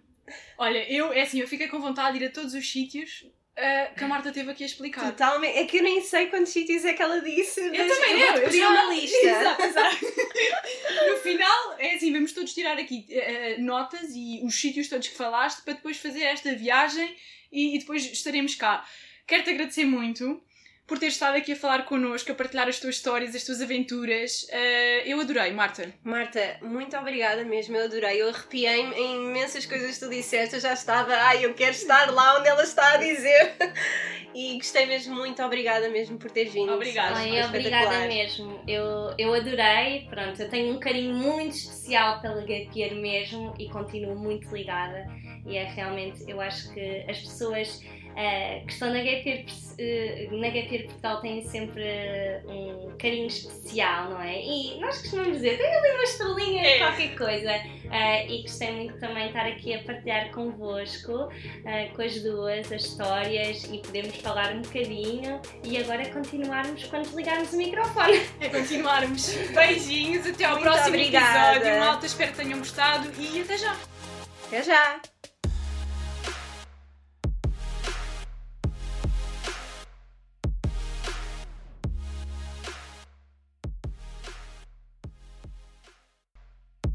olha, 0.58 0.90
eu, 0.92 1.12
é 1.12 1.22
assim, 1.22 1.40
eu 1.40 1.48
fiquei 1.48 1.68
com 1.68 1.80
vontade 1.80 2.18
de 2.18 2.24
ir 2.24 2.28
a 2.28 2.32
todos 2.32 2.54
os 2.54 2.72
sítios 2.72 3.26
ah, 3.58 3.92
que 3.96 4.04
a 4.04 4.08
Marta 4.08 4.32
teve 4.32 4.50
aqui 4.50 4.64
a 4.64 4.66
explicar. 4.66 5.06
Totalmente. 5.12 5.58
É 5.58 5.66
que 5.66 5.78
eu 5.78 5.84
nem 5.84 6.02
sei 6.02 6.28
quantos 6.28 6.52
sítios 6.54 6.86
é 6.86 6.94
que 6.94 7.02
ela 7.02 7.20
disse. 7.20 7.60
Eu 7.60 7.88
também 7.88 8.20
eu 8.22 8.34
vou 8.34 8.42
eu 8.42 8.52
já- 8.52 8.70
uma 8.70 8.94
lista. 8.94 9.18
Exato, 9.28 9.62
exato. 9.64 10.06
No 11.10 11.18
final, 11.18 11.76
é 11.78 11.96
assim, 11.96 12.12
vamos 12.12 12.32
todos 12.32 12.54
tirar 12.54 12.78
aqui 12.78 13.06
eh, 13.10 13.58
notas 13.60 14.12
e 14.16 14.42
os 14.44 14.56
sítios 14.60 14.88
todos 14.88 15.08
que 15.08 15.16
falaste 15.16 15.62
para 15.64 15.74
depois 15.74 15.98
fazer 15.98 16.24
esta 16.24 16.56
viagem 16.56 17.16
e, 17.52 17.76
e 17.76 17.80
depois 17.80 18.04
estaremos 18.12 18.56
cá. 18.56 18.86
Quero-te 19.28 19.52
agradecer 19.52 19.86
muito 19.86 20.42
por 20.86 21.00
ter 21.00 21.08
estado 21.08 21.38
aqui 21.38 21.54
a 21.54 21.56
falar 21.56 21.86
connosco, 21.86 22.32
a 22.32 22.36
partilhar 22.36 22.68
as 22.68 22.80
tuas 22.80 22.96
histórias, 22.96 23.36
as 23.36 23.44
tuas 23.44 23.62
aventuras. 23.62 24.46
Eh, 24.50 25.04
eu 25.06 25.20
adorei, 25.20 25.52
Marta. 25.52 25.94
Marta, 26.04 26.58
muito 26.62 26.96
obrigada 26.98 27.44
mesmo, 27.46 27.78
eu 27.78 27.86
adorei. 27.86 28.22
Eu 28.22 28.30
arrepiei-me 28.30 28.94
em 28.96 29.30
imensas 29.30 29.66
coisas 29.66 29.98
que 29.98 30.06
tu 30.06 30.10
disseste. 30.10 30.56
Eu 30.56 30.62
já 30.62 30.74
estava, 30.74 31.14
ai, 31.14 31.46
eu 31.46 31.54
quero 31.54 31.72
estar 31.72 32.12
lá 32.12 32.38
onde 32.38 32.50
ela 32.50 32.64
está 32.64 32.94
a 32.94 32.98
dizer. 32.98 33.54
E 34.36 34.58
gostei 34.58 34.88
mesmo, 34.88 35.16
muito 35.16 35.44
obrigada 35.44 35.90
mesmo 35.90 36.18
por 36.18 36.32
teres 36.32 36.52
vindo. 36.52 36.74
Obrigada. 36.74 37.18
Ai, 37.18 37.44
obrigada 37.44 38.08
mesmo. 38.08 38.60
Eu, 38.68 39.14
eu 39.18 39.32
adorei. 39.32 40.08
Pronto, 40.10 40.42
eu 40.42 40.50
tenho 40.50 40.74
um 40.74 40.80
carinho 40.80 41.14
muito 41.14 41.56
especial 41.56 42.20
pela 42.20 42.42
Gapier 42.42 42.96
mesmo 42.96 43.54
e 43.60 43.70
continuo 43.70 44.16
muito 44.16 44.52
ligada. 44.52 45.06
E 45.46 45.56
é 45.56 45.66
realmente, 45.66 46.24
eu 46.28 46.42
acho 46.42 46.74
que 46.74 47.06
as 47.08 47.20
pessoas 47.20 47.80
eh, 48.16 48.62
que 48.66 48.74
estão 48.74 48.90
na 48.90 49.00
Gapier, 49.00 49.46
eh, 49.80 50.28
na 50.32 50.50
Portugal 50.88 51.22
têm 51.22 51.46
sempre 51.48 51.84
um 52.48 52.96
carinho 52.98 53.28
especial, 53.28 54.10
não 54.12 54.22
é? 54.22 54.40
E 54.42 54.80
nós 54.80 55.00
costumamos 55.02 55.34
dizer, 55.34 55.58
tem 55.58 55.68
ali 55.76 55.90
uma 55.92 56.04
estrelinha 56.04 56.64
É. 56.64 56.78
qualquer 56.80 57.16
coisa. 57.18 57.52
Eh, 57.92 58.28
e 58.28 58.42
gostei 58.44 58.72
muito 58.72 59.00
também 59.00 59.24
de 59.24 59.28
estar 59.30 59.46
aqui 59.46 59.74
a 59.76 59.84
partilhar 59.84 60.32
convosco, 60.32 61.30
eh, 61.66 61.90
com 61.96 62.02
as 62.02 62.22
duas, 62.24 62.72
as 62.72 62.86
histórias 62.86 63.64
e 63.66 63.78
podemos 63.80 64.16
falar 64.18 64.54
um 64.54 64.62
bocadinho 64.62 65.40
e 65.64 65.78
agora 65.78 66.10
continuarmos 66.10 66.84
quando 66.86 67.04
desligarmos 67.04 67.54
o 67.54 67.58
microfone. 67.58 68.22
É 68.42 68.50
continuarmos. 68.50 69.30
Beijinhos, 69.54 70.26
até 70.28 70.46
ao 70.46 70.52
Muito 70.54 70.64
próximo 70.64 70.88
obrigada. 70.90 71.56
episódio. 71.58 71.80
Malta, 71.80 72.06
espero 72.06 72.32
que 72.32 72.38
tenham 72.38 72.60
gostado 72.60 73.12
e 73.20 73.42
até 73.42 73.58
já. 73.58 73.76
Até 74.48 74.64
já! 74.64 75.13